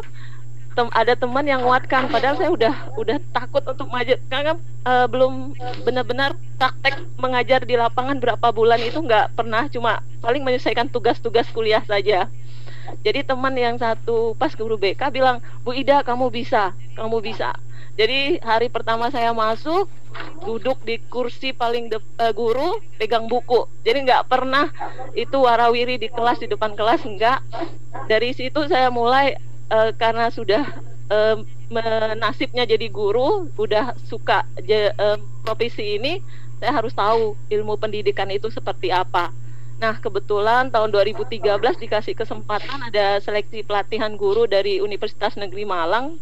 Tem 0.78 0.86
ada 0.94 1.18
teman 1.18 1.42
yang 1.42 1.66
nguatkan. 1.66 2.06
Padahal 2.06 2.38
saya 2.38 2.54
udah 2.54 2.94
udah 2.94 3.18
takut 3.34 3.66
untuk 3.66 3.90
maju 3.90 4.14
karena 4.30 4.54
uh, 4.86 5.10
belum 5.10 5.58
benar-benar 5.82 6.38
praktek 6.54 7.02
mengajar 7.18 7.66
di 7.66 7.74
lapangan 7.74 8.22
berapa 8.22 8.46
bulan 8.54 8.78
itu 8.78 9.02
nggak 9.02 9.34
pernah. 9.34 9.66
Cuma 9.66 9.98
paling 10.22 10.46
menyelesaikan 10.46 10.86
tugas-tugas 10.86 11.50
kuliah 11.50 11.82
saja. 11.82 12.30
Jadi 13.04 13.24
teman 13.24 13.54
yang 13.54 13.76
satu 13.76 14.34
pas 14.34 14.52
guru 14.54 14.76
BK 14.80 15.12
bilang, 15.12 15.38
Bu 15.62 15.76
Ida 15.76 16.02
kamu 16.02 16.32
bisa, 16.32 16.72
kamu 16.96 17.22
bisa. 17.22 17.54
Jadi 17.98 18.38
hari 18.46 18.70
pertama 18.70 19.10
saya 19.10 19.34
masuk, 19.34 19.90
duduk 20.46 20.78
di 20.86 21.02
kursi 21.10 21.50
paling 21.50 21.90
de 21.90 21.98
uh, 21.98 22.30
guru, 22.30 22.78
pegang 22.94 23.26
buku. 23.26 23.66
Jadi 23.82 24.06
nggak 24.06 24.30
pernah 24.30 24.70
itu 25.18 25.34
warawiri 25.34 25.98
di 25.98 26.08
kelas 26.10 26.38
di 26.38 26.46
depan 26.46 26.78
kelas 26.78 27.02
enggak. 27.02 27.42
Dari 28.06 28.30
situ 28.34 28.70
saya 28.70 28.86
mulai 28.94 29.34
uh, 29.74 29.90
karena 29.98 30.30
sudah 30.30 30.62
uh, 31.10 31.42
menasibnya 31.68 32.64
jadi 32.64 32.86
guru, 32.86 33.50
udah 33.58 33.98
suka 34.06 34.46
uh, 34.46 35.18
profesi 35.42 35.98
ini, 35.98 36.22
saya 36.62 36.72
harus 36.78 36.94
tahu 36.94 37.34
ilmu 37.50 37.76
pendidikan 37.76 38.30
itu 38.30 38.46
seperti 38.48 38.94
apa. 38.94 39.34
Nah, 39.78 39.94
kebetulan 40.02 40.74
tahun 40.74 40.90
2013 40.90 41.38
dikasih 41.78 42.18
kesempatan 42.18 42.90
ada 42.90 43.22
seleksi 43.22 43.62
pelatihan 43.62 44.18
guru 44.18 44.50
dari 44.50 44.82
Universitas 44.82 45.38
Negeri 45.38 45.62
Malang, 45.62 46.18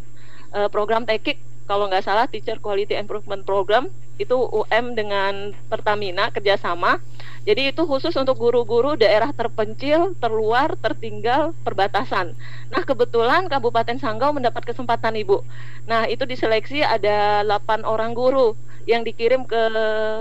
eh, 0.53 0.69
program 0.69 1.09
TEKIK, 1.09 1.65
kalau 1.65 1.89
nggak 1.89 2.05
salah 2.05 2.29
Teacher 2.29 2.61
Quality 2.61 2.93
Improvement 2.93 3.41
Program, 3.41 3.89
itu 4.21 4.33
UM 4.33 4.93
dengan 4.93 5.57
Pertamina 5.73 6.29
kerjasama. 6.29 7.01
Jadi 7.49 7.73
itu 7.73 7.81
khusus 7.89 8.13
untuk 8.13 8.37
guru-guru 8.37 8.93
daerah 8.93 9.33
terpencil, 9.33 10.13
terluar, 10.21 10.77
tertinggal, 10.77 11.57
perbatasan. 11.65 12.37
Nah, 12.69 12.81
kebetulan 12.85 13.49
Kabupaten 13.49 13.97
Sanggau 13.97 14.37
mendapat 14.37 14.69
kesempatan 14.69 15.17
Ibu. 15.17 15.41
Nah, 15.89 16.05
itu 16.05 16.29
diseleksi 16.29 16.85
ada 16.85 17.41
8 17.41 17.81
orang 17.89 18.13
guru 18.13 18.53
yang 18.85 19.01
dikirim 19.01 19.43
ke 19.49 19.61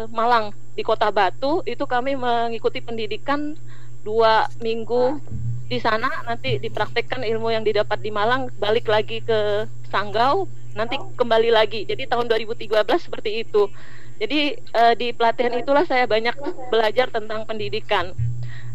Malang 0.08 0.56
di 0.76 0.84
Kota 0.84 1.08
Batu 1.08 1.64
itu 1.64 1.88
kami 1.88 2.14
mengikuti 2.14 2.84
pendidikan 2.84 3.56
dua 4.04 4.46
minggu 4.60 5.18
di 5.66 5.80
sana. 5.80 6.12
Nanti 6.28 6.60
dipraktekkan 6.60 7.24
ilmu 7.24 7.50
yang 7.50 7.64
didapat 7.64 7.98
di 8.04 8.12
Malang 8.12 8.52
balik 8.60 8.86
lagi 8.86 9.24
ke 9.24 9.64
Sanggau 9.88 10.46
nanti 10.76 11.00
kembali 11.00 11.50
lagi. 11.50 11.88
Jadi 11.88 12.04
tahun 12.04 12.28
2013 12.28 12.68
seperti 13.00 13.42
itu. 13.42 13.72
Jadi 14.20 14.60
uh, 14.76 14.92
di 14.92 15.16
pelatihan 15.16 15.56
itulah 15.56 15.88
saya 15.88 16.04
banyak 16.04 16.36
belajar 16.68 17.08
tentang 17.08 17.48
pendidikan. 17.48 18.12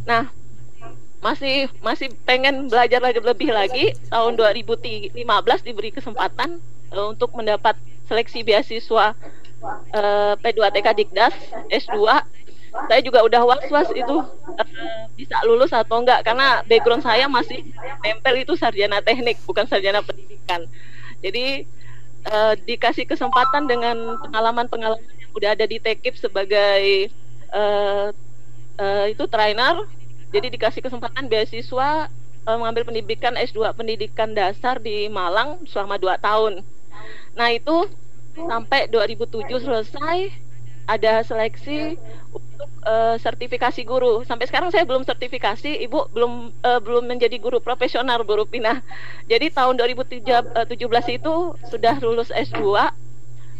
Nah 0.03 0.33
masih 1.21 1.69
masih 1.85 2.09
pengen 2.25 2.65
belajar 2.65 2.97
lagi 2.97 3.21
lebih 3.21 3.53
lagi 3.53 3.93
tahun 4.09 4.41
2015 4.41 5.13
diberi 5.61 5.93
kesempatan 5.93 6.57
uh, 6.97 7.13
untuk 7.13 7.29
mendapat 7.37 7.77
seleksi 8.09 8.41
beasiswa 8.41 9.13
uh, 9.95 10.33
P2TK 10.41 10.87
Dikdas 10.97 11.35
S2 11.69 11.97
saya 12.71 13.03
juga 13.03 13.19
udah 13.27 13.41
was-was 13.43 13.91
itu 13.91 14.15
uh, 14.15 15.01
bisa 15.19 15.35
lulus 15.43 15.75
atau 15.75 15.99
enggak 15.99 16.23
karena 16.23 16.63
background 16.63 17.03
saya 17.03 17.27
masih 17.27 17.67
nempel 17.99 18.39
itu 18.39 18.55
sarjana 18.55 19.03
teknik 19.03 19.35
bukan 19.43 19.67
sarjana 19.67 19.99
pendidikan. 19.99 20.63
Jadi 21.19 21.67
uh, 22.31 22.55
dikasih 22.63 23.03
kesempatan 23.03 23.67
dengan 23.67 24.15
pengalaman-pengalaman 24.23 25.03
yang 25.19 25.31
udah 25.35 25.49
ada 25.51 25.65
di 25.67 25.83
Tekip 25.83 26.15
sebagai 26.15 27.11
uh, 27.51 28.15
uh, 28.79 29.05
itu 29.11 29.27
trainer. 29.27 29.83
Jadi 30.31 30.47
dikasih 30.55 30.79
kesempatan 30.79 31.27
beasiswa 31.27 32.07
uh, 32.47 32.57
mengambil 32.57 32.87
pendidikan 32.87 33.35
S2 33.35 33.75
pendidikan 33.75 34.31
dasar 34.31 34.79
di 34.79 35.11
Malang 35.11 35.67
selama 35.67 35.99
2 35.99 36.23
tahun. 36.23 36.53
Nah 37.35 37.51
itu 37.51 37.91
sampai 38.35 38.87
2007 38.89 39.47
selesai 39.61 40.17
ada 40.89 41.23
seleksi 41.23 41.95
untuk 42.33 42.69
uh, 42.83 43.15
sertifikasi 43.21 43.81
guru. 43.85 44.25
Sampai 44.27 44.49
sekarang 44.49 44.73
saya 44.73 44.83
belum 44.83 45.05
sertifikasi, 45.05 45.81
Ibu 45.87 46.11
belum 46.11 46.33
uh, 46.63 46.79
belum 46.81 47.07
menjadi 47.07 47.37
guru 47.37 47.61
profesional 47.61 48.21
guru 48.25 48.43
Pinah. 48.43 48.81
Jadi 49.29 49.53
tahun 49.53 49.77
2017 49.79 50.25
itu 51.15 51.33
sudah 51.69 51.95
lulus 52.01 52.33
S2. 52.33 52.91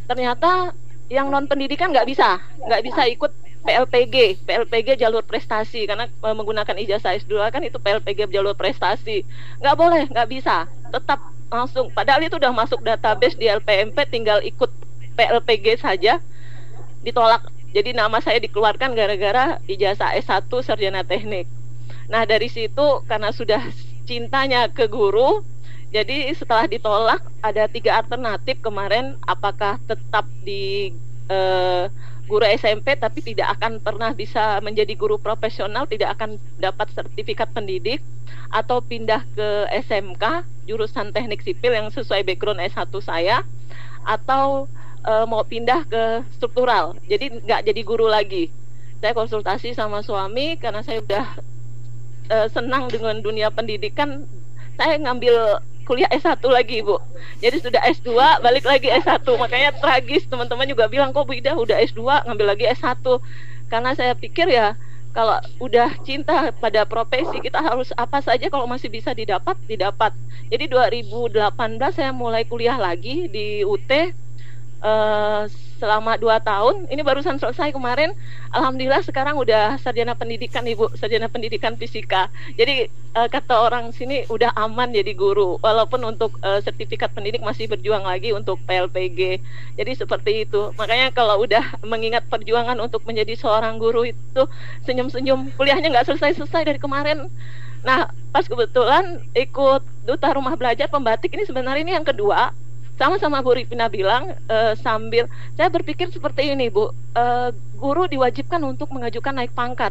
Ternyata 0.10 0.76
yang 1.11 1.27
non 1.27 1.48
pendidikan 1.48 1.91
nggak 1.91 2.07
bisa, 2.07 2.39
nggak 2.68 2.84
bisa 2.88 3.03
ikut 3.07 3.31
PLPG, 3.61 4.41
PLPG 4.41 4.98
jalur 4.98 5.22
prestasi 5.22 5.85
karena 5.85 6.10
uh, 6.26 6.34
menggunakan 6.34 6.73
ijazah 6.81 7.14
S2 7.22 7.53
kan 7.53 7.61
itu 7.61 7.77
PLPG 7.77 8.34
jalur 8.34 8.57
prestasi. 8.57 9.22
Nggak 9.61 9.76
boleh, 9.77 10.03
nggak 10.10 10.27
bisa. 10.27 10.65
Tetap 10.89 11.22
langsung. 11.52 11.91
Padahal 11.91 12.23
itu 12.23 12.40
udah 12.40 12.56
masuk 12.56 12.80
database 12.82 13.36
di 13.36 13.52
LPMP 13.52 14.07
tinggal 14.07 14.40
ikut 14.41 14.72
PLPG 15.19 15.84
saja. 15.84 16.18
Ditolak. 17.03 17.52
Jadi 17.72 17.95
nama 17.95 18.19
saya 18.19 18.40
dikeluarkan 18.40 18.95
gara-gara 18.95 19.60
ijazah 19.68 20.15
S1 20.19 20.48
sarjana 20.64 21.03
teknik. 21.03 21.48
Nah 22.11 22.28
dari 22.28 22.52
situ 22.52 23.03
karena 23.07 23.32
sudah 23.32 23.64
cintanya 24.03 24.68
ke 24.68 24.91
guru 24.91 25.44
jadi 25.91 26.32
setelah 26.32 26.72
ditolak 26.72 27.19
ada 27.44 27.68
tiga 27.68 27.99
alternatif 27.99 28.64
kemarin 28.64 29.19
apakah 29.28 29.76
tetap 29.91 30.23
di 30.48 30.95
eh, 31.28 31.86
guru 32.32 32.48
SMP 32.48 32.95
tapi 32.95 33.20
tidak 33.20 33.60
akan 33.60 33.84
pernah 33.84 34.16
bisa 34.16 34.64
menjadi 34.64 34.95
guru 34.95 35.20
profesional, 35.20 35.84
tidak 35.84 36.16
akan 36.16 36.40
dapat 36.56 36.88
sertifikat 36.95 37.52
pendidik 37.52 37.99
atau 38.56 38.80
pindah 38.80 39.28
ke 39.36 39.68
SMK 39.84 40.48
jurusan 40.64 41.12
teknik 41.12 41.44
sipil 41.44 41.76
yang 41.76 41.91
sesuai 41.91 42.24
background 42.24 42.64
S1 42.64 42.88
saya 43.03 43.44
atau 44.08 44.72
e, 45.03 45.14
mau 45.28 45.44
pindah 45.44 45.84
ke 45.91 46.24
struktural. 46.32 46.95
Jadi 47.12 47.44
nggak 47.44 47.68
jadi 47.68 47.82
guru 47.84 48.08
lagi. 48.08 48.48
Saya 49.03 49.12
konsultasi 49.12 49.76
sama 49.76 49.99
suami 49.99 50.56
karena 50.56 50.80
saya 50.80 51.03
udah 51.03 51.26
e, 52.32 52.38
senang 52.48 52.88
dengan 52.88 53.20
dunia 53.20 53.52
pendidikan. 53.52 54.24
Saya 54.80 54.95
ngambil 55.03 55.60
kuliah 55.92 56.08
S1 56.08 56.40
lagi 56.48 56.80
Bu. 56.80 56.96
Jadi 57.44 57.60
sudah 57.60 57.84
S2 57.84 58.16
balik 58.40 58.64
lagi 58.64 58.88
S1. 58.88 59.28
Makanya 59.28 59.76
tragis 59.76 60.24
teman-teman 60.32 60.64
juga 60.64 60.88
bilang 60.88 61.12
kok 61.12 61.28
Bu 61.28 61.36
Ida 61.36 61.52
udah 61.52 61.84
S2 61.84 62.32
ngambil 62.32 62.56
lagi 62.56 62.72
S1. 62.72 63.04
Karena 63.68 63.92
saya 63.92 64.16
pikir 64.16 64.48
ya 64.48 64.80
kalau 65.12 65.36
udah 65.60 65.92
cinta 66.08 66.56
pada 66.56 66.88
profesi 66.88 67.44
kita 67.44 67.60
harus 67.60 67.92
apa 68.00 68.24
saja 68.24 68.48
kalau 68.48 68.64
masih 68.64 68.88
bisa 68.88 69.12
didapat 69.12 69.60
didapat. 69.68 70.16
Jadi 70.48 70.72
2018 70.72 71.36
saya 71.92 72.16
mulai 72.16 72.48
kuliah 72.48 72.80
lagi 72.80 73.28
di 73.28 73.68
UT 73.68 73.92
uh, 74.82 75.45
selama 75.82 76.14
dua 76.22 76.38
tahun. 76.38 76.86
Ini 76.94 77.02
barusan 77.02 77.41
selesai 77.41 77.74
kemarin. 77.74 78.14
Alhamdulillah 78.53 79.02
sekarang 79.02 79.34
udah 79.41 79.82
sarjana 79.82 80.14
pendidikan 80.14 80.62
ibu, 80.70 80.94
sarjana 80.94 81.26
pendidikan 81.26 81.74
fisika. 81.74 82.30
Jadi 82.53 82.86
uh, 83.18 83.26
kata 83.26 83.66
orang 83.66 83.90
sini 83.90 84.30
udah 84.30 84.53
aman 84.53 84.94
jadi 84.94 85.18
guru. 85.18 85.58
Walaupun 85.58 86.06
untuk 86.06 86.38
uh, 86.45 86.62
sertifikat 86.62 87.10
pendidik 87.18 87.41
masih 87.41 87.66
berjuang 87.66 88.06
lagi 88.06 88.30
untuk 88.30 88.62
PLPG. 88.70 89.41
Jadi 89.82 89.91
seperti 89.98 90.45
itu. 90.45 90.70
Makanya 90.78 91.10
kalau 91.10 91.41
udah 91.41 91.82
mengingat 91.82 92.30
perjuangan 92.30 92.78
untuk 92.78 93.02
menjadi 93.10 93.34
seorang 93.34 93.82
guru 93.82 94.06
itu 94.06 94.44
senyum-senyum. 94.86 95.49
Kuliahnya 95.58 95.90
nggak 95.90 96.14
selesai-selesai 96.14 96.62
dari 96.70 96.78
kemarin. 96.78 97.26
Nah, 97.82 98.14
pas 98.30 98.45
kebetulan 98.45 99.26
ikut 99.34 99.82
duta 100.06 100.30
rumah 100.38 100.53
belajar 100.53 100.86
pembatik 100.86 101.34
ini 101.34 101.49
sebenarnya 101.49 101.82
ini 101.82 101.94
yang 101.98 102.06
kedua 102.06 102.53
sama-sama 103.02 103.41
Bu 103.41 103.57
Ripina 103.57 103.90
bilang 103.90 104.38
uh, 104.45 104.78
sambil 104.78 105.26
saya 105.57 105.73
berpikir 105.73 106.14
seperti 106.14 106.53
ini 106.53 106.69
Bu, 106.69 106.94
uh, 107.18 107.49
guru 107.82 108.06
diwajibkan 108.06 108.61
untuk 108.61 108.94
mengajukan 108.94 109.34
naik 109.34 109.57
pangkat, 109.57 109.90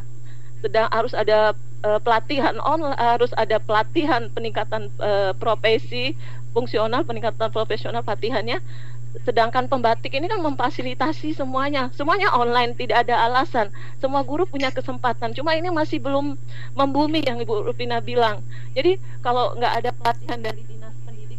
sedang 0.63 0.87
harus 0.95 1.11
ada 1.11 1.51
uh, 1.83 1.99
pelatihan 1.99 2.55
on, 2.63 2.95
harus 2.95 3.35
ada 3.35 3.59
pelatihan 3.59 4.31
peningkatan 4.31 4.95
uh, 5.03 5.35
profesi 5.35 6.15
fungsional, 6.55 7.03
peningkatan 7.03 7.51
profesional 7.51 8.07
pelatihannya. 8.07 8.63
Sedangkan 9.27 9.67
pembatik 9.67 10.15
ini 10.15 10.31
kan 10.31 10.39
memfasilitasi 10.39 11.35
semuanya, 11.35 11.91
semuanya 11.99 12.31
online, 12.31 12.79
tidak 12.79 13.11
ada 13.11 13.27
alasan. 13.27 13.75
Semua 13.99 14.23
guru 14.23 14.47
punya 14.47 14.71
kesempatan, 14.71 15.35
cuma 15.35 15.59
ini 15.59 15.67
masih 15.67 15.99
belum 15.99 16.39
membumi 16.79 17.27
yang 17.27 17.43
Ibu 17.43 17.67
Rupina 17.67 17.99
bilang. 17.99 18.39
Jadi 18.79 19.03
kalau 19.19 19.59
nggak 19.59 19.83
ada 19.83 19.91
pelatihan 19.99 20.39
dari 20.39 20.63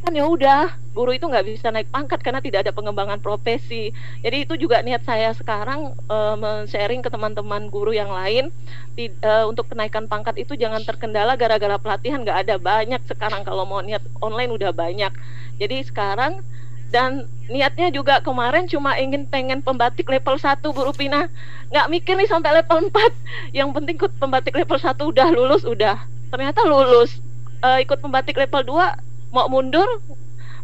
kan 0.02 0.18
ya 0.18 0.26
udah 0.26 0.74
guru 0.92 1.16
itu 1.16 1.24
nggak 1.24 1.46
bisa 1.48 1.72
naik 1.72 1.88
pangkat 1.94 2.20
karena 2.20 2.44
tidak 2.44 2.68
ada 2.68 2.74
pengembangan 2.76 3.22
profesi. 3.24 3.96
Jadi 4.26 4.38
itu 4.44 4.54
juga 4.60 4.84
niat 4.84 5.06
saya 5.08 5.32
sekarang 5.32 5.96
uh, 6.12 6.36
men-sharing 6.36 7.00
ke 7.00 7.08
teman-teman 7.08 7.72
guru 7.72 7.96
yang 7.96 8.12
lain 8.12 8.52
di, 8.98 9.14
uh, 9.24 9.48
untuk 9.48 9.72
kenaikan 9.72 10.10
pangkat 10.10 10.36
itu 10.42 10.58
jangan 10.60 10.84
terkendala 10.84 11.40
gara-gara 11.40 11.80
pelatihan 11.80 12.26
nggak 12.26 12.40
ada 12.50 12.56
banyak 12.60 13.02
sekarang 13.08 13.46
kalau 13.48 13.64
mau 13.64 13.80
niat 13.80 14.04
online 14.20 14.52
udah 14.52 14.76
banyak. 14.76 15.14
Jadi 15.62 15.78
sekarang 15.88 16.44
dan 16.92 17.32
niatnya 17.48 17.88
juga 17.88 18.20
kemarin 18.20 18.68
cuma 18.68 19.00
ingin 19.00 19.24
pengen 19.24 19.64
pembatik 19.64 20.12
level 20.12 20.36
1 20.36 20.60
Bu 20.60 20.82
Rupina 20.92 21.32
nggak 21.72 21.88
mikir 21.88 22.20
nih 22.20 22.28
sampai 22.28 22.60
level 22.60 22.92
4 22.92 23.56
yang 23.56 23.72
penting 23.72 23.96
ikut 23.96 24.12
pembatik 24.20 24.52
level 24.52 24.76
1 24.76 25.00
udah 25.00 25.28
lulus 25.32 25.64
udah 25.64 26.04
ternyata 26.36 26.68
lulus 26.68 27.24
uh, 27.64 27.80
ikut 27.80 27.96
pembatik 28.04 28.36
level 28.36 28.76
2 28.76 29.11
mau 29.32 29.48
mundur 29.48 29.88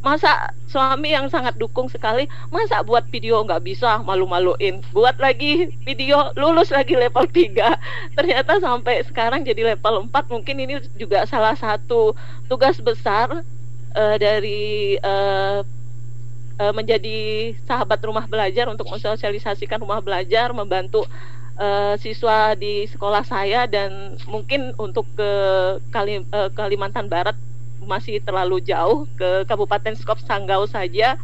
masa 0.05 0.53
suami 0.69 1.09
yang 1.11 1.25
sangat 1.27 1.57
dukung 1.57 1.89
sekali 1.89 2.29
masa 2.53 2.85
buat 2.85 3.09
video 3.09 3.41
nggak 3.41 3.65
bisa 3.65 3.99
malu-maluin? 4.05 4.85
Buat 4.93 5.17
lagi 5.17 5.73
video 5.83 6.29
lulus 6.37 6.69
lagi 6.69 6.93
level 6.93 7.25
3 7.25 7.57
ternyata 8.17 8.61
sampai 8.61 9.01
sekarang 9.03 9.41
jadi 9.41 9.75
level 9.75 10.07
4 10.07 10.33
mungkin 10.33 10.55
ini 10.61 10.79
juga 10.95 11.25
salah 11.25 11.57
satu 11.57 12.13
tugas 12.45 12.77
besar 12.77 13.41
uh, 13.97 14.15
dari 14.21 14.95
uh, 15.01 15.65
menjadi 16.57 17.53
sahabat 17.69 18.01
rumah 18.01 18.25
belajar 18.25 18.65
untuk 18.65 18.89
mensosialisasikan 18.89 19.77
rumah 19.77 20.01
belajar 20.01 20.49
membantu 20.49 21.05
uh, 21.61 21.93
siswa 22.01 22.57
di 22.57 22.89
sekolah 22.89 23.21
saya 23.21 23.69
dan 23.69 24.17
mungkin 24.25 24.73
untuk 24.81 25.05
ke 25.13 25.29
Kalim, 25.93 26.25
Kalimantan 26.57 27.13
Barat 27.13 27.37
masih 27.87 28.19
terlalu 28.19 28.59
jauh 28.61 29.07
ke 29.15 29.47
Kabupaten 29.47 29.95
Skop 29.95 30.19
Sanggau 30.21 30.67
saja 30.67 31.15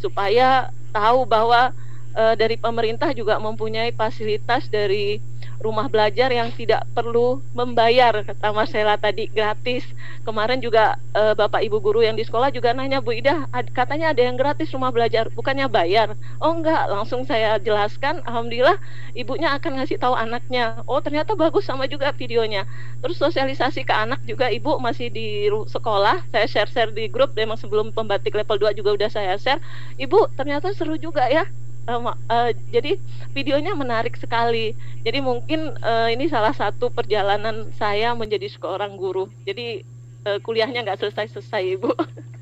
supaya 0.00 0.72
tahu 0.90 1.28
bahwa 1.28 1.70
e, 2.14 2.22
dari 2.36 2.56
pemerintah 2.58 3.10
juga 3.14 3.38
mempunyai 3.38 3.94
fasilitas 3.94 4.66
dari 4.70 5.22
rumah 5.60 5.92
belajar 5.92 6.32
yang 6.32 6.48
tidak 6.56 6.88
perlu 6.96 7.44
membayar 7.52 8.24
kata 8.24 8.48
Marcella 8.50 8.96
tadi 8.96 9.28
gratis. 9.28 9.84
Kemarin 10.24 10.60
juga 10.60 10.96
e, 11.12 11.36
bapak 11.36 11.60
ibu 11.60 11.76
guru 11.80 12.00
yang 12.00 12.16
di 12.16 12.24
sekolah 12.24 12.48
juga 12.48 12.72
nanya 12.72 13.04
Bu 13.04 13.12
Ida 13.12 13.44
ad, 13.52 13.68
katanya 13.76 14.16
ada 14.16 14.24
yang 14.24 14.40
gratis 14.40 14.72
rumah 14.72 14.88
belajar 14.88 15.28
bukannya 15.32 15.68
bayar? 15.68 16.16
Oh 16.40 16.56
enggak 16.56 16.88
langsung 16.88 17.28
saya 17.28 17.60
jelaskan 17.60 18.24
alhamdulillah 18.24 18.80
ibunya 19.12 19.52
akan 19.52 19.80
ngasih 19.80 20.00
tahu 20.00 20.16
anaknya. 20.16 20.80
Oh 20.88 21.04
ternyata 21.04 21.36
bagus 21.36 21.68
sama 21.68 21.84
juga 21.84 22.08
videonya. 22.16 22.64
Terus 23.04 23.20
sosialisasi 23.20 23.84
ke 23.84 23.92
anak 23.92 24.24
juga 24.24 24.48
ibu 24.48 24.80
masih 24.80 25.12
di 25.12 25.48
sekolah 25.68 26.24
saya 26.32 26.46
share-share 26.48 26.92
di 26.96 27.08
grup 27.12 27.36
memang 27.36 27.60
sebelum 27.60 27.92
pembatik 27.92 28.32
level 28.32 28.56
2 28.56 28.80
juga 28.80 28.96
udah 28.96 29.10
saya 29.12 29.36
share. 29.36 29.60
Ibu 30.00 30.32
ternyata 30.40 30.72
seru 30.72 30.96
juga 30.96 31.28
ya 31.28 31.44
uh, 31.88 32.12
uh, 32.12 32.50
jadi 32.72 33.00
videonya 33.32 33.72
menarik 33.72 34.18
sekali. 34.18 34.76
Jadi 35.06 35.18
mungkin 35.24 35.76
uh, 35.80 36.08
ini 36.12 36.28
salah 36.28 36.52
satu 36.52 36.92
perjalanan 36.92 37.72
saya 37.76 38.12
menjadi 38.12 38.50
seorang 38.52 38.98
guru. 39.00 39.30
Jadi 39.46 39.86
uh, 40.26 40.38
kuliahnya 40.42 40.84
nggak 40.84 41.00
selesai-selesai, 41.00 41.80
Ibu. 41.80 41.90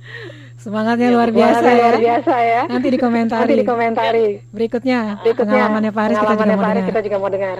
Semangatnya 0.62 1.12
ya, 1.12 1.14
luar 1.14 1.30
biasa 1.30 1.66
ya. 1.70 1.78
Luar 1.78 1.98
biasa 2.02 2.34
ya. 2.42 2.62
Nanti 2.66 2.88
dikomentari. 2.90 3.42
Nanti 3.46 3.62
dikomentari. 3.62 4.26
Berikutnya, 4.50 5.22
Berikutnya 5.22 5.54
pengalamannya 5.54 5.92
Faris 5.94 6.16
kita 6.18 6.34
juga 6.34 6.56
mau 6.56 6.58
dengar. 6.58 6.86
kita 6.88 7.00
juga 7.04 7.16
mau 7.18 7.30
dengar. 7.30 7.58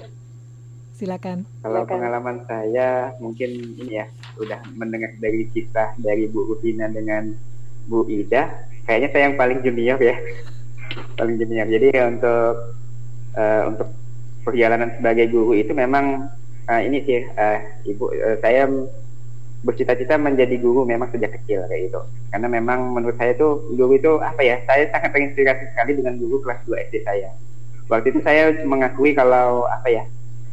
Silakan. 0.98 1.38
Kalau 1.62 1.82
Silakan. 1.86 1.92
pengalaman 1.94 2.36
saya 2.50 3.14
mungkin 3.22 3.50
ini 3.78 4.02
ya 4.02 4.06
udah 4.42 4.58
mendengar 4.74 5.14
dari 5.22 5.46
kisah 5.54 5.94
dari 6.02 6.26
Bu 6.26 6.50
Rufina 6.50 6.90
dengan 6.90 7.38
Bu 7.86 8.02
Ida, 8.10 8.66
kayaknya 8.84 9.08
saya 9.14 9.22
yang 9.30 9.36
paling 9.38 9.58
junior 9.62 9.96
ya 10.02 10.18
paling 11.16 11.36
junior. 11.36 11.66
Jadi 11.68 11.88
untuk 11.98 12.52
uh, 13.36 13.62
untuk 13.68 13.88
perjalanan 14.42 14.94
sebagai 14.96 15.28
guru 15.28 15.52
itu 15.52 15.72
memang 15.76 16.30
uh, 16.68 16.80
ini 16.80 17.04
sih 17.04 17.20
uh, 17.24 17.58
ibu 17.84 18.08
uh, 18.08 18.36
saya 18.40 18.68
bercita-cita 19.58 20.14
menjadi 20.14 20.54
guru 20.62 20.86
memang 20.86 21.10
sejak 21.10 21.34
kecil 21.42 21.66
kayak 21.66 21.90
gitu. 21.90 22.00
Karena 22.30 22.46
memang 22.46 22.94
menurut 22.94 23.18
saya 23.18 23.34
itu 23.34 23.48
guru 23.74 23.98
itu 23.98 24.12
apa 24.22 24.40
ya? 24.40 24.62
Saya 24.64 24.86
sangat 24.94 25.10
terinspirasi 25.10 25.74
sekali 25.74 25.98
dengan 25.98 26.14
guru 26.16 26.38
kelas 26.46 26.62
2 26.64 26.86
SD 26.90 26.96
saya. 27.02 27.34
Waktu 27.88 28.14
itu 28.14 28.20
saya 28.22 28.52
mengakui 28.62 29.16
kalau 29.16 29.66
apa 29.66 29.88
ya? 29.90 30.04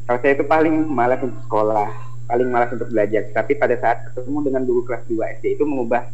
Kalau 0.10 0.20
saya 0.22 0.34
itu 0.38 0.46
paling 0.46 0.90
malas 0.90 1.22
untuk 1.22 1.42
sekolah, 1.46 1.90
paling 2.30 2.50
malas 2.50 2.70
untuk 2.74 2.90
belajar. 2.90 3.30
Tapi 3.34 3.58
pada 3.58 3.76
saat 3.78 4.06
ketemu 4.10 4.50
dengan 4.50 4.62
guru 4.66 4.82
kelas 4.86 5.04
2 5.06 5.42
SD 5.42 5.46
itu 5.62 5.64
mengubah 5.66 6.10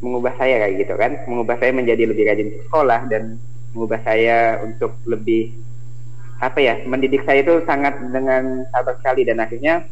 mengubah 0.00 0.34
saya 0.36 0.66
kayak 0.66 0.74
gitu 0.84 0.94
kan. 0.96 1.12
Mengubah 1.24 1.56
saya 1.60 1.72
menjadi 1.72 2.02
lebih 2.08 2.24
rajin 2.28 2.48
ke 2.52 2.58
sekolah 2.68 3.00
dan 3.08 3.40
mengubah 3.72 4.00
saya 4.04 4.60
untuk 4.64 4.96
lebih 5.04 5.52
apa 6.36 6.60
ya 6.60 6.74
mendidik 6.84 7.24
saya 7.24 7.40
itu 7.40 7.64
sangat 7.64 7.96
dengan 8.12 8.68
sabar 8.68 8.92
sekali 9.00 9.24
dan 9.24 9.40
akhirnya 9.40 9.88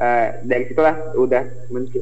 uh, 0.00 0.40
dari 0.40 0.64
situlah 0.72 0.96
udah 1.20 1.42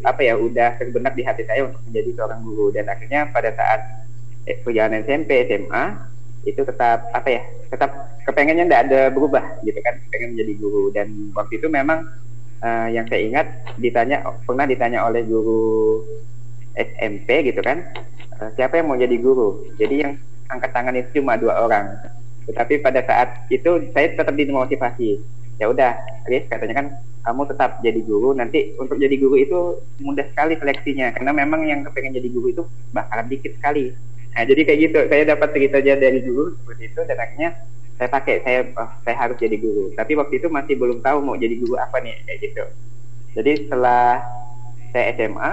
apa 0.07 0.21
ya 0.23 0.39
udah 0.39 0.79
terbenak 0.79 1.19
di 1.19 1.27
hati 1.27 1.43
saya 1.47 1.67
untuk 1.67 1.83
menjadi 1.91 2.11
seorang 2.19 2.41
guru. 2.47 2.67
Dan 2.71 2.87
akhirnya 2.87 3.31
pada 3.35 3.51
saat 3.55 3.81
eh, 4.47 4.59
perjalanan 4.63 5.03
SMP 5.03 5.47
SMA 5.51 5.85
itu 6.45 6.61
tetap 6.61 7.09
apa 7.17 7.29
ya 7.31 7.43
tetap 7.73 7.91
kepengennya 8.29 8.69
tidak 8.69 8.83
ada 8.91 9.01
berubah 9.11 9.45
gitu 9.67 9.79
kan. 9.83 9.95
Pengen 10.15 10.39
menjadi 10.39 10.53
guru. 10.59 10.85
Dan 10.95 11.35
waktu 11.35 11.59
itu 11.59 11.67
memang 11.67 12.07
uh, 12.63 12.89
yang 12.91 13.07
saya 13.11 13.21
ingat 13.27 13.47
ditanya 13.79 14.23
pernah 14.45 14.67
ditanya 14.69 15.05
oleh 15.05 15.23
guru 15.27 16.03
SMP 16.75 17.51
gitu 17.51 17.63
kan 17.63 17.87
uh, 18.41 18.51
siapa 18.59 18.79
yang 18.81 18.91
mau 18.91 18.99
jadi 18.99 19.17
guru? 19.19 19.67
Jadi 19.79 19.95
yang 20.03 20.13
angkat 20.51 20.71
tangan 20.75 20.95
itu 20.99 21.23
cuma 21.23 21.39
dua 21.39 21.65
orang. 21.65 21.95
Tetapi 22.51 22.85
pada 22.85 23.01
saat 23.07 23.49
itu 23.49 23.89
saya 23.95 24.13
tetap 24.13 24.35
dimotivasi. 24.35 25.23
Ya 25.63 25.71
udah 25.71 25.97
Riz 26.27 26.45
katanya 26.51 26.75
kan 26.83 26.87
kamu 27.25 27.43
tetap 27.49 27.81
jadi 27.81 28.01
guru 28.05 28.37
nanti 28.37 28.77
untuk 28.77 29.01
jadi 29.01 29.17
guru 29.17 29.41
itu 29.41 29.59
mudah 30.05 30.29
sekali 30.35 30.61
seleksinya 30.61 31.17
karena 31.17 31.33
memang 31.33 31.65
yang 31.65 31.81
kepengen 31.89 32.21
jadi 32.21 32.29
guru 32.29 32.47
itu 32.53 32.63
bakalan 32.93 33.31
dikit 33.33 33.57
sekali. 33.57 33.97
Nah 34.35 34.45
jadi 34.45 34.61
kayak 34.67 34.79
gitu 34.91 34.99
saya 35.09 35.23
dapat 35.33 35.49
cerita 35.57 35.81
aja 35.81 35.97
dari 35.97 36.21
guru 36.21 36.53
seperti 36.61 36.83
itu 36.93 37.01
dan 37.07 37.17
akhirnya 37.17 37.51
saya 37.95 38.09
pakai 38.11 38.35
saya 38.43 38.61
oh, 38.77 38.91
saya 39.07 39.17
harus 39.17 39.37
jadi 39.41 39.57
guru. 39.57 39.95
Tapi 39.97 40.13
waktu 40.21 40.35
itu 40.43 40.49
masih 40.53 40.75
belum 40.77 41.01
tahu 41.01 41.19
mau 41.25 41.39
jadi 41.39 41.55
guru 41.57 41.81
apa 41.81 41.97
nih 42.03 42.19
kayak 42.29 42.39
gitu. 42.45 42.65
Jadi 43.41 43.53
setelah 43.67 44.21
saya 44.93 45.17
SMA 45.17 45.53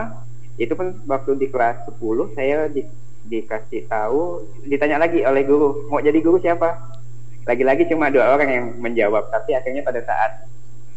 itu 0.59 0.73
pun 0.75 0.99
waktu 1.07 1.37
di 1.39 1.47
kelas 1.47 1.87
10 1.87 2.35
saya 2.35 2.67
di, 2.67 2.83
dikasih 3.27 3.87
tahu 3.87 4.43
ditanya 4.67 5.03
lagi 5.03 5.23
oleh 5.23 5.43
guru 5.45 5.87
mau 5.87 6.01
jadi 6.03 6.17
guru 6.19 6.41
siapa? 6.41 6.99
Lagi-lagi 7.41 7.89
cuma 7.89 8.13
dua 8.13 8.37
orang 8.37 8.49
yang 8.53 8.65
menjawab 8.77 9.33
tapi 9.33 9.57
akhirnya 9.57 9.81
pada 9.81 10.01
saat 10.05 10.31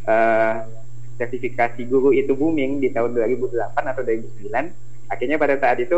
uh, 0.04 0.54
sertifikasi 1.16 1.80
guru 1.88 2.12
itu 2.12 2.36
booming 2.36 2.84
di 2.84 2.92
tahun 2.92 3.16
2008 3.16 3.54
atau 3.72 4.02
2009 4.04 4.52
akhirnya 5.08 5.36
pada 5.40 5.54
saat 5.56 5.78
itu 5.80 5.96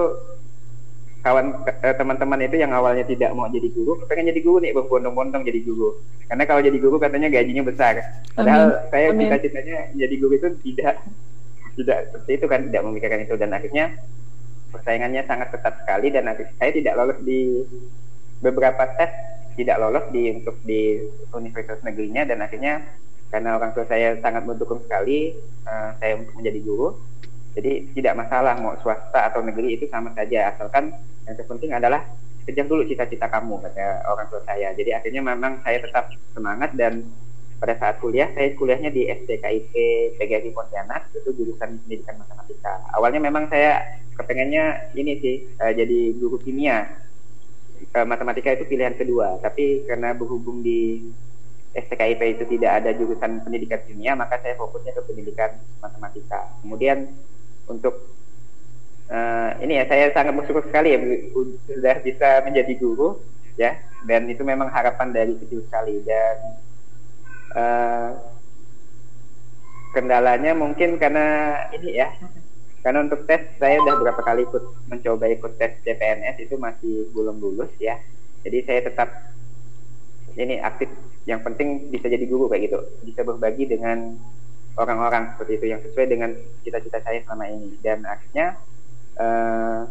kawan 1.26 1.66
eh, 1.66 1.94
teman-teman 1.98 2.38
itu 2.46 2.62
yang 2.62 2.70
awalnya 2.70 3.02
tidak 3.02 3.34
mau 3.34 3.50
jadi 3.50 3.66
guru 3.74 3.98
pengen 4.06 4.30
jadi 4.30 4.40
guru 4.46 4.62
nih 4.62 4.70
berbondong-bondong 4.78 5.42
jadi 5.42 5.60
guru. 5.66 5.98
Karena 6.30 6.46
kalau 6.46 6.62
jadi 6.62 6.78
guru 6.78 7.02
katanya 7.02 7.26
gajinya 7.30 7.66
besar. 7.66 7.98
Padahal 8.34 8.86
Amin. 8.86 8.90
saya 8.94 9.06
cita-citanya 9.10 9.76
jadi 9.98 10.14
guru 10.22 10.32
itu 10.38 10.48
tidak 10.70 11.02
tidak 11.76 12.10
seperti 12.10 12.32
itu 12.40 12.46
kan 12.48 12.60
tidak 12.68 12.82
memikirkan 12.84 13.20
itu. 13.22 13.34
Dan 13.36 13.50
akhirnya 13.52 13.84
persaingannya 14.72 15.22
sangat 15.28 15.48
ketat 15.54 15.74
sekali 15.84 16.08
dan 16.10 16.24
akhirnya 16.28 16.54
saya 16.58 16.70
tidak 16.74 16.94
lolos 16.96 17.18
di 17.22 17.40
beberapa 18.40 18.82
tes 19.00 19.12
tidak 19.56 19.80
lolos 19.80 20.04
di 20.12 20.22
untuk 20.32 20.56
di 20.64 21.00
universitas 21.36 21.80
negerinya. 21.84 22.24
Dan 22.24 22.40
akhirnya 22.40 22.84
karena 23.28 23.58
orang 23.58 23.74
tua 23.76 23.84
saya 23.90 24.16
sangat 24.22 24.46
mendukung 24.46 24.80
sekali 24.84 25.34
uh, 25.66 25.90
saya 25.98 26.20
untuk 26.20 26.34
menjadi 26.38 26.60
guru 26.62 26.88
jadi 27.56 27.88
tidak 27.96 28.14
masalah 28.20 28.52
mau 28.60 28.76
swasta 28.84 29.32
atau 29.32 29.40
negeri 29.40 29.80
itu 29.80 29.88
sama 29.88 30.12
saja. 30.12 30.52
Asalkan 30.52 30.92
yang 31.24 31.34
terpenting 31.40 31.72
adalah 31.72 32.04
kejar 32.44 32.68
dulu 32.68 32.84
cita-cita 32.84 33.32
kamu 33.32 33.64
kata 33.64 34.04
orang 34.12 34.28
tua 34.28 34.44
saya. 34.44 34.76
Jadi 34.76 34.92
akhirnya 34.92 35.24
memang 35.24 35.64
saya 35.64 35.80
tetap 35.80 36.12
semangat 36.36 36.76
dan 36.76 37.08
pada 37.56 37.74
saat 37.80 37.96
kuliah 38.04 38.28
saya 38.36 38.52
kuliahnya 38.52 38.92
di 38.92 39.08
SDKIP 39.08 39.72
PGRI 40.20 40.50
Pontianak 40.52 41.08
itu 41.16 41.32
jurusan 41.32 41.80
pendidikan 41.84 42.20
matematika. 42.20 42.84
Awalnya 42.96 43.20
memang 43.24 43.48
saya 43.48 44.00
kepengennya 44.16 44.92
ini 44.96 45.12
sih 45.20 45.36
uh, 45.60 45.72
jadi 45.72 46.12
guru 46.16 46.36
kimia. 46.40 46.84
Uh, 47.92 48.08
matematika 48.08 48.56
itu 48.56 48.64
pilihan 48.64 48.96
kedua 48.96 49.36
tapi 49.44 49.84
karena 49.84 50.16
berhubung 50.16 50.64
di 50.64 51.04
STKIP 51.76 52.40
itu 52.40 52.44
tidak 52.56 52.80
ada 52.80 52.90
jurusan 52.96 53.44
pendidikan 53.44 53.84
kimia 53.84 54.16
maka 54.16 54.40
saya 54.40 54.56
fokusnya 54.56 54.92
ke 54.96 55.02
pendidikan 55.04 55.60
matematika. 55.80 56.56
Kemudian 56.60 57.12
untuk 57.68 58.16
uh, 59.08 59.50
ini 59.60 59.80
ya 59.80 59.84
saya 59.88 60.12
sangat 60.12 60.32
bersyukur 60.36 60.64
sekali 60.68 60.96
ya 60.96 60.98
sudah 61.68 61.94
bisa 62.00 62.28
menjadi 62.44 62.72
guru 62.76 63.20
ya. 63.60 63.76
Dan 64.06 64.30
itu 64.30 64.46
memang 64.46 64.70
harapan 64.70 65.10
dari 65.10 65.34
kecil 65.40 65.66
sekali. 65.66 65.98
Dan 66.06 66.62
uh, 67.54 68.10
kendalanya 69.94 70.52
mungkin 70.52 70.98
karena 70.98 71.56
ini 71.72 72.00
ya 72.00 72.10
karena 72.86 73.02
untuk 73.02 73.26
tes 73.26 73.42
saya 73.58 73.82
sudah 73.82 73.98
berapa 73.98 74.22
kali 74.22 74.46
ikut 74.46 74.62
mencoba 74.86 75.26
ikut 75.26 75.58
tes 75.58 75.74
CPNS 75.82 76.38
itu 76.38 76.54
masih 76.54 77.10
belum 77.10 77.42
lulus 77.42 77.66
ya. 77.82 77.98
Jadi 78.46 78.62
saya 78.62 78.80
tetap 78.86 79.10
ini 80.38 80.62
aktif. 80.62 80.86
Yang 81.26 81.50
penting 81.50 81.90
bisa 81.90 82.06
jadi 82.06 82.22
guru 82.30 82.46
kayak 82.46 82.70
gitu. 82.70 82.78
Bisa 83.02 83.26
berbagi 83.26 83.66
dengan 83.66 84.14
orang-orang 84.78 85.34
seperti 85.34 85.52
itu 85.58 85.66
yang 85.66 85.82
sesuai 85.82 86.06
dengan 86.06 86.30
cita-cita 86.62 87.02
saya 87.02 87.26
selama 87.26 87.50
ini. 87.50 87.74
Dan 87.82 88.06
akhirnya 88.06 88.54
uh, 89.18 89.90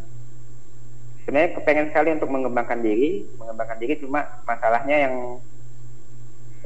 sebenarnya 1.27 1.52
kepengen 1.60 1.91
sekali 1.91 2.10
untuk 2.15 2.32
mengembangkan 2.32 2.80
diri 2.80 3.27
mengembangkan 3.36 3.76
diri. 3.76 3.99
Cuma 3.99 4.23
masalahnya 4.48 4.95
yang 5.03 5.44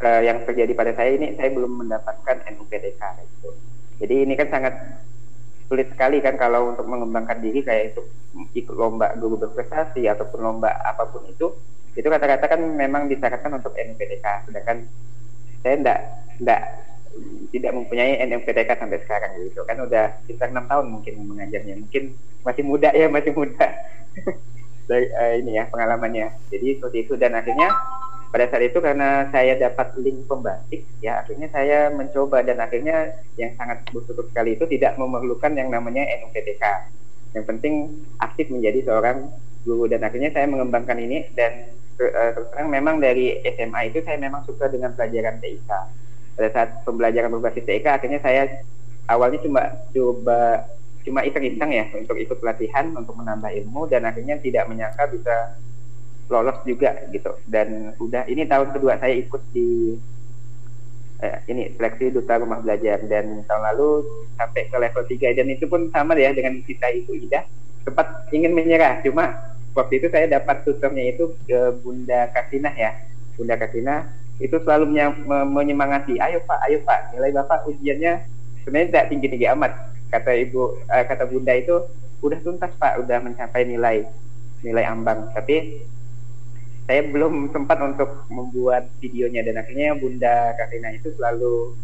uh, 0.02 0.22
yang 0.24 0.44
terjadi 0.44 0.72
pada 0.74 0.92
saya 0.96 1.16
ini 1.16 1.36
saya 1.36 1.52
belum 1.54 1.86
mendapatkan 1.86 2.36
NUPTK 2.56 3.02
gitu. 3.24 3.50
Jadi 4.00 4.16
ini 4.26 4.34
kan 4.40 4.48
sangat 4.50 4.74
sulit 5.70 5.92
sekali 5.92 6.24
kan 6.24 6.40
kalau 6.40 6.74
untuk 6.74 6.90
mengembangkan 6.90 7.38
diri 7.44 7.62
kayak 7.62 7.94
itu 7.94 8.02
ikut 8.58 8.74
lomba 8.74 9.14
guru 9.20 9.38
berprestasi 9.38 10.10
ataupun 10.10 10.40
lomba 10.42 10.74
apa 10.82 11.06
pun 11.14 11.30
itu 11.30 11.54
itu 11.94 12.08
kata-kata 12.10 12.46
kan 12.50 12.62
memang 12.62 13.06
disyaratkan 13.06 13.54
untuk 13.54 13.78
NUPTK 13.78 14.50
sedangkan 14.50 14.90
saya 15.62 15.76
enggak 15.78 16.00
enggak 16.42 16.62
tidak 17.50 17.72
mempunyai 17.74 18.22
NMPTK 18.22 18.70
sampai 18.78 19.00
sekarang 19.04 19.32
gitu. 19.42 19.66
Kan 19.66 19.82
udah 19.82 20.22
sekitar 20.24 20.54
enam 20.54 20.66
tahun 20.70 20.86
mungkin 20.94 21.14
mengajarnya. 21.26 21.76
Mungkin 21.82 22.04
masih 22.46 22.64
muda 22.64 22.90
ya 22.94 23.08
masih 23.10 23.34
muda. 23.34 23.68
Dari 24.90 25.06
uh, 25.14 25.34
ini 25.42 25.58
ya 25.58 25.70
pengalamannya. 25.70 26.34
Jadi 26.50 26.80
seperti 26.80 26.98
itu. 27.06 27.14
Dan 27.18 27.38
akhirnya 27.38 27.70
pada 28.30 28.46
saat 28.46 28.70
itu 28.70 28.78
karena 28.78 29.26
saya 29.34 29.58
dapat 29.58 29.98
link 29.98 30.30
pembatik 30.30 30.86
ya 31.02 31.26
akhirnya 31.26 31.50
saya 31.50 31.90
mencoba 31.90 32.46
dan 32.46 32.62
akhirnya 32.62 33.18
yang 33.42 33.58
sangat 33.58 33.82
bersyukur 33.90 34.30
sekali 34.30 34.54
itu 34.54 34.70
tidak 34.70 34.94
memerlukan 35.02 35.50
yang 35.58 35.74
namanya 35.74 36.06
NUPTK 36.22 36.64
yang 37.34 37.46
penting 37.50 38.06
aktif 38.22 38.54
menjadi 38.54 38.86
seorang 38.86 39.34
guru 39.66 39.90
dan 39.90 40.06
akhirnya 40.06 40.30
saya 40.30 40.46
mengembangkan 40.46 40.98
ini 41.02 41.26
dan 41.34 41.74
uh, 41.98 42.30
terus 42.38 42.48
terang 42.54 42.70
memang 42.70 43.02
dari 43.02 43.42
SMA 43.58 43.90
itu 43.90 44.06
saya 44.06 44.22
memang 44.22 44.46
suka 44.46 44.70
dengan 44.70 44.94
pelajaran 44.94 45.42
TIK 45.42 45.70
pada 46.38 46.50
saat 46.54 46.70
pembelajaran 46.86 47.34
berbasis 47.34 47.66
TIK 47.66 47.86
akhirnya 47.90 48.22
saya 48.22 48.62
awalnya 49.10 49.42
cuma 49.42 49.74
coba 49.90 50.70
cuma 51.02 51.26
iseng-iseng 51.26 51.72
ya 51.74 51.86
untuk 51.98 52.14
ikut 52.22 52.38
pelatihan 52.38 52.94
untuk 52.94 53.18
menambah 53.18 53.50
ilmu 53.50 53.90
dan 53.90 54.06
akhirnya 54.06 54.38
tidak 54.38 54.70
menyangka 54.70 55.10
bisa 55.10 55.58
lolos 56.30 56.58
juga 56.64 56.94
gitu. 57.10 57.34
Dan 57.50 57.98
udah 57.98 58.30
ini 58.30 58.46
tahun 58.46 58.72
kedua 58.78 59.02
saya 59.02 59.18
ikut 59.18 59.42
di 59.52 59.98
eh, 61.20 61.38
ini 61.50 61.74
seleksi 61.76 62.14
duta 62.14 62.40
rumah 62.40 62.62
belajar. 62.62 63.02
Dan 63.04 63.44
tahun 63.50 63.64
lalu 63.74 63.90
sampai 64.38 64.70
ke 64.70 64.78
level 64.78 65.04
3 65.04 65.38
dan 65.38 65.48
itu 65.50 65.66
pun 65.66 65.90
sama 65.92 66.16
ya 66.16 66.32
dengan 66.32 66.62
kita 66.64 66.88
itu 66.94 67.18
Ida. 67.18 67.44
Sempat 67.84 68.30
ingin 68.30 68.54
menyerah. 68.54 69.02
Cuma 69.02 69.34
waktu 69.74 70.00
itu 70.00 70.08
saya 70.14 70.30
dapat 70.30 70.64
tutornya 70.64 71.10
itu 71.10 71.34
ke 71.50 71.74
Bunda 71.82 72.30
Kasinah 72.32 72.74
ya. 72.78 72.94
Bunda 73.36 73.58
Kasinah 73.58 74.06
itu 74.40 74.56
selalu 74.64 74.96
menyemangati 75.28 76.16
ayo 76.16 76.40
pak 76.48 76.60
ayo 76.70 76.80
pak. 76.88 77.12
Nilai 77.12 77.36
bapak 77.36 77.68
ujiannya 77.68 78.24
sebenarnya 78.64 78.88
tidak 78.88 79.06
tinggi 79.12 79.28
tinggi 79.28 79.48
amat. 79.52 79.72
Kata 80.10 80.32
ibu 80.34 80.80
uh, 80.90 81.04
kata 81.06 81.28
bunda 81.30 81.54
itu 81.54 81.76
udah 82.24 82.40
tuntas 82.40 82.72
pak. 82.80 83.04
Udah 83.04 83.20
mencapai 83.20 83.68
nilai 83.68 84.08
nilai 84.64 84.86
ambang. 84.88 85.28
Tapi 85.36 85.84
saya 86.90 87.06
belum 87.06 87.54
sempat 87.54 87.78
untuk 87.86 88.26
membuat 88.34 88.90
videonya 88.98 89.46
dan 89.46 89.62
akhirnya 89.62 89.94
bunda 89.94 90.58
Karina 90.58 90.90
itu 90.98 91.14
selalu 91.14 91.78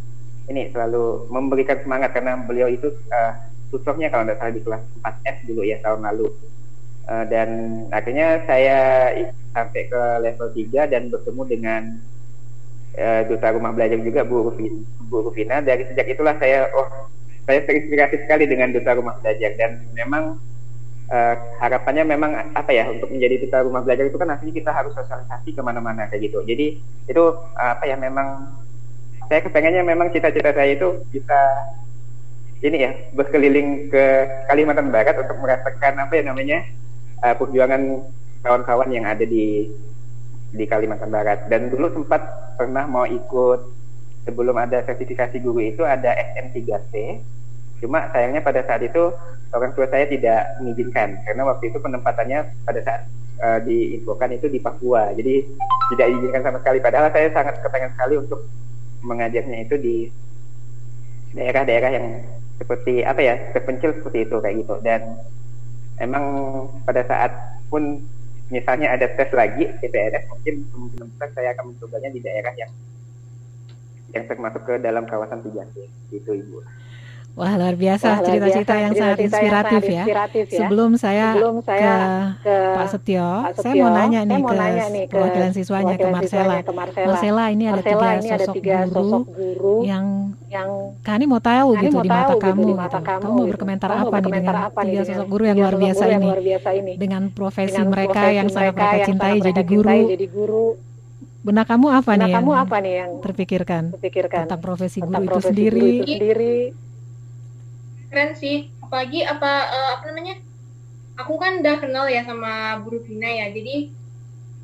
ini 0.49 0.73
selalu 0.73 1.29
memberikan 1.29 1.77
semangat 1.85 2.17
karena 2.17 2.41
beliau 2.41 2.65
itu 2.65 2.89
uh, 3.13 3.37
tutornya 3.69 4.09
kalau 4.09 4.25
tidak 4.25 4.41
salah 4.41 4.53
di 4.57 4.61
kelas 4.65 4.83
4S 5.05 5.37
dulu 5.45 5.61
ya 5.61 5.77
tahun 5.85 6.09
lalu 6.09 6.27
uh, 7.05 7.21
dan 7.29 7.49
akhirnya 7.93 8.41
saya 8.49 8.77
sampai 9.53 9.85
ke 9.93 10.01
level 10.25 10.49
3 10.57 10.89
dan 10.89 11.13
bertemu 11.13 11.41
dengan 11.53 11.81
uh, 12.97 13.21
duta 13.29 13.47
rumah 13.53 13.77
belajar 13.77 14.01
juga 14.01 14.25
Bu 14.25 14.49
Rufina, 14.49 14.81
Bu 15.05 15.21
Rufina. 15.21 15.61
Dari 15.61 15.85
sejak 15.85 16.09
itulah 16.09 16.33
saya 16.41 16.65
oh 16.73 17.13
saya 17.45 17.61
terinspirasi 17.61 18.25
sekali 18.25 18.49
dengan 18.49 18.73
duta 18.73 18.97
rumah 18.97 19.21
belajar 19.21 19.53
dan 19.53 19.85
memang 19.93 20.41
uh, 21.11 21.35
harapannya 21.61 22.03
memang 22.05 22.31
apa 22.53 22.71
ya 22.71 22.89
untuk 22.89 23.11
menjadi 23.11 23.45
duta 23.45 23.57
rumah 23.65 23.81
belajar 23.81 24.05
itu 24.09 24.17
kan 24.17 24.31
aslinya 24.33 24.55
kita 24.61 24.71
harus 24.71 24.93
sosialisasi 24.97 25.53
ke 25.53 25.61
mana-mana 25.61 26.09
kayak 26.09 26.31
gitu. 26.31 26.41
Jadi 26.45 26.79
itu 27.09 27.23
uh, 27.35 27.71
apa 27.77 27.85
ya 27.85 27.97
memang 27.97 28.55
saya 29.25 29.41
kepengennya 29.41 29.81
memang 29.81 30.13
cita-cita 30.13 30.53
saya 30.53 30.77
itu 30.77 31.01
bisa 31.09 31.39
ini 32.61 32.77
ya 32.81 32.91
berkeliling 33.13 33.91
ke 33.91 34.05
Kalimantan 34.49 34.89
Barat 34.89 35.17
untuk 35.17 35.37
merasakan 35.41 36.01
apa 36.01 36.13
ya 36.17 36.23
namanya 36.25 36.59
uh, 37.21 37.35
perjuangan 37.37 38.05
kawan-kawan 38.45 38.89
yang 38.93 39.05
ada 39.05 39.25
di 39.25 39.69
di 40.55 40.65
Kalimantan 40.69 41.11
Barat 41.11 41.49
dan 41.51 41.67
dulu 41.73 41.91
sempat 41.91 42.21
pernah 42.55 42.87
mau 42.87 43.03
ikut 43.03 43.59
sebelum 44.23 44.55
ada 44.57 44.81
sertifikasi 44.87 45.37
guru 45.43 45.61
itu 45.61 45.83
ada 45.85 46.15
SM3C 46.37 47.21
cuma 47.85 48.09
sayangnya 48.09 48.41
pada 48.41 48.65
saat 48.65 48.81
itu 48.81 49.13
orang 49.53 49.71
tua 49.77 49.85
saya 49.93 50.09
tidak 50.09 50.57
mengizinkan 50.57 51.21
karena 51.21 51.45
waktu 51.45 51.69
itu 51.69 51.77
penempatannya 51.77 52.39
pada 52.65 52.81
saat 52.81 53.01
uh, 53.41 53.59
diinfokan 53.63 54.35
itu 54.35 54.47
di 54.49 54.59
Papua. 54.59 55.11
Jadi 55.15 55.45
tidak 55.93 56.07
diizinkan 56.11 56.41
sama 56.43 56.57
sekali. 56.61 56.79
Padahal 56.81 57.13
saya 57.13 57.29
sangat 57.31 57.61
kepengen 57.61 57.91
sekali 57.93 58.15
untuk 58.19 58.39
mengajarnya 59.05 59.57
itu 59.61 59.75
di 59.77 59.95
daerah-daerah 61.35 61.91
yang 61.93 62.07
seperti 62.55 63.03
apa 63.03 63.21
ya 63.21 63.35
terpencil 63.51 63.91
seperti 64.01 64.25
itu 64.25 64.35
kayak 64.39 64.55
gitu. 64.65 64.75
Dan 64.81 65.01
emang 65.99 66.25
pada 66.87 67.05
saat 67.05 67.31
pun 67.69 68.01
misalnya 68.49 68.93
ada 68.93 69.09
tes 69.09 69.29
lagi 69.33 69.65
CPNS 69.81 70.29
mungkin 70.29 70.55
kemungkinan 70.69 71.07
besar 71.17 71.29
saya 71.33 71.49
akan 71.57 71.73
mencobanya 71.73 72.09
di 72.13 72.21
daerah 72.21 72.53
yang 72.53 72.71
yang 74.13 74.25
termasuk 74.29 74.63
ke 74.63 74.79
dalam 74.79 75.03
kawasan 75.09 75.43
3C 75.43 75.75
itu 76.13 76.31
ibu. 76.31 76.63
Wah 77.35 77.51
luar 77.59 77.75
biasa 77.75 78.23
cerita-cerita 78.23 78.73
yang, 78.79 78.93
sangat 78.95 79.19
inspiratif, 79.27 79.83
ya. 79.91 80.07
inspiratif 80.07 80.45
ya. 80.47 80.59
Sebelum 80.63 80.91
saya, 80.95 81.35
Sebelum 81.35 81.55
saya 81.67 81.91
ke, 82.39 82.47
ke 82.47 82.55
Pak 82.55 82.87
Setio, 82.95 83.31
Pak 83.43 83.53
Setio, 83.59 83.59
saya 83.59 83.73
mau 83.75 83.91
nanya 83.91 84.19
nih 84.23 84.39
mau 84.39 84.47
ke, 84.47 84.55
nanya 84.55 84.85
nih 84.87 85.03
perwakilan 85.11 85.51
siswanya 85.51 85.95
ke 85.99 86.07
Marcella. 86.07 86.55
ke 86.63 86.71
Marcella. 86.71 87.07
Marcella 87.11 87.43
ini 87.51 87.63
ada 87.67 87.83
tiga, 87.83 88.07
ini 88.15 88.29
sosok, 88.31 88.39
ada 88.39 88.45
tiga 88.55 88.77
guru 88.87 88.95
sosok 88.95 89.23
guru 89.35 89.75
yang 89.83 90.05
yang 90.47 90.69
Kani 91.03 91.25
mau 91.27 91.43
tahu 91.43 91.69
Kani 91.75 91.83
gitu 91.83 91.95
mau 91.99 92.05
di 92.07 92.11
mata 92.15 92.23
tahu, 92.23 92.39
kamu 92.39 92.55
gitu, 92.55 92.71
di 92.71 92.75
mata 92.79 92.99
gitu. 93.03 93.03
kamu. 93.03 93.19
Kamu 93.27 93.35
mau 93.35 93.47
berkomentar 93.51 93.89
kamu 93.91 93.99
apa 93.99 94.15
nih 94.15 94.31
dengan 94.31 94.55
tiga 94.71 95.01
sosok 95.03 95.27
guru 95.27 95.43
yang 95.43 95.57
luar 95.59 95.75
biasa 95.75 96.03
ini? 96.07 96.93
Dengan 96.95 97.21
profesi 97.35 97.75
dengan 97.75 97.87
mereka 97.91 98.21
profesi 98.23 98.39
yang 98.39 98.47
sangat 98.47 98.73
mereka 98.79 99.05
cintai 99.11 99.37
jadi 99.43 99.63
guru. 100.31 100.63
Benak 101.43 101.67
kamu 101.67 101.87
apa 101.91 102.11
Benak 102.15 102.25
nih 102.25 102.33
kamu 102.39 102.51
yang 102.55 102.63
apa 102.63 102.75
nih 102.79 102.93
yang 102.95 103.11
terpikirkan, 103.19 103.83
terpikirkan 103.99 104.39
tentang 104.47 104.61
profesi 104.63 104.97
guru, 105.03 105.11
tentang 105.11 105.23
profesi 105.27 105.51
itu, 105.51 105.51
sendiri? 105.51 105.83
Guru 105.83 105.91
itu 105.91 106.05
sendiri? 106.15 106.55
Keren 108.15 108.31
sih 108.39 108.71
apalagi 108.79 109.27
apa 109.27 109.51
uh, 109.67 109.89
apa 109.99 110.03
namanya 110.07 110.39
aku 111.19 111.35
kan 111.35 111.59
udah 111.59 111.75
kenal 111.83 112.07
ya 112.07 112.23
sama 112.23 112.79
Bu 112.79 112.95
Rufina 112.95 113.27
ya 113.27 113.51
jadi 113.51 113.91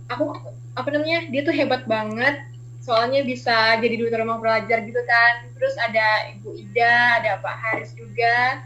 aku 0.07 0.40
apa 0.72 0.88
namanya 0.88 1.28
dia 1.28 1.44
tuh 1.44 1.52
hebat 1.52 1.84
banget 1.84 2.48
soalnya 2.80 3.28
bisa 3.28 3.76
jadi 3.84 3.99
duta 3.99 4.23
rumah 4.23 4.40
pelajar 4.40 4.88
gitu 4.88 5.03
kan 5.03 5.52
terus 5.52 5.76
ada 5.84 6.32
Ibu 6.32 6.56
Ida 6.64 7.19
ada 7.19 7.44
Pak 7.44 7.56
Haris 7.60 7.91
juga 7.91 8.64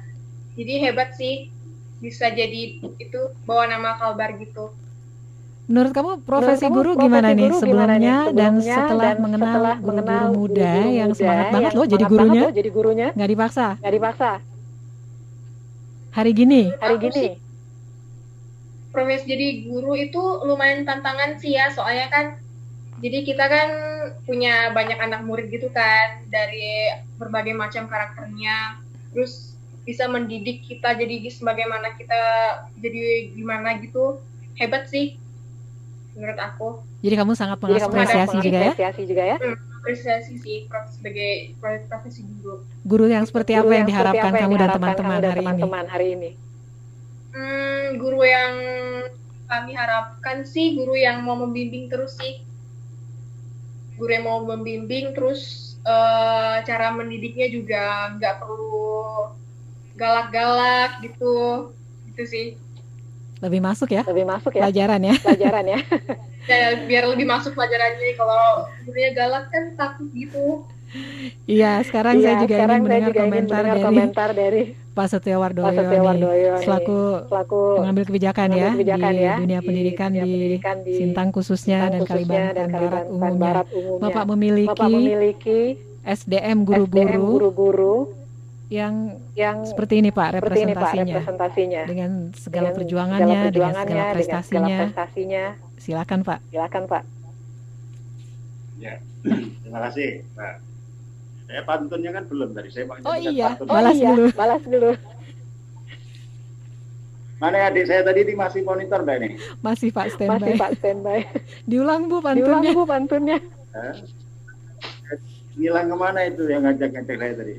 jadi 0.54 0.86
hebat 0.86 1.18
sih 1.18 1.50
bisa 1.98 2.30
jadi 2.30 2.78
itu 3.02 3.22
bawa 3.50 3.66
nama 3.66 3.98
Kalbar 3.98 4.38
gitu 4.38 4.70
Menurut 5.66 5.98
kamu 5.98 6.22
profesi 6.22 6.70
Menurut 6.70 6.78
guru 6.78 6.92
kamu 6.94 7.04
gimana 7.10 7.28
profesi 7.34 7.42
nih 7.42 7.50
guru 7.50 7.58
sebelumnya, 7.58 7.82
gimana 7.90 7.96
nih? 7.98 8.38
dan 8.38 8.54
Sebelumnya 8.54 8.78
setelah 8.78 9.02
dan 9.10 9.18
mengenal 9.18 9.50
setelah 9.50 9.76
mengenal 9.82 10.26
muda 10.30 10.62
guru-guru 10.62 10.94
yang 10.94 11.10
muda 11.10 11.18
semangat 11.18 11.46
banget 11.50 11.72
yang 11.74 11.74
loh 11.74 11.86
jadi 11.90 12.06
semangat 12.06 12.06
banget 12.06 12.22
gurunya? 12.22 12.44
loh 12.46 12.54
jadi 12.54 12.70
gurunya? 12.70 13.08
Nggak 13.18 13.30
dipaksa. 13.34 13.68
Nggak 13.82 13.94
dipaksa. 13.98 14.32
Hari 16.16 16.32
gini. 16.32 16.72
Hari 16.80 16.96
gini. 16.98 17.14
sih 17.14 17.32
profesi 18.96 19.28
jadi 19.28 19.68
guru 19.68 20.00
itu 20.00 20.24
lumayan 20.48 20.88
tantangan 20.88 21.36
sih 21.36 21.60
ya 21.60 21.68
soalnya 21.76 22.08
kan 22.08 22.26
jadi 23.04 23.28
kita 23.28 23.46
kan 23.52 23.70
punya 24.24 24.72
banyak 24.72 24.96
anak 24.96 25.28
murid 25.28 25.52
gitu 25.52 25.68
kan 25.76 26.24
dari 26.32 26.96
berbagai 27.20 27.52
macam 27.52 27.92
karakternya 27.92 28.80
terus 29.12 29.60
bisa 29.84 30.08
mendidik 30.08 30.64
kita 30.64 30.96
jadi 30.96 31.28
sebagaimana 31.28 31.94
kita 32.00 32.24
jadi 32.80 33.36
gimana 33.36 33.84
gitu 33.84 34.24
hebat 34.56 34.88
sih 34.88 35.20
menurut 36.16 36.40
aku 36.40 36.80
Jadi 37.04 37.22
kamu 37.22 37.38
sangat 37.38 37.62
mengapresiasi 37.62 38.40
juga 38.42 38.58
ya? 38.58 38.72
mengapresiasi 38.72 39.02
juga 39.06 39.24
ya? 39.30 39.38
Hmm, 39.38 39.58
apresiasi 39.86 40.42
sih 40.42 40.66
prof- 40.66 40.90
sebagai 40.90 41.54
pro- 41.62 41.86
profesi 41.86 42.26
guru 42.26 42.66
Guru 42.82 43.06
yang 43.06 43.22
seperti 43.30 43.54
apa 43.54 43.70
Guru 43.70 43.70
yang 43.70 43.78
yang 43.78 43.90
seperti 43.94 44.18
diharapkan 44.18 44.26
apa 44.34 44.38
yang 44.42 44.50
kamu 44.50 44.58
dan 44.58 44.70
teman-teman 44.74 45.22
hari 45.22 45.30
ini? 45.30 45.38
teman-teman 45.38 45.86
hari 45.86 46.08
ini? 46.18 46.30
Hmm, 47.30 47.86
guru 48.02 48.22
yang 48.26 48.54
kami 49.46 49.72
harapkan 49.78 50.42
sih 50.42 50.74
guru 50.74 50.98
yang 50.98 51.22
mau 51.22 51.38
membimbing 51.38 51.86
terus 51.86 52.18
sih. 52.18 52.42
Guru 53.94 54.10
yang 54.10 54.26
mau 54.26 54.42
membimbing 54.42 55.14
terus 55.14 55.42
eh, 55.86 56.56
cara 56.66 56.90
mendidiknya 56.98 57.48
juga 57.54 57.84
nggak 58.18 58.36
perlu 58.42 59.30
galak-galak 59.94 61.06
gitu. 61.06 61.70
Gitu 62.10 62.24
sih. 62.26 62.48
Lebih 63.46 63.62
masuk 63.62 63.90
ya? 63.94 64.02
Lebih 64.06 64.26
masuk 64.26 64.52
ya? 64.58 64.62
Pelajaran 64.66 65.02
ya? 65.06 65.16
Pelajaran 65.22 65.66
ya? 65.70 65.80
Ya, 66.46 66.78
biar 66.78 67.10
lebih 67.10 67.26
masuk 67.26 67.58
pelajarannya 67.58 68.14
kalau 68.14 68.70
gurunya 68.86 69.18
galak 69.18 69.50
kan 69.50 69.74
takut 69.74 70.06
gitu. 70.14 70.62
Iya, 71.50 71.82
sekarang 71.82 72.22
saya 72.22 72.38
Iya, 72.38 72.44
juga 72.46 72.56
sekarang 72.62 72.80
ingin 72.86 72.86
saya 72.86 73.02
mendengar 73.02 73.10
juga 73.10 73.18
ingin 73.18 73.26
komentar 73.26 73.58
mendengar 73.58 73.66
dari 73.66 73.82
komentar 73.82 74.30
dari 74.38 74.62
Pak 74.96 75.08
Setio 75.12 75.38
Wardoyo, 75.44 75.66
Pak 75.66 75.74
Setio 75.76 75.90
nih, 75.90 76.06
Wardoyo 76.06 76.52
nih, 76.56 76.64
selaku 76.64 77.00
selaku 77.28 77.62
pengambil 77.82 78.04
kebijakan 78.08 78.48
ya 78.54 78.70
kebijakan 78.72 79.12
di 79.12 79.24
ya, 79.26 79.36
dunia 79.36 79.60
di 79.60 79.66
pendidikan 79.68 80.10
dunia 80.14 80.24
di 80.24 80.32
pendidikan 80.32 80.76
di 80.86 80.94
Sintang 80.96 81.30
khususnya 81.36 81.78
Sintang 81.82 81.92
dan 81.92 82.00
khususnya 82.00 82.44
Kalimantan 82.46 82.56
dan 82.56 82.70
Barat 82.72 83.06
umumnya. 83.10 83.42
Barat 83.42 83.68
umumnya. 83.76 84.02
Bapak 84.06 84.26
memiliki, 84.32 84.70
Bapak 84.72 84.88
memiliki 84.88 85.60
SDM 86.06 86.06
SDM 86.06 86.58
guru-guru 86.64 87.28
guru-guru 87.42 87.96
yang 88.66 89.22
yang 89.38 89.62
seperti 89.62 90.02
ini 90.02 90.10
Pak 90.10 90.42
seperti 90.42 90.66
ini 90.66 90.74
Pak 90.74 90.90
representasinya 90.90 91.14
representasinya 91.22 91.82
dengan 91.86 92.12
segala 92.34 92.70
Dengan 92.74 92.78
perjuangannya, 92.82 93.22
segala 93.22 93.30
dengan 93.30 93.46
perjuangannya, 93.46 93.86
segala 93.86 93.94
dengan 93.94 94.16
segala 94.42 94.66
prestasinya. 94.66 94.78
prestasinya. 94.82 95.44
Silakan 95.78 96.20
Pak. 96.26 96.40
Silakan 96.50 96.84
Pak. 96.90 97.04
Ya, 98.82 98.94
terima 99.62 99.80
kasih. 99.86 100.10
Nah, 100.34 100.54
saya 101.46 101.62
pantunnya 101.62 102.12
kan 102.12 102.24
belum 102.26 102.50
tadi. 102.52 102.68
Saya 102.74 102.84
mau 102.90 102.98
Oh 103.06 103.18
iya, 103.18 103.48
pantun. 103.54 103.66
balas 103.70 103.96
iya, 103.96 104.10
dulu. 104.10 104.26
balas 104.34 104.64
dulu. 104.66 104.92
Mana 107.36 107.68
adik 107.68 107.86
saya 107.86 108.02
tadi 108.02 108.20
ini 108.24 108.34
masih 108.34 108.64
monitor 108.64 109.04
enggak 109.04 109.18
nih? 109.22 109.32
Masih 109.60 109.90
Pak 109.92 110.08
Masih 110.08 110.16
standby. 110.18 110.52
Pak 110.58 110.72
standby. 110.80 111.20
Diulang 111.68 112.08
Bu 112.10 112.18
Diulang 112.24 112.64
pantunnya. 112.64 112.72
Bu 112.74 112.84
pantunnya. 112.88 113.38
Hah? 113.76 113.94
Ngilang 115.56 115.88
ke 115.88 115.96
mana 115.96 116.20
itu 116.26 116.44
yang 116.50 116.64
ngajak-ngajak 116.66 117.16
saya 117.16 117.34
tadi? 117.38 117.56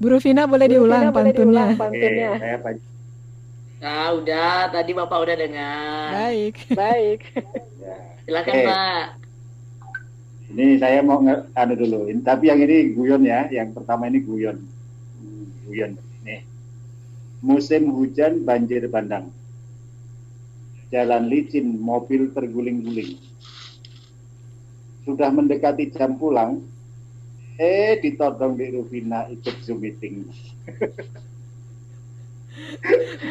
Bu 0.00 0.06
Rufina 0.08 0.48
boleh 0.48 0.64
Bu 0.64 0.72
diulang 0.74 1.12
boleh 1.12 1.30
pantunnya. 1.30 1.36
diulang 1.36 1.70
Oke, 1.70 1.78
pantunnya. 1.78 2.30
saya 2.38 2.56
Nah, 3.80 4.12
udah. 4.12 4.68
Tadi 4.68 4.92
Bapak 4.92 5.18
udah 5.18 5.36
dengar. 5.36 6.08
Baik. 6.10 6.54
Baik. 6.72 7.20
ya. 7.80 7.96
Silakan, 8.24 8.54
Oke. 8.54 8.66
Pak. 8.66 9.04
Ini 10.50 10.66
saya 10.76 11.00
mau 11.00 11.16
nge- 11.18 11.48
anu 11.54 11.74
dulu. 11.74 12.00
Ini- 12.06 12.20
tapi 12.20 12.48
yang 12.48 12.60
ini 12.60 12.92
guyon 12.92 13.22
ya. 13.24 13.48
Yang 13.48 13.72
pertama 13.72 14.04
ini 14.04 14.20
guyon. 14.20 14.60
Guyon. 15.64 15.96
Nih. 16.20 16.44
Musim 17.40 17.88
hujan 17.88 18.44
banjir 18.44 18.84
bandang. 18.84 19.32
Jalan 20.90 21.24
licin, 21.24 21.80
mobil 21.80 22.28
terguling-guling. 22.32 23.16
Sudah 25.06 25.32
mendekati 25.32 25.88
jam 25.88 26.20
pulang, 26.20 26.60
eh 27.60 28.00
ditodong 28.00 28.56
di 28.56 28.72
Rufina 28.72 29.28
ikut 29.28 29.60
Zoom 29.60 29.84
meeting. 29.84 30.24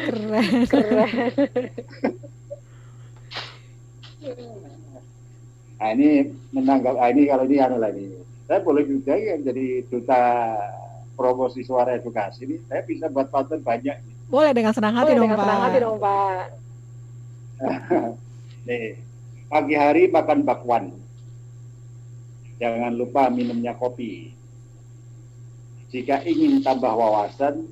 Keren. 0.06 0.46
Keren. 0.70 1.10
Nah 5.80 5.90
ini 5.96 6.30
menanggap, 6.54 6.94
ah, 7.00 7.08
ini 7.10 7.26
kalau 7.26 7.44
ini 7.48 7.56
anu 7.58 7.76
lah 7.82 7.90
ini. 7.90 8.22
Saya 8.46 8.60
boleh 8.62 8.84
juga 8.86 9.16
ya 9.18 9.40
jadi 9.40 9.82
duta 9.90 10.22
promosi 11.18 11.66
suara 11.66 11.98
edukasi 11.98 12.46
ini. 12.46 12.56
Saya 12.70 12.86
bisa 12.86 13.10
buat 13.10 13.32
pantun 13.34 13.64
banyak. 13.64 13.98
Boleh 14.30 14.54
dengan 14.54 14.70
senang 14.70 14.94
hati 14.94 15.10
Boleh 15.10 15.18
dong 15.18 15.26
dengan 15.26 15.38
Pak. 15.38 15.46
senang 15.48 15.62
hati 15.66 15.78
dong 15.82 15.98
Pak. 15.98 16.44
Nih, 18.68 18.86
pagi 19.50 19.74
hari 19.74 20.02
makan 20.06 20.38
bakwan. 20.46 20.99
Jangan 22.60 22.92
lupa 22.92 23.32
minumnya 23.32 23.72
kopi. 23.72 24.36
Jika 25.90 26.22
ingin 26.22 26.60
tambah 26.60 26.92
wawasan, 26.92 27.66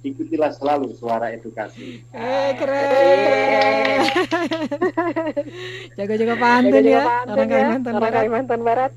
ikutilah 0.00 0.54
selalu 0.54 0.94
suara 0.94 1.34
edukasi. 1.34 2.00
Eh 2.14 2.50
keren. 2.56 4.00
Jago-jago 5.98 6.34
pantun 6.38 6.70
Jaga-jaga 6.72 6.88
ya. 6.88 7.02
pantun 7.04 7.34
Orang 7.34 7.48
ya, 7.48 7.52
Kalimantan 7.52 7.92
Orang 7.92 8.00
Barat. 8.00 8.14
Kalimantan 8.16 8.60
Barat. 8.62 8.90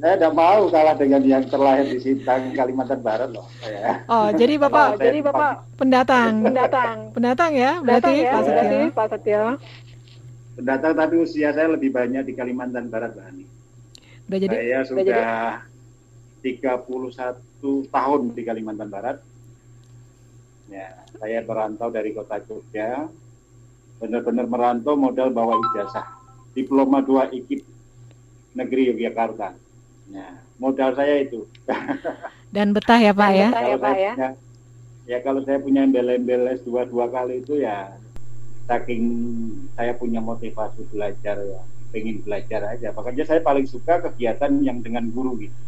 Saya 0.00 0.16
tidak 0.16 0.32
mau 0.32 0.64
kalah 0.72 0.96
dengan 0.96 1.20
yang 1.20 1.44
terlahir 1.44 1.84
di 1.84 1.98
Sintang, 2.00 2.56
Kalimantan 2.56 3.04
Barat 3.04 3.28
loh. 3.28 3.44
Saya. 3.60 4.00
Oh, 4.08 4.32
jadi 4.32 4.56
Oh, 4.56 4.60
Bapak 4.64 4.88
jadi 4.96 5.18
Bapak 5.20 5.52
pendatang. 5.76 6.32
pendatang. 6.40 6.96
Pendatang 7.12 7.52
ya, 7.52 7.82
berarti 7.84 8.08
Pendatang 8.08 8.16
ya, 8.16 8.32
Pak 8.32 8.40
Setio. 8.40 8.54
berarti 8.56 8.96
Pak 8.96 9.06
Setio. 9.12 9.44
Pendatang 10.56 10.92
tapi 10.96 11.14
usia 11.18 11.48
saya 11.52 11.68
lebih 11.68 11.92
banyak 11.92 12.22
di 12.24 12.32
Kalimantan 12.32 12.88
Barat, 12.88 13.12
Mbak 13.12 13.26
Ani. 13.28 13.44
Udah 14.30 14.38
jadi 14.46 14.54
saya 14.54 14.78
udah 14.94 15.02
jadi. 15.02 15.22
sudah 16.46 16.78
31 16.86 17.90
tahun 17.90 18.20
di 18.30 18.42
Kalimantan 18.46 18.86
Barat. 18.86 19.18
Ya, 20.70 21.02
saya 21.18 21.42
merantau 21.42 21.90
dari 21.90 22.14
kota 22.14 22.38
Jogja. 22.46 23.10
Benar-benar 23.98 24.46
merantau 24.46 24.94
modal 24.94 25.34
bawa 25.34 25.58
ijazah. 25.58 26.06
Diploma 26.54 27.02
2 27.02 27.42
IKIP 27.42 27.66
Negeri 28.54 28.94
Yogyakarta. 28.94 29.58
Ya, 30.14 30.38
modal 30.62 30.94
saya 30.94 31.26
itu. 31.26 31.50
dan 32.54 32.70
betah 32.70 33.02
ya 33.02 33.10
Pak 33.10 33.30
ya. 33.34 33.50
Betah 33.50 33.66
ya, 33.66 33.76
Pak, 33.82 33.94
ya. 33.98 34.12
punya, 34.14 34.30
ya 35.10 35.18
kalau 35.26 35.42
saya 35.42 35.58
punya 35.58 35.82
embel-embel 35.82 36.54
S2 36.54 36.86
dua 36.86 37.10
kali 37.10 37.42
itu 37.42 37.58
ya 37.58 37.98
saking 38.70 39.02
saya 39.74 39.90
punya 39.98 40.22
motivasi 40.22 40.86
belajar 40.94 41.42
ya 41.42 41.62
pengen 41.90 42.22
belajar 42.22 42.64
aja 42.70 42.94
makanya 42.94 43.24
saya 43.26 43.40
paling 43.42 43.66
suka 43.66 44.02
kegiatan 44.10 44.62
yang 44.62 44.80
dengan 44.80 45.10
guru 45.10 45.36
gitu 45.38 45.58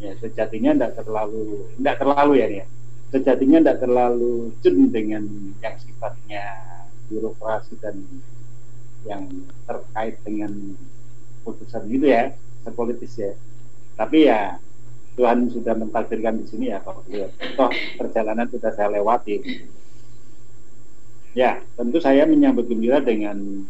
ya 0.00 0.12
sejatinya 0.20 0.76
tidak 0.76 0.92
terlalu 1.00 1.68
tidak 1.80 1.96
terlalu 2.00 2.32
ya 2.40 2.48
ya 2.62 2.66
sejatinya 3.14 3.58
tidak 3.64 3.78
terlalu 3.80 4.34
cun 4.60 4.76
dengan 4.92 5.24
yang 5.64 5.76
sifatnya 5.80 6.44
birokrasi 7.08 7.74
dan 7.80 8.04
yang 9.04 9.28
terkait 9.68 10.16
dengan 10.24 10.52
putusan 11.44 11.88
gitu 11.88 12.08
ya 12.08 12.32
sepolitis 12.64 13.14
ya 13.16 13.32
tapi 13.94 14.28
ya 14.28 14.58
Tuhan 15.14 15.46
sudah 15.46 15.78
mentakdirkan 15.78 16.42
di 16.42 16.46
sini 16.50 16.74
ya 16.74 16.82
Pak 16.82 17.06
Beliau. 17.06 17.30
Toh 17.54 17.70
perjalanan 17.98 18.50
sudah 18.50 18.70
saya 18.74 18.98
lewati. 18.98 19.38
Ya, 21.34 21.62
tentu 21.74 21.98
saya 21.98 22.26
menyambut 22.26 22.66
gembira 22.70 23.02
dengan 23.02 23.66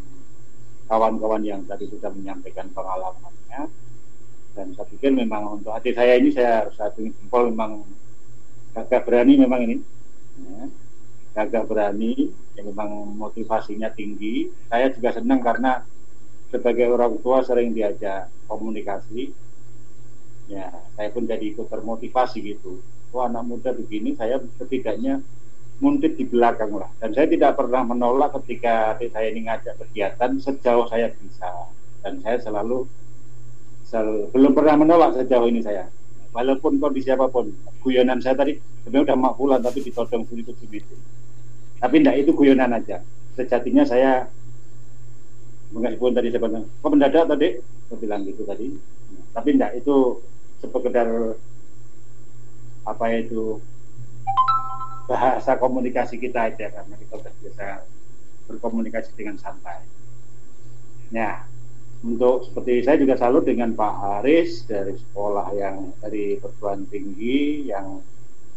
kawan-kawan 0.85 1.43
yang 1.45 1.61
tadi 1.65 1.89
sudah 1.89 2.11
menyampaikan 2.13 2.69
pengalamannya. 2.71 3.69
Dan 4.55 4.71
saya 4.71 4.87
pikir 4.87 5.11
memang 5.11 5.59
untuk 5.59 5.75
hati 5.75 5.91
saya 5.91 6.15
ini 6.15 6.31
saya 6.31 6.63
harus 6.63 6.79
satu 6.79 7.03
jempol 7.03 7.51
memang 7.51 7.83
gagah 8.71 9.01
berani 9.03 9.33
memang 9.35 9.59
ini. 9.67 9.77
Ya, 10.35 10.63
gagah 11.35 11.67
berani, 11.67 12.31
yang 12.55 12.71
memang 12.71 13.15
motivasinya 13.19 13.91
tinggi. 13.91 14.47
Saya 14.71 14.91
juga 14.91 15.11
senang 15.15 15.43
karena 15.43 15.83
sebagai 16.55 16.87
orang 16.87 17.19
tua 17.19 17.43
sering 17.43 17.75
diajak 17.75 18.31
komunikasi 18.47 19.33
ya 20.45 20.69
saya 20.93 21.09
pun 21.09 21.25
jadi 21.25 21.41
ikut 21.53 21.67
termotivasi 21.67 22.37
gitu 22.45 22.79
oh 23.11 23.21
anak 23.25 23.43
muda 23.43 23.73
begini 23.73 24.13
saya 24.13 24.37
setidaknya 24.61 25.21
muntit 25.83 26.15
di 26.15 26.23
belakang 26.23 26.71
lah. 26.71 26.87
Dan 27.03 27.11
saya 27.11 27.27
tidak 27.27 27.59
pernah 27.59 27.83
menolak 27.83 28.31
ketika 28.41 28.95
adik 28.95 29.11
saya 29.11 29.27
ini 29.31 29.47
ngajak 29.47 29.75
kegiatan 29.79 30.31
sejauh 30.39 30.87
saya 30.87 31.11
bisa. 31.11 31.51
Dan 31.99 32.21
saya 32.23 32.39
selalu, 32.39 32.87
selalu 33.83 34.31
belum 34.31 34.51
pernah 34.55 34.75
menolak 34.79 35.19
sejauh 35.19 35.47
ini 35.51 35.59
saya. 35.59 35.87
Walaupun 36.31 36.79
kondisi 36.79 37.11
apa 37.11 37.31
pun, 37.31 37.51
guyonan 37.79 38.19
saya 38.19 38.35
tadi 38.35 38.59
sebenarnya 38.83 39.11
udah 39.11 39.17
makbulan 39.17 39.59
tapi 39.63 39.79
ditodong 39.83 40.27
itu 40.35 40.51
itu. 40.51 40.95
Tapi 41.79 41.95
tidak 42.03 42.15
itu 42.23 42.31
guyonan 42.35 42.75
aja. 42.75 42.99
Sejatinya 43.35 43.83
saya 43.83 44.27
meskipun 45.75 46.15
tadi 46.15 46.31
saya 46.31 46.41
bilang, 46.43 46.65
kok 46.67 46.89
mendadak 46.91 47.23
tadi? 47.27 47.49
Saya 47.87 47.97
bilang 47.99 48.21
gitu 48.27 48.43
tadi. 48.47 48.67
Tapi 49.35 49.49
tidak 49.55 49.71
itu 49.79 50.23
sekedar 50.63 51.35
apa 52.85 53.05
itu 53.17 53.59
bahasa 55.05 55.57
komunikasi 55.57 56.17
kita 56.17 56.49
aja 56.49 56.73
karena 56.73 56.95
kita 56.97 57.13
sudah 57.21 57.33
biasa 57.41 57.65
berkomunikasi 58.49 59.11
dengan 59.13 59.37
santai. 59.37 59.85
Ya, 61.13 61.45
untuk 62.05 62.49
seperti 62.49 62.85
saya 62.85 62.97
juga 63.01 63.17
salut 63.17 63.45
dengan 63.45 63.73
Pak 63.73 63.93
Haris 64.01 64.65
dari 64.65 64.93
sekolah 64.97 65.53
yang 65.57 65.93
dari 66.01 66.37
perguruan 66.37 66.85
tinggi 66.89 67.69
yang 67.69 68.01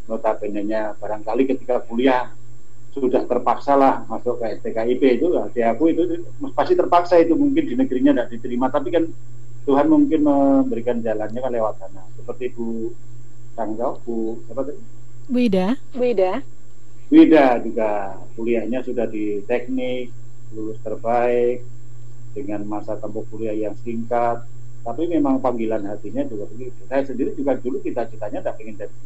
notabene-nya 0.09 0.97
barangkali 0.97 1.45
ketika 1.45 1.85
kuliah 1.85 2.33
sudah 2.97 3.29
terpaksa 3.29 3.77
lah 3.77 4.05
masuk 4.09 4.41
ke 4.41 4.59
STKIP 4.59 5.21
itu 5.21 5.27
di 5.53 5.61
aku 5.63 5.93
itu 5.93 6.03
pasti 6.57 6.75
terpaksa 6.75 7.21
itu 7.21 7.37
mungkin 7.37 7.69
di 7.69 7.75
negerinya 7.77 8.17
tidak 8.17 8.29
diterima 8.33 8.67
tapi 8.73 8.89
kan 8.91 9.05
Tuhan 9.69 9.87
mungkin 9.87 10.25
memberikan 10.25 11.05
jalannya 11.05 11.39
kan 11.39 11.53
lewat 11.53 11.75
sana 11.79 12.03
seperti 12.17 12.57
Bu 12.57 12.91
Tanggau 13.53 14.01
Bu 14.03 14.41
apa 14.51 14.73
Wida. 15.29 15.77
Wida. 15.93 16.41
Wida 17.13 17.61
juga 17.61 18.17
kuliahnya 18.33 18.81
sudah 18.81 19.05
di 19.05 19.45
teknik, 19.45 20.09
lulus 20.57 20.81
terbaik 20.81 21.61
dengan 22.33 22.65
masa 22.65 22.97
tempuh 22.97 23.29
kuliah 23.29 23.53
yang 23.53 23.77
singkat. 23.85 24.49
Tapi 24.81 25.05
memang 25.05 25.37
panggilan 25.45 25.85
hatinya 25.85 26.25
juga 26.25 26.49
begitu. 26.49 26.81
Saya 26.89 27.05
sendiri 27.05 27.37
juga 27.37 27.61
dulu 27.61 27.85
kita 27.85 28.09
citanya 28.09 28.41
tidak 28.41 28.57
ingin 28.65 28.81
jadi 28.81 28.97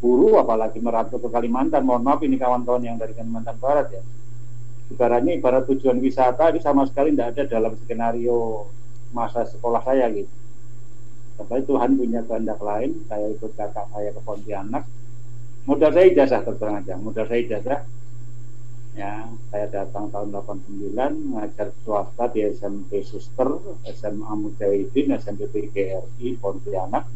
guru, 0.00 0.40
apalagi 0.40 0.80
merantau 0.80 1.20
ke 1.20 1.28
Kalimantan. 1.28 1.84
Mohon 1.84 2.02
maaf 2.08 2.20
ini 2.24 2.40
kawan-kawan 2.40 2.80
yang 2.88 2.96
dari 2.96 3.12
Kalimantan 3.12 3.60
Barat 3.60 3.92
ya. 3.92 4.00
Ibaratnya 4.88 5.36
ibarat 5.36 5.68
tujuan 5.68 6.00
wisata 6.00 6.48
ini 6.48 6.64
sama 6.64 6.88
sekali 6.88 7.12
tidak 7.12 7.36
ada 7.36 7.42
dalam 7.44 7.76
skenario 7.84 8.64
masa 9.12 9.44
sekolah 9.44 9.84
saya 9.84 10.08
gitu. 10.08 10.32
Tapi 11.36 11.68
Tuhan 11.68 12.00
punya 12.00 12.24
kehendak 12.24 12.56
lain. 12.64 13.04
Saya 13.04 13.28
ikut 13.28 13.52
kakak 13.52 13.92
saya 13.92 14.08
ke 14.08 14.20
Pontianak, 14.24 14.88
modal 15.68 15.92
saya 15.92 16.08
ijazah 16.08 16.40
terus 16.40 16.64
aja 16.64 16.96
modal 16.96 17.28
saya 17.28 17.40
ijazah 17.44 17.80
ya 18.96 19.28
saya 19.52 19.66
datang 19.70 20.10
tahun 20.10 20.34
89 20.34 20.96
ngajar 21.36 21.68
swasta 21.86 22.26
di 22.34 22.42
SMP 22.50 23.04
Suster 23.06 23.46
SMA 23.94 24.32
Mujahidin 24.34 25.14
SMP 25.14 25.46
PGRI 25.46 26.34
Pontianak. 26.42 27.06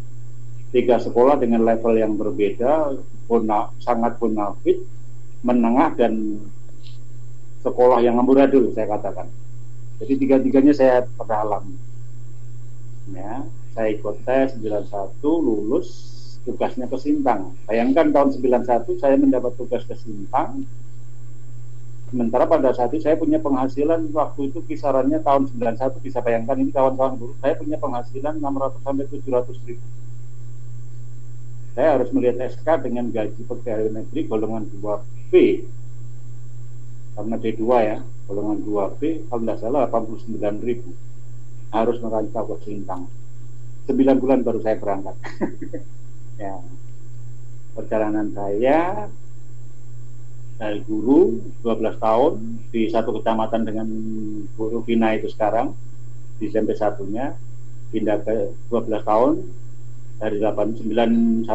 Tiga 0.72 0.96
sekolah 0.96 1.36
dengan 1.36 1.66
level 1.68 2.00
yang 2.00 2.16
berbeda 2.16 2.96
bona, 3.26 3.68
sangat 3.82 4.16
bonafit 4.16 4.80
menengah 5.42 5.92
dan 5.98 6.38
sekolah 7.66 7.98
yang 8.00 8.16
amburadul 8.16 8.70
saya 8.72 8.88
katakan. 8.88 9.28
Jadi 10.00 10.22
tiga-tiganya 10.22 10.72
saya 10.72 11.04
pernah 11.04 11.44
alami. 11.44 11.76
Ya 13.10 13.42
saya 13.74 13.88
ikut 13.90 14.22
tes 14.22 14.54
91 14.54 15.18
lulus 15.24 15.88
tugasnya 16.42 16.90
ke 16.90 16.98
Sintang. 16.98 17.54
Bayangkan 17.66 18.10
tahun 18.10 18.34
91 18.38 18.98
saya 18.98 19.14
mendapat 19.18 19.54
tugas 19.54 19.86
ke 19.86 19.94
Sintang. 19.94 20.66
Sementara 22.12 22.44
pada 22.44 22.76
saat 22.76 22.92
itu 22.92 23.00
saya 23.00 23.16
punya 23.16 23.40
penghasilan 23.40 24.12
waktu 24.12 24.52
itu 24.52 24.60
kisarannya 24.68 25.24
tahun 25.24 25.48
91 25.48 25.96
bisa 26.04 26.20
bayangkan 26.20 26.60
ini 26.60 26.68
kawan-kawan 26.68 27.16
guru 27.16 27.32
saya 27.40 27.56
punya 27.56 27.80
penghasilan 27.80 28.36
600 28.36 28.84
sampai 28.84 29.04
700 29.08 29.68
ribu. 29.68 29.86
Saya 31.72 31.88
harus 31.96 32.12
melihat 32.12 32.36
SK 32.52 32.84
dengan 32.84 33.08
gaji 33.08 33.40
pegawai 33.48 33.88
negeri 33.88 34.20
golongan 34.28 34.68
2B 34.68 35.32
karena 37.16 37.36
D2 37.36 37.64
ya 37.84 37.98
golongan 38.28 38.58
2B 38.64 39.28
kalau 39.28 39.40
tidak 39.44 39.58
salah 39.60 39.84
89 39.88 40.36
ribu 40.64 40.90
harus 41.72 41.96
merancang 42.00 42.44
ke 42.48 42.56
Sintang 42.64 43.02
9 43.88 44.20
bulan 44.22 44.40
baru 44.40 44.60
saya 44.64 44.76
berangkat 44.80 45.16
ya. 46.38 46.56
Perjalanan 47.72 48.28
saya 48.36 49.08
dari 50.62 50.78
guru 50.86 51.42
12 51.64 51.98
tahun 51.98 52.32
di 52.70 52.86
satu 52.86 53.18
kecamatan 53.18 53.66
dengan 53.66 53.88
Bu 54.54 54.70
Rufina 54.70 55.16
itu 55.16 55.26
sekarang 55.26 55.74
di 56.38 56.46
SMP 56.52 56.78
satunya 56.78 57.34
pindah 57.90 58.22
ke 58.22 58.54
12 58.70 59.02
tahun 59.02 59.42
dari 60.22 60.38
891 60.38 61.48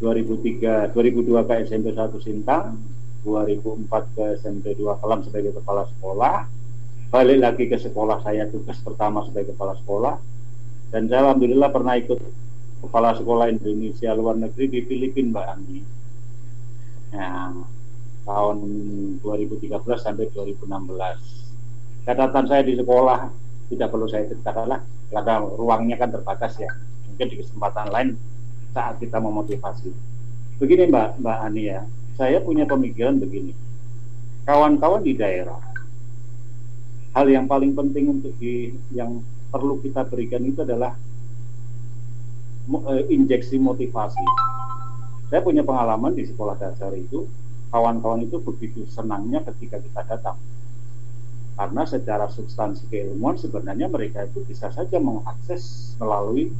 2003 0.00 0.92
2002 0.92 1.48
ke 1.48 1.54
SMP 1.64 1.96
1 1.96 2.12
Sintang 2.20 2.76
2004 3.24 4.16
ke 4.16 4.24
SMP 4.40 4.76
2 4.76 5.00
Kelam 5.00 5.20
sebagai 5.24 5.56
kepala 5.56 5.88
sekolah 5.96 6.44
balik 7.10 7.38
lagi 7.42 7.64
ke 7.66 7.76
sekolah 7.76 8.20
saya 8.20 8.46
tugas 8.52 8.78
pertama 8.84 9.24
sebagai 9.24 9.56
kepala 9.56 9.74
sekolah 9.80 10.14
dan 10.90 11.06
saya 11.06 11.30
alhamdulillah 11.30 11.70
pernah 11.70 11.94
ikut 11.94 12.18
kepala 12.82 13.14
sekolah 13.14 13.46
Indonesia 13.46 14.10
luar 14.14 14.34
negeri 14.34 14.66
di 14.66 14.80
Filipina 14.82 15.30
Mbak 15.30 15.46
Andi. 15.54 15.78
Ya, 17.10 17.50
tahun 18.26 18.58
2013 19.22 19.70
sampai 19.98 20.30
2016 20.30 21.40
catatan 22.06 22.44
saya 22.46 22.62
di 22.66 22.74
sekolah 22.78 23.30
tidak 23.70 23.88
perlu 23.94 24.06
saya 24.10 24.26
ceritakan 24.26 24.66
lah. 24.66 24.80
Karena 25.10 25.42
ruangnya 25.42 25.96
kan 25.98 26.10
terbatas 26.10 26.58
ya. 26.58 26.70
Mungkin 27.06 27.26
di 27.30 27.36
kesempatan 27.42 27.90
lain 27.90 28.08
saat 28.74 28.98
kita 28.98 29.18
memotivasi. 29.18 29.90
Begini 30.58 30.90
Mbak 30.90 31.22
Mbak 31.22 31.38
Ani 31.46 31.62
ya. 31.70 31.82
Saya 32.18 32.42
punya 32.42 32.66
pemikiran 32.66 33.18
begini. 33.18 33.54
Kawan-kawan 34.46 35.06
di 35.06 35.14
daerah 35.14 35.58
hal 37.14 37.26
yang 37.26 37.46
paling 37.50 37.74
penting 37.74 38.10
untuk 38.10 38.34
di 38.38 38.74
yang 38.94 39.22
perlu 39.50 39.82
kita 39.82 40.06
berikan 40.06 40.40
itu 40.46 40.62
adalah 40.62 40.94
eh, 42.70 43.02
injeksi 43.10 43.58
motivasi. 43.58 44.24
Saya 45.30 45.42
punya 45.42 45.62
pengalaman 45.62 46.14
di 46.14 46.26
sekolah 46.26 46.58
dasar 46.58 46.90
itu, 46.94 47.26
kawan-kawan 47.70 48.26
itu 48.26 48.42
begitu 48.42 48.86
senangnya 48.90 49.42
ketika 49.46 49.78
kita 49.78 50.02
datang. 50.06 50.38
Karena 51.54 51.84
secara 51.84 52.26
substansi 52.26 52.88
keilmuan 52.88 53.36
sebenarnya 53.36 53.86
mereka 53.86 54.24
itu 54.24 54.42
bisa 54.42 54.72
saja 54.72 54.96
mengakses 54.96 55.94
melalui 56.00 56.50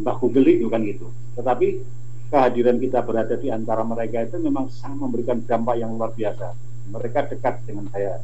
Mbak 0.00 0.16
Google 0.18 0.48
itu 0.48 0.66
kan 0.72 0.80
gitu. 0.82 1.12
Tetapi 1.36 1.84
kehadiran 2.32 2.80
kita 2.80 3.04
berada 3.04 3.36
di 3.36 3.52
antara 3.52 3.84
mereka 3.84 4.24
itu 4.24 4.40
memang 4.40 4.72
sangat 4.72 4.96
memberikan 4.96 5.38
dampak 5.44 5.76
yang 5.76 5.92
luar 6.00 6.10
biasa. 6.16 6.56
Mereka 6.88 7.36
dekat 7.36 7.62
dengan 7.68 7.86
saya 7.92 8.18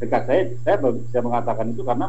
dekat 0.00 0.22
saya 0.26 0.42
saya 0.64 0.76
bisa 0.80 1.20
mengatakan 1.20 1.70
itu 1.70 1.84
karena 1.84 2.08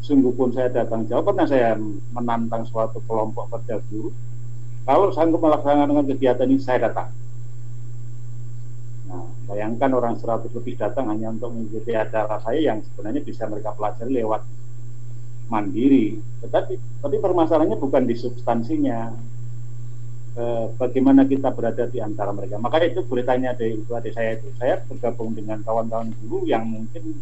sungguh 0.00 0.32
pun 0.32 0.48
saya 0.50 0.72
datang 0.72 1.04
jauh. 1.04 1.22
Pernah 1.22 1.46
saya 1.46 1.76
menantang 2.16 2.64
suatu 2.64 3.04
kelompok 3.04 3.52
kerja 3.52 3.78
guru 3.92 4.10
kalau 4.88 5.12
sanggup 5.12 5.44
melaksanakan 5.44 6.08
kegiatan 6.08 6.48
ini 6.48 6.56
saya 6.64 6.88
datang. 6.88 7.12
Nah 9.04 9.28
bayangkan 9.44 9.92
orang 9.92 10.16
100 10.16 10.48
lebih 10.48 10.80
datang 10.80 11.12
hanya 11.12 11.28
untuk 11.28 11.52
mengikuti 11.52 11.92
acara 11.92 12.40
saya 12.40 12.72
yang 12.72 12.80
sebenarnya 12.80 13.20
bisa 13.20 13.44
mereka 13.44 13.76
pelajari 13.76 14.24
lewat 14.24 14.42
mandiri. 15.52 16.16
Tetapi 16.40 17.04
tapi 17.04 17.16
permasalahannya 17.20 17.76
bukan 17.76 18.08
di 18.08 18.16
substansinya 18.16 19.12
eh, 20.38 20.66
bagaimana 20.78 21.26
kita 21.26 21.50
berada 21.50 21.84
di 21.90 21.98
antara 21.98 22.30
mereka. 22.30 22.56
Makanya 22.62 22.94
itu 22.94 23.00
boleh 23.02 23.26
tanya 23.26 23.50
dari 23.58 23.74
itu 23.74 23.90
adik 23.90 24.14
saya 24.14 24.38
itu. 24.38 24.48
Saya 24.54 24.78
bergabung 24.86 25.34
dengan 25.34 25.58
kawan-kawan 25.66 26.14
guru 26.22 26.46
yang 26.46 26.62
mungkin 26.64 27.18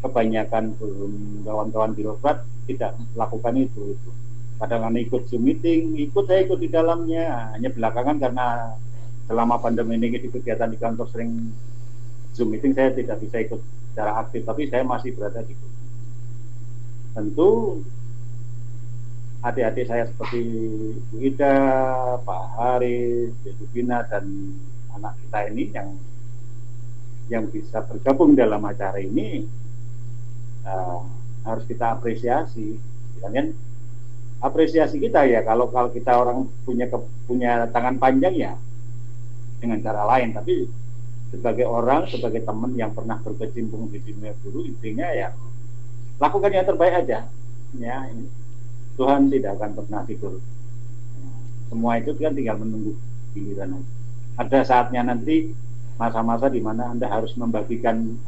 kebanyakan 0.00 0.76
belum 0.76 1.44
kawan-kawan 1.44 1.92
birokrat 1.92 2.44
tidak 2.64 2.96
melakukan 3.12 3.54
itu. 3.60 3.96
itu. 3.96 4.10
Kadang-kadang 4.56 5.02
ikut 5.04 5.22
Zoom 5.28 5.44
meeting, 5.44 5.98
ikut 6.00 6.24
saya 6.24 6.48
ikut 6.48 6.58
di 6.60 6.68
dalamnya. 6.72 7.52
Hanya 7.52 7.68
belakangan 7.68 8.16
karena 8.16 8.72
selama 9.28 9.60
pandemi 9.60 9.96
ini 10.00 10.20
di 10.20 10.28
kegiatan 10.28 10.68
di 10.72 10.78
kantor 10.80 11.08
sering 11.12 11.52
Zoom 12.32 12.52
meeting 12.52 12.72
saya 12.72 12.96
tidak 12.96 13.20
bisa 13.20 13.44
ikut 13.44 13.60
secara 13.92 14.18
aktif, 14.24 14.42
tapi 14.42 14.66
saya 14.72 14.82
masih 14.82 15.12
berada 15.12 15.44
di. 15.44 15.54
Tentu 17.14 17.78
adik-adik 19.44 19.84
saya 19.84 20.08
seperti 20.08 20.40
Bu 21.12 21.20
Ida, 21.20 21.56
Pak 22.24 22.44
Haris, 22.56 23.36
Bu 23.44 23.64
Bina 23.76 24.00
dan 24.08 24.24
anak 24.96 25.20
kita 25.20 25.38
ini 25.52 25.64
yang 25.68 25.88
yang 27.28 27.44
bisa 27.52 27.84
bergabung 27.84 28.32
dalam 28.32 28.64
acara 28.64 28.96
ini 29.00 29.44
uh, 30.64 31.04
harus 31.44 31.64
kita 31.68 31.92
apresiasi. 31.92 32.80
Kan? 33.20 33.52
Apresiasi 34.40 35.00
kita 35.00 35.24
ya 35.28 35.44
kalau 35.44 35.68
kalau 35.72 35.92
kita 35.92 36.12
orang 36.12 36.48
punya 36.64 36.88
ke, 36.88 36.96
punya 37.28 37.68
tangan 37.68 38.00
panjang 38.00 38.34
ya 38.36 38.52
dengan 39.60 39.80
cara 39.84 40.08
lain. 40.08 40.32
Tapi 40.32 40.68
sebagai 41.36 41.68
orang 41.68 42.08
sebagai 42.08 42.44
teman 42.44 42.72
yang 42.80 42.96
pernah 42.96 43.20
berkecimpung 43.20 43.92
di 43.92 44.00
dunia 44.00 44.32
guru 44.40 44.64
intinya 44.64 45.08
ya 45.12 45.36
lakukan 46.16 46.52
yang 46.52 46.64
terbaik 46.64 47.04
aja. 47.04 47.28
Ya 47.76 47.96
Tuhan 48.94 49.30
tidak 49.30 49.58
akan 49.58 49.70
pernah 49.74 50.02
tidur. 50.06 50.38
Semua 51.68 51.98
itu 51.98 52.14
kan 52.14 52.34
tinggal 52.34 52.56
menunggu 52.62 52.94
giliran 53.34 53.78
aja. 53.78 53.90
Ada 54.38 54.58
saatnya 54.66 55.02
nanti 55.06 55.50
masa-masa 55.98 56.50
di 56.50 56.62
mana 56.62 56.90
anda 56.90 57.06
harus 57.06 57.34
membagikan 57.38 58.18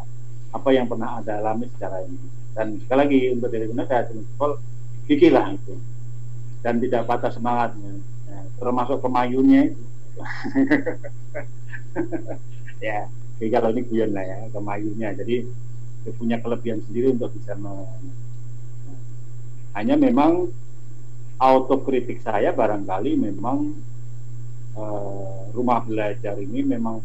apa 0.50 0.70
yang 0.74 0.90
pernah 0.90 1.22
anda 1.22 1.38
alami 1.38 1.70
secara 1.74 2.02
ini. 2.06 2.18
Dan 2.56 2.80
sekali 2.82 2.98
lagi 2.98 3.20
untuk 3.36 3.48
diri 3.52 3.68
saya 3.86 4.08
cuma 4.10 4.58
gigih 5.06 5.30
lah 5.30 5.54
itu. 5.54 5.74
Dan 6.64 6.82
tidak 6.82 7.06
patah 7.06 7.30
semangatnya. 7.30 8.02
Ya, 8.26 8.40
termasuk 8.58 8.98
pemayunnya 9.02 9.70
itu. 9.70 9.82
Ya 12.76 13.08
jadi 13.36 13.48
kalau 13.52 13.68
ini 13.72 13.84
guyon 13.84 14.10
lah 14.16 14.24
ya 14.24 14.38
pemayunnya 14.48 15.12
jadi 15.20 15.44
punya 16.16 16.40
kelebihan 16.40 16.80
sendiri 16.86 17.12
untuk 17.12 17.34
bisa 17.36 17.52
hanya 19.76 19.94
memang 19.94 20.48
autokritik 21.36 22.24
saya 22.24 22.48
barangkali 22.56 23.12
memang 23.20 23.76
uh, 24.72 25.52
rumah 25.52 25.84
belajar 25.84 26.40
ini 26.40 26.64
memang 26.64 27.04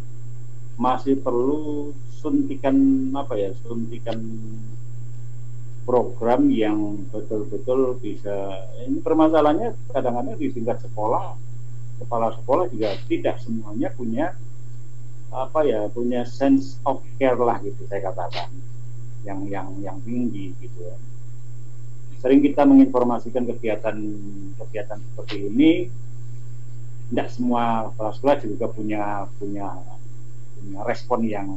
masih 0.79 1.19
perlu 1.19 1.91
suntikan 2.23 2.73
apa 3.11 3.35
ya 3.35 3.51
suntikan 3.67 4.17
program 5.83 6.47
yang 6.47 7.03
betul-betul 7.11 7.99
bisa 7.99 8.55
ini 8.87 9.03
permasalahannya 9.03 9.75
kadang-kadang 9.91 10.39
di 10.39 10.47
tingkat 10.55 10.79
sekolah 10.79 11.35
kepala 11.99 12.31
sekolah 12.39 12.71
juga 12.71 12.95
tidak 13.11 13.35
semuanya 13.43 13.91
punya 13.91 14.31
apa 15.31 15.67
ya 15.67 15.91
punya 15.91 16.23
sense 16.23 16.79
of 16.87 17.03
care 17.19 17.35
lah 17.35 17.59
gitu 17.59 17.83
saya 17.91 18.07
katakan 18.07 18.47
yang 19.27 19.43
yang 19.51 19.67
yang 19.83 19.97
tinggi 20.07 20.55
gitu 20.63 20.79
ya 20.87 20.95
sering 22.21 22.39
kita 22.45 22.61
menginformasikan 22.69 23.49
kegiatan 23.49 23.97
kegiatan 24.61 24.97
seperti 25.01 25.49
ini 25.49 25.71
tidak 27.09 27.27
semua 27.33 27.91
kepala 27.91 28.11
sekolah 28.13 28.35
juga 28.45 28.65
punya 28.69 29.03
punya 29.41 29.67
punya 30.55 30.79
respon 30.85 31.25
yang 31.25 31.49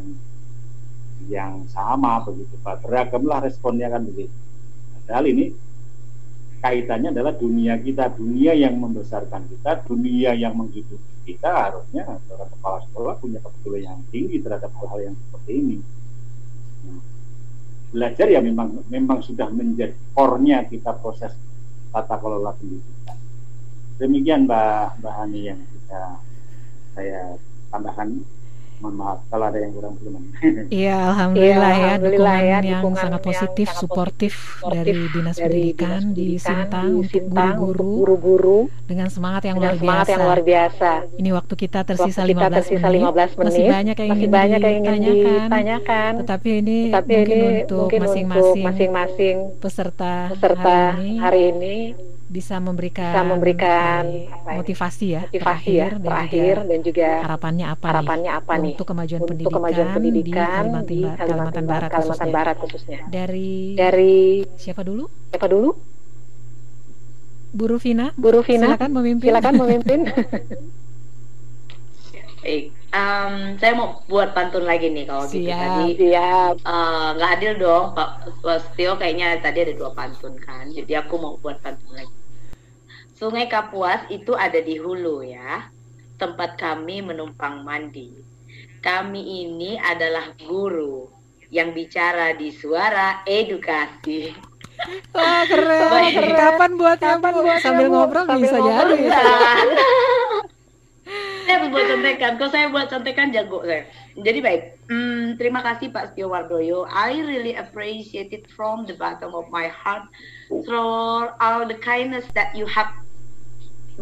yang 1.29 1.69
sama 1.71 2.25
begitu 2.25 2.57
Pak. 2.65 2.83
Beragamlah 2.85 3.45
responnya 3.45 3.93
kan 3.93 4.03
begitu. 4.09 4.35
Padahal 5.05 5.25
ini 5.31 5.53
kaitannya 6.65 7.13
adalah 7.13 7.37
dunia 7.37 7.77
kita, 7.77 8.09
dunia 8.17 8.57
yang 8.57 8.81
membesarkan 8.81 9.45
kita, 9.53 9.85
dunia 9.85 10.33
yang 10.33 10.57
menghidupi 10.57 11.13
kita 11.25 11.49
harusnya 11.49 12.05
seorang 12.29 12.49
kepala 12.53 12.79
sekolah 12.89 13.15
punya 13.17 13.39
kepedulian 13.41 13.97
yang 13.97 14.01
tinggi 14.13 14.37
terhadap 14.45 14.73
hal-hal 14.81 15.13
yang 15.13 15.17
seperti 15.29 15.53
ini. 15.57 15.77
Belajar 17.95 18.27
ya 18.27 18.43
memang 18.43 18.83
memang 18.91 19.23
sudah 19.23 19.47
menjadi 19.55 19.95
core-nya 20.11 20.67
kita 20.67 20.99
proses 20.99 21.31
tata 21.95 22.19
kelola 22.19 22.51
pendidikan. 22.59 23.15
Demikian 24.03 24.51
Mbak 24.51 24.99
Mbak 24.99 25.15
Hani 25.15 25.41
yang 25.47 25.63
bisa 25.63 26.19
saya 26.99 27.39
tambahkan 27.71 28.19
mohon 28.85 29.01
maaf 29.01 29.19
kalau 29.33 29.49
ada 29.49 29.57
yang 29.57 29.73
kurang 29.73 29.97
berkenan. 29.97 30.25
Iya, 30.69 30.97
alhamdulillah, 31.09 31.73
ya, 31.73 31.85
alhamdulillah 31.89 32.37
dukungan, 32.37 32.53
ya, 32.53 32.59
dukungan 32.61 32.85
yang 32.85 33.01
sangat 33.01 33.21
positif, 33.25 33.69
yang 33.73 33.81
suportif 33.81 34.35
dari 34.61 34.93
Dinas 35.09 35.37
dari 35.41 35.49
Pendidikan 35.49 36.01
di 36.13 36.29
Sintang 36.37 36.89
di 37.09 37.19
untuk 37.25 37.81
guru-guru 37.97 38.61
dengan 38.85 39.09
semangat 39.09 39.49
yang 39.49 39.57
dengan 39.57 39.73
luar 39.73 39.81
semangat 39.81 40.05
biasa. 40.05 40.13
yang 40.13 40.25
luar 40.29 40.41
biasa. 40.45 40.91
Ini 41.17 41.31
waktu 41.33 41.55
kita 41.57 41.81
tersisa, 41.89 42.21
waktu 42.21 42.33
kita 42.37 42.47
15, 42.53 42.59
tersisa 42.61 42.87
menit. 42.93 43.01
15 43.01 43.39
menit. 43.41 43.49
Masih 43.49 43.65
banyak 43.65 43.97
yang 43.97 44.11
ingin 44.13 44.31
banyak 44.31 44.61
yang 44.61 44.75
ingin 44.77 44.85
ditanyakan. 44.85 45.49
ditanyakan. 45.49 46.11
Tetapi 46.21 46.49
ini 46.61 46.79
Tetapi 46.93 47.13
mungkin 47.17 47.39
ini 47.41 47.49
untuk 47.65 47.87
masing-masing 48.61 49.37
peserta, 49.65 50.15
peserta 50.37 50.77
hari 50.93 51.09
ini, 51.09 51.17
hari 51.25 51.41
ini 51.57 51.77
bisa 52.25 52.57
memberikan, 52.57 53.13
bisa 53.13 53.23
memberikan 53.23 54.03
apa 54.33 54.51
motivasi 54.57 55.07
ya 55.13 55.23
motivasi 55.29 55.41
terakhir, 55.45 55.89
ya 55.93 56.01
terakhir 56.01 56.55
dan, 56.57 56.65
juga 56.65 56.71
dan 56.73 56.81
juga 56.81 57.09
harapannya 57.21 57.67
apa 57.69 57.87
harapannya 57.93 58.31
nih 58.33 58.39
apa 58.41 58.53
nih? 58.57 58.73
Untuk 58.75 58.89
kemajuan 58.89 59.21
untuk 59.21 59.31
pendidikan, 59.31 59.57
kemajuan 59.61 59.89
pendidikan 59.93 60.25
di 60.25 60.33
Kalimantan, 60.33 60.85
di 60.89 60.99
Kalimantan, 60.99 61.19
Kalimantan 61.21 61.65
Barat 61.69 61.91
Kalimantan 61.93 62.01
khususnya. 62.09 62.35
Barat 62.35 62.57
khususnya. 62.57 62.99
Dari 63.13 63.53
dari 63.77 64.17
siapa 64.57 64.83
dulu? 64.83 65.05
siapa 65.31 65.47
dulu? 65.51 65.71
Bu 67.55 67.65
Rufina. 67.71 68.11
Bu 68.19 68.29
Rufina. 68.35 68.67
Silakan 68.75 68.91
memimpin. 68.99 69.27
Silakan 69.31 69.55
memimpin. 69.63 70.01
Baik, 72.45 72.77
um, 72.93 73.57
saya 73.57 73.73
mau 73.73 74.05
buat 74.05 74.37
pantun 74.37 74.69
lagi 74.69 74.93
nih 74.93 75.09
kalau 75.09 75.25
gitu. 75.33 75.49
Tadi. 75.49 75.97
Siap. 75.97 76.55
Eh, 76.61 77.09
nggak 77.17 77.31
uh, 77.33 77.35
adil 77.41 77.53
dong, 77.57 77.97
Pak 77.97 78.09
Setio 78.69 79.01
kayaknya 79.01 79.41
tadi 79.41 79.65
ada 79.65 79.73
dua 79.73 79.91
pantun 79.97 80.37
kan, 80.37 80.69
jadi 80.69 81.01
aku 81.01 81.17
mau 81.17 81.41
buat 81.41 81.57
pantun 81.65 81.97
lagi. 81.97 82.14
Sungai 83.25 83.49
Kapuas 83.49 84.05
itu 84.13 84.37
ada 84.37 84.61
di 84.61 84.77
hulu 84.77 85.25
ya, 85.25 85.73
tempat 86.21 86.61
kami 86.61 87.01
menumpang 87.01 87.65
mandi. 87.65 88.13
Kami 88.85 89.49
ini 89.49 89.81
adalah 89.81 90.37
guru 90.45 91.09
yang 91.49 91.73
bicara 91.73 92.37
di 92.37 92.53
suara 92.53 93.25
edukasi. 93.25 94.29
Wah 95.17 95.41
keren, 95.49 96.13
keren. 96.13 96.37
Kapan 96.37 96.71
buatnya 96.77 97.17
Kapan 97.17 97.33
buat 97.41 97.59
sambil 97.65 97.87
ngobrol 97.89 98.29
sambil 98.29 98.45
bisa 98.45 98.59
jadi. 98.61 98.97
saya 101.49 101.57
buat 101.73 101.85
contekan. 101.97 102.33
Kalau 102.37 102.51
saya 102.53 102.67
buat 102.69 102.87
contekan 102.93 103.33
jago 103.33 103.65
saya. 103.65 103.89
Jadi 104.21 104.39
baik. 104.45 104.63
Hmm, 104.93 105.41
terima 105.41 105.65
kasih 105.65 105.89
Pak 105.89 106.13
Setio 106.13 106.29
Wardoyo. 106.29 106.85
I 106.93 107.25
really 107.25 107.57
appreciate 107.57 108.37
it 108.37 108.53
from 108.53 108.85
the 108.85 109.01
bottom 109.01 109.33
of 109.33 109.49
my 109.49 109.73
heart 109.73 110.05
for 110.69 111.33
all 111.41 111.65
the 111.65 111.81
kindness 111.81 112.29
that 112.37 112.53
you 112.53 112.69
have 112.69 112.93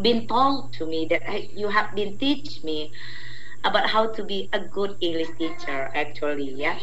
been 0.00 0.26
told 0.26 0.72
to 0.74 0.86
me, 0.86 1.06
that 1.10 1.52
you 1.52 1.68
have 1.68 1.94
been 1.94 2.16
teach 2.18 2.62
me 2.64 2.92
about 3.64 3.88
how 3.88 4.10
to 4.10 4.24
be 4.24 4.48
a 4.52 4.58
good 4.58 4.96
English 5.00 5.28
teacher 5.38 5.90
actually 5.94 6.50
yeah? 6.54 6.78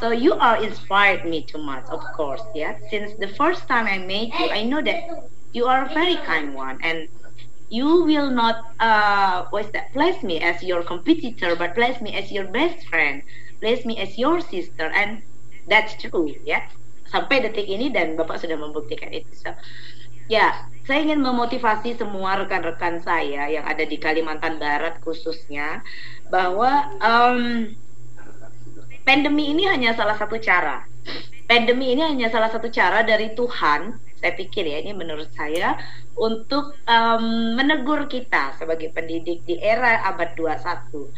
So 0.00 0.10
you 0.10 0.34
are 0.34 0.62
inspired 0.62 1.24
me 1.24 1.42
too 1.42 1.58
much 1.58 1.86
of 1.90 2.02
course 2.16 2.42
yeah? 2.54 2.76
Since 2.90 3.14
the 3.18 3.28
first 3.28 3.68
time 3.68 3.86
I 3.86 3.98
met 3.98 4.34
you 4.38 4.50
I 4.50 4.64
know 4.64 4.82
that 4.82 5.30
you 5.52 5.66
are 5.66 5.86
a 5.86 5.94
very 5.94 6.16
kind 6.16 6.54
one 6.54 6.78
and 6.82 7.08
you 7.70 8.04
will 8.04 8.30
not 8.30 8.74
uh, 8.80 9.46
what's 9.50 9.70
that? 9.72 9.92
Place 9.92 10.22
me 10.22 10.40
as 10.40 10.62
your 10.62 10.82
competitor 10.82 11.54
but 11.56 11.74
place 11.74 12.00
me 12.00 12.14
as 12.14 12.32
your 12.32 12.44
best 12.50 12.86
friend. 12.88 13.22
Place 13.60 13.84
me 13.86 13.98
as 13.98 14.18
your 14.18 14.40
sister 14.40 14.90
and 14.94 15.22
that's 15.68 15.94
true 16.02 16.34
ya 16.44 16.60
sampai 17.14 17.46
detik 17.46 17.64
ini 17.70 17.94
dan 17.94 18.18
bapak 18.18 18.42
sudah 18.42 18.58
membuktikan 18.58 19.14
itu. 19.14 19.30
So 19.38 19.54
ya 20.30 20.68
saya 20.84 21.00
ingin 21.00 21.24
memotivasi 21.24 21.96
semua 21.96 22.36
rekan-rekan 22.44 23.00
saya 23.00 23.48
yang 23.48 23.64
ada 23.64 23.84
di 23.88 23.96
Kalimantan 23.96 24.60
Barat 24.60 25.00
khususnya 25.00 25.80
bahwa 26.28 26.92
um, 27.00 27.72
pandemi 29.08 29.52
ini 29.52 29.64
hanya 29.64 29.96
salah 29.96 30.16
satu 30.16 30.36
cara. 30.36 30.84
Pandemi 31.44 31.92
ini 31.92 32.04
hanya 32.04 32.28
salah 32.32 32.52
satu 32.52 32.68
cara 32.68 33.04
dari 33.04 33.32
Tuhan 33.32 33.96
saya 34.24 34.40
pikir 34.40 34.64
ya 34.64 34.80
ini 34.80 34.96
menurut 34.96 35.28
saya 35.36 35.76
untuk 36.16 36.72
um, 36.88 37.24
menegur 37.60 38.08
kita 38.08 38.56
sebagai 38.56 38.88
pendidik 38.96 39.44
di 39.44 39.60
era 39.60 40.00
abad 40.08 40.32
21 40.32 41.12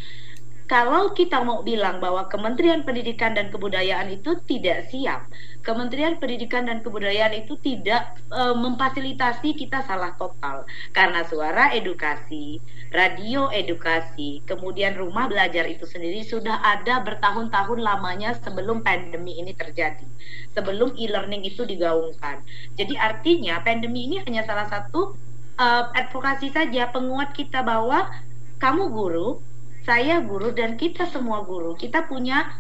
kalau 0.66 1.14
kita 1.14 1.46
mau 1.46 1.62
bilang 1.62 2.02
bahwa 2.02 2.26
Kementerian 2.26 2.82
Pendidikan 2.82 3.38
dan 3.38 3.54
Kebudayaan 3.54 4.10
itu 4.10 4.34
tidak 4.50 4.90
siap, 4.90 5.30
Kementerian 5.62 6.18
Pendidikan 6.18 6.66
dan 6.66 6.82
Kebudayaan 6.82 7.38
itu 7.38 7.54
tidak 7.62 8.18
e, 8.34 8.42
memfasilitasi 8.58 9.54
kita 9.54 9.86
salah 9.86 10.18
total 10.18 10.66
karena 10.90 11.22
suara 11.22 11.70
edukasi, 11.70 12.58
radio 12.90 13.46
edukasi, 13.54 14.42
kemudian 14.42 14.98
rumah 14.98 15.30
belajar 15.30 15.70
itu 15.70 15.86
sendiri 15.86 16.26
sudah 16.26 16.58
ada 16.58 16.98
bertahun-tahun 17.06 17.78
lamanya 17.78 18.34
sebelum 18.42 18.82
pandemi 18.82 19.38
ini 19.38 19.54
terjadi, 19.54 20.06
sebelum 20.50 20.98
e-learning 20.98 21.46
itu 21.46 21.62
digaungkan. 21.62 22.42
Jadi 22.74 22.98
artinya 22.98 23.62
pandemi 23.62 24.10
ini 24.10 24.18
hanya 24.26 24.42
salah 24.42 24.66
satu 24.66 25.14
uh, 25.62 25.94
advokasi 25.94 26.50
saja 26.50 26.90
penguat 26.90 27.30
kita 27.38 27.62
bahwa 27.62 28.10
kamu 28.58 28.90
guru 28.90 29.38
saya 29.86 30.18
guru 30.20 30.50
dan 30.50 30.74
kita 30.74 31.06
semua 31.08 31.46
guru 31.46 31.78
kita 31.78 32.04
punya 32.10 32.50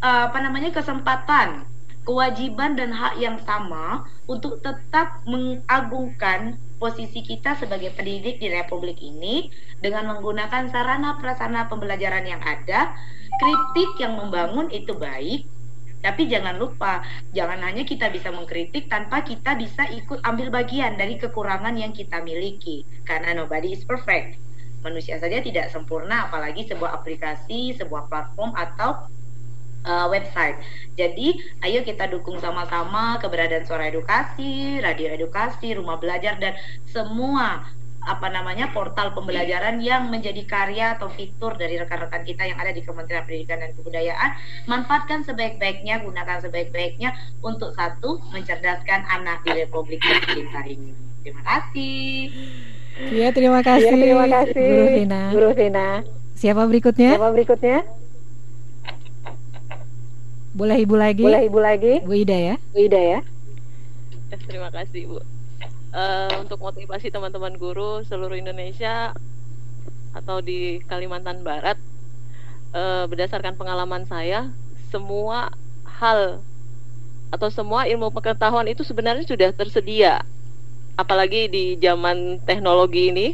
uh, 0.00 0.32
apa 0.32 0.40
namanya 0.40 0.72
kesempatan 0.72 1.68
kewajiban 2.02 2.74
dan 2.74 2.90
hak 2.90 3.14
yang 3.22 3.38
sama 3.46 4.02
untuk 4.26 4.58
tetap 4.58 5.22
mengagungkan 5.22 6.58
posisi 6.82 7.22
kita 7.22 7.54
sebagai 7.54 7.94
pendidik 7.94 8.42
di 8.42 8.50
Republik 8.50 8.98
ini 8.98 9.54
dengan 9.78 10.10
menggunakan 10.10 10.66
sarana 10.66 11.14
prasarana 11.22 11.70
pembelajaran 11.70 12.26
yang 12.26 12.42
ada, 12.42 12.90
kritik 13.38 13.94
yang 14.02 14.18
membangun 14.18 14.66
itu 14.74 14.94
baik, 14.98 15.46
Tapi 16.02 16.26
jangan 16.26 16.58
lupa, 16.58 17.06
jangan 17.30 17.62
hanya 17.62 17.86
kita 17.86 18.10
bisa 18.10 18.34
mengkritik 18.34 18.90
tanpa 18.90 19.22
kita 19.22 19.54
bisa 19.54 19.86
ikut 19.86 20.18
ambil 20.26 20.50
bagian 20.50 20.98
dari 20.98 21.14
kekurangan 21.14 21.78
yang 21.78 21.94
kita 21.94 22.18
miliki. 22.26 22.82
Karena 23.06 23.38
nobody 23.38 23.70
is 23.70 23.86
perfect. 23.86 24.34
Manusia 24.82 25.16
saja 25.22 25.38
tidak 25.38 25.70
sempurna, 25.70 26.26
apalagi 26.26 26.66
sebuah 26.66 26.98
aplikasi, 27.00 27.74
sebuah 27.78 28.10
platform 28.10 28.50
atau 28.58 29.06
uh, 29.86 30.06
website. 30.10 30.58
Jadi, 30.98 31.38
ayo 31.62 31.86
kita 31.86 32.10
dukung 32.10 32.38
sama-sama 32.42 33.18
keberadaan 33.22 33.66
suara 33.66 33.88
edukasi, 33.88 34.82
radio 34.82 35.10
edukasi, 35.10 35.74
rumah 35.74 35.98
belajar 35.98 36.38
dan 36.38 36.58
semua 36.90 37.66
apa 38.02 38.26
namanya 38.34 38.66
portal 38.74 39.14
pembelajaran 39.14 39.78
yang 39.78 40.10
menjadi 40.10 40.42
karya 40.42 40.98
atau 40.98 41.06
fitur 41.14 41.54
dari 41.54 41.78
rekan-rekan 41.78 42.26
kita 42.26 42.50
yang 42.50 42.58
ada 42.58 42.74
di 42.74 42.82
Kementerian 42.82 43.22
Pendidikan 43.22 43.62
dan 43.62 43.70
Kebudayaan. 43.78 44.30
Manfaatkan 44.66 45.22
sebaik-baiknya 45.22 46.02
gunakan 46.02 46.42
sebaik-baiknya 46.42 47.14
untuk 47.46 47.70
satu 47.78 48.18
mencerdaskan 48.34 49.06
anak 49.06 49.46
di 49.46 49.54
Republik 49.54 50.02
kita 50.02 50.66
ini. 50.66 50.98
Terima 51.22 51.46
kasih 51.46 52.34
Iya 52.98 53.32
terima 53.32 53.64
kasih 53.64 53.88
ya, 53.88 54.02
terima 54.04 54.26
kasih. 54.28 54.68
Guru 54.68 54.86
Vina. 54.92 55.22
Guru 55.32 55.50
Vina. 55.56 55.88
Siapa 56.36 56.62
berikutnya? 56.68 57.16
Siapa 57.16 57.30
berikutnya? 57.32 57.78
Boleh 60.52 60.76
ibu 60.84 60.94
lagi? 61.00 61.24
Boleh 61.24 61.42
ibu 61.48 61.58
lagi? 61.62 61.94
Bu 62.04 62.12
Ida 62.12 62.36
ya. 62.36 62.56
Bu 62.76 62.78
Ida 62.84 63.00
ya. 63.00 63.20
Terima 64.48 64.68
kasih 64.68 65.08
Bu. 65.08 65.18
Uh, 65.92 66.32
untuk 66.40 66.60
motivasi 66.60 67.12
teman-teman 67.12 67.56
guru 67.56 68.00
seluruh 68.04 68.36
Indonesia 68.36 69.12
atau 70.12 70.40
di 70.40 70.80
Kalimantan 70.88 71.44
Barat 71.44 71.76
uh, 72.72 73.04
berdasarkan 73.08 73.56
pengalaman 73.56 74.04
saya 74.08 74.48
semua 74.88 75.52
hal 75.84 76.40
atau 77.32 77.48
semua 77.48 77.88
ilmu 77.88 78.12
pengetahuan 78.12 78.68
itu 78.68 78.84
sebenarnya 78.84 79.24
sudah 79.24 79.52
tersedia 79.56 80.24
apalagi 80.96 81.48
di 81.48 81.64
zaman 81.80 82.40
teknologi 82.44 83.12
ini. 83.12 83.28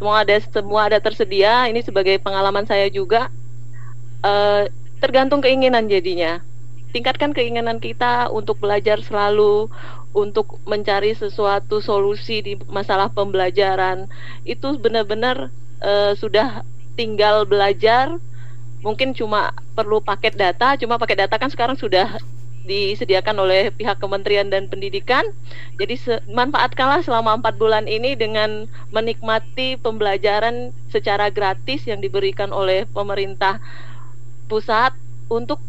Semua 0.00 0.24
ada 0.24 0.36
semua 0.40 0.80
ada 0.88 0.98
tersedia. 1.00 1.68
Ini 1.68 1.84
sebagai 1.84 2.16
pengalaman 2.20 2.64
saya 2.64 2.88
juga. 2.88 3.28
Uh, 4.20 4.68
tergantung 5.00 5.40
keinginan 5.40 5.88
jadinya. 5.88 6.40
Tingkatkan 6.90 7.32
keinginan 7.32 7.78
kita 7.78 8.28
untuk 8.28 8.60
belajar 8.60 9.00
selalu 9.00 9.70
untuk 10.10 10.58
mencari 10.66 11.14
sesuatu 11.14 11.78
solusi 11.78 12.42
di 12.42 12.52
masalah 12.68 13.08
pembelajaran. 13.12 14.10
Itu 14.44 14.76
benar-benar 14.76 15.52
uh, 15.80 16.12
sudah 16.16 16.64
tinggal 16.96 17.44
belajar. 17.48 18.16
Mungkin 18.80 19.12
cuma 19.12 19.52
perlu 19.76 20.00
paket 20.04 20.36
data 20.36 20.76
cuma 20.76 21.00
paket 21.00 21.24
data 21.24 21.36
kan 21.40 21.48
sekarang 21.48 21.76
sudah 21.76 22.20
disediakan 22.64 23.40
oleh 23.40 23.72
pihak 23.72 23.96
Kementerian 24.00 24.52
dan 24.52 24.68
Pendidikan. 24.68 25.24
Jadi 25.80 25.96
manfaatkanlah 26.28 27.00
selama 27.00 27.40
empat 27.40 27.56
bulan 27.56 27.88
ini 27.88 28.14
dengan 28.16 28.68
menikmati 28.92 29.80
pembelajaran 29.80 30.74
secara 30.92 31.32
gratis 31.32 31.88
yang 31.88 32.04
diberikan 32.04 32.52
oleh 32.52 32.84
pemerintah 32.90 33.60
pusat 34.50 34.92
untuk 35.30 35.62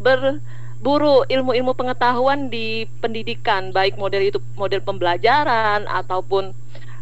ber 0.00 0.42
buru 0.82 1.22
ilmu-ilmu 1.30 1.78
pengetahuan 1.78 2.50
di 2.50 2.90
pendidikan 2.98 3.70
baik 3.70 3.94
model 3.94 4.34
itu 4.34 4.42
model 4.58 4.82
pembelajaran 4.82 5.86
ataupun 5.86 6.50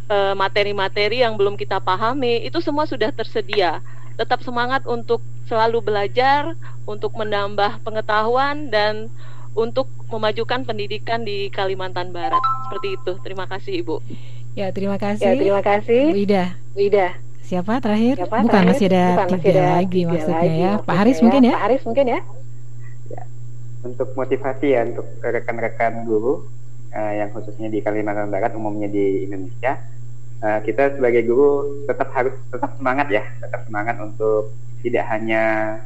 eh, 0.05 0.33
materi-materi 0.37 1.25
yang 1.25 1.33
belum 1.33 1.57
kita 1.57 1.81
pahami. 1.81 2.45
Itu 2.45 2.61
semua 2.61 2.85
sudah 2.85 3.09
tersedia 3.09 3.81
tetap 4.15 4.43
semangat 4.43 4.83
untuk 4.87 5.21
selalu 5.47 5.83
belajar 5.83 6.55
untuk 6.87 7.15
menambah 7.15 7.83
pengetahuan 7.83 8.71
dan 8.71 9.11
untuk 9.51 9.91
memajukan 10.07 10.63
pendidikan 10.63 11.27
di 11.27 11.51
Kalimantan 11.51 12.15
Barat. 12.15 12.39
Seperti 12.67 12.95
itu. 12.95 13.11
Terima 13.23 13.45
kasih 13.47 13.83
ibu. 13.83 13.99
Ya 14.55 14.71
terima 14.71 14.95
kasih. 14.99 15.27
Ya 15.27 15.35
terima 15.35 15.61
kasih. 15.63 16.03
Bu 16.11 16.17
Ida. 16.19 16.43
Bu 16.75 16.79
Ida 16.87 17.09
siapa 17.51 17.83
terakhir? 17.83 18.15
Siapa 18.15 18.31
bukan 18.31 18.47
terakhir? 18.47 18.71
masih 18.71 18.85
ada 18.87 19.03
bukan, 19.03 19.27
tiga 19.27 19.35
masih 19.35 19.51
ada 19.51 19.63
lagi 19.67 19.91
tiga 19.91 20.07
maksudnya 20.07 20.39
lagi, 20.39 20.47
ya. 20.47 20.71
maksudnya 20.71 20.87
Pak 20.87 20.95
Haris 20.95 21.17
ya. 21.17 21.23
mungkin 21.27 21.41
ya? 21.41 21.51
Pak 21.51 21.63
Haris 21.67 21.83
mungkin 21.83 22.05
ya? 22.07 22.19
Untuk 23.81 24.09
motivasi 24.13 24.67
ya 24.71 24.81
untuk 24.87 25.07
rekan-rekan 25.19 25.93
guru 26.07 26.33
uh, 26.95 27.13
yang 27.17 27.29
khususnya 27.35 27.67
di 27.67 27.83
Kalimantan 27.83 28.31
Barat 28.31 28.55
umumnya 28.55 28.87
di 28.87 29.27
Indonesia 29.27 29.83
uh, 30.41 30.59
kita 30.65 30.97
sebagai 30.97 31.25
guru 31.25 31.85
tetap 31.85 32.09
harus 32.13 32.35
tetap 32.49 32.75
semangat 32.77 33.07
ya. 33.09 33.23
Tetap 33.41 33.65
semangat 33.69 33.95
untuk 34.01 34.53
tidak 34.81 35.05
hanya 35.13 35.77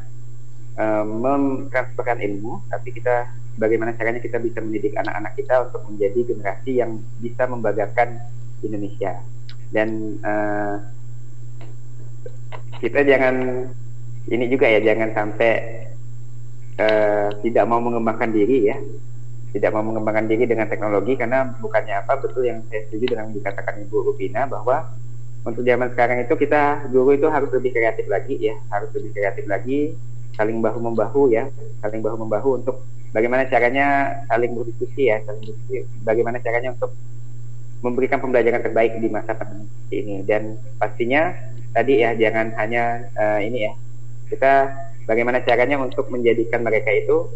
uh, 0.79 1.03
ilmu 2.15 2.63
tapi 2.71 2.89
kita 2.95 3.27
bagaimana 3.55 3.95
caranya 3.95 4.19
kita 4.19 4.39
bisa 4.39 4.59
mendidik 4.59 4.95
anak-anak 4.99 5.35
kita 5.35 5.67
untuk 5.71 5.81
menjadi 5.87 6.19
generasi 6.31 6.71
yang 6.79 6.99
bisa 7.19 7.43
membanggakan 7.47 8.19
Indonesia. 8.63 9.19
Dan 9.71 10.19
uh, 10.23 10.75
kita 12.79 13.03
jangan 13.07 13.67
ini 14.31 14.45
juga 14.49 14.67
ya 14.67 14.79
jangan 14.81 15.09
sampai 15.15 15.53
uh, 16.79 17.29
tidak 17.43 17.65
mau 17.67 17.79
mengembangkan 17.79 18.31
diri 18.33 18.71
ya 18.71 18.77
tidak 19.55 19.71
mau 19.71 19.87
mengembangkan 19.87 20.27
diri 20.27 20.43
dengan 20.43 20.67
teknologi 20.67 21.15
karena 21.15 21.55
bukannya 21.63 22.03
apa 22.03 22.19
betul 22.19 22.43
yang 22.43 22.59
saya 22.67 22.83
setuju 22.91 23.15
dengan 23.15 23.31
dikatakan 23.31 23.79
Ibu 23.87 24.11
Rupina 24.11 24.43
bahwa 24.43 24.91
untuk 25.47 25.63
zaman 25.63 25.95
sekarang 25.95 26.27
itu 26.27 26.35
kita 26.35 26.91
guru 26.91 27.15
itu 27.15 27.31
harus 27.31 27.47
lebih 27.55 27.71
kreatif 27.71 28.05
lagi 28.11 28.35
ya 28.35 28.55
harus 28.67 28.91
lebih 28.91 29.15
kreatif 29.15 29.47
lagi 29.47 29.95
saling 30.35 30.59
bahu 30.59 30.77
membahu 30.83 31.31
ya 31.31 31.47
saling 31.79 32.03
bahu 32.03 32.19
membahu 32.19 32.59
untuk 32.59 32.83
bagaimana 33.15 33.47
caranya 33.47 34.19
saling 34.27 34.51
berdiskusi 34.51 35.07
ya 35.07 35.23
saling 35.23 35.39
berdiskusi 35.47 35.87
bagaimana 36.03 36.43
caranya 36.43 36.75
untuk 36.75 36.91
memberikan 37.85 38.17
pembelajaran 38.17 38.65
terbaik 38.65 38.97
di 38.97 39.07
masa 39.13 39.37
pandemi 39.37 39.69
ini. 39.93 40.25
Dan 40.25 40.57
pastinya 40.81 41.29
tadi 41.77 42.01
ya 42.01 42.17
jangan 42.17 42.57
hanya 42.57 43.05
uh, 43.13 43.39
ini 43.45 43.69
ya 43.69 43.73
kita 44.33 44.53
bagaimana 45.05 45.45
caranya 45.45 45.77
untuk 45.77 46.09
menjadikan 46.09 46.65
mereka 46.65 46.89
itu 46.89 47.29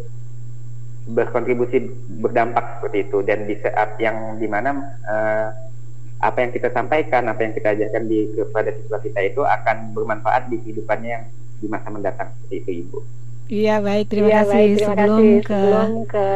berkontribusi 1.10 1.90
berdampak 2.22 2.78
seperti 2.78 3.10
itu 3.10 3.18
dan 3.26 3.44
di 3.44 3.58
saat 3.58 3.98
yang 3.98 4.38
di 4.38 4.46
mana 4.46 4.70
uh, 5.06 5.48
apa 6.20 6.38
yang 6.44 6.52
kita 6.52 6.68
sampaikan 6.70 7.26
apa 7.32 7.40
yang 7.40 7.52
kita 7.56 7.72
ajarkan 7.72 8.04
di 8.06 8.28
kepada 8.36 8.70
siswa 8.76 8.98
kita 9.00 9.20
itu 9.24 9.40
akan 9.40 9.96
bermanfaat 9.96 10.52
di 10.52 10.60
kehidupannya 10.60 11.10
yang 11.10 11.24
di 11.60 11.66
masa 11.68 11.88
mendatang 11.88 12.28
seperti 12.36 12.56
itu 12.60 12.70
ibu. 12.86 12.98
Iya 13.50 13.82
baik 13.82 14.06
terima 14.06 14.28
ya, 14.30 14.36
kasih 14.44 14.52
baik, 14.54 14.70
terima 14.70 14.86
sebelum 14.86 15.18
kasih. 15.18 15.40
ke 15.42 15.58
sebelum 15.58 15.92
ke 16.06 16.26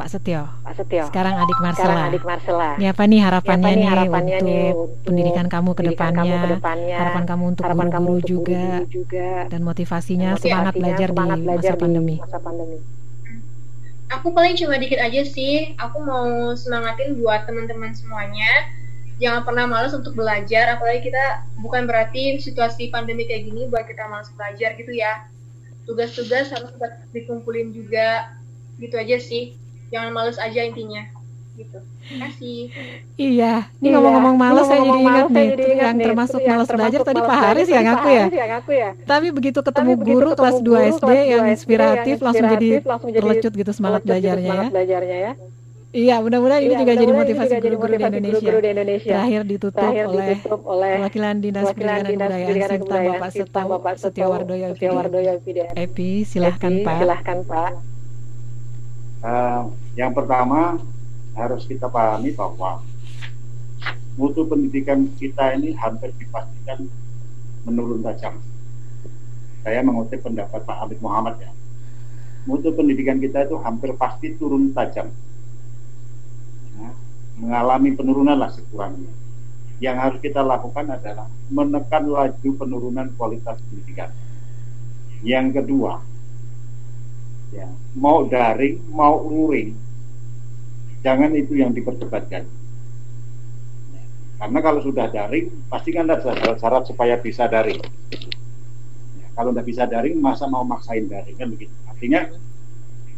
Pak 0.00 0.08
Setio. 0.08 0.44
Pak 0.64 0.74
Setio. 0.80 1.04
Sekarang 1.12 1.34
adik 1.44 1.58
Marcela. 1.60 1.84
Sekarang 1.84 2.08
adik 2.08 2.24
Marcela. 2.24 2.70
Ini 2.80 2.86
apa 2.88 3.02
nih 3.04 3.20
harapannya, 3.20 3.60
apa 3.60 3.68
nih, 3.68 3.76
nih, 3.76 3.88
harapannya 3.92 4.36
untuk, 4.40 4.48
nih 4.48 4.64
untuk 4.72 4.88
pendidikan 5.04 5.46
kamu 5.52 5.70
ke 5.76 5.82
depannya, 5.92 6.16
kamu 6.16 6.34
ke 6.40 6.48
depannya, 6.56 6.96
harapan 6.96 7.24
kamu 7.28 7.44
untuk 7.44 7.64
harapan 7.68 7.88
kamu 7.90 8.08
guru-guru 8.08 8.16
untuk 8.16 8.30
juga, 8.32 8.64
juga, 8.88 9.28
dan 9.52 9.60
motivasinya, 9.60 10.30
dan 10.32 10.40
semangat 10.40 10.72
motivasinya 10.72 10.80
belajar 10.80 11.08
semangat 11.12 11.36
di 11.36 11.44
belajar 11.44 11.72
masa 11.72 11.82
pandemi. 11.84 12.16
Di 12.16 12.24
masa 12.24 12.40
pandemi. 12.40 12.78
Aku 14.10 14.34
paling 14.34 14.58
cuma 14.58 14.74
dikit 14.74 14.98
aja 14.98 15.22
sih. 15.22 15.78
Aku 15.78 16.02
mau 16.02 16.50
semangatin 16.58 17.14
buat 17.22 17.46
teman-teman 17.46 17.94
semuanya. 17.94 18.50
Jangan 19.22 19.46
pernah 19.46 19.68
malas 19.70 19.92
untuk 19.94 20.16
belajar, 20.16 20.74
apalagi 20.74 21.12
kita 21.12 21.44
bukan 21.60 21.84
berarti 21.84 22.40
situasi 22.40 22.88
pandemi 22.90 23.28
kayak 23.28 23.46
gini 23.46 23.68
buat 23.68 23.86
kita 23.86 24.08
malas 24.10 24.32
belajar 24.34 24.74
gitu 24.74 24.90
ya. 24.90 25.28
Tugas-tugas 25.86 26.50
harus 26.50 26.74
dikumpulin 27.14 27.70
juga. 27.70 28.34
Gitu 28.80 28.96
aja 28.98 29.16
sih. 29.20 29.54
Jangan 29.94 30.10
males 30.10 30.40
aja 30.40 30.64
intinya. 30.64 31.06
Gitu. 31.58 31.78
Kasih. 32.10 32.72
Iya, 33.20 33.68
ini 33.78 33.92
Iya, 33.92 33.96
ngomong-ngomong 34.00 34.36
malas 34.40 34.64
saya 34.64 34.80
jadi 34.80 35.00
ingat 35.02 35.26
nih, 35.28 35.48
jadi 35.52 35.64
ingat 35.76 35.84
yang 35.84 35.96
nih, 35.98 36.04
termasuk 36.08 36.40
yang 36.40 36.56
malas 36.56 36.70
belajar 36.72 37.00
tadi 37.04 37.20
Pak 37.20 37.38
Haris 37.42 37.68
ya 37.68 37.74
Pak 37.74 37.84
ngaku 37.84 38.08
ya. 38.08 38.26
Ya. 38.70 38.90
Tapi 39.04 39.26
begitu 39.28 39.60
ketemu 39.60 39.92
Tapi 39.92 40.00
begitu 40.00 40.16
guru 40.16 40.30
kelas 40.32 40.56
ketemu 40.56 40.70
2 40.70 40.72
guru 40.72 40.90
SD 40.90 41.02
kelas 41.04 41.20
yang 41.20 41.44
2 41.44 41.50
SD 41.50 41.54
inspiratif 41.54 42.14
yang 42.16 42.26
langsung 42.26 42.46
jadi 42.48 42.68
inspiratif, 42.70 42.90
langsung 42.90 43.10
jadi 43.12 43.20
terlecut 43.20 43.52
gitu 43.52 43.72
semangat 43.76 44.00
gitu 44.00 44.10
belajarnya 44.14 44.48
ya. 44.48 44.68
belajarnya 44.72 45.18
ya. 45.20 45.32
Iya, 45.90 46.22
mudah-mudahan 46.22 46.62
ini 46.62 46.70
Iya, 46.70 46.80
juga 46.86 46.92
jadi 46.94 47.12
motivasi 47.18 47.54
guru-guru 47.58 47.90
di 47.90 47.98
di 47.98 48.68
Indonesia. 48.70 49.10
Terakhir 49.10 49.42
ditutup 49.42 49.74
Terakhir 49.74 50.06
ditutup 50.06 50.60
oleh 50.70 50.92
Perwakilan 51.02 51.34
Dinas 51.42 51.64
Pendidikan 51.74 51.98
dan 51.98 52.30
Kebudayaan 52.30 52.54
Sinta 52.54 52.76
Kebudayaan 52.78 53.10
Bapak 53.74 53.94
Seto 53.98 54.14
Setiawardoyo. 54.70 55.30
Epi, 55.74 56.10
silahkan 56.22 56.72
Pak. 56.86 56.98
Silahkan 57.02 57.38
Pak. 57.42 57.72
Uh, 59.20 59.62
yang 59.98 60.14
pertama 60.14 60.78
harus 61.34 61.62
kita 61.66 61.86
pahami 61.86 62.34
bahwa 62.34 62.82
mutu 64.18 64.44
pendidikan 64.44 65.06
kita 65.16 65.54
ini 65.56 65.72
hampir 65.78 66.10
dipastikan 66.18 66.84
menurun 67.64 68.02
tajam. 68.04 68.36
Saya 69.60 69.84
mengutip 69.84 70.24
pendapat 70.24 70.64
Pak 70.64 70.76
Hamid 70.84 70.98
Muhammad 71.04 71.36
ya. 71.40 71.52
Mutu 72.48 72.72
pendidikan 72.72 73.20
kita 73.20 73.44
itu 73.44 73.60
hampir 73.60 73.92
pasti 73.94 74.32
turun 74.40 74.72
tajam. 74.72 75.12
Ya, 76.80 76.90
mengalami 77.36 77.92
penurunan 77.92 78.36
lah 78.40 78.48
sekurangnya. 78.48 79.12
Yang 79.80 79.96
harus 79.96 80.18
kita 80.20 80.40
lakukan 80.44 80.88
adalah 80.92 81.28
menekan 81.52 82.08
laju 82.08 82.50
penurunan 82.56 83.12
kualitas 83.16 83.60
pendidikan. 83.68 84.12
Yang 85.20 85.60
kedua, 85.60 86.00
ya 87.52 87.68
mau 87.92 88.24
daring 88.24 88.80
mau 88.88 89.20
luring 89.20 89.89
jangan 91.00 91.32
itu 91.36 91.56
yang 91.56 91.72
diperdebatkan. 91.72 92.44
Karena 94.40 94.58
kalau 94.64 94.80
sudah 94.80 95.12
daring 95.12 95.52
pasti 95.68 95.92
kan 95.92 96.08
ada 96.08 96.16
syarat-syarat 96.24 96.88
supaya 96.88 97.20
bisa 97.20 97.44
daring. 97.44 97.80
Ya, 99.20 99.28
kalau 99.36 99.52
tidak 99.52 99.68
bisa 99.68 99.84
daring 99.84 100.16
masa 100.16 100.48
mau 100.48 100.64
maksain 100.64 101.04
daring? 101.12 101.36
Kan 101.36 101.52
begitu. 101.52 101.72
Artinya 101.84 102.24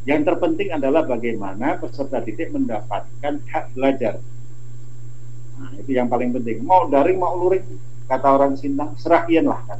yang 0.03 0.27
terpenting 0.27 0.75
adalah 0.75 1.07
bagaimana 1.07 1.79
peserta 1.79 2.19
didik 2.19 2.51
mendapatkan 2.51 3.39
hak 3.39 3.65
belajar. 3.71 4.19
Nah 5.63 5.71
itu 5.79 5.95
yang 5.95 6.11
paling 6.11 6.35
penting. 6.35 6.67
Mau 6.67 6.91
daring 6.91 7.23
mau 7.23 7.39
luring 7.39 7.63
kata 8.11 8.27
orang 8.27 8.59
Sintang 8.59 8.99
serahian 8.99 9.47
lah 9.47 9.63
kan. 9.63 9.79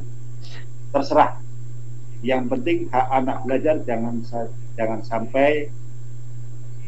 Terserah. 0.95 1.43
Yang 2.23 2.55
penting 2.55 2.77
hak 2.87 3.07
anak 3.11 3.43
belajar 3.43 3.83
jangan 3.83 4.23
jangan 4.79 5.03
sampai 5.03 5.67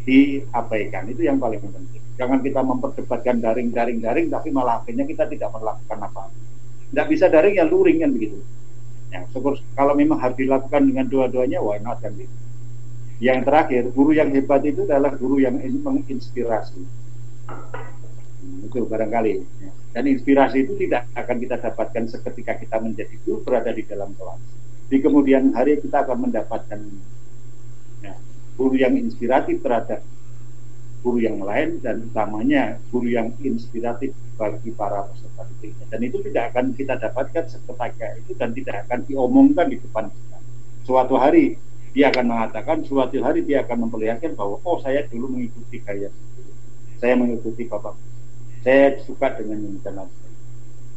diabaikan. 0.06 1.10
Itu 1.10 1.26
yang 1.26 1.41
paling 1.41 1.60
penting. 1.60 2.03
Jangan 2.15 2.40
kita 2.40 2.64
memperdebatkan 2.64 3.44
daring 3.44 3.76
daring 3.76 3.99
daring 3.99 4.27
tapi 4.32 4.48
malah 4.53 4.80
akhirnya 4.80 5.03
kita 5.03 5.27
tidak 5.27 5.52
melakukan 5.52 5.99
apa. 5.99 6.32
Tidak 6.94 7.06
bisa 7.11 7.26
daring 7.27 7.60
ya 7.60 7.65
luring 7.68 8.06
kan 8.06 8.14
begitu. 8.15 8.40
Ya 9.11 9.27
syukur. 9.36 9.60
Kalau 9.76 9.98
memang 9.98 10.22
harus 10.22 10.38
dilakukan 10.40 10.86
dengan 10.88 11.10
dua-duanya 11.11 11.60
why 11.60 11.82
not 11.84 11.99
kan 11.99 12.15
gitu 12.15 12.45
yang 13.23 13.48
terakhir 13.48 13.95
guru 13.95 14.11
yang 14.11 14.27
hebat 14.36 14.60
itu 14.68 14.84
adalah 14.84 15.15
guru 15.15 15.40
yang 15.40 15.56
menginspirasi. 15.60 16.84
Itu 18.68 18.86
barangkali. 18.86 19.32
Ya. 19.64 19.72
dan 19.95 20.11
inspirasi 20.11 20.68
itu 20.68 20.76
tidak 20.76 21.07
akan 21.15 21.40
kita 21.40 21.56
dapatkan 21.56 22.03
seketika 22.11 22.60
kita 22.60 22.84
menjadi 22.84 23.15
guru 23.23 23.40
berada 23.48 23.72
di 23.72 23.80
dalam 23.88 24.11
kelas. 24.11 24.44
Di 24.91 24.99
kemudian 24.99 25.56
hari 25.56 25.80
kita 25.80 26.03
akan 26.03 26.27
mendapatkan 26.27 26.80
guru 28.56 28.76
yang 28.80 28.95
inspiratif 28.95 29.60
terhadap 29.61 30.02
guru 31.06 31.22
yang 31.22 31.38
lain 31.44 31.77
dan 31.80 32.02
utamanya 32.10 32.82
guru 32.90 33.14
yang 33.14 33.30
inspiratif 33.44 34.15
bagi 34.36 34.73
para 34.73 35.06
peserta 35.11 35.48
didiknya 35.56 35.86
dan 35.94 35.99
itu 36.02 36.18
tidak 36.26 36.44
akan 36.52 36.65
kita 36.73 36.98
dapatkan 36.98 37.45
seketika 37.45 38.07
itu 38.19 38.32
dan 38.36 38.52
tidak 38.52 38.88
akan 38.88 38.99
diomongkan 39.06 39.68
di 39.69 39.77
depan 39.80 40.10
kita. 40.10 40.38
Suatu 40.84 41.15
hari 41.15 41.61
dia 41.95 42.11
akan 42.11 42.26
mengatakan 42.27 42.84
suatu 42.84 43.15
hari 43.23 43.48
dia 43.48 43.64
akan 43.64 43.88
memperlihatkan 43.88 44.36
bahwa 44.36 44.60
oh 44.68 44.77
saya 44.84 45.07
dulu 45.07 45.32
mengikuti 45.32 45.80
gaya 45.80 46.11
saya 46.99 47.15
mengikuti 47.15 47.64
bapak 47.72 47.95
saya 48.68 48.99
suka 49.07 49.40
dengan 49.40 49.64
ini 49.64 49.80
dan 49.80 50.03
lain 50.03 50.26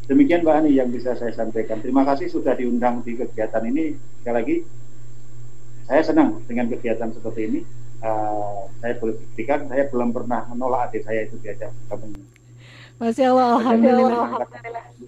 Demikian 0.09 0.41
Mbak 0.41 0.57
Ani 0.57 0.73
yang 0.73 0.89
bisa 0.89 1.13
saya 1.21 1.37
sampaikan. 1.37 1.85
Terima 1.85 2.01
kasih 2.01 2.33
sudah 2.33 2.57
diundang 2.57 3.05
di 3.05 3.13
kegiatan 3.13 3.61
ini. 3.69 3.93
Sekali 4.17 4.35
lagi, 4.41 4.57
saya 5.89 6.03
senang 6.05 6.45
dengan 6.45 6.69
kegiatan 6.69 7.09
seperti 7.11 7.41
ini. 7.49 7.61
Uh, 7.99 8.71
saya 8.79 8.95
boleh 9.03 9.19
buktikan, 9.19 9.67
saya 9.67 9.91
belum 9.91 10.15
pernah 10.15 10.47
menolak 10.47 10.93
adik 10.93 11.03
saya 11.03 11.27
itu 11.27 11.35
diajak 11.43 11.75
bergabung. 11.83 12.15
Masya 12.99 13.25
Allah, 13.31 13.49
Alhamdulillah. 13.63 14.27
Alhamdulillah. 14.27 14.99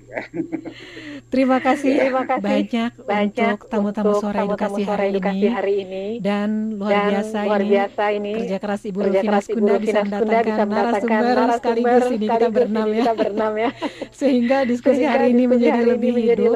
Terima 1.30 1.62
kasih, 1.62 1.94
Terima 2.10 2.26
kasih 2.26 2.42
banyak, 2.42 2.92
banyak 3.06 3.56
untuk 3.62 3.70
tamu-tamu 3.70 4.12
sore 4.18 4.42
edukasi, 4.42 4.82
hari, 4.82 5.14
edukasi 5.14 5.38
ini. 5.38 5.50
hari 5.54 5.74
ini 5.86 6.04
dan 6.18 6.74
luar 6.74 6.90
dan 6.90 7.06
biasa 7.06 7.38
luar 7.46 7.60
ini 7.62 7.70
biasa 7.70 8.04
ini 8.10 8.32
kerja 8.34 8.58
keras 8.58 8.82
Ibu 8.90 8.98
Rufina 9.06 9.38
Skunda 9.38 9.74
bisa 9.78 9.98
mendatangkan 10.02 10.66
narasumber 10.66 11.36
sekaligus 11.54 12.06
ini 12.10 12.26
kita 12.26 12.48
berenam 12.50 12.88
ya. 12.90 13.02
Kita 13.06 13.14
berenam 13.14 13.52
ya. 13.54 13.70
Sehingga 14.10 14.58
diskusi 14.66 15.02
hari 15.06 15.26
ini 15.30 15.44
menjadi 15.46 15.80
lebih 15.86 16.12
hidup, 16.18 16.52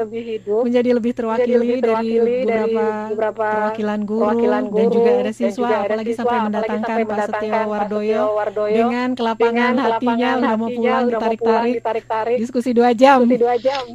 menjadi 0.67 0.89
lebih 0.91 1.11
terwakili 1.15 1.79
dari 1.79 2.75
beberapa 2.75 3.47
perwakilan 3.71 3.99
guru 4.03 4.27
dan 4.75 4.87
juga 4.91 5.11
ada 5.23 5.31
siswa 5.31 5.67
apalagi 5.87 6.11
sampai 6.11 6.39
mendatangkan 6.51 6.97
Pak 7.07 7.19
Setio 7.31 7.59
Wardoyo 7.71 8.23
dengan 8.67 9.07
kelapangan 9.15 9.73
hatinya 9.79 10.29
udah 10.43 10.55
mau 10.59 10.69
pulang 10.75 11.05
ditarik-tarik 11.33 12.37
diskusi 12.37 12.69
dua 12.75 12.93
jam. 12.93 13.25
Diskusi 13.25 13.41
dua 13.41 13.55
jam. 13.57 13.85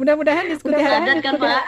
Mudah-mudahan 0.00 0.48
diskusi 0.48 0.80
hari 0.86 1.12
ini 1.12 1.20
kan, 1.20 1.36
Pak. 1.36 1.62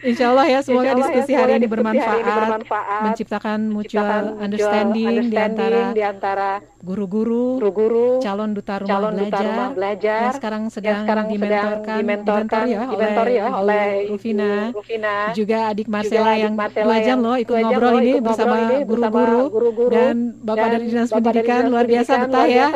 Insya 0.00 0.32
Allah 0.32 0.46
ya 0.48 0.58
semoga 0.64 0.92
ya, 0.92 0.96
diskusi 0.96 1.32
ya, 1.36 1.44
hari 1.44 1.60
ini 1.60 1.68
bermanfaat, 1.68 2.08
hari 2.08 2.20
ini 2.24 2.32
bermanfaat 2.32 3.00
menciptakan 3.04 3.58
mutual 3.68 4.24
understanding, 4.40 5.28
understanding 5.28 5.28
di 5.28 5.36
antara, 5.36 5.82
di 5.92 6.02
antara 6.02 6.50
guru-guru, 6.86 7.58
guru-guru, 7.58 8.22
calon 8.22 8.54
duta 8.54 8.78
rumah 8.78 8.90
calon 8.94 9.12
belajar, 9.18 9.26
duta 9.26 9.40
rumah 9.42 9.68
belajar 9.74 10.20
yang 10.22 10.34
sekarang 10.38 10.62
sedang, 10.70 10.86
yang 10.86 11.02
sekarang 11.02 11.26
dimentorkan, 11.26 11.96
dimentorkan, 11.98 12.62
dimentor 12.62 12.70
ya, 12.70 12.82
dimentor 12.94 13.26
ya 13.26 13.44
oleh 13.58 13.86
Rufina, 14.06 14.50
Rufina, 14.70 15.14
juga 15.34 15.58
adik 15.74 15.86
Marcela 15.90 16.30
juga 16.30 16.42
yang 16.46 16.54
dua 16.54 16.96
jam 17.02 17.16
loh 17.18 17.36
ikut 17.36 17.54
ngobrol 17.58 17.94
ini 17.98 18.12
bersama 18.22 18.56
guru-guru. 18.86 19.90
dan 19.90 20.14
Bapak 20.38 20.66
dari 20.78 20.84
Dinas 20.86 21.10
Pendidikan 21.10 21.62
luar 21.66 21.84
biasa 21.90 22.12
betah 22.30 22.46
ya, 22.46 22.66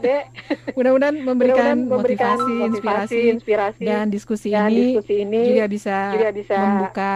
Dek. 0.00 0.24
Mudah-mudahan 0.76 1.16
memberikan 1.20 1.76
motivasi, 1.84 2.64
inspirasi, 2.72 3.36
dan 3.84 4.08
diskusi 4.08 4.56
ini 4.56 4.96
juga 5.52 5.68
bisa 5.68 5.96
membuka 6.48 7.12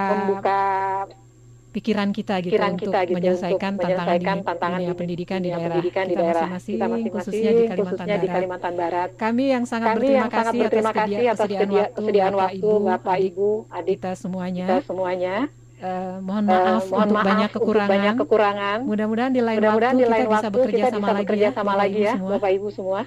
pikiran 1.78 2.08
kita 2.10 2.34
gitu 2.42 2.50
pikiran 2.50 2.72
untuk 2.74 2.90
kita, 2.90 2.98
gitu, 3.06 3.14
menyelesaikan 3.14 3.70
untuk 3.78 3.86
tantangan, 3.86 4.02
menyelesaikan 4.02 4.36
di 4.36 4.46
tantangan 4.50 4.78
dunia 4.82 4.94
pendidikan 4.98 5.38
di 5.38 5.48
daerah 5.54 5.70
pendidikan 5.70 6.04
kita 6.10 6.24
masing-masing 6.26 7.12
khususnya 7.14 7.50
di 7.54 7.62
Kalimantan, 7.62 7.78
khususnya 7.78 8.16
di 8.18 8.28
Kalimantan 8.28 8.72
Barat. 8.74 9.08
Kami 9.14 9.44
yang 9.54 9.64
sangat 9.64 9.86
Kami 9.86 9.98
berterima 10.02 10.18
yang 10.18 10.28
kasih 10.28 10.42
sangat 10.42 10.54
berterima 10.58 10.90
atas, 10.90 10.98
kasih 10.98 11.14
atas 11.14 11.38
kesediaan, 11.38 11.70
waktu, 11.70 11.94
kesediaan 11.94 12.34
waktu 12.34 12.58
Bapak, 12.58 12.58
Ibu, 12.58 12.74
Bapak, 12.82 13.16
Ibu, 13.22 13.50
adik 13.70 13.94
kita 14.02 14.12
semuanya. 14.18 14.66
Kita 14.66 14.78
semuanya. 14.82 15.36
Uh, 15.78 16.18
mohon 16.26 16.42
maaf 16.50 16.58
uh, 16.58 16.90
mohon 16.90 17.06
untuk 17.06 17.14
maaf 17.14 17.26
banyak 17.30 17.50
kekurangan. 17.54 17.90
banyak 17.94 18.14
kekurangan. 18.18 18.78
Mudah-mudahan 18.82 19.30
di 19.30 19.42
lain 19.46 19.58
Mudah 19.62 19.70
waktu, 19.78 19.94
di 19.94 20.06
lain 20.10 20.26
kita, 20.26 20.34
waktu 20.34 20.42
bisa 20.42 20.48
bekerja 20.50 20.74
kita 20.82 20.90
sama 20.90 20.98
bisa 20.98 21.14
bekerja 21.22 21.38
lagi 21.38 21.38
ya, 21.46 21.50
sama 21.54 21.72
lagi 21.78 22.00
ya, 22.02 22.14
Bapak 22.18 22.50
Ibu 22.50 22.68
semua. 22.74 23.00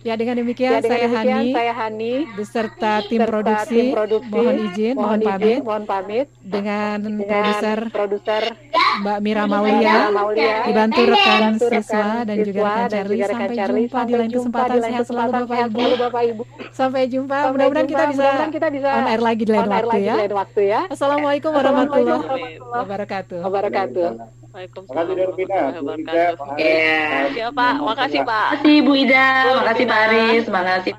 Ya 0.00 0.16
dengan 0.16 0.40
demikian, 0.40 0.72
ya, 0.72 0.80
dengan 0.80 0.96
saya, 0.96 1.06
demikian 1.12 1.36
Hani, 1.36 1.52
saya 1.52 1.72
Hani 1.76 2.12
beserta 2.32 2.92
tim 3.04 3.20
beserta 3.20 3.28
produksi, 3.28 3.76
tim 3.76 3.92
produksi 3.92 4.32
mohon 4.32 4.56
izin, 4.56 4.94
mohon, 4.96 5.04
mohon 5.04 5.20
pamit, 5.20 5.44
izin, 5.44 5.60
mohon 5.60 5.84
pamit 5.84 6.26
dengan, 6.40 6.96
dengan 7.04 7.20
produser 7.20 7.78
produser 7.92 8.44
Mbak 9.04 9.18
Mira 9.20 9.44
Maulia, 9.44 9.96
dibantu 10.64 11.00
rekan 11.04 11.52
siswa 11.60 12.24
dan 12.24 12.36
juga 12.40 12.88
rekan 12.88 12.88
Charlie. 12.88 13.20
Sampai 13.28 13.56
Charlie. 13.60 13.86
jumpa 13.86 14.00
di 14.08 14.14
lain 14.16 14.30
kesempatan. 14.32 14.76
Sehat 14.80 15.04
selalu 15.04 15.30
Bapak 15.36 15.58
Ibu. 15.68 15.80
Bapak 16.00 16.22
Ibu. 16.32 16.42
Sampai 16.72 17.02
jumpa. 17.12 17.36
Mudah-mudahan 17.52 17.86
kita 17.88 18.04
bisa 18.08 18.28
kita 18.48 18.68
bisa 18.72 18.88
on 18.88 19.04
air 19.04 19.20
lagi 19.20 19.42
di 19.44 19.52
lain 19.52 19.68
waktu 19.68 19.98
ya. 20.00 20.14
waktu 20.32 20.60
ya. 20.64 20.80
Assalamualaikum 20.88 21.50
warahmatullahi 21.52 22.56
wabarakatuh. 22.56 23.38
Wabarakatuh. 23.44 24.40
Waalaikumsalam. 24.50 25.06
Makasih 25.86 26.58
Iya. 26.58 27.46
Pak. 27.54 27.74
Makasih 27.86 28.20
Pak. 28.26 28.48
Makasih 28.58 28.78
Bu 28.82 28.92
Ida. 28.98 29.28
Makasih 29.62 29.86
Pak 29.90 30.00
Aris. 30.06 30.46
Makasih. 30.46 30.94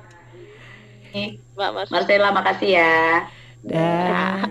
Mbak 1.56 1.88
Marcela, 1.88 2.28
makasih 2.28 2.76
ya. 2.76 3.24
Dan 3.62 4.50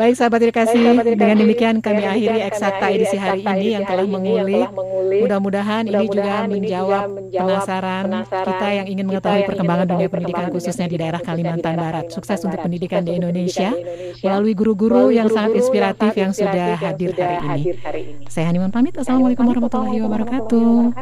baik 0.00 0.16
sahabat 0.16 0.40
edukasi, 0.48 0.80
dengan 1.12 1.36
demikian 1.36 1.84
kami 1.84 2.08
akhiri 2.08 2.40
eksakta 2.40 2.88
edisi 2.88 3.20
hari 3.20 3.44
ini 3.44 3.76
yang 3.76 3.84
telah 3.84 4.08
mengulik. 4.08 4.72
Mudah-mudahan 5.20 5.84
ini 5.84 6.08
juga 6.08 6.48
menjawab 6.48 7.04
penasaran 7.36 8.24
kita 8.24 8.68
yang 8.80 8.88
ingin 8.88 9.04
mengetahui 9.12 9.44
perkembangan 9.44 9.84
dunia 9.92 10.08
pendidikan 10.08 10.48
khususnya 10.48 10.88
di 10.88 10.96
daerah 10.96 11.20
Kalimantan 11.20 11.76
Barat. 11.76 12.08
Sukses 12.08 12.40
untuk 12.48 12.56
pendidikan 12.64 13.04
di 13.04 13.20
Indonesia 13.20 13.76
melalui 14.24 14.56
guru-guru 14.56 15.12
yang 15.12 15.28
sangat 15.28 15.60
inspiratif 15.60 16.16
yang 16.16 16.32
sudah 16.32 16.80
hadir 16.80 17.12
hari 17.12 17.76
ini. 18.08 18.24
Saya 18.32 18.48
Haniman 18.48 18.72
pamit. 18.72 18.96
Assalamualaikum 18.96 19.44
warahmatullahi 19.44 20.00
wabarakatuh. 20.00 20.96